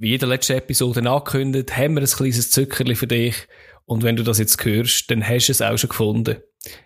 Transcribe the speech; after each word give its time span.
Wie 0.00 0.14
in 0.14 0.20
der 0.20 0.28
letzten 0.28 0.52
Episode 0.52 1.00
angekündigt, 1.10 1.76
haben 1.76 1.94
wir 1.96 2.02
ein 2.02 2.06
kleines 2.06 2.52
Zuckerli 2.52 2.94
für 2.94 3.08
dich. 3.08 3.34
Und 3.84 4.04
wenn 4.04 4.14
du 4.14 4.22
das 4.22 4.38
jetzt 4.38 4.64
hörst, 4.64 5.10
dann 5.10 5.26
hast 5.26 5.48
du 5.48 5.52
es 5.52 5.60
auch 5.60 5.76
schon 5.76 5.90
gefunden. 5.90 6.36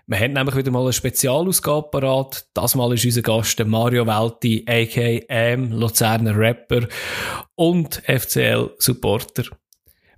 Wir 0.07 0.19
haben 0.19 0.33
nämlich 0.33 0.57
wieder 0.57 0.71
mal 0.71 0.83
eine 0.83 0.95
Spezialausgabe 0.95 1.90
parat. 1.90 2.46
Das 2.54 2.75
Mal 2.75 2.95
ist 2.95 3.04
unser 3.04 3.21
Gast 3.21 3.62
Mario 3.67 4.06
Welti, 4.06 4.64
a.k.a. 4.67 5.54
Luzerner 5.54 6.38
Rapper 6.38 6.88
und 7.54 8.03
FCL-Supporter. 8.06 9.44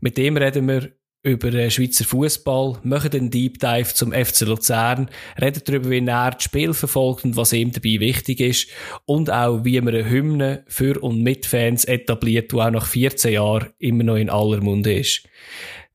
Mit 0.01 0.17
dem 0.17 0.37
reden 0.37 0.69
wir 0.69 0.93
über 1.25 1.51
den 1.51 1.71
Schweizer 1.71 2.05
Fußball, 2.05 2.79
machen 2.83 3.11
den 3.11 3.31
Deep 3.31 3.59
Dive 3.59 3.95
zum 3.95 4.13
FC 4.13 4.43
Luzern, 4.43 5.09
reden 5.41 5.63
darüber, 5.65 5.91
wie 5.91 6.07
er 6.07 6.31
das 6.31 6.45
Spiel 6.45 6.75
verfolgt 6.75 7.25
und 7.25 7.35
was 7.35 7.55
ihm 7.55 7.73
dabei 7.73 7.99
wichtig 7.99 8.41
ist 8.41 8.69
und 9.07 9.31
auch, 9.31 9.65
wie 9.65 9.81
man 9.81 9.95
eine 9.95 10.09
Hymne 10.09 10.65
für 10.69 11.03
und 11.03 11.23
mit 11.23 11.47
Fans 11.47 11.87
etabliert, 11.87 12.53
die 12.53 12.57
auch 12.57 12.71
nach 12.71 12.87
14 12.87 13.33
Jahren 13.33 13.71
immer 13.79 14.05
noch 14.05 14.17
in 14.17 14.29
aller 14.29 14.61
Munde 14.61 14.99
ist. 14.99 15.27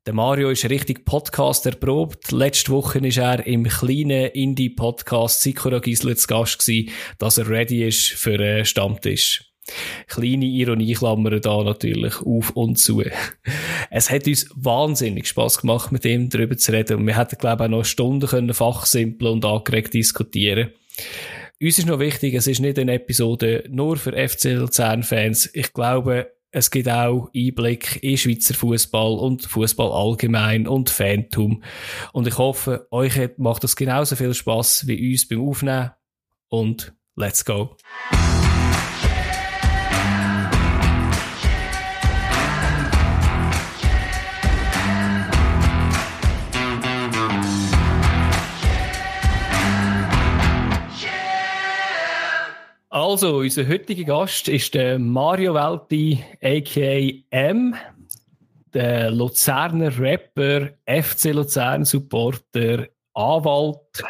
Der 0.08 0.16
Mario 0.16 0.50
ist 0.50 0.68
richtig 0.68 1.06
Podcast 1.06 1.68
erprobt. 1.68 2.32
Letzte 2.32 2.72
Woche 2.72 2.98
ist 3.00 3.18
er 3.18 3.46
im 3.46 3.66
kleinen 3.66 4.32
Indie-Podcast 4.32 5.42
Sikora 5.42 5.78
Gisler 5.78 6.16
zu 6.16 6.26
Gast 6.26 6.68
dass 7.20 7.38
er 7.38 7.48
ready 7.48 7.88
ist 7.88 8.14
für 8.14 8.40
einen 8.40 8.66
Stammtisch. 8.66 9.49
Kleine 10.08 10.46
Ironieklammer 10.46 11.40
da 11.40 11.64
natürlich 11.64 12.22
auf 12.22 12.52
und 12.52 12.78
zu. 12.78 13.04
Es 13.90 14.10
hat 14.10 14.28
uns 14.28 14.50
wahnsinnig 14.56 15.28
Spaß 15.28 15.62
gemacht, 15.62 15.92
mit 15.92 16.06
ihm 16.06 16.30
darüber 16.30 16.58
zu 16.58 16.72
reden. 16.72 16.98
Und 16.98 17.08
wir 17.08 17.18
hätten, 17.18 17.38
glaube 17.38 17.64
ich, 17.64 17.68
auch 17.68 17.72
noch 17.72 17.86
Stunden 17.86 18.28
können 18.28 18.54
fachsimpeln 18.54 19.34
und 19.34 19.46
angeregt 19.46 19.94
diskutieren. 19.94 20.72
Uns 21.62 21.78
ist 21.78 21.88
noch 21.88 22.00
wichtig, 22.00 22.34
es 22.36 22.48
ist 22.48 22.62
nicht 22.62 22.80
eine 22.80 22.94
Episode 22.94 23.66
nur 23.70 23.98
für 23.98 24.14
FC 24.14 24.54
Luzern-Fans. 24.54 25.50
Ich 25.54 25.74
glaube, 25.74 26.32
es 26.52 26.72
gibt 26.72 26.90
auch 26.90 27.30
Einblick 27.36 28.02
in 28.02 28.18
Schweizer 28.18 28.54
Fußball 28.54 29.20
und 29.20 29.46
Fußball 29.46 29.92
allgemein 29.92 30.68
und 30.68 30.90
Fantum. 30.90 31.64
Und 32.14 32.28
ich 32.28 32.38
hoffe, 32.38 32.88
euch 32.92 33.14
macht 33.38 33.64
das 33.64 33.76
genauso 33.76 34.16
viel 34.16 34.34
Spaß 34.34 34.88
wie 34.88 35.12
uns 35.12 35.28
beim 35.28 35.48
Aufnehmen. 35.48 35.92
Und 36.48 36.94
let's 37.16 37.46
go! 37.46 37.76
Also, 53.10 53.38
unser 53.38 53.68
heutiger 53.68 54.04
Gast 54.04 54.48
ist 54.48 54.76
der 54.76 55.00
Mario 55.00 55.56
Welti, 55.56 56.24
a.k.a. 56.44 57.36
M., 57.36 57.74
der 58.72 59.10
Luzerner 59.10 59.98
Rapper, 59.98 60.70
FC 60.86 61.34
Luzern 61.34 61.86
Supporter, 61.86 62.86
Anwalt, 63.16 64.04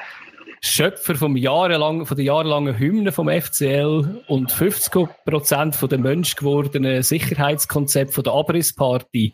Schöpfer 0.60 1.16
vom 1.16 1.38
jahrelang, 1.38 2.06
von 2.06 2.18
der 2.18 2.26
jahrelangen 2.26 2.78
Hymne 2.78 3.14
vom 3.14 3.30
FCL 3.30 4.26
und 4.28 4.52
50% 4.52 5.76
von 5.76 5.88
dem 5.88 6.02
Mensch 6.02 6.36
gewordenen 6.36 7.02
Sicherheitskonzept 7.02 8.14
von 8.14 8.26
der 8.26 8.34
Abrissparty 8.34 9.34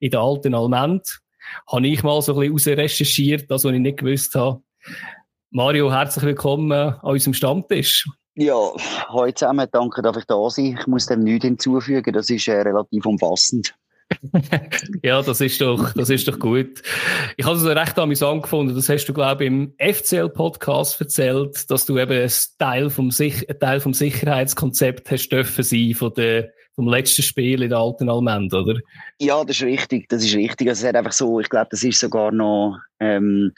in 0.00 0.10
der 0.10 0.18
alten 0.18 0.52
Almend. 0.52 1.20
Habe 1.70 1.86
ich 1.86 2.02
mal 2.02 2.20
so 2.22 2.36
ein 2.40 2.52
bisschen 2.52 2.74
recherchiert, 2.74 3.48
das, 3.52 3.62
was 3.62 3.72
ich 3.72 3.78
nicht 3.78 3.98
gewusst 3.98 4.34
habe. 4.34 4.62
Mario, 5.50 5.92
herzlich 5.92 6.24
willkommen 6.24 6.72
an 6.72 6.98
unserem 7.02 7.34
Stammtisch. 7.34 8.04
Ja, 8.38 8.70
hallo 9.08 9.32
zusammen, 9.32 9.66
danke, 9.72 10.02
dass 10.02 10.18
ich 10.18 10.24
da 10.26 10.50
sein 10.50 10.76
Ich 10.78 10.86
muss 10.86 11.06
dem 11.06 11.20
nichts 11.20 11.46
hinzufügen, 11.46 12.12
das 12.12 12.28
ist 12.28 12.46
äh, 12.48 12.60
relativ 12.60 13.06
umfassend. 13.06 13.74
ja, 15.02 15.22
das 15.22 15.40
ist 15.40 15.58
doch, 15.62 15.94
das 15.94 16.10
ist 16.10 16.28
doch 16.28 16.38
gut. 16.38 16.82
Ich 17.38 17.46
habe 17.46 17.56
es 17.56 17.64
recht 17.64 17.98
amüsant 17.98 18.42
gefunden. 18.42 18.74
Das 18.74 18.90
hast 18.90 19.06
du, 19.06 19.14
glaube 19.14 19.44
ich, 19.44 19.48
im 19.48 19.72
FCL-Podcast 19.78 21.00
erzählt, 21.00 21.70
dass 21.70 21.86
du 21.86 21.98
eben 21.98 22.12
ein 22.12 22.30
Teil 22.58 22.90
vom, 22.90 23.10
Sich 23.10 23.48
ein 23.48 23.58
Teil 23.58 23.80
vom 23.80 23.94
Sicherheitskonzept 23.94 25.10
hast 25.10 25.30
dürfen 25.30 25.64
sein 25.64 25.94
von 25.94 26.12
der, 26.12 26.50
vom 26.74 26.88
letzten 26.88 27.22
Spiel 27.22 27.62
in 27.62 27.70
der 27.70 27.78
alten 27.78 28.10
Almend, 28.10 28.52
oder? 28.52 28.78
Ja, 29.18 29.42
das 29.44 29.56
ist 29.56 29.62
richtig. 29.62 30.10
Das 30.10 30.22
ist 30.22 30.36
richtig. 30.36 30.68
Also, 30.68 30.82
es 30.82 30.88
hat 30.88 30.96
einfach 30.96 31.12
so, 31.12 31.40
ich 31.40 31.48
glaube, 31.48 31.68
das 31.70 31.82
ist 31.82 31.98
sogar 31.98 32.32
noch, 32.32 32.78
ähm, 33.00 33.54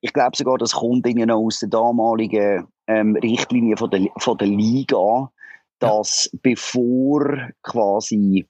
ich 0.00 0.12
glaube 0.12 0.36
sogar, 0.36 0.58
das 0.58 0.72
kommt 0.72 1.06
noch 1.06 1.36
aus 1.36 1.60
der 1.60 1.68
damaligen 1.68 2.66
ähm, 2.86 3.16
Richtlinie 3.16 3.76
von 3.76 3.90
der, 3.90 4.08
von 4.18 4.38
der 4.38 4.48
Liga, 4.48 5.30
dass 5.78 6.30
ja. 6.32 6.38
bevor 6.42 7.50
quasi 7.62 8.46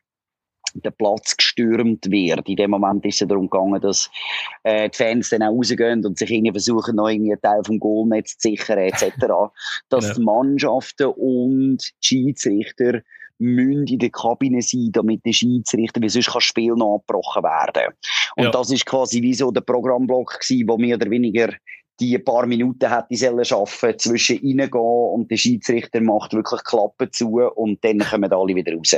der 0.74 0.90
Platz 0.92 1.36
gestürmt 1.36 2.10
wird. 2.10 2.48
In 2.48 2.56
dem 2.56 2.70
Moment 2.70 3.04
ist 3.04 3.20
es 3.20 3.28
darum 3.28 3.50
gegangen, 3.50 3.80
dass 3.80 4.08
äh, 4.62 4.88
die 4.88 4.96
Fans 4.96 5.30
dann 5.30 5.42
auch 5.42 5.52
rausgehen 5.52 6.04
und 6.06 6.18
sich 6.18 6.30
irgendwie 6.30 6.52
versuchen, 6.52 6.96
noch 6.96 7.08
irgendwie 7.08 7.32
einen 7.32 7.40
Teil 7.40 7.62
vom 7.64 7.80
Goalnetz 7.80 8.38
zu 8.38 8.50
sichern, 8.50 8.78
etc. 8.78 9.12
dass 9.88 10.08
ja. 10.08 10.14
die 10.14 10.22
Mannschaften 10.22 11.06
und 11.06 11.78
die 11.78 12.06
Schiedsrichter 12.06 13.00
müssen 13.40 13.86
in 13.86 13.98
der 13.98 14.10
Kabine 14.10 14.62
sein, 14.62 14.90
damit 14.92 15.24
der 15.24 15.32
Schiedsrichter, 15.32 16.00
wie 16.00 16.08
sonst 16.08 16.26
kann 16.26 16.34
das 16.34 16.44
Spiel 16.44 16.74
noch 16.74 16.96
abgebrochen 16.96 17.42
werden. 17.42 17.94
Und 18.36 18.44
ja. 18.44 18.50
das 18.50 18.70
ist 18.70 18.86
quasi 18.86 19.22
wie 19.22 19.34
so 19.34 19.50
der 19.50 19.62
Programmblock 19.62 20.40
gewesen, 20.40 20.68
wo 20.68 20.78
mehr 20.78 20.96
oder 20.96 21.10
weniger 21.10 21.50
die 22.00 22.16
ein 22.16 22.24
paar 22.24 22.46
Minuten 22.46 22.88
hätte 22.88 23.14
sollen 23.14 23.44
schaffen 23.44 23.98
zwischen 23.98 24.38
reingehen 24.38 24.70
und 24.72 25.30
der 25.30 25.36
Schiedsrichter 25.36 26.00
macht 26.00 26.32
wirklich 26.32 26.64
Klappen 26.64 27.12
zu 27.12 27.40
und 27.54 27.84
dann 27.84 27.98
kommen 27.98 28.32
alle 28.32 28.54
wieder 28.54 28.74
raus. 28.74 28.96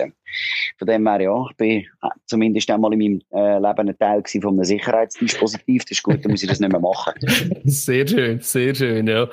Von 0.79 0.87
dem 0.87 1.07
her, 1.09 1.21
ja, 1.21 1.45
ich 1.51 1.57
bin 1.57 1.71
äh, 1.81 2.09
zumindest 2.27 2.71
einmal 2.71 2.93
in 2.93 2.99
meinem 2.99 3.21
äh, 3.33 3.59
Leben 3.59 3.89
ein 3.89 3.99
Teil 3.99 4.23
von 4.25 4.55
einem 4.55 4.65
Sicherheitsdispositiv. 4.65 5.83
Das 5.83 5.91
ist 5.91 6.03
gut, 6.03 6.25
dann 6.25 6.31
muss 6.31 6.43
ich 6.43 6.49
das 6.49 6.61
nicht 6.61 6.73
mehr 6.73 6.81
machen. 6.81 7.15
Sehr 7.65 8.07
schön, 8.07 8.41
sehr 8.41 8.75
schön, 8.75 9.07
ja. 9.07 9.29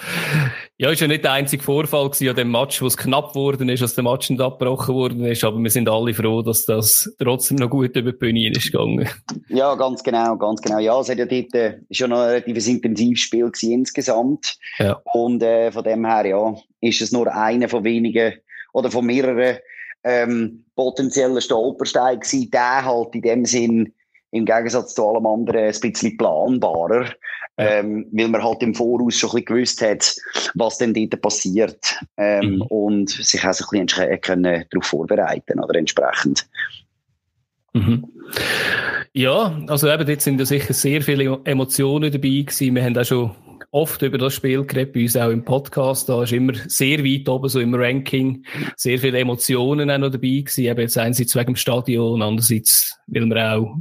Ja, 0.81 0.89
ist 0.91 1.01
ja 1.01 1.07
nicht 1.07 1.25
der 1.25 1.33
einzige 1.33 1.61
Vorfall 1.61 2.09
an 2.09 2.35
dem 2.37 2.51
Match, 2.51 2.81
wo 2.81 2.85
es 2.85 2.95
knapp 2.95 3.33
geworden 3.33 3.67
ist, 3.67 3.81
dass 3.81 3.95
der 3.95 4.03
Match 4.05 4.29
nicht 4.29 4.39
abgebrochen 4.39 4.95
worden 4.95 5.25
ist, 5.25 5.43
aber 5.43 5.59
wir 5.59 5.69
sind 5.69 5.89
alle 5.89 6.13
froh, 6.13 6.41
dass 6.41 6.63
das 6.63 7.13
trotzdem 7.19 7.57
noch 7.57 7.69
gut 7.69 7.97
über 7.97 8.13
die 8.13 8.17
Bühne 8.17 8.49
ist 8.49 8.71
gegangen. 8.71 9.09
Ja, 9.49 9.75
ganz 9.75 10.01
genau, 10.01 10.37
ganz 10.37 10.61
genau. 10.61 10.79
Ja, 10.79 10.97
es 11.01 11.09
hat 11.09 11.17
ja 11.17 11.25
dort, 11.25 11.53
äh, 11.53 11.79
ist 11.89 11.99
ja 11.99 12.07
noch 12.07 12.19
ein 12.19 12.29
relativ 12.29 12.65
intensives 12.65 13.19
Spiel 13.19 13.51
insgesamt. 13.61 14.57
Ja. 14.77 15.01
Und 15.11 15.43
äh, 15.43 15.69
von 15.69 15.83
dem 15.83 16.05
her, 16.05 16.25
ja, 16.25 16.55
ist 16.79 17.01
es 17.01 17.11
nur 17.11 17.29
einer 17.29 17.67
von 17.67 17.83
wenigen 17.83 18.35
oder 18.71 18.89
von 18.89 19.05
mehreren 19.05 19.57
ähm, 20.05 20.63
potenziellen 20.77 21.41
Stolpersteinen 21.41 22.21
gewesen. 22.21 22.51
Der 22.51 22.85
halt 22.85 23.13
in 23.15 23.21
dem 23.21 23.43
Sinn 23.43 23.93
im 24.31 24.45
Gegensatz 24.45 24.95
zu 24.95 25.05
allem 25.05 25.25
anderen 25.25 25.73
ein 25.73 25.79
bisschen 25.81 26.15
planbarer, 26.15 27.07
ähm, 27.59 28.07
weil 28.11 28.29
man 28.29 28.43
halt 28.43 28.63
im 28.63 28.73
Voraus 28.73 29.15
schon 29.15 29.31
ein 29.31 29.43
bisschen 29.43 29.45
gewusst 29.45 29.81
hat, 29.81 30.15
was 30.55 30.77
denn 30.77 30.93
dort 30.93 31.21
passiert 31.21 31.99
ähm, 32.17 32.55
mhm. 32.55 32.61
und 32.63 33.09
sich 33.09 33.43
auch 33.45 33.53
so 33.53 33.65
ein 33.71 33.85
bisschen 33.85 34.21
können 34.21 34.65
darauf 34.69 34.85
vorbereiten 34.85 35.59
oder 35.59 35.75
entsprechend. 35.75 36.47
Mhm. 37.73 38.05
Ja, 39.13 39.59
also 39.67 39.89
eben, 39.89 40.07
dort 40.07 40.21
sind 40.21 40.39
ja 40.39 40.45
sicher 40.45 40.73
sehr 40.73 41.01
viele 41.01 41.39
Emotionen 41.43 42.11
dabei 42.11 42.29
gewesen. 42.29 42.75
Wir 42.75 42.83
haben 42.83 42.97
auch 42.97 43.05
schon 43.05 43.31
oft 43.71 44.01
über 44.01 44.17
das 44.17 44.33
Spiel 44.33 44.63
geredet, 44.63 44.93
bei 44.93 45.01
uns 45.01 45.17
auch 45.17 45.29
im 45.29 45.43
Podcast. 45.43 46.09
Da 46.09 46.23
ist 46.23 46.31
immer 46.31 46.53
sehr 46.67 47.03
weit 47.03 47.27
oben, 47.27 47.49
so 47.49 47.59
im 47.59 47.75
Ranking, 47.75 48.45
sehr 48.75 48.99
viele 48.99 49.19
Emotionen 49.19 49.91
auch 49.91 49.97
noch 49.97 50.11
dabei 50.11 50.41
gewesen. 50.41 50.65
Eben 50.65 50.81
jetzt 50.81 50.97
einerseits 50.97 51.35
wegen 51.35 51.47
dem 51.47 51.55
Stadion, 51.55 52.21
andererseits, 52.21 52.97
weil 53.07 53.25
man 53.25 53.37
auch 53.37 53.77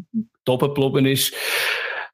oben 0.48 0.74
geblieben 0.74 1.06
ist. 1.06 1.32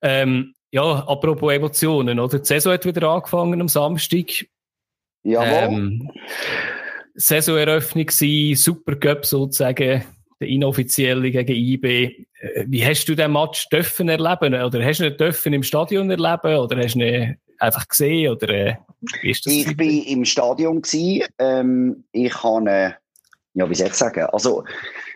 Ähm, 0.02 0.54
ja, 0.74 1.06
apropos 1.06 1.52
Emotionen, 1.52 2.18
oder? 2.18 2.40
Die 2.40 2.44
Saison 2.44 2.72
hat 2.72 2.84
wieder 2.84 3.08
angefangen 3.08 3.60
am 3.60 3.68
Samstag. 3.68 4.26
Jawohl. 5.22 5.46
Ähm, 5.46 6.10
Saisoneröffnung 7.14 8.08
war, 8.08 8.56
Supercup 8.56 9.24
sozusagen, 9.24 10.04
der 10.40 10.48
inoffizielle 10.48 11.30
gegen 11.30 11.54
IB. 11.54 12.26
Äh, 12.40 12.64
wie 12.66 12.84
hast 12.84 13.04
du 13.04 13.14
den 13.14 13.30
Match 13.30 13.68
dürfen 13.68 14.08
erleben? 14.08 14.52
Oder 14.52 14.84
hast 14.84 14.98
du 14.98 15.06
ihn 15.06 15.16
dürfen 15.16 15.52
im 15.52 15.62
Stadion 15.62 16.10
erleben? 16.10 16.58
Oder 16.58 16.82
hast 16.82 16.96
du 16.96 17.06
ihn 17.06 17.36
einfach 17.60 17.86
gesehen? 17.86 18.32
Oder, 18.32 18.48
äh, 18.48 18.76
wie 19.22 19.30
ist 19.30 19.46
das? 19.46 19.52
Ich 19.52 19.78
war 19.78 20.08
im 20.08 20.24
Stadion. 20.24 20.82
Gewesen. 20.82 21.22
Ähm, 21.38 22.04
ich 22.10 22.42
habe, 22.42 22.96
ja, 23.54 23.70
wie 23.70 23.74
soll 23.76 23.86
ich 23.86 23.94
sagen? 23.94 24.26
Also, 24.32 24.64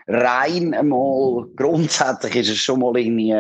rein 0.07 0.73
einmal, 0.73 1.49
grundsätzlich 1.57 2.37
ist 2.37 2.51
es 2.51 2.59
schon 2.59 2.79
mal 2.79 2.97
irgendwie 2.97 3.35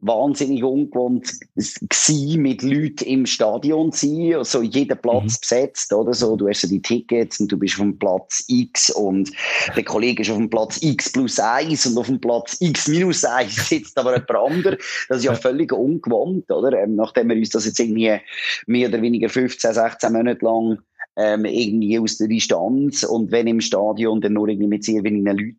wahnsinnig 0.00 0.62
ungewohnt 0.62 1.32
gewesen, 1.54 2.42
mit 2.42 2.62
Leuten 2.62 3.04
im 3.04 3.26
Stadion 3.26 3.92
zu 3.92 4.06
sein, 4.06 4.34
also 4.34 4.62
jeder 4.62 4.94
Platz 4.94 5.34
mhm. 5.34 5.40
besetzt, 5.40 5.92
oder 5.92 6.12
so, 6.12 6.36
du 6.36 6.48
hast 6.48 6.62
ja 6.62 6.68
die 6.68 6.82
Tickets 6.82 7.40
und 7.40 7.50
du 7.50 7.56
bist 7.56 7.74
auf 7.74 7.82
dem 7.82 7.98
Platz 7.98 8.44
X 8.48 8.90
und 8.90 9.30
der 9.74 9.84
Kollege 9.84 10.22
ist 10.22 10.30
auf 10.30 10.36
dem 10.36 10.50
Platz 10.50 10.82
X 10.82 11.12
plus 11.12 11.38
1 11.38 11.86
und 11.86 11.98
auf 11.98 12.06
dem 12.06 12.20
Platz 12.20 12.56
X 12.60 12.88
minus 12.88 13.24
1 13.24 13.68
sitzt 13.68 13.98
aber 13.98 14.12
jemand 14.12 14.30
anderer. 14.30 14.76
Das 15.08 15.18
ist 15.18 15.24
ja 15.24 15.34
völlig 15.34 15.72
ungewohnt, 15.72 16.50
oder? 16.50 16.78
Ähm, 16.78 16.96
nachdem 16.96 17.30
wir 17.30 17.36
uns 17.36 17.50
das 17.50 17.64
jetzt 17.64 17.80
irgendwie 17.80 18.18
mehr 18.66 18.88
oder 18.88 19.00
weniger 19.00 19.28
15, 19.28 19.74
16 19.74 20.12
Monate 20.12 20.44
lang 20.44 20.78
ähm, 21.16 21.44
irgendwie 21.46 21.98
aus 21.98 22.18
der 22.18 22.28
Distanz 22.28 23.02
und 23.02 23.30
wenn 23.30 23.46
im 23.46 23.60
Stadion 23.60 24.20
dann 24.20 24.34
nur 24.34 24.48
irgendwie 24.48 24.68
mit 24.68 24.84
sehr 24.84 25.02
wenigen 25.02 25.26
Leuten 25.26 25.56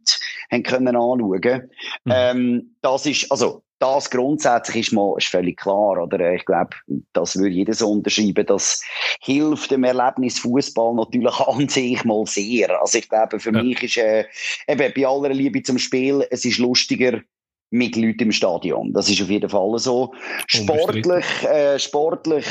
haben 0.51 0.63
können 0.63 0.95
anschauen. 0.95 1.69
Mhm. 2.05 2.13
Ähm, 2.13 2.75
das 2.81 3.05
ist, 3.05 3.31
also, 3.31 3.63
das 3.79 4.09
grundsätzlich 4.09 4.87
ist 4.87 4.93
mal 4.93 5.15
ist 5.17 5.27
völlig 5.27 5.57
klar, 5.57 6.01
oder? 6.01 6.33
Ich 6.33 6.45
glaube, 6.45 6.71
das 7.13 7.35
würde 7.37 7.49
jeder 7.49 7.73
so 7.73 7.91
unterschreiben. 7.91 8.45
Das 8.45 8.81
hilft 9.21 9.71
dem 9.71 9.83
Erlebnis 9.83 10.39
Fußball 10.39 10.95
natürlich 10.95 11.39
an 11.39 11.69
sich 11.69 12.03
mal 12.03 12.25
sehr. 12.25 12.79
Also 12.81 12.97
ich 12.97 13.09
glaube, 13.09 13.39
für 13.39 13.53
ja. 13.53 13.61
mich 13.61 13.83
ist 13.83 13.97
äh, 13.97 14.25
eben 14.67 14.93
bei 14.93 15.07
aller 15.07 15.29
Liebe 15.29 15.61
zum 15.61 15.77
Spiel, 15.77 16.25
es 16.31 16.45
ist 16.45 16.57
lustiger, 16.57 17.21
mit 17.69 17.95
Leuten 17.95 18.23
im 18.23 18.31
Stadion. 18.31 18.93
Das 18.93 19.09
ist 19.09 19.21
auf 19.21 19.29
jeden 19.29 19.49
Fall 19.49 19.77
so. 19.77 20.13
Sportlich, 20.47 21.25
äh, 21.43 21.77
sportlich, 21.77 22.45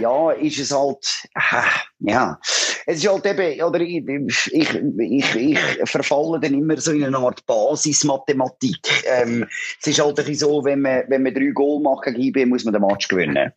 ja, 0.00 0.30
ist 0.32 0.58
es 0.58 0.72
halt, 0.72 1.04
äh, 1.34 2.10
ja. 2.10 2.38
Es 2.86 2.98
ist 2.98 3.08
halt 3.08 3.26
eben, 3.26 3.62
oder 3.62 3.80
ich, 3.80 4.02
ich, 4.52 4.74
ich, 4.98 5.34
ich 5.34 5.58
verfalle 5.84 6.40
dann 6.40 6.54
immer 6.54 6.76
so 6.76 6.92
in 6.92 7.04
eine 7.04 7.18
Art 7.18 7.44
Basismathematik. 7.46 9.04
Ähm, 9.06 9.46
es 9.80 9.86
ist 9.86 10.02
halt 10.02 10.18
ein 10.18 10.34
so, 10.34 10.64
wenn 10.64 10.80
man, 10.80 11.02
wenn 11.08 11.22
man 11.22 11.34
drei 11.34 11.50
Goal 11.50 11.82
macht 11.82 12.04
gegen 12.04 12.20
IB, 12.20 12.46
muss 12.46 12.64
man 12.64 12.72
den 12.72 12.82
Match 12.82 13.08
gewinnen. 13.08 13.52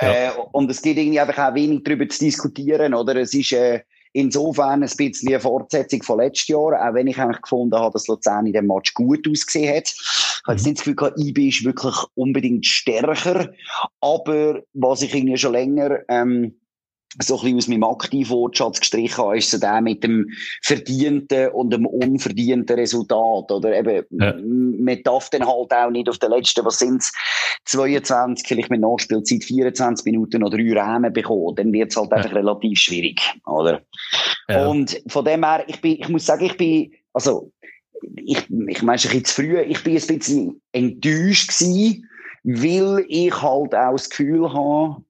Ja. 0.00 0.28
Äh, 0.28 0.30
und 0.52 0.70
es 0.70 0.82
geht 0.82 0.98
irgendwie 0.98 1.20
einfach 1.20 1.50
auch 1.50 1.54
wenig 1.54 1.82
darüber 1.84 2.08
zu 2.08 2.24
diskutieren, 2.24 2.94
oder? 2.94 3.16
Es 3.16 3.34
ist, 3.34 3.52
äh, 3.52 3.80
Insofern 4.16 4.84
ein 4.84 4.90
bisschen 4.96 5.28
eine 5.28 5.40
Fortsetzung 5.40 6.00
von 6.04 6.20
letztes 6.20 6.46
Jahr, 6.46 6.88
auch 6.88 6.94
wenn 6.94 7.08
ich 7.08 7.18
eigentlich 7.18 7.42
gefunden 7.42 7.76
habe, 7.76 7.94
dass 7.94 8.06
Luzern 8.06 8.46
in 8.46 8.52
dem 8.52 8.68
Match 8.68 8.94
gut 8.94 9.26
ausgesehen 9.28 9.76
hat. 9.76 9.92
Ich 10.44 10.48
habe 10.48 10.56
jetzt 10.56 10.66
nicht 10.66 10.76
das 10.76 10.84
Gefühl 10.84 10.96
gehabt, 10.96 11.18
IB 11.18 11.48
ist 11.48 11.64
wirklich 11.64 11.94
unbedingt 12.14 12.66
stärker, 12.66 13.50
aber 14.02 14.60
was 14.74 15.00
ich 15.00 15.14
irgendwie 15.14 15.38
schon 15.38 15.52
länger 15.52 16.00
ähm, 16.08 16.54
so 17.22 17.36
ein 17.36 17.40
bisschen 17.42 17.56
aus 17.58 17.68
meinem 17.68 17.84
Aktivwortschatz 17.84 18.80
gestrichen 18.80 19.24
habe, 19.24 19.38
ist 19.38 19.50
so 19.50 19.58
der 19.58 19.80
mit 19.80 20.02
dem 20.02 20.28
verdienten 20.62 21.48
und 21.48 21.72
dem 21.72 21.86
unverdienten 21.86 22.76
Resultat. 22.76 23.50
Oder 23.50 23.78
eben, 23.78 24.04
ja. 24.10 24.34
man 24.36 25.02
darf 25.04 25.30
dann 25.30 25.46
halt 25.46 25.72
auch 25.72 25.90
nicht 25.90 26.08
auf 26.08 26.18
den 26.18 26.30
letzten, 26.30 26.64
was 26.64 26.78
sind 26.78 27.04
22, 27.66 28.46
vielleicht 28.46 28.70
mit 28.70 28.80
Nachspielzeit 28.80 29.44
24 29.44 30.04
Minuten 30.06 30.42
oder 30.42 30.58
drei 30.58 30.78
Rahmen 30.78 31.12
bekommen. 31.12 31.54
Dann 31.54 31.72
wird 31.72 31.90
es 31.90 31.96
halt 31.96 32.10
ja. 32.10 32.16
einfach 32.16 32.34
relativ 32.34 32.78
schwierig, 32.78 33.20
oder? 33.46 33.80
Ja. 34.48 34.66
Und 34.66 35.00
von 35.06 35.24
dem 35.24 35.44
her, 35.44 35.64
ich 35.68 35.80
bin, 35.80 35.98
ich 36.00 36.08
muss 36.08 36.26
sagen, 36.26 36.44
ich 36.44 36.56
bin, 36.56 36.92
also, 37.12 37.52
ich, 38.16 38.48
ich 38.68 38.82
meine, 38.82 39.00
ein 39.00 39.22
bisschen 39.22 39.24
früh, 39.24 39.58
ich 39.60 39.82
bin 39.82 39.96
ein 39.96 40.06
bisschen 40.06 40.62
enttäuscht 40.72 41.58
gewesen, 41.58 42.08
weil 42.44 43.04
ich 43.08 43.42
halt 43.42 43.74
auch 43.74 43.92
das 43.92 44.10
Gefühl 44.10 44.52
habe, 44.52 45.02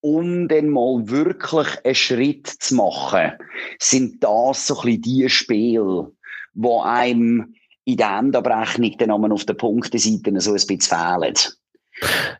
um 0.00 0.48
dann 0.48 0.70
mal 0.70 1.08
wirklich 1.08 1.68
einen 1.84 1.94
Schritt 1.94 2.46
zu 2.46 2.74
machen, 2.74 3.32
sind 3.78 4.22
das 4.24 4.66
so 4.66 4.78
ein 4.80 4.86
bisschen 4.86 5.02
die 5.02 5.28
Spiele, 5.28 6.12
wo 6.54 6.80
einem 6.80 7.54
in 7.84 7.96
der 7.96 8.18
Endabrechnung 8.18 8.96
dann 8.98 9.32
auf 9.32 9.44
der 9.44 9.54
Punkteseite 9.54 10.40
so 10.40 10.50
ein 10.50 10.54
bisschen 10.54 10.80
fehlen. 10.80 11.34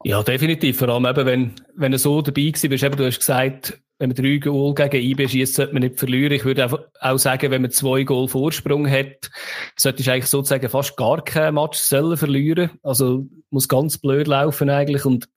Ja, 0.05 0.23
definitiv. 0.23 0.79
Vor 0.79 0.89
allem 0.89 1.07
eben, 1.07 1.27
wenn, 1.27 1.53
wenn 1.77 1.93
du 1.93 1.99
so 1.99 2.23
dabei 2.23 2.51
bist, 2.51 2.65
eben, 2.65 2.97
du 2.97 3.07
hast 3.07 3.19
gesagt, 3.19 3.81
wenn 3.99 4.09
man 4.09 4.17
drei 4.17 4.39
Goal 4.39 4.75
gegen 4.75 5.05
IB 5.11 5.29
schießt, 5.29 5.55
sollte 5.55 5.75
man 5.75 5.83
nicht 5.83 5.99
verlieren. 5.99 6.33
Ich 6.33 6.45
würde 6.47 6.89
auch 7.01 7.19
sagen, 7.19 7.51
wenn 7.51 7.63
man 7.63 7.71
zwei 7.71 8.03
Goal 8.05 8.29
Vorsprung 8.29 8.89
hat, 8.91 9.31
sollte 9.77 10.01
ich 10.01 10.11
eigentlich 10.11 10.27
sozusagen 10.27 10.69
fast 10.71 10.97
gar 10.97 11.23
kein 11.23 11.55
Match 11.55 11.79
sollen 11.79 12.17
verlieren. 12.17 12.71
Also, 12.83 13.27
muss 13.51 13.69
ganz 13.69 13.99
blöd 13.99 14.27
laufen 14.27 14.71
eigentlich 14.71 15.05
und, 15.05 15.29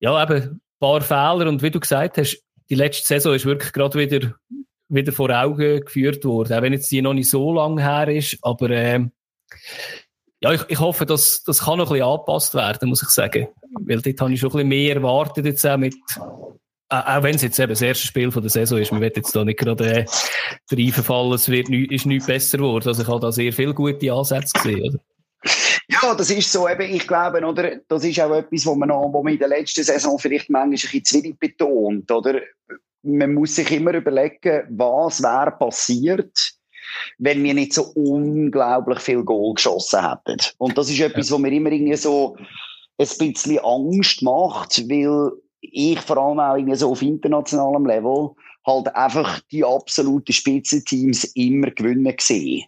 ja, 0.00 0.20
eben, 0.20 0.60
paar 0.80 1.02
Fehler 1.02 1.48
und 1.48 1.62
wie 1.62 1.70
du 1.70 1.78
gesagt 1.78 2.18
hast, 2.18 2.42
die 2.70 2.74
letzte 2.74 3.06
Saison 3.06 3.34
ist 3.34 3.46
wirklich 3.46 3.72
gerade 3.72 3.98
wieder, 3.98 4.34
wieder 4.88 5.12
vor 5.12 5.30
Augen 5.30 5.80
geführt 5.80 6.24
worden, 6.24 6.54
auch 6.54 6.62
wenn 6.62 6.72
jetzt 6.72 6.90
die 6.90 7.02
noch 7.02 7.14
nicht 7.14 7.30
so 7.30 7.52
lange 7.52 7.82
her 7.82 8.08
ist, 8.08 8.38
aber 8.42 8.70
äh, 8.70 9.06
ja, 10.40 10.52
ich, 10.52 10.62
ich 10.68 10.80
hoffe, 10.80 11.06
dass 11.06 11.42
das 11.44 11.60
kann 11.60 11.78
noch 11.78 11.90
ein 11.90 11.94
bisschen 11.94 12.08
angepasst 12.08 12.54
werden, 12.54 12.88
muss 12.88 13.02
ich 13.02 13.08
sagen, 13.10 13.48
weil 13.80 14.00
dort 14.00 14.20
habe 14.20 14.32
ich 14.32 14.40
schon 14.40 14.50
ein 14.50 14.52
bisschen 14.52 14.68
mehr 14.68 14.94
erwartet 14.96 15.46
jetzt 15.46 15.66
auch 15.66 15.76
mit 15.76 15.94
auch 16.90 17.22
wenn 17.22 17.36
es 17.36 17.42
jetzt 17.42 17.58
eben 17.58 17.70
das 17.70 17.82
erste 17.82 18.06
Spiel 18.06 18.32
von 18.32 18.42
der 18.42 18.50
Saison 18.50 18.78
ist, 18.78 18.90
man 18.90 19.00
wird 19.00 19.16
jetzt 19.16 19.34
da 19.34 19.44
nicht 19.44 19.60
gerade 19.60 20.00
äh, 20.00 20.06
reinverfallen, 20.72 21.32
es 21.34 21.48
wird 21.48 21.68
nicht, 21.68 21.92
ist 21.92 22.04
nicht 22.04 22.26
besser 22.26 22.58
geworden. 22.58 22.88
Also 22.88 23.02
ich 23.02 23.08
habe 23.08 23.20
da 23.20 23.30
sehr 23.30 23.52
viele 23.52 23.74
gute 23.74 24.12
Ansätze 24.12 24.52
gesehen. 24.54 24.88
Oder? 24.88 24.98
Ja, 25.88 26.14
das 26.14 26.30
ist 26.30 26.50
so. 26.50 26.68
Eben, 26.68 26.92
ich 26.92 27.06
glaube, 27.06 27.44
oder, 27.44 27.76
das 27.86 28.04
ist 28.04 28.20
auch 28.20 28.34
etwas, 28.34 28.66
wo 28.66 28.74
man, 28.74 28.88
noch, 28.88 29.12
wo 29.12 29.22
man 29.22 29.32
in 29.32 29.38
der 29.38 29.48
letzten 29.48 29.84
Saison 29.84 30.18
vielleicht 30.18 30.50
manchmal 30.50 30.64
ein 30.64 30.70
bisschen 30.70 31.04
zu 31.04 31.14
wenig 31.16 31.38
betont. 31.38 32.10
Oder? 32.10 32.40
Man 33.02 33.34
muss 33.34 33.54
sich 33.54 33.70
immer 33.70 33.94
überlegen, 33.94 34.64
was 34.70 35.22
wäre 35.22 35.52
passiert, 35.52 36.54
wenn 37.18 37.42
wir 37.42 37.54
nicht 37.54 37.74
so 37.74 37.84
unglaublich 37.94 39.00
viel 39.00 39.22
Goal 39.22 39.54
geschossen 39.54 40.08
hätten. 40.08 40.40
Und 40.58 40.76
das 40.76 40.90
ist 40.90 41.00
etwas, 41.00 41.28
ja. 41.28 41.34
was 41.34 41.40
mir 41.40 41.52
immer 41.52 41.70
irgendwie 41.70 41.96
so 41.96 42.36
ein 42.98 43.08
bisschen 43.18 43.58
Angst 43.60 44.22
macht, 44.22 44.88
weil 44.88 45.32
ich 45.60 46.00
vor 46.00 46.18
allem 46.18 46.40
auch 46.40 46.56
irgendwie 46.56 46.76
so 46.76 46.90
auf 46.90 47.02
internationalem 47.02 47.86
Level 47.86 48.30
halt 48.66 48.94
einfach 48.94 49.40
die 49.50 49.64
absoluten 49.64 50.32
Spitzenteams 50.32 51.24
immer 51.34 51.70
gewinnen 51.70 52.14
sehe. 52.18 52.64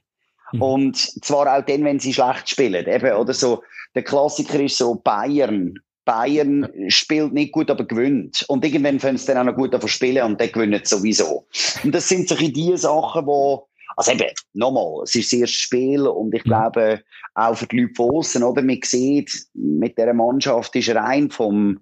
Mhm. 0.52 0.62
Und 0.62 1.24
zwar 1.24 1.58
auch 1.58 1.64
dann, 1.64 1.84
wenn 1.84 2.00
sie 2.00 2.14
schlecht 2.14 2.48
spielen. 2.48 2.86
Eben, 2.86 3.16
oder 3.16 3.34
so, 3.34 3.62
der 3.94 4.02
Klassiker 4.02 4.60
ist 4.60 4.78
so 4.78 4.94
Bayern. 4.94 5.74
Bayern 6.04 6.68
spielt 6.88 7.32
nicht 7.32 7.52
gut, 7.52 7.70
aber 7.70 7.84
gewinnt. 7.84 8.44
Und 8.48 8.64
irgendwann 8.64 8.98
können 8.98 9.18
sie 9.18 9.26
dann 9.26 9.38
auch 9.38 9.52
noch 9.52 9.58
gut 9.58 9.72
davon 9.72 9.88
spielen 9.88 10.24
und 10.24 10.40
dann 10.40 10.50
gewinnen 10.50 10.80
sie 10.82 10.96
sowieso. 10.96 11.46
Und 11.84 11.94
das 11.94 12.08
sind 12.08 12.28
so 12.28 12.34
die 12.34 12.76
Sachen, 12.76 13.26
wo, 13.26 13.68
also 13.96 14.12
eben, 14.12 14.26
nochmal, 14.54 15.02
es 15.04 15.14
ist 15.14 15.32
das 15.32 15.40
erste 15.40 15.56
Spiel 15.56 16.06
und 16.06 16.34
ich 16.34 16.44
mhm. 16.44 16.48
glaube, 16.48 17.02
auch 17.34 17.56
für 17.56 17.66
die 17.66 17.80
Leute 17.80 17.94
von 17.94 18.10
aussen, 18.10 18.42
oder? 18.42 18.62
Man 18.62 18.80
sieht, 18.82 19.32
mit 19.54 19.96
dieser 19.96 20.14
Mannschaft 20.14 20.74
ist 20.76 20.94
rein 20.94 21.30
vom 21.30 21.80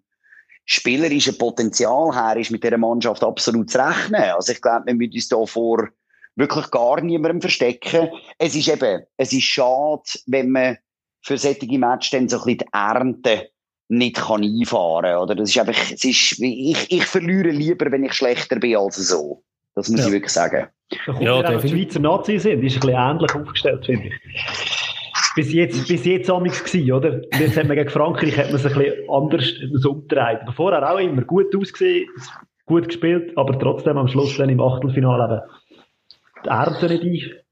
spielerischen 0.65 1.37
Potenzial 1.37 2.15
her 2.15 2.37
ist 2.37 2.53
mit 2.53 2.63
dieser 2.63 2.79
Mannschaft 2.79 3.25
absolut 3.25 3.71
zu 3.71 3.79
rechnen. 3.79 4.23
Also 4.23 4.53
ich 4.53 4.63
glaube, 4.63 4.87
wir 4.87 4.95
müssen 4.95 5.15
uns 5.15 5.29
da 5.29 5.45
vor 5.45 5.89
wirklich 6.37 6.71
gar 6.71 7.01
niemandem 7.01 7.41
verstecken. 7.41 8.09
Es 8.39 8.55
ist 8.55 8.69
eben, 8.69 9.03
es 9.17 9.33
ist 9.33 9.43
schade, 9.43 10.03
wenn 10.27 10.51
man 10.51 10.79
für 11.23 11.37
solche 11.37 11.67
Matches 11.79 12.11
dann 12.11 12.29
so 12.29 12.39
ein 12.39 12.45
bisschen 12.45 12.59
die 12.59 12.67
Ernte 12.73 13.51
nicht 13.89 14.17
kann 14.17 14.45
einfahren 14.45 15.03
kann. 15.03 15.23
Oder? 15.23 15.35
Das 15.35 15.51
ist 15.51 15.59
einfach, 15.59 15.91
es 15.93 16.05
ist, 16.05 16.39
ich, 16.39 16.91
ich 16.91 17.05
verliere 17.05 17.51
lieber, 17.51 17.91
wenn 17.91 18.05
ich 18.05 18.13
schlechter 18.13 18.61
bin 18.61 18.77
als 18.77 18.97
so. 18.97 19.43
Das 19.75 19.89
muss 19.89 20.01
ja. 20.01 20.07
ich 20.07 20.13
wirklich 20.13 20.33
sagen. 20.33 20.69
Ja, 21.21 21.43
der 21.43 21.59
die 21.59 21.69
Schweizer 21.69 22.01
Nazi 22.01 22.39
sind, 22.39 22.63
ist 22.65 22.77
ein 22.77 22.81
bisschen 22.81 22.97
ähnlich 22.97 23.35
aufgestellt, 23.35 23.87
finde 23.87 24.09
ich. 24.09 24.15
Bis 25.37 25.53
jetzt, 25.53 25.87
bis 25.87 26.05
jetzt 26.05 26.29
amigs 26.29 26.65
gewesen, 26.65 26.93
oder? 26.93 27.21
Jetzt 27.39 27.57
hat 27.57 27.69
man 27.69 27.77
gegen 27.77 27.89
Frankreich 27.89 28.37
hat 28.37 28.51
man 28.51 28.59
sich 28.61 28.75
ein 28.75 28.83
bisschen 28.83 29.11
anders 29.11 29.53
so 29.75 29.93
umgedreht. 29.93 30.41
Aber 30.43 30.53
vorher 30.53 30.93
auch 30.93 30.99
immer 30.99 31.23
gut 31.23 31.55
ausgesehen, 31.55 32.09
gut 32.67 32.89
gespielt, 32.89 33.33
aber 33.37 33.59
trotzdem 33.59 33.97
am 33.97 34.09
Schluss 34.09 34.37
dann 34.37 34.49
im 34.49 34.61
Achtelfinale 34.61 35.25
eben 35.25 35.61
die 36.45 36.49
Ernte 36.49 36.87
nicht 36.87 37.45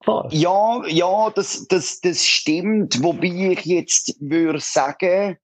einfahren. 0.00 0.28
Ja, 0.32 0.82
ja, 0.86 1.30
das, 1.30 1.66
das, 1.68 2.00
das 2.00 2.26
stimmt. 2.26 3.02
Wobei 3.02 3.52
ich 3.52 3.64
jetzt 3.64 4.16
würde 4.20 4.60
sagen, 4.60 5.38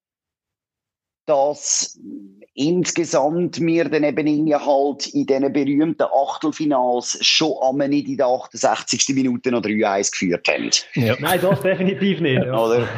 dass 1.26 1.98
insgesamt 2.54 3.60
wir 3.60 3.88
dann 3.88 4.04
eben 4.04 4.26
irgendwie 4.26 4.54
halt 4.54 5.06
in 5.08 5.26
diesen 5.26 5.52
berühmten 5.52 6.02
Achtelfinals 6.02 7.18
schon 7.20 7.78
nicht 7.88 8.08
in 8.08 8.16
der 8.16 8.26
68. 8.26 9.14
Minute 9.14 9.50
noch 9.50 9.62
3-1 9.62 10.10
geführt 10.10 10.48
haben. 10.48 10.70
Ja. 10.94 11.16
Nein, 11.20 11.40
das 11.40 11.62
definitiv 11.62 12.20
nicht. 12.20 12.44
Ja. 12.44 12.58
Oder? 12.58 12.88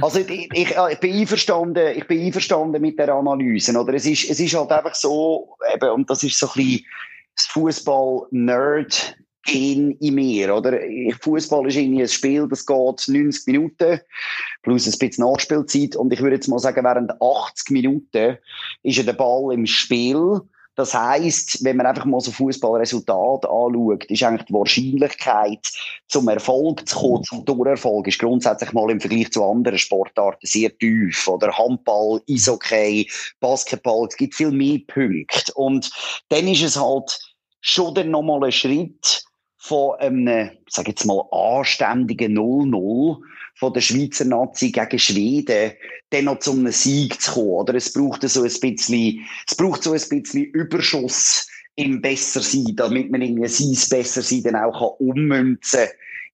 Also 0.00 0.20
ich, 0.20 0.48
ich, 0.52 0.74
ich, 0.90 1.00
bin 1.00 1.16
einverstanden, 1.16 1.96
ich 1.96 2.06
bin 2.06 2.20
einverstanden 2.26 2.82
mit 2.82 2.98
der 2.98 3.14
Analyse. 3.14 3.78
Oder? 3.78 3.94
Es, 3.94 4.06
ist, 4.06 4.28
es 4.28 4.40
ist 4.40 4.54
halt 4.54 4.72
einfach 4.72 4.94
so, 4.94 5.56
eben, 5.72 5.90
und 5.90 6.10
das 6.10 6.22
ist 6.24 6.38
so 6.38 6.46
ein 6.46 6.52
bisschen 6.54 6.86
das 7.36 7.46
Fußball-Nerd 7.46 9.16
Gen 9.46 9.92
in 10.00 10.14
mir, 10.14 10.54
oder? 10.54 10.78
Fußball 11.20 11.66
ist 11.68 11.76
irgendwie 11.76 12.02
ein 12.02 12.08
Spiel, 12.08 12.46
das 12.48 12.66
geht 12.66 13.08
90 13.08 13.46
Minuten, 13.46 14.00
plus 14.62 14.86
ein 14.86 14.98
bisschen 14.98 15.24
Nachspielzeit. 15.24 15.96
Und 15.96 16.12
ich 16.12 16.20
würde 16.20 16.36
jetzt 16.36 16.48
mal 16.48 16.58
sagen, 16.58 16.84
während 16.84 17.12
80 17.20 17.70
Minuten 17.70 18.38
ist 18.82 18.96
ja 18.96 19.02
der 19.02 19.12
Ball 19.14 19.54
im 19.54 19.66
Spiel. 19.66 20.40
Das 20.76 20.92
heißt, 20.92 21.64
wenn 21.64 21.78
man 21.78 21.86
einfach 21.86 22.04
mal 22.04 22.20
so 22.20 22.30
Fußballresultat 22.30 23.46
anschaut, 23.46 24.04
ist 24.04 24.22
eigentlich 24.22 24.46
die 24.46 24.52
Wahrscheinlichkeit, 24.52 25.72
zum 26.06 26.28
Erfolg 26.28 26.86
zu 26.86 26.98
kommen, 26.98 27.24
zum 27.24 27.46
Torerfolg, 27.46 28.06
ist 28.06 28.18
grundsätzlich 28.18 28.74
mal 28.74 28.90
im 28.90 29.00
Vergleich 29.00 29.32
zu 29.32 29.42
anderen 29.42 29.78
Sportarten 29.78 30.46
sehr 30.46 30.76
tief. 30.76 31.26
Oder 31.26 31.56
Handball, 31.56 32.20
Eishockey, 32.28 33.10
Basketball, 33.40 34.06
es 34.06 34.16
gibt 34.18 34.34
viel 34.34 34.50
mehr 34.50 34.78
Punkte. 34.86 35.50
Und 35.54 35.90
dann 36.28 36.46
ist 36.46 36.62
es 36.62 36.78
halt 36.78 37.18
schon 37.62 37.94
dann 37.94 38.10
nochmal 38.10 38.44
ein 38.44 38.52
Schritt, 38.52 39.24
von 39.66 39.98
einem, 39.98 40.50
sag 40.68 40.86
jetzt 40.86 41.04
mal, 41.04 41.24
anständigen 41.32 42.38
0-0 42.38 43.18
von 43.56 43.72
der 43.72 43.80
Schweizer 43.80 44.24
Nazi 44.24 44.70
gegen 44.70 44.98
Schweden, 44.98 45.72
dann 46.10 46.26
noch 46.26 46.38
zu 46.38 46.52
einem 46.52 46.70
Sieg 46.70 47.20
zu 47.20 47.32
kommen, 47.32 47.48
oder? 47.48 47.74
Es 47.74 47.92
braucht 47.92 48.22
so 48.28 48.42
ein 48.42 48.60
bisschen, 48.60 49.26
es 49.46 49.56
braucht 49.56 49.82
so 49.82 49.92
ein 49.92 50.02
bisschen 50.08 50.44
Überschuss 50.44 51.48
im 51.74 52.00
besser 52.00 52.40
sein, 52.40 52.74
damit 52.76 53.10
man 53.10 53.22
irgendwie 53.22 53.48
sein 53.48 53.98
besser 53.98 54.22
sein 54.22 54.42
dann 54.44 54.56
auch 54.56 54.72
kann 54.72 55.06
ummünzen 55.08 55.88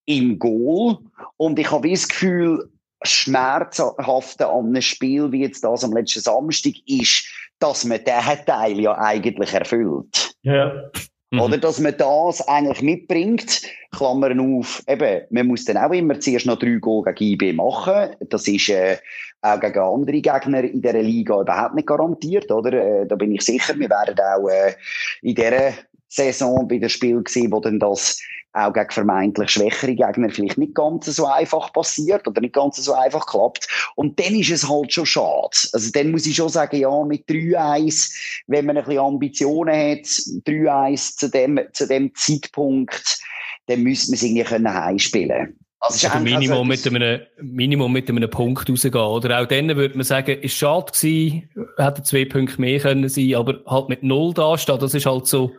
im 0.04 0.38
Goal. 0.38 0.98
Und 1.38 1.58
ich 1.58 1.70
habe 1.70 1.90
das 1.90 2.08
Gefühl, 2.08 2.70
schmerzhafte 3.02 4.46
an 4.46 4.66
einem 4.66 4.82
Spiel 4.82 5.32
wie 5.32 5.40
jetzt 5.40 5.64
das 5.64 5.84
am 5.84 5.92
letzten 5.92 6.20
Samstag 6.20 6.74
ist, 6.86 7.24
dass 7.58 7.84
man 7.84 7.98
diesen 7.98 8.46
Teil 8.46 8.78
ja 8.78 8.96
eigentlich 8.98 9.52
erfüllt. 9.52 10.34
Ja. 10.42 10.90
Mhm. 11.32 11.40
Oder 11.40 11.58
dass 11.58 11.80
man 11.80 11.96
das 11.96 12.46
eigentlich 12.46 12.82
mitbringt, 12.82 13.62
Klammern 13.90 14.38
auf, 14.38 14.82
eben, 14.86 15.22
man 15.30 15.46
muss 15.46 15.64
dann 15.64 15.78
auch 15.78 15.90
immer 15.90 16.20
zuerst 16.20 16.44
noch 16.44 16.58
drei 16.58 16.74
Goal 16.74 17.04
gegen 17.14 17.32
IB 17.32 17.52
machen. 17.54 18.10
Das 18.28 18.46
ist 18.46 18.68
äh, 18.68 18.98
auch 19.40 19.58
gegen 19.58 19.78
andere 19.78 20.20
Gegner 20.20 20.62
in 20.62 20.82
dieser 20.82 21.02
Liga 21.02 21.40
überhaupt 21.40 21.74
nicht 21.74 21.88
garantiert, 21.88 22.50
oder? 22.52 22.72
Äh, 22.74 23.06
da 23.06 23.16
bin 23.16 23.32
ich 23.32 23.42
sicher, 23.42 23.78
wir 23.78 23.88
werden 23.88 24.14
auch 24.20 24.46
äh, 24.48 24.74
in 25.22 25.34
dieser 25.34 25.72
Saison 26.14 26.68
bei 26.68 26.78
dem 26.78 26.88
Spiel 26.88 27.22
gesehen, 27.22 27.52
wo 27.52 27.60
dann 27.60 27.78
das 27.78 28.20
auch 28.54 28.72
gegen 28.72 28.90
vermeintlich 28.90 29.50
schwächere 29.50 29.94
Gegner 29.94 30.28
vielleicht 30.28 30.58
nicht 30.58 30.74
ganz 30.74 31.06
so 31.06 31.26
einfach 31.26 31.72
passiert 31.72 32.28
oder 32.28 32.40
nicht 32.42 32.54
ganz 32.54 32.76
so 32.76 32.92
einfach 32.92 33.26
klappt. 33.26 33.66
Und 33.96 34.20
dann 34.20 34.34
ist 34.34 34.50
es 34.50 34.68
halt 34.68 34.92
schon 34.92 35.06
schade. 35.06 35.56
Also 35.72 35.90
dann 35.92 36.10
muss 36.10 36.26
ich 36.26 36.36
schon 36.36 36.50
sagen, 36.50 36.76
ja, 36.76 37.04
mit 37.04 37.26
3-1, 37.28 38.42
wenn 38.48 38.66
man 38.66 38.76
ein 38.76 38.84
bisschen 38.84 39.00
Ambitionen 39.00 39.74
hat, 39.74 40.04
3-1 40.04 41.16
zu 41.16 41.30
dem, 41.30 41.60
zu 41.72 41.86
dem 41.86 42.14
Zeitpunkt, 42.14 43.20
dann 43.66 43.82
müsste 43.82 44.10
man 44.10 44.16
es 44.16 44.22
irgendwie 44.22 44.44
können 44.44 45.61
also 45.84 46.06
also 46.06 46.20
Minimum, 46.20 46.68
mit 46.68 46.86
einem, 46.86 47.20
Minimum 47.40 47.92
mit 47.92 48.08
einem 48.08 48.30
Punkt 48.30 48.70
rausgehen. 48.70 48.94
Oder 48.94 49.40
auch 49.40 49.46
dann 49.46 49.74
würde 49.76 49.96
man 49.96 50.04
sagen, 50.04 50.40
ist 50.40 50.56
schade 50.56 50.92
gewesen, 50.92 51.50
hätte 51.76 52.04
zwei 52.04 52.24
Punkte 52.24 52.60
mehr 52.60 52.78
können 52.78 53.08
sein, 53.08 53.34
aber 53.34 53.60
halt 53.66 53.88
mit 53.88 54.04
Null 54.04 54.32
da 54.32 54.56
stehen, 54.56 54.78
das 54.78 54.94
ist 54.94 55.06
halt 55.06 55.26
so, 55.26 55.50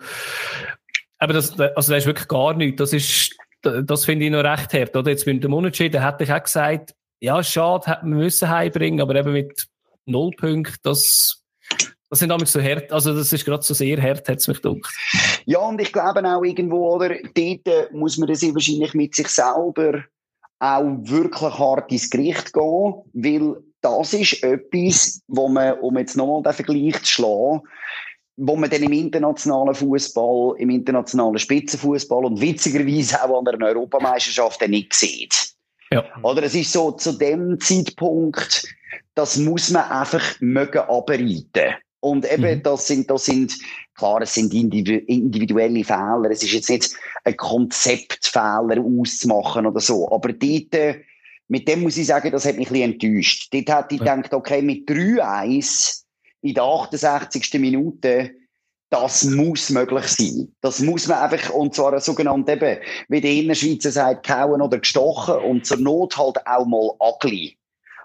aber 1.23 1.33
das, 1.33 1.59
also 1.59 1.93
das 1.93 2.03
ist 2.03 2.05
wirklich 2.05 2.27
gar 2.27 2.53
nichts. 2.53 2.77
Das 2.77 2.93
ist, 2.93 3.35
das 3.61 4.05
finde 4.05 4.25
ich 4.25 4.31
noch 4.31 4.43
recht 4.43 4.73
hart, 4.73 4.95
oder? 4.95 5.11
Jetzt 5.11 5.25
mit 5.25 5.43
dem 5.43 5.53
Unentschieden 5.53 6.01
hätte 6.01 6.23
ich 6.23 6.31
auch 6.31 6.43
gesagt, 6.43 6.93
ja, 7.19 7.43
schade, 7.43 7.87
hätten 7.87 8.09
wir 8.09 8.17
müssen 8.17 8.49
heimbringen, 8.49 9.01
aber 9.01 9.15
eben 9.15 9.33
mit 9.33 9.67
null 10.05 10.31
Punkten, 10.37 10.75
das, 10.83 11.41
das 12.09 12.19
sind 12.19 12.29
damals 12.29 12.51
so 12.51 12.61
hart, 12.61 12.91
also 12.91 13.15
das 13.15 13.31
ist 13.31 13.45
gerade 13.45 13.63
so 13.63 13.73
sehr 13.73 14.01
hart, 14.01 14.27
hat 14.27 14.39
es 14.39 14.47
mich 14.47 14.61
gedacht. 14.61 14.93
Ja, 15.45 15.59
und 15.59 15.79
ich 15.79 15.93
glaube 15.93 16.23
auch 16.25 16.43
irgendwo, 16.43 16.93
oder, 16.93 17.15
dort 17.33 17.93
muss 17.93 18.17
man 18.17 18.27
das 18.27 18.41
wahrscheinlich 18.43 18.93
mit 18.93 19.15
sich 19.15 19.29
selber 19.29 20.03
auch 20.63 20.97
wirklich 21.01 21.59
hart 21.59 21.91
ins 21.91 22.09
Gericht 22.09 22.53
gehen, 22.53 22.93
weil 23.13 23.57
das 23.81 24.13
ist 24.13 24.41
etwas, 24.43 25.21
wo 25.27 25.49
man, 25.49 25.77
um 25.79 25.97
jetzt 25.97 26.15
nochmal 26.15 26.41
den 26.41 26.53
Vergleich 26.53 27.03
zu 27.03 27.11
schlagen, 27.11 27.61
wo 28.37 28.55
man 28.55 28.69
dann 28.69 28.83
im 28.83 28.93
internationalen 28.93 29.75
Fußball, 29.75 30.55
im 30.57 30.69
internationalen 30.69 31.37
Spitzenfußball 31.37 32.25
und 32.25 32.39
witzigerweise 32.39 33.21
auch 33.21 33.39
an 33.39 33.45
der 33.45 33.67
Europameisterschaft 33.67 34.65
nicht 34.69 34.93
sieht. 34.93 35.53
Ja. 35.91 36.05
Oder 36.21 36.43
es 36.43 36.55
ist 36.55 36.71
so 36.71 36.91
zu 36.91 37.11
dem 37.11 37.59
Zeitpunkt, 37.59 38.65
das 39.15 39.37
muss 39.37 39.69
man 39.69 39.83
einfach 39.91 40.23
mögen 40.39 40.79
abreiten. 40.79 41.75
Und 42.03 42.29
eben, 42.29 42.57
mhm. 42.57 42.63
das 42.63 42.85
sind, 42.85 43.09
das 43.09 43.23
sind, 43.23 43.57
klar, 43.95 44.21
es 44.21 44.33
sind 44.33 44.53
individuelle 44.53 45.85
Fehler. 45.85 46.29
Es 46.29 46.43
ist 46.43 46.51
jetzt 46.51 46.69
nicht 46.69 46.93
ein 47.23 47.37
Konzeptfehler 47.37 48.83
auszumachen 48.83 49.65
oder 49.65 49.79
so. 49.79 50.11
Aber 50.11 50.33
dort, 50.33 50.97
mit 51.47 51.65
dem 51.65 51.81
muss 51.81 51.95
ich 51.95 52.07
sagen, 52.07 52.29
das 52.29 52.45
hat 52.45 52.57
mich 52.57 52.67
ein 52.67 52.97
bisschen 52.97 53.13
enttäuscht. 53.13 53.53
Dort 53.53 53.69
hätte 53.69 53.95
ich 53.95 54.01
ja. 54.01 54.15
gedacht, 54.15 54.33
okay, 54.33 54.61
mit 54.61 54.85
3-1 54.89 56.01
in 56.41 56.53
der 56.53 56.63
68. 56.63 57.53
Minute, 57.53 58.31
das 58.89 59.23
muss 59.23 59.69
möglich 59.69 60.07
sein. 60.07 60.53
Das 60.59 60.81
muss 60.81 61.07
man 61.07 61.19
einfach, 61.19 61.51
und 61.51 61.73
zwar 61.73 61.97
sogenannt 62.01 62.49
eben, 62.49 62.79
wie 63.07 63.21
der 63.21 63.31
Innerschweizer 63.31 63.91
sagt, 63.91 64.27
kauen 64.27 64.61
oder 64.61 64.79
gestochen 64.79 65.35
und 65.35 65.65
zur 65.65 65.77
Not 65.77 66.17
halt 66.17 66.45
auch 66.45 66.65
mal 66.65 66.91
agli. 66.99 67.55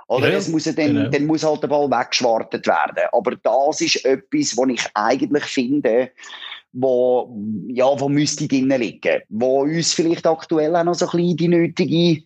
Oder? 0.09 0.29
Ja, 0.29 0.35
das 0.37 0.49
muss 0.49 0.65
dann, 0.65 0.75
genau. 0.75 1.11
dann 1.11 1.27
muss 1.27 1.45
halt 1.45 1.62
der 1.62 1.69
Ball 1.69 1.91
weggeschwartet 1.91 2.67
werden. 2.67 3.05
Aber 3.12 3.37
das 3.37 3.81
ist 3.83 4.05
etwas, 4.05 4.57
was 4.57 4.69
ich 4.71 4.87
eigentlich 4.95 5.45
finde, 5.45 6.11
wo, 6.73 7.37
ja, 7.69 7.88
wo 8.00 8.09
müsste 8.09 8.49
drinnen 8.49 8.81
liegen. 8.81 9.21
Wo 9.29 9.62
uns 9.62 9.93
vielleicht 9.93 10.27
aktuell 10.27 10.75
auch 10.77 10.85
noch 10.85 10.95
so 10.95 11.07
ein 11.07 11.11
bisschen 11.11 11.37
die 11.37 11.49
nötige 11.49 12.23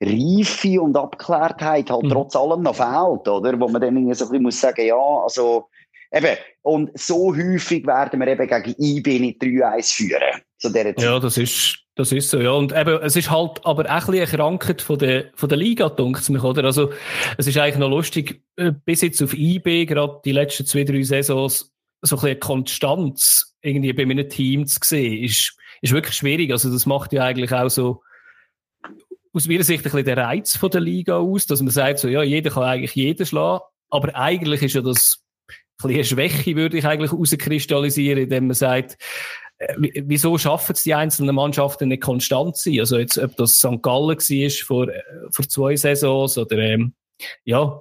Reife 0.00 0.80
und 0.80 0.96
Abgeklärtheit 0.96 1.90
halt 1.90 2.04
mhm. 2.04 2.10
trotz 2.10 2.36
allem 2.36 2.62
noch 2.62 2.76
fehlt, 2.76 3.28
oder? 3.28 3.58
Wo 3.58 3.68
man 3.68 3.80
dann 3.80 3.96
irgendwie 3.96 4.14
so 4.14 4.26
ein 4.26 4.30
bisschen 4.30 4.42
muss 4.44 4.60
sagen, 4.60 4.86
ja, 4.86 4.96
also, 4.96 5.68
eben, 6.12 6.36
und 6.62 6.90
so 6.98 7.34
häufig 7.34 7.86
werden 7.86 8.20
wir 8.20 8.28
eben 8.28 8.46
gegen 8.46 8.74
IB 8.78 9.18
nicht 9.18 9.42
3-1 9.42 9.94
führen. 9.94 10.42
Zu 10.60 10.68
dieser 10.68 10.94
Zeit. 10.94 11.02
Ja, 11.02 11.18
das 11.18 11.38
ist, 11.38 11.78
das 11.94 12.12
ist 12.12 12.30
so, 12.30 12.38
ja. 12.38 12.50
Und 12.52 12.72
eben, 12.72 13.00
es 13.02 13.16
ist 13.16 13.30
halt 13.30 13.64
aber 13.64 13.84
auch 13.86 13.88
ein 13.88 13.96
bisschen 13.98 14.14
eine 14.14 14.26
Krankheit 14.26 14.82
von 14.82 14.98
der, 14.98 15.30
von 15.34 15.48
der 15.48 15.56
Liga, 15.56 15.88
denkt 15.88 16.28
mich, 16.28 16.42
oder? 16.42 16.64
Also, 16.64 16.92
es 17.38 17.46
ist 17.46 17.56
eigentlich 17.56 17.78
noch 17.78 17.88
lustig, 17.88 18.42
äh, 18.56 18.72
bis 18.84 19.00
jetzt 19.00 19.22
auf 19.22 19.32
IB, 19.32 19.86
gerade 19.86 20.20
die 20.24 20.32
letzten 20.32 20.66
zwei, 20.66 20.84
drei 20.84 21.02
Saisons, 21.02 21.72
so 22.02 22.16
ein 22.16 22.22
bisschen 22.22 22.40
Konstanz 22.40 23.56
irgendwie 23.62 23.92
bei 23.94 24.04
meinem 24.04 24.28
Team 24.28 24.66
zu 24.66 24.78
sehen, 24.82 25.24
ist, 25.24 25.56
ist 25.80 25.92
wirklich 25.92 26.14
schwierig. 26.14 26.52
Also, 26.52 26.70
das 26.70 26.84
macht 26.84 27.14
ja 27.14 27.24
eigentlich 27.24 27.52
auch 27.52 27.70
so, 27.70 28.02
aus 29.32 29.46
meiner 29.46 29.64
Sicht 29.64 29.80
ein 29.80 29.84
bisschen 29.84 30.04
der 30.04 30.16
Reiz 30.18 30.56
von 30.56 30.70
der 30.70 30.80
Liga 30.82 31.16
aus, 31.16 31.46
dass 31.46 31.62
man 31.62 31.70
sagt, 31.70 32.00
so, 32.00 32.08
ja, 32.08 32.22
jeder 32.22 32.50
kann 32.50 32.64
eigentlich 32.64 32.94
jeden 32.94 33.24
schlagen, 33.24 33.64
aber 33.88 34.14
eigentlich 34.14 34.62
ist 34.62 34.74
ja 34.74 34.82
das 34.82 35.22
ein 35.48 35.88
bisschen 35.88 35.94
eine 35.94 36.04
Schwäche, 36.04 36.56
würde 36.56 36.76
ich 36.76 36.84
eigentlich 36.84 37.12
herauskristallisieren, 37.12 38.24
indem 38.24 38.48
man 38.48 38.54
sagt, 38.54 38.98
wieso 39.76 40.38
schaffen 40.38 40.72
es 40.72 40.82
die 40.82 40.94
einzelnen 40.94 41.34
Mannschaften 41.34 41.88
nicht 41.88 42.02
konstant 42.02 42.56
zu 42.56 42.70
sein? 42.70 42.80
Also 42.80 42.98
jetzt, 42.98 43.18
ob 43.18 43.36
das 43.36 43.58
St. 43.58 43.82
Gallen 43.82 44.08
war 44.08 44.66
vor, 44.66 44.88
äh, 44.88 45.02
vor 45.30 45.48
zwei 45.48 45.76
Saisons 45.76 46.38
oder, 46.38 46.56
ähm, 46.58 46.94
ja. 47.44 47.80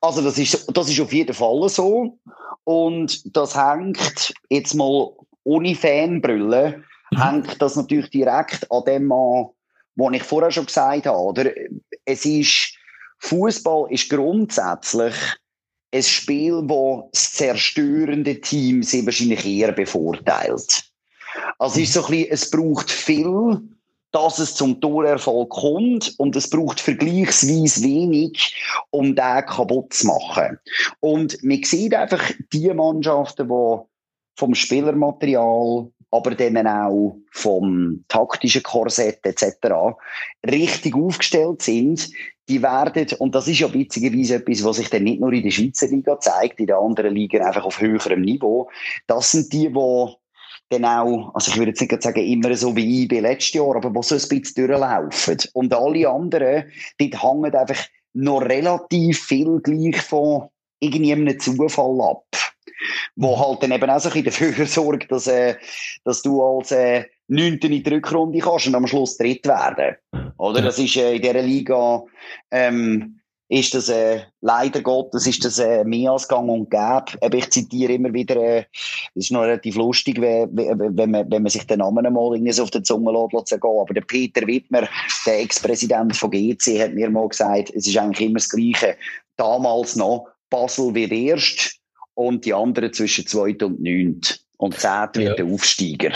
Also 0.00 0.22
das 0.22 0.38
ist, 0.38 0.66
das 0.72 0.88
ist 0.88 1.00
auf 1.00 1.12
jeden 1.12 1.34
Fall 1.34 1.68
so. 1.68 2.18
Und 2.64 3.36
das 3.36 3.54
hängt 3.56 4.32
jetzt 4.48 4.74
mal 4.74 5.10
ohne 5.44 5.74
Fanbrille, 5.74 6.82
mhm. 7.10 7.22
hängt 7.22 7.60
das 7.60 7.76
natürlich 7.76 8.10
direkt 8.10 8.70
an 8.70 8.84
dem 8.86 9.12
an, 9.12 9.48
was 9.96 10.14
ich 10.14 10.22
vorher 10.22 10.50
schon 10.50 10.66
gesagt 10.66 11.06
habe, 11.06 11.18
oder? 11.18 11.50
Es 12.04 12.24
ist, 12.24 12.74
Fußball 13.18 13.90
ist 13.90 14.08
grundsätzlich 14.08 15.14
ein 15.92 16.02
Spiel, 16.02 16.60
wo 16.64 17.08
das 17.12 17.32
zerstörende 17.32 18.40
Team 18.40 18.82
sich 18.82 19.04
wahrscheinlich 19.04 19.44
eher 19.44 19.72
bevorteilt. 19.72 20.84
Also 21.58 21.80
es 21.80 21.88
ist 21.88 21.92
so 21.94 22.04
ein 22.04 22.10
bisschen, 22.10 22.30
es 22.30 22.50
braucht 22.50 22.90
viel, 22.90 23.60
dass 24.12 24.38
es 24.38 24.54
zum 24.54 24.80
Torerfolg 24.80 25.50
kommt 25.50 26.14
und 26.18 26.34
es 26.34 26.50
braucht 26.50 26.80
vergleichsweise 26.80 27.82
wenig, 27.82 28.56
um 28.90 29.14
den 29.14 29.46
kaputt 29.46 29.92
zu 29.92 30.06
machen. 30.08 30.58
Und 31.00 31.42
man 31.42 31.62
sieht 31.62 31.94
einfach 31.94 32.30
die 32.52 32.72
Mannschaften, 32.72 33.48
die 33.48 33.78
vom 34.36 34.54
Spielermaterial, 34.54 35.90
aber 36.10 36.34
dann 36.34 36.66
auch 36.66 37.16
vom 37.30 38.04
taktischen 38.08 38.62
Korsett 38.62 39.20
etc. 39.24 39.54
richtig 40.44 40.94
aufgestellt 40.94 41.62
sind, 41.62 42.10
die 42.48 42.62
werden, 42.62 43.06
und 43.18 43.34
das 43.34 43.46
ist 43.46 43.60
ja 43.60 43.72
witzigerweise 43.72 44.36
etwas, 44.36 44.64
was 44.64 44.76
sich 44.76 44.90
dann 44.90 45.04
nicht 45.04 45.20
nur 45.20 45.32
in 45.32 45.44
der 45.44 45.50
Schweizer 45.50 45.86
Liga 45.86 46.18
zeigt, 46.18 46.58
in 46.58 46.66
den 46.66 46.76
anderen 46.76 47.14
Ligen 47.14 47.42
einfach 47.42 47.64
auf 47.64 47.80
höherem 47.80 48.22
Niveau, 48.22 48.68
das 49.06 49.30
sind 49.30 49.52
die, 49.52 49.68
die 49.68 50.14
dann 50.70 50.84
auch, 50.84 51.34
also 51.34 51.50
ich 51.50 51.58
würde 51.58 51.70
jetzt 51.70 51.80
nicht 51.80 52.02
sagen, 52.02 52.24
immer 52.24 52.54
so 52.56 52.74
wie 52.74 53.04
ich 53.04 53.10
letztes 53.10 53.54
Jahr, 53.54 53.76
aber 53.76 53.94
wo 53.94 54.02
so 54.02 54.14
ein 54.14 54.20
bisschen 54.20 54.66
durchlaufen. 54.66 55.38
Und 55.52 55.74
alle 55.74 56.08
anderen, 56.08 56.64
die 57.00 57.10
hängen 57.10 57.54
einfach 57.54 57.86
noch 58.12 58.42
relativ 58.42 59.20
viel 59.20 59.60
gleich 59.62 60.00
von 60.00 60.48
irgendeinem 60.80 61.38
Zufall 61.38 62.00
ab 62.00 62.24
wo 63.16 63.38
halt 63.38 63.62
dann 63.62 63.72
eben 63.72 63.90
auch 63.90 64.00
so 64.00 64.10
ein 64.10 64.22
bisschen 64.22 64.52
dafür 64.52 64.66
sorgt, 64.66 65.10
dass, 65.10 65.26
äh, 65.26 65.56
dass 66.04 66.22
du 66.22 66.42
als 66.42 66.70
äh, 66.72 67.04
Neunte 67.28 67.68
in 67.68 67.82
die 67.82 67.90
Rückrunde 67.90 68.38
kannst 68.40 68.66
und 68.66 68.74
am 68.74 68.86
Schluss 68.86 69.16
dritt 69.16 69.46
werden. 69.46 69.96
Oder? 70.38 70.62
Das 70.62 70.78
ist 70.78 70.96
äh, 70.96 71.16
in 71.16 71.22
dieser 71.22 71.42
Liga, 71.42 72.02
ähm, 72.50 73.20
ist 73.50 73.74
das, 73.74 73.88
äh, 73.88 74.20
leider 74.40 74.80
Gottes, 74.80 75.26
ist 75.26 75.44
das 75.44 75.58
äh, 75.58 75.82
mehr 75.82 76.12
als 76.12 76.28
gang 76.28 76.48
und 76.48 76.70
gäbe. 76.70 77.36
ich 77.36 77.50
zitiere 77.50 77.94
immer 77.94 78.12
wieder, 78.12 78.36
äh, 78.36 78.64
das 79.14 79.24
ist 79.24 79.32
noch 79.32 79.42
relativ 79.42 79.74
lustig, 79.74 80.20
wenn, 80.20 80.56
wenn, 80.56 81.10
man, 81.10 81.30
wenn 81.30 81.42
man 81.42 81.50
sich 81.50 81.66
den 81.66 81.80
Namen 81.80 82.12
mal 82.12 82.34
irgendwie 82.34 82.52
so 82.52 82.62
auf 82.62 82.70
den 82.70 82.84
Zunge 82.84 83.10
lässt, 83.10 83.52
aber 83.52 83.92
der 83.92 84.02
Peter 84.02 84.46
Wittmer, 84.46 84.88
der 85.26 85.40
Ex-Präsident 85.40 86.16
von 86.16 86.30
GC, 86.30 86.80
hat 86.80 86.94
mir 86.94 87.10
mal 87.10 87.28
gesagt, 87.28 87.70
es 87.74 87.88
ist 87.88 87.98
eigentlich 87.98 88.28
immer 88.28 88.38
das 88.38 88.48
Gleiche. 88.48 88.96
Damals 89.36 89.96
noch, 89.96 90.28
Basel 90.48 90.94
wird 90.94 91.10
erst, 91.10 91.79
und 92.26 92.44
die 92.44 92.54
anderen 92.54 92.92
zwischen 92.92 93.26
zweit 93.26 93.62
und 93.62 93.80
neunt. 93.80 94.40
Und 94.58 94.78
zehnt 94.78 95.16
wird 95.16 95.28
ja. 95.28 95.34
der 95.36 95.46
Aufsteiger. 95.46 96.12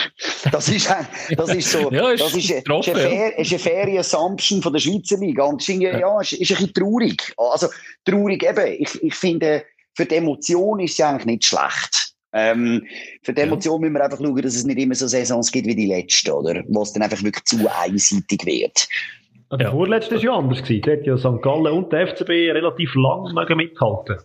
Das 0.52 0.68
ist, 0.68 0.90
ein, 0.90 1.06
das 1.34 1.54
ist 1.54 1.70
so, 1.70 1.90
ja, 1.92 2.10
ist 2.10 2.22
das 2.22 2.34
ist, 2.34 2.48
getroffen, 2.48 2.90
ist, 2.90 2.98
eine, 2.98 3.08
fair, 3.08 3.38
ist 3.38 3.50
eine 3.52 3.58
faire 3.58 4.00
Assumption 4.00 4.60
von 4.60 4.74
der 4.74 4.80
Schweizer 4.80 5.16
Liga. 5.16 5.44
Und 5.44 5.66
ist, 5.66 5.80
ja, 5.80 5.98
ja 5.98 6.20
ist, 6.20 6.34
ist 6.34 6.50
ein 6.50 6.56
bisschen 6.56 6.74
traurig. 6.74 7.32
Also, 7.38 7.68
traurig 8.04 8.42
eben. 8.42 8.82
Ich, 8.82 9.02
ich 9.02 9.14
finde, 9.14 9.64
für 9.94 10.04
die 10.04 10.16
Emotion 10.16 10.78
ist 10.80 10.92
es 10.92 11.00
eigentlich 11.00 11.24
nicht 11.24 11.44
schlecht. 11.46 12.12
Ähm, 12.34 12.86
für 13.22 13.32
die 13.32 13.40
Emotion 13.40 13.80
müssen 13.80 13.94
wir 13.94 14.04
einfach 14.04 14.18
schauen, 14.18 14.42
dass 14.42 14.56
es 14.56 14.64
nicht 14.64 14.78
immer 14.78 14.94
so 14.94 15.06
Saisons 15.06 15.50
gibt 15.50 15.66
wie 15.66 15.76
die 15.76 15.86
letzte, 15.86 16.34
oder? 16.34 16.64
Wo 16.68 16.82
es 16.82 16.92
dann 16.92 17.02
einfach 17.02 17.22
wirklich 17.22 17.44
zu 17.44 17.66
einseitig 17.80 18.44
wird. 18.44 18.88
Ja. 19.50 19.56
Der 19.58 19.70
vorletzte 19.70 20.16
war 20.16 20.22
ja 20.22 20.32
anders. 20.36 20.62
Gewesen. 20.62 20.82
Da 20.82 20.92
hat 20.92 21.06
ja 21.06 21.16
St. 21.16 21.42
Gallen 21.42 21.72
und 21.72 21.92
der 21.92 22.08
FCB 22.08 22.28
relativ 22.28 22.94
lang 22.94 23.32
mithalten 23.56 24.18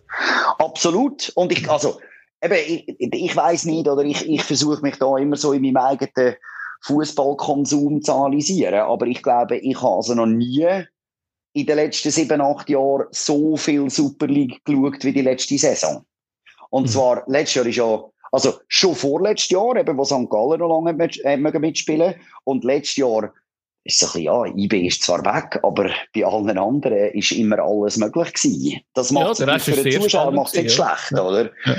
Absolut. 0.58 1.32
Und 1.34 1.52
ich, 1.52 1.68
also, 1.70 2.00
eben, 2.42 2.54
ich, 2.54 2.96
ich 2.98 3.36
weiß 3.36 3.66
nicht, 3.66 3.88
oder 3.88 4.02
ich, 4.02 4.28
ich 4.28 4.42
versuche 4.42 4.82
mich 4.82 4.96
da 4.96 5.16
immer 5.16 5.36
so 5.36 5.52
in 5.52 5.62
meinem 5.62 5.76
eigenen 5.76 6.36
Fußballkonsum 6.82 8.02
zu 8.02 8.12
analysieren. 8.12 8.80
Aber 8.80 9.06
ich 9.06 9.22
glaube, 9.22 9.58
ich 9.58 9.76
habe 9.80 9.96
also 9.96 10.14
noch 10.14 10.26
nie 10.26 10.66
in 11.52 11.66
den 11.66 11.76
letzten 11.76 12.10
sieben, 12.10 12.40
acht 12.40 12.68
Jahren 12.70 13.06
so 13.10 13.56
viel 13.56 13.90
Super 13.90 14.26
League 14.26 14.64
geschaut 14.64 15.04
wie 15.04 15.12
die 15.12 15.22
letzte 15.22 15.58
Saison. 15.58 16.04
Und 16.70 16.84
mhm. 16.84 16.88
zwar, 16.88 17.24
letztes 17.26 17.56
Jahr 17.56 17.66
ist 17.66 17.76
ja, 17.76 18.04
also 18.32 18.54
schon 18.68 18.94
vorletztes 18.94 19.50
Jahr, 19.50 19.76
eben, 19.76 19.98
wo 19.98 20.04
St. 20.04 20.30
Gallen 20.30 20.60
noch 20.60 20.68
lange 20.68 20.92
mit, 20.92 21.20
äh, 21.24 21.36
mitspielen 21.36 22.14
und 22.44 22.64
letztes 22.64 22.96
Jahr 22.96 23.32
ist 23.84 24.02
es 24.02 24.08
ein 24.08 24.12
bisschen, 24.12 24.22
ja, 24.24 24.44
IB 24.46 24.86
ist 24.86 25.02
zwar 25.02 25.20
weg, 25.20 25.58
aber 25.62 25.90
bei 26.14 26.24
allen 26.24 26.58
anderen 26.58 27.10
ist 27.12 27.32
immer 27.32 27.58
alles 27.58 27.96
möglich 27.96 28.32
gewesen. 28.34 28.80
Das 28.94 29.10
macht 29.10 29.38
ja, 29.38 29.58
für 29.58 29.72
den 29.72 30.00
Zuschauer 30.00 30.32
macht 30.32 30.54
es 30.54 30.62
nicht 30.62 30.76
ja. 30.76 30.84
schlecht, 30.84 31.12
ja. 31.12 31.22
oder? 31.22 31.50
Ja. 31.64 31.76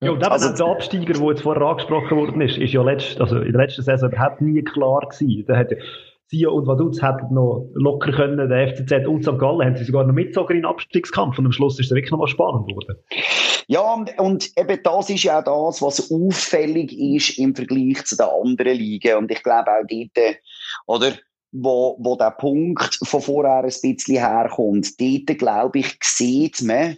Ja, 0.00 0.10
und 0.10 0.16
eben 0.16 0.32
also, 0.32 0.52
der 0.52 0.66
Absteiger, 0.66 1.12
der 1.12 1.28
jetzt 1.28 1.42
vorher 1.42 1.62
angesprochen 1.62 2.16
worden 2.16 2.40
ist, 2.40 2.58
ist 2.58 2.72
ja 2.72 2.82
letzt, 2.82 3.20
also 3.20 3.36
in 3.36 3.52
der 3.52 3.62
letzten 3.62 3.82
Saison 3.82 4.10
überhaupt 4.10 4.40
nie 4.40 4.60
klar 4.62 5.00
gewesen. 5.08 5.44
Da 5.46 5.64
Sion 6.32 6.54
und 6.54 6.66
Vaduz 6.66 7.02
hätten 7.02 7.34
noch 7.34 7.68
locker 7.74 8.10
können, 8.10 8.48
der 8.48 8.68
FCZ 8.68 9.06
und 9.06 9.22
St. 9.22 9.38
Gallen 9.38 9.66
haben 9.66 9.76
sie 9.76 9.84
sogar 9.84 10.04
noch 10.04 10.14
mitgezogen 10.14 10.56
in 10.56 10.62
den 10.62 10.70
Abstiegskampf 10.70 11.38
und 11.38 11.46
am 11.46 11.52
Schluss 11.52 11.78
ist 11.78 11.86
es 11.86 11.94
wirklich 11.94 12.10
noch 12.10 12.18
mal 12.18 12.26
spannend 12.26 12.66
geworden. 12.66 12.96
Ja, 13.68 13.94
und, 13.94 14.18
und 14.18 14.50
eben 14.58 14.82
das 14.82 15.10
ist 15.10 15.22
ja 15.24 15.40
auch 15.40 15.68
das, 15.68 15.82
was 15.82 16.10
auffällig 16.10 16.98
ist 16.98 17.38
im 17.38 17.54
Vergleich 17.54 18.04
zu 18.04 18.16
den 18.16 18.26
anderen 18.26 18.76
Ligen 18.76 19.18
und 19.18 19.30
ich 19.30 19.42
glaube 19.42 19.70
auch 19.70 19.86
dort, 19.86 20.36
oder, 20.86 21.18
wo, 21.52 21.96
wo 22.00 22.16
der 22.16 22.30
Punkt 22.30 22.98
von 23.02 23.20
vorher 23.20 23.58
ein 23.58 23.64
bisschen 23.64 24.16
herkommt, 24.16 25.00
dort, 25.00 25.38
glaube 25.38 25.80
ich, 25.80 25.98
sieht 26.02 26.62
man 26.62 26.96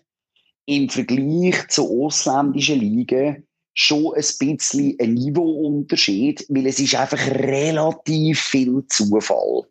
im 0.66 0.88
Vergleich 0.88 1.68
zu 1.68 2.04
ausländischen 2.04 2.80
Ligen 2.80 3.46
schon 3.74 4.14
ein 4.14 4.24
bisschen 4.38 4.96
ein 5.00 5.14
Niveauunterschied, 5.14 6.46
weil 6.48 6.66
es 6.66 6.78
ist 6.78 6.94
einfach 6.94 7.26
relativ 7.26 8.40
viel 8.40 8.84
Zufall. 8.86 9.64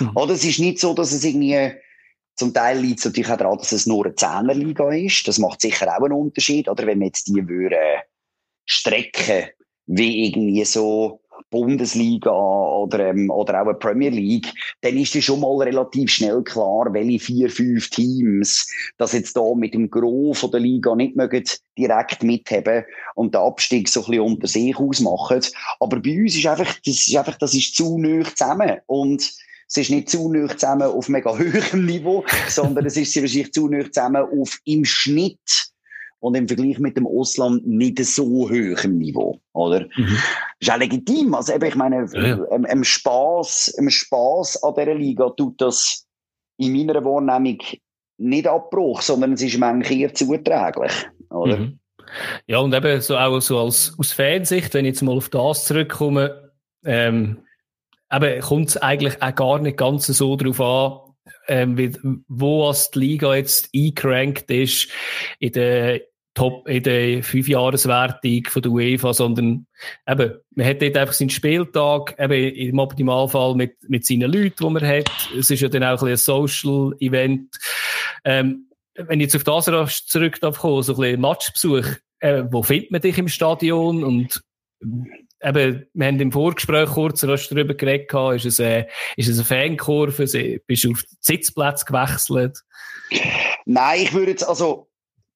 Mhm. 0.00 0.10
Oder 0.16 0.34
es 0.34 0.44
ist 0.44 0.58
nicht 0.58 0.80
so, 0.80 0.92
dass 0.92 1.12
es 1.12 1.24
irgendwie 1.24 1.72
zum 2.38 2.54
Teil 2.54 2.78
liegt 2.78 3.00
es 3.00 3.04
natürlich 3.04 3.30
auch 3.30 3.36
daran, 3.36 3.58
dass 3.58 3.72
es 3.72 3.86
nur 3.86 4.06
eine 4.06 4.14
Zehnerliga 4.14 4.92
ist. 4.92 5.26
Das 5.26 5.38
macht 5.38 5.60
sicher 5.60 5.88
auch 5.88 6.04
einen 6.04 6.12
Unterschied. 6.12 6.68
Oder 6.68 6.86
wenn 6.86 7.00
wir 7.00 7.06
jetzt 7.06 7.26
die 7.26 7.48
würden 7.48 7.78
strecken, 8.64 9.48
wie 9.86 10.26
irgendwie 10.26 10.64
so 10.64 11.20
Bundesliga 11.50 12.30
oder, 12.30 13.10
ähm, 13.10 13.30
oder 13.30 13.62
auch 13.62 13.66
eine 13.66 13.74
Premier 13.74 14.10
League, 14.10 14.52
dann 14.80 14.96
ist 14.96 15.14
es 15.16 15.24
schon 15.24 15.40
mal 15.40 15.56
relativ 15.56 16.10
schnell 16.10 16.42
klar, 16.42 16.92
welche 16.92 17.18
vier, 17.18 17.50
fünf 17.50 17.90
Teams 17.90 18.66
das 18.98 19.12
jetzt 19.12 19.36
da 19.36 19.54
mit 19.54 19.74
dem 19.74 19.90
Gros 19.90 20.48
der 20.50 20.60
Liga 20.60 20.94
nicht 20.94 21.16
mögen 21.16 21.44
direkt 21.76 22.22
mithaben 22.22 22.84
und 23.14 23.34
den 23.34 23.40
Abstieg 23.40 23.88
so 23.88 24.00
ein 24.00 24.06
bisschen 24.06 24.24
unter 24.24 24.46
sich 24.46 24.76
ausmachen. 24.76 25.40
Aber 25.80 26.00
bei 26.00 26.20
uns 26.20 26.36
ist 26.36 26.46
einfach, 26.46 26.74
das 26.84 27.06
ist 27.06 27.16
einfach, 27.16 27.36
das 27.38 27.54
ist 27.54 27.74
zu 27.74 27.98
neu 27.98 28.22
zusammen 28.24 28.78
und 28.86 29.22
es 29.68 29.76
ist 29.76 29.90
nicht 29.90 30.08
zu 30.08 30.32
neu 30.32 30.48
zusammen 30.48 30.88
auf 30.88 31.08
mega 31.08 31.30
hohem 31.38 31.86
Niveau, 31.86 32.24
sondern 32.48 32.86
es 32.86 32.96
ist 32.96 33.14
wahrscheinlich 33.16 33.52
zu 33.52 33.68
neu 33.68 33.84
zusammen 33.84 34.26
auf 34.40 34.58
im 34.64 34.84
Schnitt 34.84 35.70
und 36.20 36.34
im 36.34 36.48
Vergleich 36.48 36.78
mit 36.78 36.96
dem 36.96 37.06
Ausland 37.06 37.66
nicht 37.66 38.04
so 38.04 38.24
hoch 38.24 38.50
im 38.84 38.98
Niveau, 38.98 39.40
oder? 39.52 39.86
Mhm. 39.96 40.18
Ist 40.58 40.70
auch 40.70 40.78
legitim. 40.78 41.34
Also 41.34 41.52
eben, 41.52 41.64
ich 41.64 41.74
meine, 41.74 42.06
ja, 42.12 42.20
ja. 42.20 42.44
Im, 42.46 42.64
im, 42.64 42.84
Spaß, 42.84 43.68
im 43.78 43.88
Spaß 43.90 44.62
an 44.62 44.74
dieser 44.76 44.94
Liga 44.94 45.30
tut 45.30 45.60
das 45.60 46.06
in 46.56 46.72
meiner 46.72 47.04
Wahrnehmung 47.04 47.58
nicht 48.18 48.48
Abbruch, 48.48 49.00
sondern 49.02 49.34
es 49.34 49.42
ist 49.42 49.58
manchmal 49.58 49.98
eher 49.98 50.12
zuträglich, 50.14 50.92
oder? 51.30 51.56
Mhm. 51.56 51.78
Ja, 52.46 52.58
und 52.58 52.74
eben 52.74 53.00
so 53.00 53.16
auch 53.16 53.40
so 53.40 53.58
als, 53.58 53.94
aus 53.98 54.12
Fansicht, 54.12 54.74
wenn 54.74 54.84
ich 54.84 54.94
jetzt 54.94 55.02
mal 55.02 55.16
auf 55.16 55.28
das 55.28 55.66
zurückkomme, 55.66 56.52
ähm, 56.84 57.42
eben 58.10 58.40
kommt 58.40 58.70
es 58.70 58.76
eigentlich 58.78 59.20
auch 59.22 59.34
gar 59.34 59.58
nicht 59.58 59.76
ganz 59.76 60.06
so 60.06 60.36
drauf 60.36 60.60
an, 60.60 61.08
ähm, 61.46 61.76
wie, 61.76 61.92
wo 62.28 62.72
die 62.72 62.98
Liga 62.98 63.34
jetzt 63.34 63.68
eingerankt 63.74 64.50
ist 64.50 64.88
in 65.38 65.52
der 65.52 66.00
Top, 66.38 66.68
in 66.68 66.84
der 66.84 67.22
Fünfjahreswertung 67.24 68.44
von 68.48 68.62
der 68.62 68.70
UEFA, 68.70 69.12
sondern 69.12 69.66
eben, 70.08 70.34
man 70.54 70.66
hat 70.66 70.80
dort 70.80 70.96
einfach 70.96 71.14
seinen 71.14 71.30
Spieltag, 71.30 72.14
eben 72.16 72.54
im 72.54 72.78
Optimalfall 72.78 73.56
mit, 73.56 73.76
mit 73.88 74.06
seinen 74.06 74.30
Leuten, 74.30 74.54
die 74.56 74.70
man 74.70 74.86
hat. 74.86 75.10
Es 75.36 75.50
ist 75.50 75.60
ja 75.60 75.68
dann 75.68 75.82
auch 75.82 76.00
ein, 76.02 76.10
ein 76.10 76.16
Social-Event. 76.16 77.56
Ähm, 78.24 78.68
wenn 78.94 79.18
ich 79.18 79.32
jetzt 79.32 79.48
auf 79.48 79.66
das 79.66 80.06
zurück 80.06 80.38
darf 80.40 80.58
kommen, 80.58 80.84
so 80.84 80.94
ein 80.94 81.00
bisschen 81.00 81.20
Matchbesuch, 81.20 81.86
äh, 82.20 82.44
wo 82.50 82.62
findet 82.62 82.92
man 82.92 83.00
dich 83.00 83.18
im 83.18 83.26
Stadion 83.26 84.04
und 84.04 84.40
eben, 84.80 85.86
wir 85.92 86.06
haben 86.06 86.20
im 86.20 86.30
Vorgespräch 86.30 86.88
kurz 86.90 87.20
darüber 87.20 87.74
geredet, 87.74 88.12
ist 88.36 88.44
es, 88.44 88.60
äh, 88.60 88.86
es 89.16 89.28
eine 89.28 89.44
Fankurve, 89.44 90.60
bist 90.66 90.84
du 90.84 90.92
auf 90.92 91.02
den 91.02 91.16
Sitzplatz 91.20 91.84
gewechselt? 91.84 92.60
Nein, 93.64 94.02
ich 94.02 94.12
würde 94.12 94.30
jetzt, 94.30 94.48
also, 94.48 94.87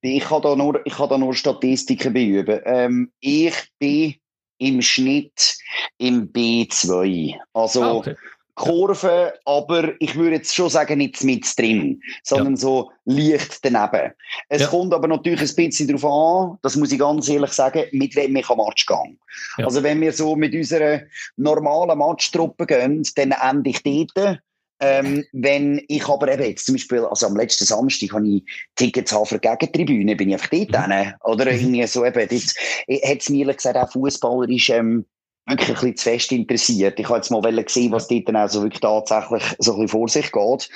ich 0.03 0.25
kann 0.25 0.43
da 0.43 0.57
nur, 0.57 0.85
ich 0.85 0.95
kann 0.95 1.09
da 1.09 1.19
nur 1.19 1.35
Statistiken 1.35 2.13
beüben. 2.13 2.61
Ähm, 2.65 3.13
ich 3.21 3.55
bin 3.79 4.15
im 4.59 4.83
Schnitt 4.83 5.57
im 5.99 6.33
B2. 6.33 7.37
Also, 7.53 7.83
ah, 7.83 7.95
okay. 7.95 8.17
Kurve, 8.55 9.33
aber 9.47 9.95
ich 9.99 10.15
würde 10.15 10.37
jetzt 10.37 10.55
schon 10.55 10.69
sagen, 10.69 10.99
nicht 10.99 11.25
mit 11.25 11.47
drin, 11.59 12.03
sondern 12.23 12.55
ja. 12.55 12.59
so 12.59 12.91
leicht 13.07 13.65
daneben. 13.65 14.13
Es 14.51 14.63
ja. 14.63 14.69
kommt 14.69 14.93
aber 14.93 15.09
natürlich 15.09 15.41
ein 15.41 15.57
bisschen 15.57 15.89
darauf 15.89 16.05
an, 16.05 16.59
das 16.61 16.77
muss 16.77 16.93
ich 16.93 16.99
ganz 16.99 17.29
ehrlich 17.31 17.53
sagen, 17.53 17.85
mit 17.93 18.15
wem 18.15 18.37
ich 18.37 18.51
am 18.51 18.59
Match 18.59 18.85
gehe. 18.85 19.17
Ja. 19.57 19.65
Also 19.65 19.83
wenn 19.83 20.03
wir 20.03 20.13
so 20.13 20.37
mit 20.37 20.55
unserer 20.55 21.01
normalen 21.37 21.99
Matchtruppe 21.99 22.67
gehen, 22.67 23.03
dann 23.17 23.33
ende 23.33 23.71
ich 23.71 23.83
dort. 23.83 24.41
Ähm, 24.81 25.25
wenn 25.33 25.81
ich 25.87 26.09
aber 26.09 26.33
eben 26.33 26.43
jetzt 26.43 26.67
zum 26.67 26.75
Beispiel, 26.75 27.05
also 27.05 27.27
am 27.27 27.37
letzten 27.37 27.65
Samstag 27.65 28.13
habe 28.13 28.27
ich 28.27 28.43
Tickets 28.75 29.15
für 29.25 29.39
Gegentribüne, 29.39 30.17
bin 30.17 30.31
ich 30.31 30.35
einfach 30.35 30.49
dort 30.51 30.89
mhm. 30.89 30.93
hin. 30.93 31.15
Oder 31.23 31.45
mhm. 31.45 31.59
irgendwie 31.59 31.87
so 31.87 32.05
eben, 32.05 32.19
jetzt 32.19 32.59
hat 33.05 33.21
es 33.21 33.29
mir 33.29 33.53
gesagt 33.53 33.77
auch 33.77 33.93
fußballerisch 33.93 34.71
ähm, 34.71 35.05
wirklich 35.47 35.69
ein 35.69 35.75
bisschen 35.75 35.97
zu 35.97 36.11
fest 36.11 36.33
interessiert. 36.33 36.99
Ich 36.99 37.09
habe 37.09 37.19
jetzt 37.19 37.31
mal 37.31 37.65
gesehen, 37.65 37.93
was 37.93 38.09
dort 38.09 38.29
dann 38.29 38.37
also 38.37 38.63
wirklich 38.63 38.81
tatsächlich 38.81 39.43
so 39.59 39.73
ein 39.73 39.83
bisschen 39.83 39.89
vor 39.89 40.09
sich 40.09 40.33
geht. 40.33 40.69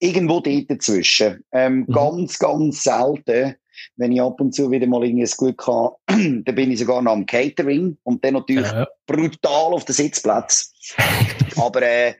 Irgendwo 0.00 0.40
dort 0.40 0.70
dazwischen. 0.70 1.44
Ähm, 1.52 1.84
mhm. 1.86 1.92
Ganz, 1.92 2.38
ganz 2.38 2.82
selten, 2.82 3.54
wenn 3.96 4.12
ich 4.12 4.20
ab 4.20 4.40
und 4.40 4.54
zu 4.54 4.70
wieder 4.70 4.86
mal 4.86 5.04
irgendwie 5.04 5.22
das 5.22 5.36
Glück 5.36 5.66
habe, 5.66 5.96
dann 6.06 6.54
bin 6.54 6.70
ich 6.72 6.80
sogar 6.80 7.02
noch 7.02 7.12
am 7.12 7.26
Catering 7.26 7.96
und 8.02 8.24
dann 8.24 8.34
natürlich 8.34 8.66
ja, 8.66 8.80
ja. 8.80 8.88
brutal 9.06 9.72
auf 9.72 9.84
den 9.84 9.94
Sitzplatz. 9.94 10.72
Aber 11.58 11.82
äh, 11.82 12.14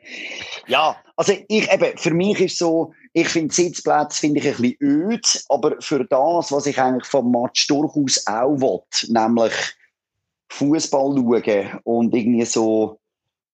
ja, 0.66 0.96
also 1.16 1.32
ich 1.48 1.70
eben, 1.72 1.96
für 1.96 2.12
mich 2.12 2.40
ist 2.40 2.58
so, 2.58 2.92
ich 3.12 3.28
finde 3.28 3.54
Sitzplatz 3.54 4.18
finde 4.18 4.40
ich 4.40 4.46
ein 4.46 4.56
bisschen 4.56 4.76
öd, 4.80 5.44
aber 5.48 5.76
für 5.80 6.04
das, 6.04 6.52
was 6.52 6.66
ich 6.66 6.78
eigentlich 6.80 7.06
vom 7.06 7.30
Match 7.30 7.66
durchaus 7.66 8.26
auch 8.26 8.60
will, 8.60 8.80
nämlich 9.08 9.52
Fußball 10.50 11.14
schauen 11.16 11.80
und 11.84 12.14
irgendwie 12.14 12.44
so 12.44 12.98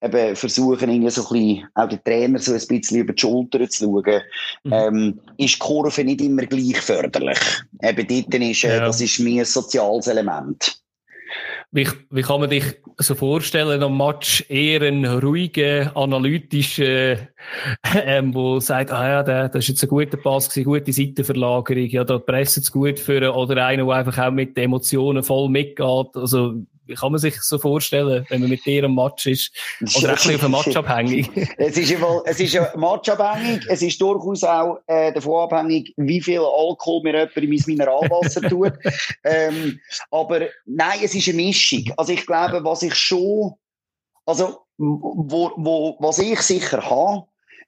eben 0.02 0.36
versuchen, 0.36 0.90
irgendwie 0.90 1.10
so 1.10 1.22
ein 1.22 1.32
bisschen, 1.32 1.68
auch 1.74 1.88
den 1.88 2.04
Trainer 2.04 2.38
so 2.38 2.52
ein 2.52 2.66
bisschen 2.66 2.98
über 2.98 3.12
die 3.12 3.20
Schulter 3.20 3.68
zu 3.68 3.84
schauen, 3.84 4.22
mhm. 4.64 4.72
ähm, 4.72 5.20
ist 5.38 5.54
die 5.54 5.58
Kurve 5.58 6.04
nicht 6.04 6.20
immer 6.20 6.44
gleich 6.44 6.80
förderlich. 6.80 7.38
Eben 7.82 8.06
dort 8.06 8.42
ist, 8.42 8.64
äh, 8.64 8.76
ja. 8.76 8.86
das 8.86 9.00
ist 9.00 9.18
mir 9.18 9.42
ein 9.42 9.46
soziales 9.46 10.06
Element. 10.06 10.83
Wie, 11.74 11.88
wie 12.10 12.22
kann 12.22 12.38
man 12.38 12.50
dich 12.50 12.64
so 12.98 13.16
vorstellen 13.16 13.82
am 13.82 13.98
Match 13.98 14.44
eher 14.48 14.82
einen 14.82 15.04
ruhigen, 15.06 15.88
analytischen, 15.96 17.26
ähm, 18.06 18.32
wo 18.32 18.60
sagt, 18.60 18.92
ah 18.92 19.08
ja, 19.08 19.22
der, 19.24 19.48
das 19.48 19.64
ist 19.64 19.70
jetzt 19.70 19.82
ein 19.82 19.88
guter 19.88 20.16
Pass 20.16 20.48
gewesen, 20.48 20.66
gute 20.66 20.92
Seitenverlagerung, 20.92 21.88
ja, 21.88 22.04
da 22.04 22.20
presst 22.20 22.58
es 22.58 22.70
gut 22.70 23.00
für, 23.00 23.34
oder 23.34 23.66
einer, 23.66 23.86
der 23.86 23.94
einfach 23.96 24.18
auch 24.24 24.30
mit 24.30 24.56
Emotionen 24.56 25.24
voll 25.24 25.48
mitgeht, 25.48 26.14
also 26.14 26.62
kann 26.96 27.12
man 27.12 27.18
sich 27.18 27.40
so 27.40 27.58
vorstellen, 27.58 28.26
wenn 28.28 28.40
man 28.40 28.50
mit 28.50 28.64
dir 28.64 28.84
am 28.84 28.94
Match 28.94 29.26
ist? 29.26 29.52
Oder 29.96 30.10
ein 30.10 30.14
bisschen 30.14 30.36
auf 30.36 30.48
Match 30.48 30.76
abhängig? 30.76 31.30
es 31.56 31.76
ist 31.76 31.90
ja, 31.90 31.98
es 32.24 32.40
ist 32.40 32.52
ja 32.52 32.72
matchabhängig. 32.76 33.66
Es 33.68 33.82
ist 33.82 34.00
durchaus 34.00 34.44
auch 34.44 34.78
äh, 34.86 35.12
davon 35.12 35.44
abhängig, 35.44 35.92
wie 35.96 36.20
viel 36.20 36.40
Alkohol 36.40 37.02
mir 37.02 37.14
jemand 37.14 37.36
in 37.36 37.50
mein 37.50 37.62
Mineralwasser 37.66 38.42
tut. 38.48 38.72
ähm, 39.24 39.80
aber 40.10 40.48
nein, 40.66 41.00
es 41.02 41.14
ist 41.14 41.28
eine 41.28 41.36
Mischung. 41.36 41.84
Also 41.96 42.12
ich 42.12 42.26
glaube, 42.26 42.62
was 42.64 42.82
ich 42.82 42.94
schon, 42.94 43.54
also 44.26 44.60
wo, 44.76 45.52
wo, 45.56 45.96
was 46.00 46.18
ich 46.18 46.40
sicher 46.40 46.88
habe, 46.88 47.26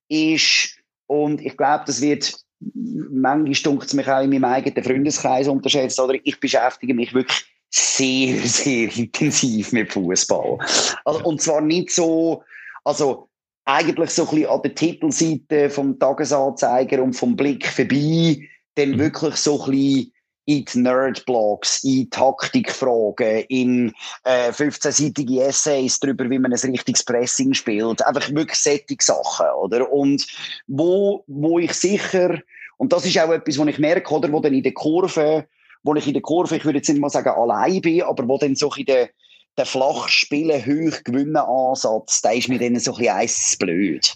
ist, 0.09 0.77
und 1.07 1.41
ich 1.41 1.57
glaube, 1.57 1.85
das 1.87 2.01
wird 2.01 2.35
manchmal 2.59 3.53
dunkt 3.53 3.87
es 3.87 3.95
mich 3.95 4.09
auch 4.09 4.23
in 4.23 4.31
meinem 4.31 4.45
eigenen 4.45 4.83
Freundeskreis 4.83 5.49
unterschätzt, 5.49 6.01
oder 6.01 6.15
ich 6.23 6.41
beschäftige 6.41 6.95
mich 6.95 7.13
wirklich 7.15 7.45
sehr, 7.77 8.39
sehr 8.47 8.97
intensiv 8.97 9.73
mit 9.73 9.93
Fußball. 9.93 10.59
Also, 11.05 11.25
und 11.25 11.41
zwar 11.41 11.61
nicht 11.61 11.91
so, 11.91 12.43
also 12.85 13.29
eigentlich 13.65 14.11
so 14.11 14.23
ein 14.25 14.31
bisschen 14.31 14.51
an 14.51 14.63
der 14.63 14.75
Titelseite 14.75 15.71
vom 15.71 15.99
Tagesanzeiger 15.99 17.03
und 17.03 17.15
vom 17.15 17.37
Blick 17.37 17.67
vorbei, 17.67 18.39
dann 18.77 18.91
mhm. 18.91 18.99
wirklich 18.99 19.37
so 19.37 19.63
ein 19.65 19.71
bisschen 19.71 20.13
in 20.49 20.65
die 20.65 20.79
Nerd-Blogs, 20.79 21.83
in 21.83 22.09
Taktikfragen, 22.09 23.45
in 23.49 23.93
äh, 24.23 24.51
15-seitige 24.51 25.41
Essays 25.41 25.99
darüber, 25.99 26.31
wie 26.31 26.39
man 26.39 26.53
ein 26.53 26.71
richtiges 26.71 27.05
Pressing 27.05 27.53
spielt. 27.53 28.07
Einfach 28.07 28.31
wirklich 28.33 28.57
sättige 28.57 29.03
Sachen, 29.03 29.47
oder? 29.61 29.93
Und 29.93 30.25
wo, 30.69 31.25
wo 31.27 31.59
ich 31.59 31.73
sicher, 31.73 32.39
und 32.77 32.93
das 32.93 33.05
ist 33.05 33.19
auch 33.19 33.33
etwas, 33.33 33.59
was 33.59 33.67
ich 33.67 33.81
merke, 33.81 34.15
oder, 34.15 34.31
wo 34.31 34.39
dann 34.39 34.55
in 34.55 34.63
der 34.63 34.75
Kurve, 34.75 35.49
wo 35.87 35.95
ich 35.95 36.07
in 36.07 36.15
der 36.15 36.23
Kurve, 36.23 36.57
ich 36.57 36.65
würde 36.65 36.79
jetzt 36.79 36.89
nicht 36.89 37.01
mal 37.01 37.09
sagen 37.09 37.31
allein 37.31 37.81
bin, 37.81 38.03
aber 38.03 38.27
wo 38.29 38.39
dann 38.39 38.57
so 38.57 38.73
in 38.75 38.87
der 38.87 39.11
der 39.57 39.67
flach 39.67 40.09
spielen, 40.09 40.61
hoch 40.67 41.03
gewinnen 41.05 41.37
Ansatz, 41.37 42.21
der 42.21 42.35
ist 42.35 42.49
mir 42.49 42.59
dann 42.59 42.79
so 42.79 42.93
ein 42.93 42.99
bisschen 42.99 43.15
eins 43.15 43.57
blöd. 43.59 44.15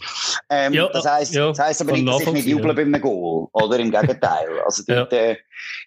Ähm, 0.51 0.75
ja, 0.75 0.89
das 0.89 1.07
heisst, 1.07 1.35
ja, 1.35 1.49
das 1.49 1.59
heisst 1.59 1.81
aber 1.81 1.93
nicht, 1.93 2.07
dass 2.07 2.21
ich 2.21 2.33
nicht 2.33 2.47
jubel 2.47 2.75
bei 2.75 2.83
einem 2.83 3.01
Goal, 3.01 3.49
oder? 3.53 3.79
Im 3.79 3.91
Gegenteil. 3.91 4.61
Also 4.65 4.83
dort, 4.87 5.13
ja. 5.13 5.19
äh, 5.19 5.37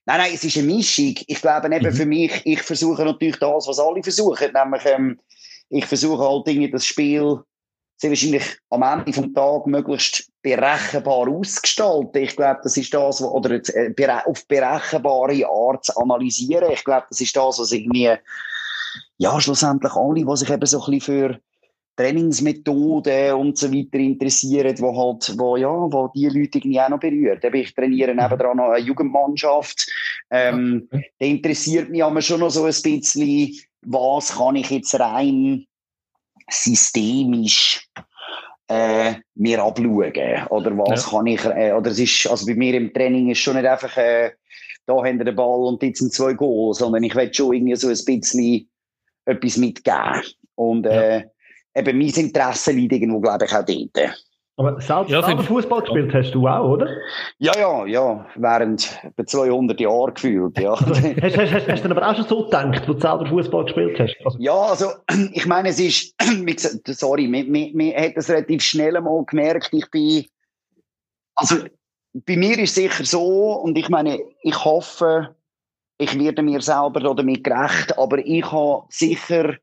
nein, 0.06 0.18
nein, 0.18 0.32
es 0.34 0.44
ist 0.44 0.58
eine 0.58 0.66
Mischung. 0.66 1.16
Ich 1.28 1.42
glaube 1.42 1.74
eben 1.74 1.86
mhm. 1.86 1.94
für 1.94 2.06
mich, 2.06 2.42
ich 2.46 2.62
versuche 2.62 3.06
natürlich 3.06 3.38
das, 3.38 3.68
was 3.68 3.80
alle 3.80 4.02
versuchen, 4.02 4.52
nämlich, 4.54 4.86
ähm, 4.86 5.20
ich 5.70 5.86
versuche 5.86 6.28
halt 6.28 6.48
Dinge, 6.48 6.70
das 6.70 6.86
Spiel 6.86 7.40
sehr 7.98 8.10
wahrscheinlich 8.10 8.44
am 8.70 8.82
Ende 8.82 9.14
vom 9.14 9.34
Tag 9.34 9.68
möglichst 9.68 10.28
berechenbar 10.44 11.28
ausgestalten. 11.30 12.22
Ich 12.22 12.36
glaube, 12.36 12.60
das 12.64 12.78
ist 12.78 12.94
das, 12.94 13.22
oder 13.22 13.52
äh, 13.52 13.94
auf 14.26 14.46
berechenbare 14.48 15.48
Art 15.48 15.86
zu 15.86 15.98
analysieren. 15.98 16.72
Ich 16.72 16.84
glaube, 16.84 17.08
das 17.10 17.22
ist 17.22 17.36
das, 17.36 17.60
was 17.60 17.72
irgendwie 17.72 18.12
ja, 19.18 19.40
schlussendlich 19.40 19.94
alle, 19.94 20.26
die 20.26 20.38
sich 20.38 20.50
eben 20.50 20.66
so 20.66 20.84
ein 20.84 20.92
bisschen 20.92 21.02
für 21.02 21.40
Trainingsmethoden 21.96 23.34
und 23.34 23.58
so 23.58 23.72
weiter 23.72 24.00
interessieren, 24.00 24.76
wo 24.80 24.98
halt, 24.98 25.34
wo, 25.38 25.56
ja, 25.56 25.70
wo 25.70 26.12
die 26.14 26.28
Leute 26.28 26.58
irgendwie 26.58 26.82
auch 26.82 26.90
noch 26.90 27.00
berührt. 27.00 27.44
Ich 27.44 27.74
trainiere 27.74 28.14
mhm. 28.14 28.20
nebendran 28.20 28.58
noch 28.58 28.72
eine 28.72 28.84
Jugendmannschaft. 28.84 29.90
Ähm, 30.30 30.88
okay. 30.92 31.12
Da 31.20 31.26
interessiert 31.26 31.90
mich 31.90 32.04
aber 32.04 32.22
schon 32.22 32.42
noch 32.42 32.50
so 32.50 32.66
ein 32.66 32.74
bisschen, 32.74 33.56
was 33.82 34.36
kann 34.36 34.56
ich 34.56 34.72
jetzt 34.72 35.00
rein 35.00 35.66
systemisch 36.50 37.88
äh, 38.68 39.16
mir 39.36 39.64
abschauen? 39.64 40.48
Oder 40.50 40.78
was 40.78 41.06
ja. 41.06 41.10
kann 41.10 41.28
ich, 41.28 41.44
äh, 41.46 41.74
oder 41.74 41.92
es 41.92 42.00
ist, 42.00 42.28
also 42.28 42.46
bei 42.46 42.56
mir 42.56 42.74
im 42.76 42.94
Training 42.94 43.30
ist 43.30 43.40
schon 43.40 43.56
nicht 43.56 43.68
einfach, 43.68 43.96
äh, 43.98 44.32
da 44.86 44.96
haben 44.96 45.18
wir 45.18 45.26
den 45.26 45.36
Ball 45.36 45.66
und 45.66 45.82
jetzt 45.82 46.00
sind 46.00 46.14
zwei 46.14 46.34
Goals, 46.34 46.80
sondern 46.80 47.04
ich 47.04 47.16
will 47.16 47.34
schon 47.34 47.54
irgendwie 47.54 47.76
so 47.76 47.88
ein 47.88 48.20
bisschen 48.20 48.70
etwas 49.26 49.58
mitgeben. 49.58 50.22
Und 50.56 50.86
äh, 50.86 51.20
ja. 51.20 51.26
eben 51.76 51.98
mein 51.98 52.10
Interesse 52.10 52.72
liegt 52.72 52.94
irgendwo, 52.94 53.20
glaube 53.20 53.46
ich, 53.46 53.54
auch 53.54 53.66
dort. 53.66 54.24
Aber 54.56 54.80
selbst, 54.80 55.10
ja, 55.10 55.24
selber 55.24 55.42
Fußball 55.44 55.82
gespielt 55.82 56.14
hast 56.14 56.32
du 56.32 56.48
auch, 56.48 56.70
oder? 56.70 56.88
Ja, 57.40 57.54
ja, 57.58 57.86
ja. 57.88 58.26
Während 58.36 59.00
etwa 59.04 59.26
200 59.26 59.80
Jahren 59.80 60.14
gefühlt, 60.14 60.60
ja. 60.60 60.80
Hast, 60.80 61.38
hast, 61.38 61.54
hast, 61.54 61.68
hast 61.68 61.84
du 61.84 61.88
dann 61.90 61.98
aber 61.98 62.08
auch 62.08 62.16
schon 62.16 62.28
so 62.28 62.46
gedacht, 62.46 62.88
wo 62.88 62.94
du 62.94 63.00
selber 63.00 63.26
Fußball 63.26 63.66
gespielt 63.66 64.00
hast? 64.00 64.16
Also, 64.24 64.38
ja, 64.40 64.54
also, 64.54 64.92
ich 65.34 65.48
meine, 65.48 65.70
es 65.70 65.80
ist, 65.80 66.14
sorry, 66.88 67.28
mir 67.28 67.96
hat 67.96 68.16
das 68.16 68.30
relativ 68.30 68.62
schnell 68.62 69.00
mal 69.02 69.26
gemerkt, 69.26 69.70
ich 69.72 69.90
bin, 69.90 70.26
also, 71.36 71.56
bei 72.14 72.38
mir 72.38 72.60
ist 72.60 72.70
es 72.70 72.76
sicher 72.76 73.06
so, 73.06 73.54
und 73.54 73.76
ich 73.76 73.90
meine, 73.90 74.20
ich 74.44 74.64
hoffe, 74.64 75.36
ich 75.98 76.20
werde 76.20 76.44
mir 76.44 76.62
selber 76.62 77.00
damit 77.00 77.44
gerecht, 77.44 77.98
aber 77.98 78.20
ich 78.20 78.52
habe 78.52 78.84
sicher 78.90 79.56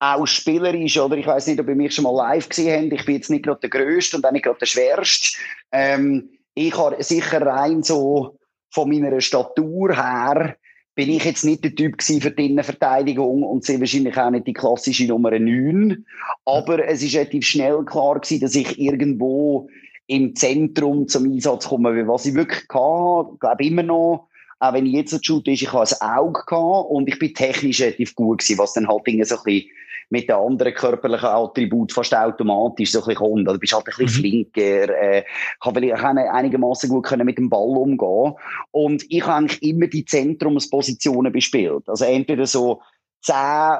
auch 0.00 0.26
spielerisch, 0.26 0.98
oder 0.98 1.16
ich 1.16 1.26
weiß 1.26 1.46
nicht, 1.46 1.60
ob 1.60 1.68
ihr 1.68 1.74
mich 1.74 1.94
schon 1.94 2.04
mal 2.04 2.16
live 2.16 2.48
gesehen 2.48 2.84
habt, 2.84 3.00
ich 3.00 3.06
bin 3.06 3.16
jetzt 3.16 3.30
nicht 3.30 3.44
gerade 3.44 3.60
der 3.60 3.70
Größte 3.70 4.16
und 4.16 4.24
auch 4.24 4.32
nicht 4.32 4.44
gerade 4.44 4.58
der 4.58 4.66
Schwerste. 4.66 5.36
Ähm, 5.70 6.30
ich 6.54 6.76
habe 6.76 7.02
sicher 7.02 7.42
rein 7.42 7.82
so 7.82 8.38
von 8.70 8.88
meiner 8.88 9.20
Statur 9.20 9.94
her 9.94 10.56
bin 10.94 11.10
ich 11.10 11.24
jetzt 11.24 11.44
nicht 11.44 11.64
der 11.64 11.74
Typ 11.74 12.02
für 12.02 12.30
die 12.30 12.46
Innenverteidigung 12.46 13.42
und 13.42 13.64
sehr 13.64 13.78
wahrscheinlich 13.78 14.16
auch 14.16 14.30
nicht 14.30 14.46
die 14.46 14.52
klassische 14.52 15.06
Nummer 15.06 15.38
9. 15.38 16.04
Aber 16.44 16.84
es 16.86 17.02
ist 17.02 17.14
relativ 17.14 17.46
schnell 17.46 17.84
klar 17.84 18.20
gewesen, 18.20 18.40
dass 18.40 18.54
ich 18.54 18.78
irgendwo 18.78 19.68
im 20.08 20.34
Zentrum 20.34 21.08
zum 21.08 21.24
Einsatz 21.24 21.68
komme, 21.68 22.06
was 22.08 22.26
ich 22.26 22.34
wirklich 22.34 22.66
kann, 22.68 23.38
glaube 23.38 23.64
immer 23.64 23.82
noch 23.82 24.30
auch 24.60 24.74
wenn 24.74 24.86
ich 24.86 24.92
jetzt 24.92 25.14
ein 25.14 25.24
Shoot 25.24 25.48
ist, 25.48 25.62
ich 25.62 25.72
habe 25.72 25.88
ein 25.88 26.18
Auge 26.18 26.42
gehabt 26.46 26.90
und 26.90 27.08
ich 27.08 27.18
bin 27.18 27.32
technisch 27.32 27.80
relativ 27.80 28.14
gut 28.14 28.40
gewesen, 28.40 28.58
was 28.58 28.74
dann 28.74 28.88
halt 28.88 29.02
irgendwie 29.06 29.24
so 29.24 29.36
ein 29.36 29.42
bisschen 29.42 29.70
mit 30.10 30.28
den 30.28 30.36
anderen 30.36 30.74
körperlichen 30.74 31.28
Attributen 31.28 31.94
fast 31.94 32.14
automatisch 32.14 32.92
so 32.92 32.98
ein 32.98 33.06
bisschen 33.06 33.16
kommt. 33.16 33.48
Du 33.48 33.58
bist 33.58 33.72
halt 33.72 33.86
ein 33.86 33.94
bisschen 33.96 34.22
mhm. 34.22 34.28
flinker, 34.28 34.88
äh, 35.02 35.24
kann 35.60 35.74
vielleicht 35.74 36.02
einigermaßen 36.04 36.90
gut 36.90 37.06
können 37.06 37.24
mit 37.24 37.38
dem 37.38 37.48
Ball 37.48 37.76
umgehen. 37.76 38.34
Und 38.72 39.04
ich 39.08 39.22
habe 39.22 39.34
eigentlich 39.34 39.62
immer 39.62 39.86
die 39.86 40.04
Zentrumspositionen 40.04 41.32
bespielt. 41.32 41.88
Also 41.88 42.04
entweder 42.04 42.46
so 42.46 42.82
10 43.22 43.34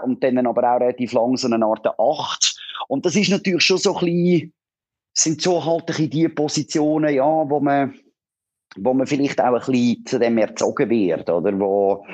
und 0.05 0.23
dann 0.23 0.47
aber 0.47 0.63
auch 0.63 0.81
relativ 0.81 1.13
lang 1.13 1.37
so 1.37 1.49
eine 1.49 1.65
Art 1.65 1.87
8. 1.87 2.57
Und 2.89 3.05
das 3.05 3.17
ist 3.17 3.31
natürlich 3.31 3.65
schon 3.65 3.79
so 3.79 3.97
ein 3.97 4.05
bisschen, 4.05 4.53
sind 5.13 5.43
so 5.43 5.65
halt 5.65 5.83
ein 5.83 5.87
bisschen 5.87 6.11
die 6.11 6.29
Positionen, 6.29 7.13
ja, 7.13 7.25
wo 7.25 7.59
man, 7.59 7.99
wo 8.77 8.95
man 8.95 9.07
vielleicht 9.07 9.41
auch 9.41 9.55
ein 9.55 9.73
bisschen 9.73 10.07
zu 10.07 10.19
dem 10.21 10.39
erzogen 10.39 10.89
wird, 10.89 11.29
oder? 11.29 11.59
Wo, 11.59 12.05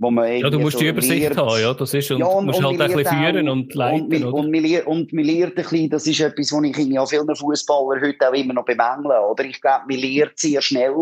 wo 0.00 0.10
man 0.10 0.34
ja, 0.38 0.48
du 0.48 0.58
musst 0.58 0.72
so 0.72 0.78
die 0.78 0.88
Übersicht 0.88 1.20
lernt, 1.20 1.36
haben, 1.36 1.60
ja, 1.60 1.74
das 1.74 1.92
ist, 1.92 2.10
und, 2.10 2.20
ja, 2.20 2.26
und 2.26 2.46
musst 2.46 2.62
halt 2.62 2.80
ein 2.80 2.90
bisschen 2.90 3.18
führen 3.18 3.48
und 3.50 3.74
leiten, 3.74 4.24
und, 4.24 4.24
oder? 4.24 4.34
Und, 4.34 4.50
man, 4.50 4.82
und 4.84 5.12
man 5.12 5.24
lernt 5.24 5.58
ein 5.58 5.62
bisschen, 5.62 5.90
das 5.90 6.06
ist 6.06 6.20
etwas, 6.20 6.52
was 6.52 6.64
ich 6.64 6.76
ja 6.78 7.04
vielen 7.04 7.36
Fußballern 7.36 8.00
heute 8.00 8.30
auch 8.30 8.32
immer 8.32 8.54
noch 8.54 8.64
bemängle, 8.64 9.20
oder? 9.20 9.44
Ich 9.44 9.60
glaube, 9.60 9.84
man 9.90 9.98
lernt 9.98 10.38
sehr 10.38 10.62
schnell, 10.62 10.94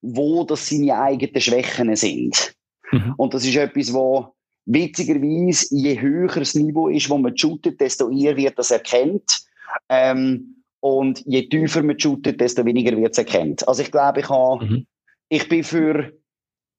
wo 0.00 0.44
das 0.44 0.68
seine 0.68 0.96
eigenen 0.96 1.40
Schwächen 1.40 1.96
sind. 1.96 2.54
Mhm. 2.92 3.14
Und 3.16 3.34
das 3.34 3.44
ist 3.44 3.56
etwas, 3.56 3.92
wo 3.92 4.32
witzigerweise, 4.66 5.66
je 5.74 6.00
höher 6.00 6.28
das 6.28 6.54
Niveau 6.54 6.88
ist, 6.88 7.10
wo 7.10 7.18
man 7.18 7.36
shootet, 7.36 7.80
desto 7.80 8.10
eher 8.10 8.36
wird 8.36 8.56
das 8.60 8.70
erkennt. 8.70 9.44
Ähm, 9.88 10.62
und 10.78 11.20
je 11.26 11.48
tiefer 11.48 11.82
man 11.82 11.98
shootet, 11.98 12.40
desto 12.40 12.64
weniger 12.64 12.96
wird 12.96 13.12
es 13.12 13.18
erkannt. 13.18 13.66
Also 13.66 13.82
ich 13.82 13.90
glaube, 13.90 14.20
ich, 14.20 14.28
habe, 14.28 14.64
mhm. 14.64 14.86
ich 15.30 15.48
bin 15.48 15.64
für 15.64 16.12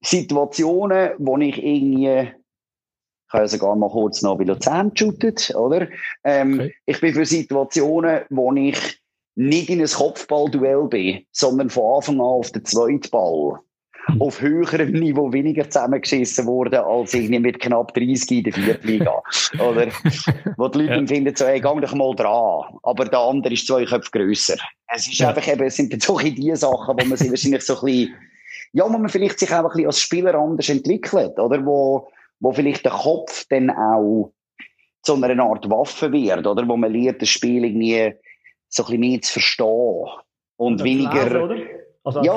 Situationen, 0.06 1.12
wo 1.18 1.38
ich 1.38 1.58
irgendwie 1.62 2.32
ich 3.28 3.34
habe 3.34 3.44
ja 3.44 3.48
sogar 3.48 3.76
mal 3.76 3.90
kurz 3.90 4.22
noch 4.22 4.38
bei 4.38 4.44
Luzern 4.44 4.94
geshootet, 4.94 5.54
oder? 5.56 5.88
Ähm, 6.24 6.60
okay. 6.60 6.76
Ich 6.86 7.02
bin 7.02 7.14
für 7.16 7.26
Situationen, 7.26 8.22
wo 8.30 8.54
ich 8.54 9.02
nicht 9.34 9.70
in 9.70 9.82
ein 9.82 9.88
Kopfballduell 9.88 10.84
bin, 10.88 11.26
sondern 11.32 11.72
von 11.72 11.96
Anfang 11.96 12.16
an 12.16 12.22
auf 12.22 12.52
den 12.52 12.64
zweiten 12.64 13.10
Ball. 13.10 13.60
Hm. 14.08 14.22
auf 14.22 14.40
höherem 14.40 14.92
Niveau 14.92 15.34
weniger 15.34 15.68
zusammengeschissen 15.68 16.46
worden 16.46 16.80
als 16.80 17.14
irgendwie 17.16 17.40
mit 17.40 17.60
knapp 17.60 17.94
30 17.96 18.32
in 18.32 18.44
der 18.44 18.54
Viertliga. 18.54 19.24
Oder? 19.60 19.88
Wo 20.58 20.68
die 20.68 20.80
Leute 20.80 21.02
ja. 21.02 21.08
finden 21.08 21.36
so, 21.36 21.46
hey, 21.46 21.60
gang 21.60 21.82
doch 21.82 21.96
mal 21.96 22.14
dran. 22.16 22.78
Aber 22.84 23.06
der 23.06 23.20
andere 23.20 23.54
ist 23.54 23.66
zwei 23.66 23.84
Köpfe 23.86 24.12
grösser. 24.12 24.58
Es 24.94 25.08
ist 25.08 25.18
ja. 25.18 25.30
einfach 25.30 25.48
eben, 25.48 25.64
es 25.64 25.76
sind 25.76 26.02
so 26.04 26.20
die 26.20 26.56
Sachen, 26.56 26.96
wo 27.00 27.06
man 27.06 27.18
sich 27.18 27.32
wahrscheinlich 27.32 27.64
so 27.64 27.80
ein 27.80 27.86
bisschen, 27.86 28.16
ja, 28.76 28.84
wo 28.84 28.98
man 28.98 29.08
vielleicht 29.08 29.40
sich 29.40 29.52
auch 29.54 29.60
ein 29.60 29.68
bisschen 29.68 29.86
als 29.86 30.00
Spieler 30.02 30.36
anders 30.36 30.68
entwickelt, 30.68 31.40
oder? 31.40 31.66
Wo, 31.66 32.10
wo 32.42 32.52
vielleicht 32.52 32.84
der 32.84 32.92
Kopf 32.92 33.46
dann 33.50 33.70
auch 33.70 34.34
zu 35.02 35.14
einer 35.14 35.42
Art 35.42 35.70
Waffe 35.70 36.12
wird, 36.12 36.46
oder? 36.46 36.68
Wo 36.68 36.76
man 36.76 36.92
lernt, 36.92 37.22
das 37.22 37.30
Spiel 37.30 37.64
irgendwie 37.64 38.14
so 38.68 38.84
ein 38.84 38.88
bisschen 38.88 39.00
mehr 39.00 39.22
zu 39.22 39.32
verstehen. 39.32 40.06
Und, 40.58 40.74
und 40.74 40.84
weniger, 40.84 41.48
lesen, 41.48 41.68
also, 42.04 42.22
ja, 42.22 42.34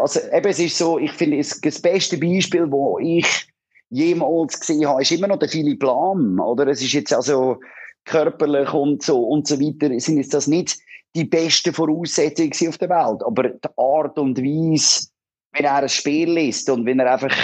also 0.00 0.20
eben, 0.32 0.48
es 0.48 0.58
ist 0.58 0.76
so, 0.76 0.98
ich 0.98 1.12
finde, 1.12 1.36
das 1.38 1.80
beste 1.80 2.18
Beispiel, 2.18 2.68
wo 2.68 2.98
ich 2.98 3.46
jemals 3.90 4.58
gesehen 4.58 4.88
habe, 4.88 5.02
ist 5.02 5.12
immer 5.12 5.28
noch 5.28 5.38
der 5.38 5.48
Philipp 5.48 5.84
Lahm, 5.84 6.40
oder? 6.40 6.66
Es 6.66 6.82
ist 6.82 6.94
jetzt 6.94 7.14
also 7.14 7.60
körperlich 8.04 8.72
und 8.74 9.04
so 9.04 9.22
und 9.22 9.46
so 9.46 9.60
weiter, 9.60 9.88
sind 10.00 10.16
jetzt 10.16 10.34
das 10.34 10.48
nicht 10.48 10.78
die 11.14 11.24
besten 11.24 11.72
Voraussetzungen 11.72 12.68
auf 12.68 12.78
der 12.78 12.88
Welt, 12.88 13.22
aber 13.24 13.50
die 13.50 13.68
Art 13.76 14.18
und 14.18 14.36
Weise, 14.38 15.08
wenn 15.56 15.66
er 15.66 15.82
ein 15.82 15.88
Spiel 15.88 16.30
liest 16.30 16.68
und 16.70 16.86
wenn 16.86 17.00
er 17.00 17.12
einfach 17.12 17.34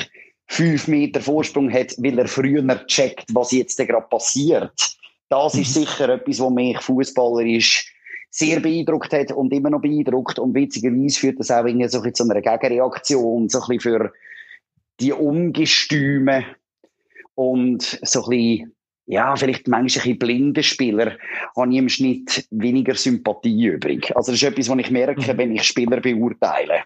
fünf 0.46 0.88
Meter 0.88 1.20
Vorsprung 1.20 1.72
hat, 1.72 1.94
weil 1.98 2.18
er 2.18 2.28
früher 2.28 2.86
checkt, 2.86 3.26
was 3.32 3.52
jetzt 3.52 3.78
gerade 3.78 4.06
passiert, 4.08 4.96
das 5.28 5.54
ist 5.54 5.76
mhm. 5.76 5.80
sicher 5.80 6.08
etwas, 6.10 6.40
was 6.40 6.50
mich 6.50 6.78
fußballerisch 6.80 7.90
sehr 8.30 8.60
beeindruckt 8.60 9.12
hat 9.12 9.32
und 9.32 9.52
immer 9.52 9.70
noch 9.70 9.80
beeindruckt. 9.80 10.38
Und 10.38 10.54
witzigerweise 10.54 11.18
führt 11.18 11.40
das 11.40 11.50
auch 11.50 11.64
irgendwie 11.64 11.88
so 11.88 12.02
ein 12.02 12.14
zu 12.14 12.24
einer 12.24 12.40
Gegenreaktion, 12.40 13.48
so 13.48 13.60
ein 13.60 13.68
bisschen 13.68 13.80
für 13.80 14.12
die 15.00 15.12
Ungestüme 15.12 16.44
und 17.34 17.98
so 18.02 18.24
ein 18.24 18.30
bisschen, 18.30 18.74
ja, 19.06 19.34
vielleicht 19.36 19.68
manchmal 19.68 20.06
ein 20.06 20.18
blinde 20.18 20.62
Spieler 20.62 21.16
habe 21.56 21.72
ich 21.72 21.78
im 21.78 21.88
Schnitt 21.88 22.46
weniger 22.50 22.94
Sympathie 22.94 23.66
übrig. 23.66 24.14
Also 24.14 24.32
das 24.32 24.42
ist 24.42 24.48
etwas, 24.48 24.68
was 24.68 24.78
ich 24.78 24.90
merke, 24.90 25.32
mhm. 25.32 25.38
wenn 25.38 25.56
ich 25.56 25.64
Spieler 25.64 26.00
beurteile. 26.00 26.84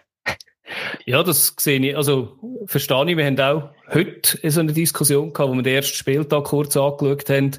Ja, 1.05 1.23
das 1.23 1.55
sehe 1.59 1.79
ich. 1.79 1.95
Also, 1.95 2.37
verstehe 2.65 3.09
ich. 3.09 3.17
Wir 3.17 3.25
haben 3.25 3.39
auch 3.39 3.69
heute 3.93 4.51
so 4.51 4.59
eine 4.59 4.73
Diskussion 4.73 5.33
gehabt, 5.33 5.49
wo 5.49 5.55
wir 5.55 5.63
den 5.63 5.75
ersten 5.75 5.95
Spieltag 5.95 6.43
kurz 6.45 6.75
angeschaut 6.75 7.29
haben. 7.29 7.51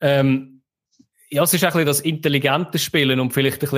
Ähm, 0.00 0.56
ja, 1.28 1.42
es 1.42 1.52
ist 1.52 1.64
ein 1.64 1.70
bisschen 1.70 1.86
das 1.86 2.00
intelligente 2.00 2.78
Spielen 2.78 3.18
und 3.18 3.32
vielleicht 3.32 3.62
ein 3.64 3.70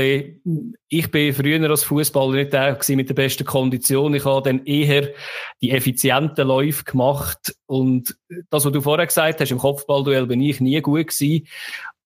bisschen, 0.42 0.74
ich 0.88 1.10
bin 1.10 1.32
früher 1.32 1.70
als 1.70 1.82
Fußballer 1.84 2.34
nicht 2.34 2.52
der 2.52 2.78
mit 2.90 3.08
der 3.08 3.14
besten 3.14 3.46
Kondition. 3.46 4.14
Ich 4.14 4.24
habe 4.26 4.42
dann 4.42 4.66
eher 4.66 5.08
die 5.62 5.70
effizienten 5.70 6.46
Läufe 6.46 6.84
gemacht 6.84 7.54
und 7.66 8.18
das, 8.50 8.66
was 8.66 8.72
du 8.72 8.82
vorher 8.82 9.06
gesagt 9.06 9.40
hast, 9.40 9.50
im 9.50 9.58
Kopfballduell 9.58 10.26
bin 10.26 10.42
ich 10.42 10.60
nie 10.60 10.80
gut 10.82 11.08
gewesen. 11.08 11.46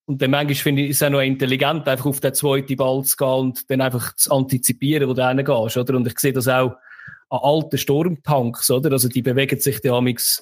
Und 0.05 0.21
dann 0.21 0.31
manchmal 0.31 0.55
finde 0.55 0.81
ich, 0.81 0.89
ist 0.89 1.01
es 1.01 1.03
auch 1.03 1.11
noch 1.11 1.21
intelligent, 1.21 1.87
einfach 1.87 2.05
auf 2.05 2.19
den 2.19 2.33
zweiten 2.33 2.75
Ball 2.75 3.03
zu 3.03 3.15
gehen 3.15 3.27
und 3.27 3.69
dann 3.69 3.81
einfach 3.81 4.15
zu 4.15 4.31
antizipieren, 4.31 5.07
wo 5.07 5.13
du 5.13 5.21
reingehst, 5.21 5.77
oder? 5.77 5.95
Und 5.95 6.07
ich 6.07 6.19
sehe 6.19 6.33
das 6.33 6.47
auch 6.47 6.75
an 7.29 7.39
alten 7.41 7.77
Sturmtanks, 7.77 8.69
oder? 8.69 8.91
Also 8.91 9.07
die 9.07 9.21
bewegen 9.21 9.59
sich 9.59 9.79
ja 9.83 9.99
nicht 10.01 10.41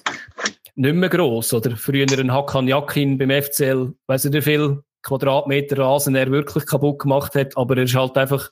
mehr 0.76 1.08
gross, 1.08 1.52
oder? 1.52 1.76
Früher 1.76 2.06
ein 2.10 2.32
Hakan 2.32 2.66
Yakin 2.66 3.18
beim 3.18 3.30
FCL, 3.30 3.92
weiss 4.06 4.24
nicht 4.24 4.34
wie 4.34 4.42
viel 4.42 4.82
Quadratmeter 5.02 5.78
Rasen 5.78 6.14
er 6.14 6.30
wirklich 6.30 6.66
kaputt 6.66 7.00
gemacht 7.00 7.34
hat, 7.34 7.56
aber 7.56 7.76
er 7.76 7.84
ist 7.84 7.94
halt 7.94 8.16
einfach 8.16 8.50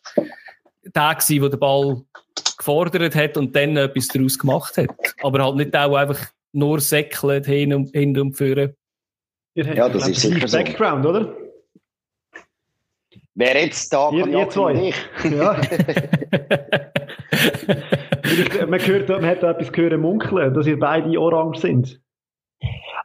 der 0.84 1.14
gewesen, 1.14 1.40
der 1.40 1.50
den 1.50 1.60
Ball 1.60 2.02
gefordert 2.56 3.14
hat 3.14 3.36
und 3.36 3.54
dann 3.54 3.76
etwas 3.76 4.08
daraus 4.08 4.38
gemacht 4.38 4.76
hat. 4.76 5.14
Aber 5.22 5.44
halt 5.44 5.56
nicht 5.56 5.76
auch 5.76 5.96
einfach 5.96 6.18
nur 6.52 6.80
säckelt 6.80 7.46
hin 7.46 7.72
und, 7.74 7.90
hin 7.90 8.18
und 8.18 8.34
führen. 8.34 8.74
Ja, 9.54 9.88
das 9.88 10.08
ist 10.08 10.20
sicher 10.20 10.46
so. 10.46 10.56
Background, 10.56 11.06
oder? 11.06 11.34
Wer 13.34 13.62
jetzt 13.62 13.92
da 13.92 14.10
ihr, 14.10 14.26
ihr 14.26 14.48
zwei. 14.48 14.92
Ja. 15.24 15.52
man, 18.66 18.80
hört, 18.80 19.08
man 19.08 19.26
hat 19.26 19.42
etwas 19.42 19.72
gehört 19.72 19.98
munkeln, 19.98 20.54
dass 20.54 20.66
ihr 20.66 20.78
beide 20.78 21.18
orange 21.18 21.60
sind. 21.60 22.00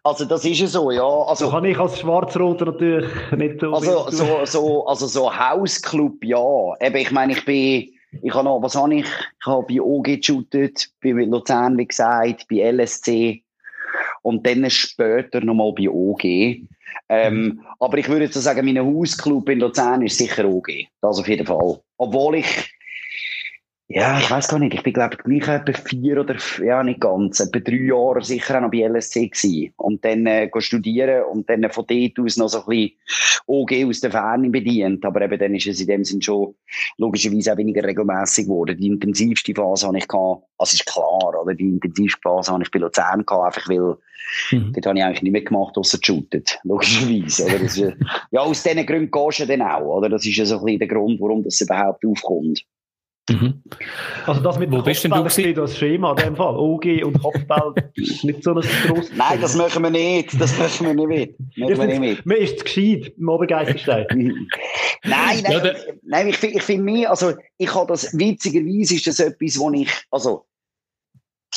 Also 0.04 0.26
das 0.26 0.46
ist 0.46 0.60
ja 0.60 0.68
so, 0.68 0.92
ja. 0.92 1.04
Also, 1.04 1.46
so 1.46 1.52
kann 1.52 1.66
ich 1.66 1.80
als 1.80 2.00
Schwarzroter 2.00 2.66
natürlich 2.66 3.10
nicht 3.36 3.60
so... 3.60 3.74
Also 3.74 4.12
so, 4.12 4.46
so, 4.46 4.86
also 4.86 5.08
so 5.08 5.36
Hausclub, 5.36 6.24
ja. 6.24 6.76
Eben, 6.80 6.98
ich 6.98 7.12
meine, 7.12 7.34
ich 7.34 7.44
bin... 7.46 7.90
Ich 8.22 8.34
habe 8.34 8.46
noch, 8.46 8.62
was 8.62 8.76
habe 8.76 8.96
ich? 8.96 9.06
Ich 9.06 9.46
habe 9.46 9.66
bei 9.68 9.82
OG 9.82 10.04
geshootet, 10.04 10.90
bei 11.02 11.10
Luzern, 11.10 11.78
wie 11.78 11.88
gesagt, 11.88 12.46
bei 12.50 12.72
LSC 12.72 13.44
und 14.26 14.46
dann 14.48 14.68
später 14.72 15.40
nochmal 15.42 15.72
bei 15.74 15.88
OG. 15.88 16.24
Ähm, 16.24 16.66
mhm. 17.10 17.62
aber 17.80 17.98
ich 18.00 18.10
würde 18.10 18.28
so 18.28 18.40
sagen, 18.40 18.66
mein 18.66 18.80
Hausclub 18.80 19.48
in 19.50 19.60
Luzern 19.60 20.02
ist 20.02 20.18
sicher 20.18 20.46
OG. 20.46 20.88
Das 21.02 21.20
auf 21.20 21.28
jeden 21.28 21.46
Fall. 21.46 21.80
Obwohl 21.98 22.38
ich 22.38 22.72
ja, 23.88 24.18
ich 24.18 24.32
weiß 24.32 24.48
gar 24.48 24.58
nicht. 24.58 24.74
Ich 24.74 24.82
bin, 24.82 24.94
glaube 24.94 25.16
ich, 25.16 25.24
gleich 25.24 25.48
etwa 25.48 25.74
vier 25.74 26.20
oder, 26.20 26.36
ja, 26.64 26.84
nicht 26.84 27.02
ganz, 27.02 27.40
etwa 27.40 27.60
drei 27.60 27.86
Jahre 27.86 28.24
sicher 28.24 28.58
auch 28.58 28.62
noch 28.62 28.72
bei 28.72 28.80
LSC 28.80 29.28
gewesen. 29.28 29.74
Und 29.78 30.04
dann, 30.04 30.26
äh, 30.26 30.50
studieren 30.58 31.26
und 31.32 31.48
dann 31.48 31.70
von 31.70 31.86
dort 31.88 32.20
aus 32.20 32.38
noch 32.38 32.48
so 32.48 32.62
ein 32.62 32.66
bisschen 32.66 32.92
OG 33.46 33.86
aus 33.88 34.00
der 34.00 34.10
Ferne 34.10 34.50
bedient. 34.50 35.06
Aber 35.06 35.22
eben 35.22 35.38
dann 35.38 35.54
ist 35.54 35.68
es 35.68 35.82
in 35.82 35.88
dem 35.88 36.04
Sinn 36.04 36.20
schon 36.20 36.56
logischerweise 36.98 37.54
auch 37.54 37.58
weniger 37.58 37.84
regelmäßig 37.84 38.46
geworden. 38.46 38.76
Die 38.76 38.88
intensivste 38.88 39.54
Phase 39.54 39.86
habe 39.86 40.00
ich 40.00 40.08
gehabt, 40.08 40.44
also 40.58 40.74
ist 40.74 40.86
klar, 40.88 41.44
oder? 41.44 41.54
Die 41.54 41.66
intensivste 41.66 42.20
Phase 42.24 42.54
habe 42.54 42.64
ich 42.64 42.72
bei 42.72 42.80
Luzern 42.80 43.24
gehabt, 43.24 43.56
einfach 43.56 43.70
weil, 43.70 43.98
mhm. 44.52 44.74
dort 44.74 44.86
habe 44.88 44.98
ich 44.98 45.06
eigentlich 45.06 45.22
nicht 45.22 45.32
mehr 45.32 45.44
gemacht, 45.44 45.78
außer 45.78 46.00
shootet. 46.02 46.60
Logischerweise, 46.64 47.46
oder? 47.46 47.60
Das 47.60 47.78
ist, 47.78 47.94
ja, 48.32 48.42
aus 48.42 48.64
diesen 48.64 48.84
Gründen 48.84 49.12
gehst 49.12 49.42
du 49.42 49.46
dann 49.46 49.62
auch, 49.62 49.98
oder? 49.98 50.10
Das 50.10 50.26
ist 50.26 50.38
ja 50.38 50.46
so 50.46 50.58
ein 50.58 50.66
bisschen 50.66 50.80
der 50.80 50.88
Grund, 50.88 51.22
warum 51.22 51.44
das 51.44 51.62
überhaupt 51.62 52.04
aufkommt. 52.04 52.66
Mhm. 53.30 53.64
Also 54.28 54.42
das 54.42 54.60
mit 54.60 54.72
Wo 54.72 54.84
bist 54.84 55.04
denn 55.04 55.12
du 55.12 55.24
das 55.24 55.78
Schema 55.78 56.12
in 56.12 56.18
dem 56.18 56.36
Fall. 56.36 56.56
OG 56.56 57.04
und 57.04 57.20
Kopfball 57.20 57.74
ist 57.96 58.24
nicht 58.24 58.44
so 58.44 58.52
ein 58.52 58.62
grosses 58.88 59.16
Nein, 59.16 59.42
das 59.42 59.56
machen 59.56 59.84
wir 59.84 59.90
nicht. 59.90 60.40
Das 60.40 60.58
machen 60.60 60.86
wir 60.86 60.94
nicht 60.94 61.38
mit. 61.40 61.58
Machen 61.58 61.78
wir 61.78 61.88
nicht 61.88 62.00
mit. 62.00 62.26
Mir 62.26 62.38
ist 62.38 62.58
es 62.58 62.64
gescheit 62.64 63.14
im 63.18 63.30
Obergeisterstein. 63.30 64.06
nein, 65.04 65.44
nein, 65.44 65.44
ja, 65.44 65.74
nein, 66.04 66.28
ich, 66.28 66.44
ich 66.44 66.62
finde 66.62 66.84
mir, 66.84 67.10
also 67.10 67.34
ich 67.58 67.74
habe 67.74 67.88
das, 67.88 68.16
witzigerweise 68.18 68.96
ist 68.96 69.08
das 69.08 69.20
etwas, 69.20 69.58
wo 69.58 69.72
ich, 69.72 69.90
also 70.12 70.46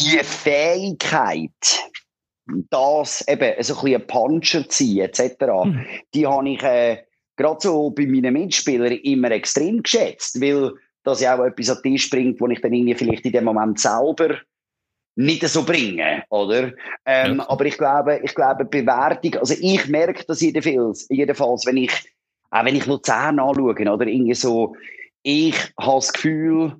die 0.01 0.19
Fähigkeit, 0.23 1.51
das 2.71 3.27
eben 3.29 3.63
so 3.63 3.75
ein 3.75 3.81
bisschen 3.83 4.01
ein 4.01 4.07
Puncher 4.07 4.69
ziehen, 4.69 5.01
etc., 5.01 5.37
mhm. 5.65 5.85
die 6.15 6.27
habe 6.27 6.49
ich 6.49 6.63
äh, 6.63 7.03
gerade 7.37 7.61
so 7.61 7.91
bei 7.91 8.07
meinen 8.07 8.33
Mitspielern 8.33 8.93
immer 8.93 9.31
extrem 9.33 9.83
geschätzt, 9.83 10.41
weil 10.41 10.73
dass 11.09 11.21
ich 11.21 11.29
auch 11.29 11.45
etwas 11.45 11.71
an 11.71 11.79
den 11.83 11.93
Tisch 11.93 12.11
bringt, 12.11 12.41
wo 12.41 12.47
ich 12.49 12.61
dann 12.61 12.73
irgendwie 12.73 12.95
vielleicht 12.95 13.25
in 13.25 13.33
dem 13.33 13.45
Moment 13.45 13.81
selber 13.81 14.37
nicht 15.17 15.47
so 15.49 15.65
bringe, 15.65 16.23
oder? 16.29 16.73
Ähm, 17.05 17.39
ja. 17.39 17.49
Aber 17.49 17.65
ich 17.65 17.77
glaube, 17.77 18.21
ich 18.23 18.35
glaube, 18.35 18.65
Bewertung, 18.65 19.35
also 19.41 19.55
ich 19.59 19.89
merke 19.89 20.25
das 20.27 20.41
jedenfalls, 20.41 21.07
jedenfalls, 21.11 21.67
wenn 21.67 21.79
ich, 21.79 21.93
auch 22.51 22.65
wenn 22.65 22.77
ich 22.77 22.87
Luzern 22.87 23.41
anschaue, 23.41 23.75
oder? 23.75 24.07
Irgendwie 24.07 24.35
so, 24.35 24.77
ich 25.23 25.57
habe 25.81 25.97
das 25.97 26.13
Gefühl, 26.13 26.77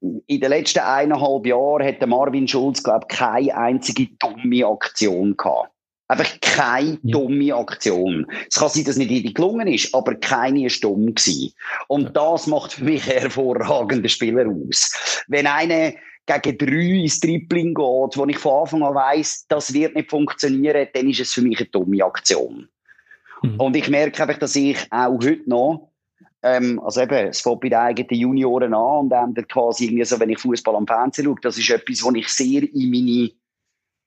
in 0.00 0.40
den 0.40 0.50
letzten 0.50 0.80
eineinhalb 0.80 1.46
Jahren 1.46 1.86
hat 1.86 2.00
der 2.00 2.08
Marvin 2.08 2.48
Schulz, 2.48 2.82
glaube 2.82 3.06
ich, 3.08 3.16
keine 3.16 3.56
einzige 3.56 4.08
dumme 4.18 4.66
Aktion 4.66 5.36
gehabt. 5.36 5.73
Einfach 6.14 6.40
keine 6.40 6.98
ja. 7.02 7.18
dumme 7.18 7.54
Aktion. 7.54 8.26
Es 8.48 8.56
kann 8.56 8.68
sein, 8.68 8.84
dass 8.84 8.96
nicht 8.96 9.10
jede 9.10 9.32
gelungen 9.32 9.66
ist, 9.66 9.92
aber 9.92 10.14
keine 10.14 10.66
ist 10.66 10.84
dumm 10.84 11.14
gewesen. 11.14 11.52
Und 11.88 12.04
ja. 12.04 12.10
das 12.10 12.46
macht 12.46 12.74
für 12.74 12.84
mich 12.84 13.04
hervorragende 13.06 14.08
Spieler 14.08 14.46
aus. 14.48 15.24
Wenn 15.26 15.48
einer 15.48 15.92
gegen 16.26 16.58
drei 16.58 17.02
ins 17.02 17.18
Tripling 17.18 17.74
geht, 17.74 18.16
wo 18.16 18.26
ich 18.28 18.38
von 18.38 18.60
Anfang 18.60 18.82
an 18.84 18.94
weiss, 18.94 19.44
das 19.48 19.74
wird 19.74 19.96
nicht 19.96 20.08
funktionieren, 20.08 20.86
dann 20.94 21.10
ist 21.10 21.20
es 21.20 21.32
für 21.32 21.42
mich 21.42 21.58
eine 21.58 21.68
dumme 21.68 22.04
Aktion. 22.04 22.68
Mhm. 23.42 23.60
Und 23.60 23.76
ich 23.76 23.88
merke 23.90 24.22
einfach, 24.22 24.38
dass 24.38 24.54
ich 24.54 24.78
auch 24.90 25.18
heute 25.20 25.42
noch, 25.50 25.90
ähm, 26.44 26.80
also 26.80 27.00
eben, 27.02 27.28
es 27.28 27.40
fängt 27.40 27.60
bei 27.60 27.70
den 27.70 27.78
eigenen 27.78 28.20
Junioren 28.20 28.72
an 28.72 29.00
und 29.00 29.08
dann 29.10 29.34
quasi 29.48 29.86
irgendwie 29.86 30.04
so, 30.04 30.20
wenn 30.20 30.30
ich 30.30 30.38
Fußball 30.38 30.76
am 30.76 30.86
Fernsehen 30.86 31.24
schaue, 31.24 31.40
das 31.42 31.58
ist 31.58 31.70
etwas, 31.70 32.04
was 32.04 32.14
ich 32.14 32.28
sehr 32.28 32.62
in 32.62 32.90
meine 32.90 33.30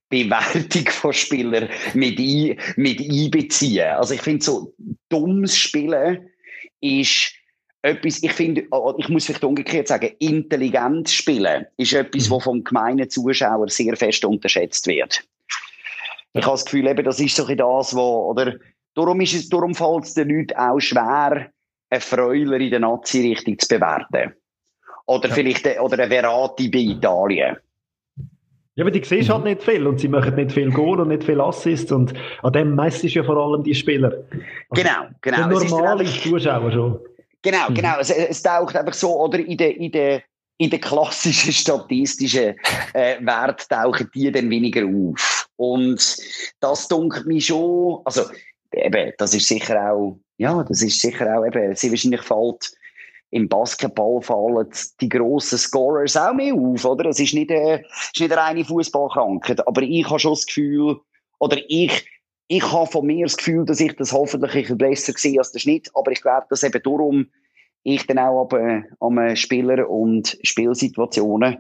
Bewertung 0.10 0.88
von 0.90 1.14
Spielern 1.14 1.70
mit, 1.94 2.20
ein, 2.20 2.60
mit 2.76 3.00
einbeziehen. 3.00 3.90
Also 3.90 4.14
ich 4.14 4.22
finde 4.22 4.44
so 4.44 4.74
dummes 5.10 5.58
Spielen 5.58 6.30
ist 6.82 7.34
etwas, 7.82 8.22
ich 8.24 8.34
finde, 8.34 8.66
oh, 8.72 8.94
ich 8.98 9.10
muss 9.10 9.26
vielleicht 9.26 9.44
umgekehrt 9.44 9.88
sagen, 9.88 10.12
intelligent 10.20 11.10
spielen 11.10 11.66
ist 11.78 11.94
etwas, 11.94 12.30
mhm. 12.30 12.36
was 12.36 12.44
vom 12.44 12.64
gemeinen 12.64 13.10
Zuschauer 13.10 13.70
sehr 13.70 13.96
fest 13.96 14.26
unterschätzt 14.26 14.88
wird. 14.88 15.24
Ich 16.34 16.44
habe 16.44 16.54
das 16.54 16.66
Gefühl, 16.66 16.88
eben, 16.88 17.04
das 17.04 17.20
ist 17.20 17.36
so 17.36 17.48
das, 17.48 17.96
wo, 17.96 18.30
oder, 18.30 18.56
darum 18.94 19.22
ist 19.22 19.34
es, 19.34 19.50
darum 19.50 19.74
fällt 19.74 20.04
es 20.04 20.14
den 20.14 20.30
Leuten 20.30 20.58
auch 20.58 20.80
schwer, 20.80 21.52
einen 21.90 22.02
Freuler 22.02 22.60
in 22.60 22.70
der 22.70 22.80
Nazi-Richtung 22.80 23.58
zu 23.58 23.68
bewerten. 23.68 24.34
Oder 25.06 25.30
ja. 25.30 25.36
vielleicht, 25.36 25.80
oder 25.80 26.00
eine 26.04 26.10
Verati 26.10 26.68
bei 26.70 26.80
Italien. 26.80 27.58
Ja, 28.78 28.84
aber 28.84 28.92
die 28.92 29.04
siehst 29.04 29.30
halt 29.30 29.44
nicht 29.44 29.64
viel 29.64 29.88
und 29.88 30.00
sie 30.00 30.08
machen 30.08 30.36
nicht 30.36 30.52
viel 30.52 30.72
Goal 30.72 31.00
und 31.00 31.08
nicht 31.08 31.24
viel 31.24 31.42
Assist 31.42 31.92
und 31.92 32.14
an 32.44 32.54
dem 32.54 32.76
meistens 32.76 33.12
ja 33.16 33.24
vor 33.24 33.36
allem 33.36 33.64
die 33.64 33.74
Spieler. 33.74 34.12
Also 34.70 34.84
genau, 34.84 35.08
genau. 35.20 35.50
Der 35.50 35.70
normale 35.70 36.06
Zuschauer 36.06 36.72
schon. 36.72 37.00
Genau, 37.42 37.70
mhm. 37.70 37.74
genau. 37.74 38.00
Es, 38.00 38.12
es, 38.12 38.44
taucht 38.44 38.76
einfach 38.76 38.94
so, 38.94 39.20
oder 39.20 39.40
in 39.40 39.58
der, 39.58 39.76
in 39.76 39.92
der, 39.92 40.22
in 40.60 40.70
der 40.70 40.80
klassischen 40.80 41.54
statistischen 41.54 42.56
äh, 42.94 43.16
Wert 43.20 43.68
tauchen 43.68 44.12
die 44.14 44.32
dann 44.32 44.48
weniger 44.48 44.86
auf. 44.86 45.50
Und 45.56 46.18
das 46.60 46.88
dunkelt 46.88 47.26
mich 47.26 47.48
schon, 47.48 48.02
also 48.06 48.26
eben, 48.74 49.12
das 49.18 49.34
ist 49.34 49.48
sicher 49.48 49.92
auch, 49.92 50.20
ja, 50.38 50.64
das 50.64 50.84
ist 50.84 51.02
sicher 51.02 51.36
auch 51.36 51.46
eben, 51.48 51.76
sehr 51.76 51.90
wahrscheinlich 51.90 52.22
fällt 52.22 52.77
im 53.32 53.50
Basketball 53.50 54.22
fallen 54.22 54.70
die 55.02 55.10
grossen 55.10 55.58
Scorers 55.58 56.16
auch 56.16 56.34
mehr 56.34 56.54
auf, 56.54 56.86
oder? 56.86 57.10
Es 57.10 57.20
ist 57.20 57.34
nicht, 57.34 57.52
äh, 57.52 57.82
ist 57.82 58.20
nicht 58.20 58.32
eine 58.32 58.42
reine 58.42 58.66
Fußballkrankheit, 58.66 59.68
aber 59.68 59.82
ich 59.82 60.10
habe 60.10 60.20
schon 60.20 60.34
das 60.34 60.46
Gefühl, 60.46 60.98
oder 61.40 61.58
ich, 61.68 62.10
ich 62.48 62.72
habe 62.72 62.90
von 62.90 63.06
mir 63.06 63.26
das 63.26 63.38
Gefühl, 63.38 63.66
dass 63.66 63.80
ich 63.80 63.96
das 63.96 64.14
hoffentlich 64.14 64.76
besser 64.78 65.14
sehe 65.16 65.40
als 65.40 65.52
der 65.52 65.60
Schnitt, 65.60 65.90
aber 65.94 66.12
ich 66.12 66.22
glaube, 66.22 66.48
dass 66.50 66.64
eben 66.64 66.82
darum 66.82 67.28
ich 67.84 68.06
dann 68.08 68.20
auch 68.20 68.42
aber, 68.42 68.84
am 69.00 69.36
Spieler 69.36 69.90
und 69.90 70.38
Spielsituationen 70.44 71.58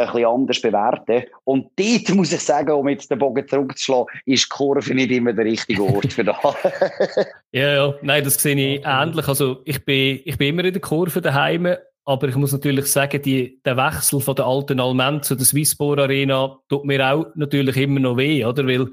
ein 0.00 0.12
bisschen 0.12 0.26
anders 0.26 0.60
bewerten. 0.60 1.24
Und 1.44 1.68
dort 1.76 2.14
muss 2.14 2.32
ich 2.32 2.40
sagen, 2.40 2.72
um 2.72 2.88
jetzt 2.88 3.10
den 3.10 3.18
Bogen 3.18 3.46
zurückzuschlagen, 3.46 4.06
ist 4.26 4.44
die 4.44 4.48
Kurve 4.48 4.94
nicht 4.94 5.10
immer 5.10 5.32
der 5.32 5.44
richtige 5.44 5.82
Ort 5.82 6.12
für 6.12 6.24
das. 6.24 6.36
ja, 7.52 7.74
ja, 7.74 7.94
nein, 8.02 8.24
das 8.24 8.34
sehe 8.34 8.54
ich 8.54 8.82
ähnlich. 8.84 9.28
Also 9.28 9.62
ich 9.64 9.84
bin, 9.84 10.20
ich 10.24 10.36
bin 10.38 10.48
immer 10.48 10.64
in 10.64 10.72
der 10.72 10.82
Kurve 10.82 11.20
daheim, 11.20 11.76
aber 12.04 12.28
ich 12.28 12.36
muss 12.36 12.52
natürlich 12.52 12.86
sagen, 12.86 13.22
die, 13.22 13.60
der 13.64 13.76
Wechsel 13.76 14.20
von 14.20 14.34
der 14.34 14.46
alten 14.46 14.80
Alment 14.80 15.24
zu 15.24 15.34
der 15.34 15.46
Swisspor 15.46 15.98
Arena 15.98 16.58
tut 16.68 16.84
mir 16.84 17.06
auch 17.06 17.26
natürlich 17.34 17.76
immer 17.76 18.00
noch 18.00 18.16
weh, 18.16 18.44
oder? 18.44 18.66
Weil 18.66 18.88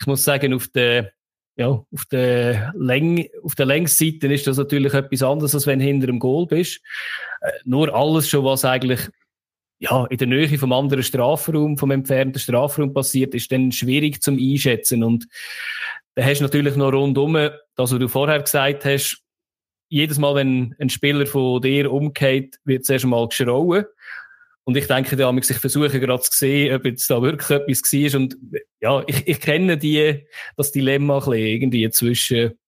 ich 0.00 0.06
muss 0.06 0.24
sagen, 0.24 0.54
auf 0.54 0.68
der 0.68 1.12
ja, 1.56 1.68
auf 1.68 2.04
der 2.10 2.72
Läng 2.76 3.28
auf 3.42 3.54
der 3.54 3.66
Längsseite 3.66 4.26
ist 4.32 4.46
das 4.46 4.58
natürlich 4.58 4.92
etwas 4.92 5.22
anderes, 5.22 5.54
als 5.54 5.66
wenn 5.66 5.78
du 5.78 5.86
hinter 5.86 6.06
dem 6.06 6.18
Goal 6.18 6.46
bist. 6.46 6.80
Äh, 7.40 7.50
nur 7.64 7.94
alles 7.94 8.28
schon, 8.28 8.44
was 8.44 8.64
eigentlich 8.64 9.00
ja, 9.78 10.06
in 10.06 10.16
der 10.16 10.26
Nähe 10.26 10.58
vom 10.58 10.72
anderen 10.72 11.02
Strafraum, 11.02 11.76
vom 11.76 11.90
entfernten 11.90 12.40
Strafraum 12.40 12.94
passiert, 12.94 13.34
ist 13.34 13.52
dann 13.52 13.72
schwierig 13.72 14.22
zum 14.22 14.38
Einschätzen. 14.38 15.02
Und 15.02 15.26
da 16.14 16.24
hast 16.24 16.38
du 16.38 16.44
natürlich 16.44 16.76
noch 16.76 16.92
rundum, 16.92 17.34
das, 17.34 17.92
was 17.92 17.98
du 17.98 18.08
vorher 18.08 18.40
gesagt 18.40 18.84
hast, 18.84 19.22
jedes 19.88 20.18
Mal, 20.18 20.34
wenn 20.34 20.74
ein 20.80 20.88
Spieler 20.88 21.26
von 21.26 21.60
dir 21.60 21.92
umgeht, 21.92 22.58
wird 22.64 22.84
zuerst 22.84 23.04
einmal 23.04 23.28
geschrauen. 23.28 23.84
Und 24.64 24.76
ich 24.76 24.88
denke, 24.88 25.14
da 25.14 25.32
ich 25.32 25.46
versuche 25.58 26.00
gerade 26.00 26.22
zu 26.22 26.36
sehen, 26.36 26.74
ob 26.74 26.84
jetzt 26.86 27.08
da 27.08 27.22
wirklich 27.22 27.50
etwas 27.50 27.92
war. 27.92 28.20
Und 28.20 28.36
ja, 28.80 29.04
ich, 29.06 29.28
ich 29.28 29.40
kenne 29.40 29.78
die, 29.78 30.26
das 30.56 30.72
Dilemma 30.72 31.18
ein 31.18 31.20
bisschen 31.20 31.46
irgendwie 31.46 31.90
zwischen, 31.90 32.58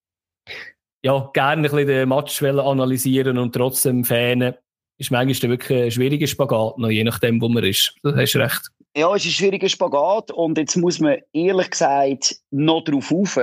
ja, 1.01 1.29
gerne 1.33 1.61
ein 1.61 1.63
bisschen 1.63 1.87
den 1.87 2.07
Match 2.07 2.41
analysieren 2.41 3.37
und 3.37 3.53
trotzdem 3.53 4.05
Fähnen 4.05 4.53
ist 4.99 5.11
manchmal 5.11 5.51
wirklich 5.51 5.83
ein 5.83 5.91
schwieriger 5.91 6.27
Spagat, 6.27 6.77
noch, 6.77 6.89
je 6.89 7.03
nachdem, 7.03 7.41
wo 7.41 7.49
man 7.49 7.63
ist. 7.63 7.95
Du 8.03 8.15
hast 8.15 8.35
recht. 8.35 8.69
Ja, 8.95 9.15
es 9.15 9.23
ist 9.23 9.31
ein 9.31 9.33
schwieriger 9.33 9.69
Spagat 9.69 10.31
und 10.31 10.57
jetzt 10.57 10.75
muss 10.75 10.99
man 10.99 11.17
ehrlich 11.33 11.71
gesagt 11.71 12.35
noch 12.51 12.83
darauf 12.83 13.11
auf, 13.11 13.39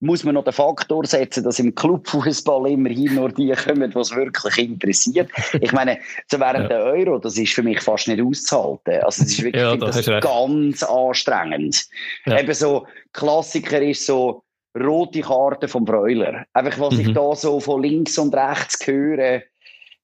muss 0.00 0.24
man 0.24 0.34
noch 0.34 0.44
den 0.44 0.52
Faktor 0.52 1.06
setzen, 1.06 1.42
dass 1.42 1.58
im 1.58 1.74
Clubfußball 1.74 2.70
immerhin 2.70 3.14
nur 3.14 3.30
die 3.30 3.50
kommen, 3.52 3.94
was 3.94 4.14
wirklich 4.14 4.58
interessiert. 4.58 5.30
Ich 5.60 5.72
meine, 5.72 5.98
so 6.30 6.38
während 6.38 6.64
ja. 6.64 6.68
der 6.68 6.84
Euro, 6.84 7.18
das 7.18 7.38
ist 7.38 7.54
für 7.54 7.62
mich 7.62 7.80
fast 7.80 8.06
nicht 8.06 8.20
auszuhalten. 8.20 9.02
Also 9.02 9.22
es 9.22 9.32
ist 9.32 9.42
wirklich 9.42 9.62
ja, 9.62 9.74
das 9.74 10.04
das 10.04 10.22
ganz 10.22 10.82
anstrengend. 10.82 11.86
Ja. 12.26 12.38
Eben 12.38 12.54
so, 12.54 12.86
Klassiker 13.14 13.80
ist 13.80 14.04
so 14.04 14.44
rote 14.78 15.22
Karte 15.22 15.66
vom 15.66 15.86
Broiler. 15.86 16.44
Einfach, 16.52 16.78
was 16.78 16.94
mhm. 16.94 17.00
ich 17.00 17.12
da 17.14 17.34
so 17.34 17.58
von 17.58 17.82
links 17.82 18.18
und 18.18 18.34
rechts 18.34 18.86
höre, 18.86 19.42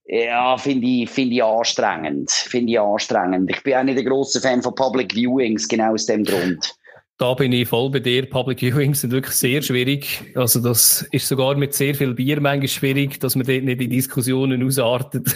ja, 0.05 0.57
finde 0.57 0.87
ich, 0.87 1.11
finde 1.11 1.37
ich 1.37 1.45
anstrengend. 1.45 2.31
Finde 2.31 2.73
ich 2.73 2.81
anstrengend. 2.81 3.51
Ich 3.51 3.63
bin 3.63 3.75
auch 3.75 3.83
nicht 3.83 3.99
ein 3.99 4.05
grosser 4.05 4.41
Fan 4.41 4.63
von 4.63 4.75
Public 4.75 5.15
Viewings, 5.15 5.69
genau 5.69 5.93
aus 5.93 6.07
dem 6.07 6.25
Grund. 6.25 6.75
Da 7.19 7.35
bin 7.35 7.53
ich 7.53 7.69
voll 7.69 7.91
bei 7.91 8.01
dir. 8.01 8.29
Public 8.29 8.61
Viewings 8.61 9.03
sind 9.03 9.13
wirklich 9.13 9.37
sehr 9.37 9.63
schwierig. 9.63 10.33
Also 10.35 10.61
das 10.61 11.03
ist 11.13 11.29
sogar 11.29 11.55
mit 11.55 11.73
sehr 11.73 11.95
viel 11.95 12.15
Bier 12.15 12.41
manchmal 12.41 12.69
schwierig, 12.69 13.21
dass 13.21 13.37
man 13.37 13.47
dort 13.47 13.63
nicht 13.63 13.81
in 13.81 13.91
Diskussionen 13.91 14.67
ausartet. 14.67 15.29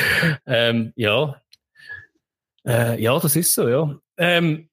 ähm, 0.46 0.92
ja. 0.96 1.40
Äh, 2.66 3.02
ja, 3.02 3.18
das 3.18 3.36
ist 3.36 3.54
so, 3.54 3.68
ja. 3.68 3.98
Ähm, 4.22 4.68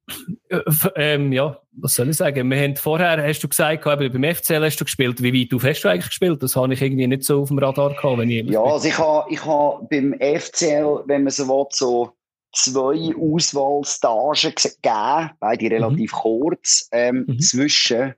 äh, 0.50 0.60
ähm, 0.98 1.32
ja, 1.32 1.58
was 1.72 1.94
soll 1.94 2.10
ich 2.10 2.18
sagen? 2.18 2.50
Wir 2.50 2.62
haben 2.62 2.76
vorher, 2.76 3.24
hast 3.24 3.40
du 3.40 3.48
gesagt, 3.48 3.88
eben, 3.88 4.12
beim 4.22 4.36
FCL 4.36 4.62
hast 4.66 4.76
du 4.76 4.84
gespielt. 4.84 5.24
Wie 5.24 5.34
weit 5.34 5.54
auf 5.54 5.64
hast 5.64 5.82
du 5.84 5.88
eigentlich 5.88 6.08
gespielt? 6.08 6.44
Das 6.44 6.58
habe 6.58 6.74
ich 6.74 6.82
irgendwie 6.82 7.08
nicht 7.08 7.24
so 7.24 7.44
auf 7.44 7.48
dem 7.48 7.58
Radar 7.58 7.92
gehabt. 7.96 8.18
Wenn 8.18 8.30
ich 8.30 8.46
ja, 8.46 8.62
also 8.62 8.86
ich 8.86 8.98
habe, 8.98 9.32
ich 9.32 9.46
habe 9.46 9.88
beim 9.90 10.14
FCL, 10.20 11.04
wenn 11.06 11.24
man 11.24 11.32
so 11.32 11.48
will, 11.48 11.66
so 11.70 12.12
zwei 12.54 13.16
Auswahlstagen 13.16 14.54
gegeben, 14.54 15.32
beide 15.40 15.66
mhm. 15.66 15.72
relativ 15.72 16.12
mhm. 16.12 16.18
kurz, 16.18 16.90
ähm, 16.92 17.26
mhm. 17.26 17.40
zwischen, 17.40 18.16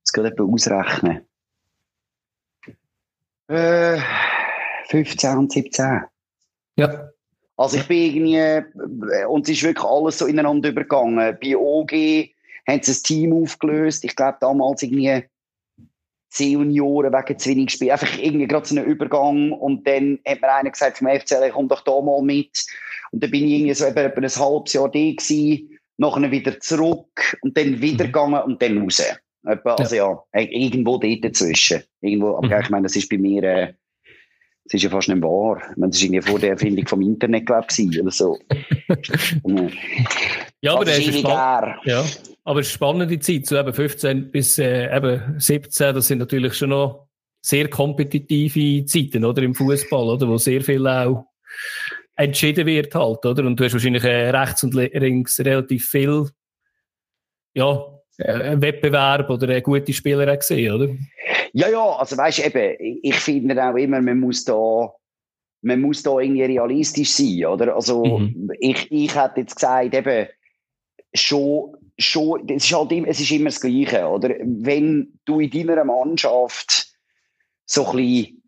jetzt 0.00 0.12
geht 0.12 0.24
etwa 0.26 0.44
ausrechnen, 0.44 1.26
äh, 3.48 4.00
15 4.90 5.38
und 5.38 5.50
17. 5.50 6.02
Ja. 6.76 7.07
Also 7.58 7.76
ich 7.76 7.88
bin 7.88 7.98
irgendwie, 7.98 8.36
äh, 8.36 9.26
und 9.26 9.48
es 9.48 9.56
ist 9.56 9.64
wirklich 9.64 9.84
alles 9.84 10.18
so 10.18 10.26
ineinander 10.26 10.68
übergegangen. 10.68 11.36
Bei 11.42 11.56
OG 11.56 11.92
haben 12.68 12.82
sie 12.82 12.92
ein 12.92 13.02
Team 13.02 13.42
aufgelöst. 13.42 14.04
Ich 14.04 14.14
glaube 14.14 14.38
damals 14.40 14.82
irgendwie 14.82 15.24
Senioren 16.30 17.12
wegen 17.12 17.38
zu 17.38 17.50
wenig 17.50 17.70
Spiel. 17.72 17.90
Einfach 17.90 18.16
irgendwie 18.16 18.46
gerade 18.46 18.64
so 18.64 18.76
einen 18.76 18.86
Übergang. 18.86 19.50
Und 19.50 19.86
dann 19.88 20.20
hat 20.24 20.40
mir 20.40 20.52
einer 20.52 20.70
gesagt 20.70 20.98
vom 20.98 21.08
FCL, 21.08 21.50
komm 21.50 21.68
doch 21.68 21.80
da 21.80 22.00
mal 22.00 22.22
mit. 22.22 22.64
Und 23.10 23.24
dann 23.24 23.30
bin 23.30 23.44
ich 23.44 23.54
irgendwie 23.54 23.74
so 23.74 23.86
eben 23.86 23.96
etwa 23.96 24.20
ein 24.20 24.28
halbes 24.28 24.72
Jahr 24.74 24.88
da 24.88 24.98
gewesen, 24.98 25.78
nachher 25.96 26.30
wieder 26.30 26.60
zurück 26.60 27.36
und 27.42 27.56
dann 27.56 27.80
wieder 27.80 28.04
mhm. 28.04 28.08
gegangen 28.08 28.42
und 28.44 28.62
dann 28.62 28.78
raus. 28.78 29.02
Also 29.64 29.96
ja, 29.96 30.22
ja 30.34 30.40
irgendwo 30.40 30.98
dort 30.98 31.24
dazwischen. 31.24 31.82
Irgendwo, 32.02 32.36
aber 32.36 32.46
mhm. 32.46 32.62
ich 32.62 32.70
meine, 32.70 32.82
das 32.84 32.94
ist 32.94 33.08
bei 33.08 33.18
mir, 33.18 33.42
äh, 33.42 33.72
das 34.68 34.74
ist 34.74 34.82
ja 34.82 34.90
fast 34.90 35.08
nicht 35.08 35.22
wahr. 35.22 35.62
Meine, 35.76 35.90
das 35.90 35.98
ist 35.98 36.04
irgendwie 36.04 36.30
vor 36.30 36.38
der 36.38 36.50
Erfindung 36.50 36.86
vom 36.86 37.00
Internet, 37.00 37.46
glaube 37.46 37.66
ich, 37.74 38.00
oder 38.00 38.10
so. 38.10 38.38
ja, 40.60 40.74
aber 40.74 40.84
das 40.84 40.98
ist 40.98 41.18
spannend. 41.20 41.76
Ja, 41.84 42.04
aber 42.44 42.60
es 42.60 42.70
spannende 42.70 43.18
Zeit, 43.18 43.46
so 43.46 43.56
eben 43.56 43.72
15 43.72 44.30
bis 44.30 44.58
äh, 44.58 44.94
eben 44.94 45.40
17, 45.40 45.94
das 45.94 46.06
sind 46.06 46.18
natürlich 46.18 46.52
schon 46.52 46.68
noch 46.68 47.08
sehr 47.40 47.68
kompetitive 47.68 48.84
Zeiten, 48.84 49.24
oder, 49.24 49.42
im 49.42 49.54
Fußball, 49.54 50.08
oder, 50.08 50.28
wo 50.28 50.36
sehr 50.36 50.60
viel 50.60 50.86
auch 50.86 51.24
entschieden 52.16 52.66
wird 52.66 52.94
halt, 52.94 53.24
oder? 53.24 53.44
Und 53.44 53.58
du 53.58 53.64
hast 53.64 53.72
wahrscheinlich 53.72 54.04
äh, 54.04 54.28
rechts 54.30 54.64
und 54.64 54.74
links 54.74 55.40
relativ 55.40 55.88
viel, 55.88 56.28
ja, 57.54 57.86
äh, 58.18 58.60
Wettbewerb 58.60 59.30
oder 59.30 59.48
äh, 59.48 59.62
gute 59.62 59.94
Spieler 59.94 60.36
gesehen, 60.36 60.74
oder? 60.74 60.88
Ja, 61.52 61.68
ja, 61.68 61.84
also 61.96 62.16
weißt 62.16 62.38
du, 62.38 62.42
eben, 62.44 63.00
ich 63.02 63.14
finde 63.16 63.62
auch 63.62 63.76
immer, 63.76 64.00
man 64.00 64.20
muss 64.20 64.44
da, 64.44 64.92
man 65.62 65.80
muss 65.80 66.02
da 66.02 66.18
irgendwie 66.18 66.44
realistisch 66.44 67.12
sein, 67.12 67.46
oder? 67.46 67.74
Also, 67.74 68.04
mhm. 68.04 68.50
ich, 68.60 68.90
ich 68.90 69.14
hätte 69.14 69.40
jetzt 69.40 69.56
gesagt, 69.56 69.94
eben, 69.94 70.28
schon, 71.14 71.76
schon, 71.98 72.48
es 72.48 72.64
ist 72.64 72.74
halt 72.74 72.92
immer, 72.92 73.08
es 73.08 73.20
ist 73.20 73.30
immer 73.30 73.46
das 73.46 73.60
Gleiche, 73.60 74.06
oder? 74.06 74.34
Wenn 74.40 75.18
du 75.24 75.40
in 75.40 75.50
deiner 75.50 75.84
Mannschaft 75.84 76.88
so 77.64 77.86
ein 77.88 77.96
bisschen 77.96 78.42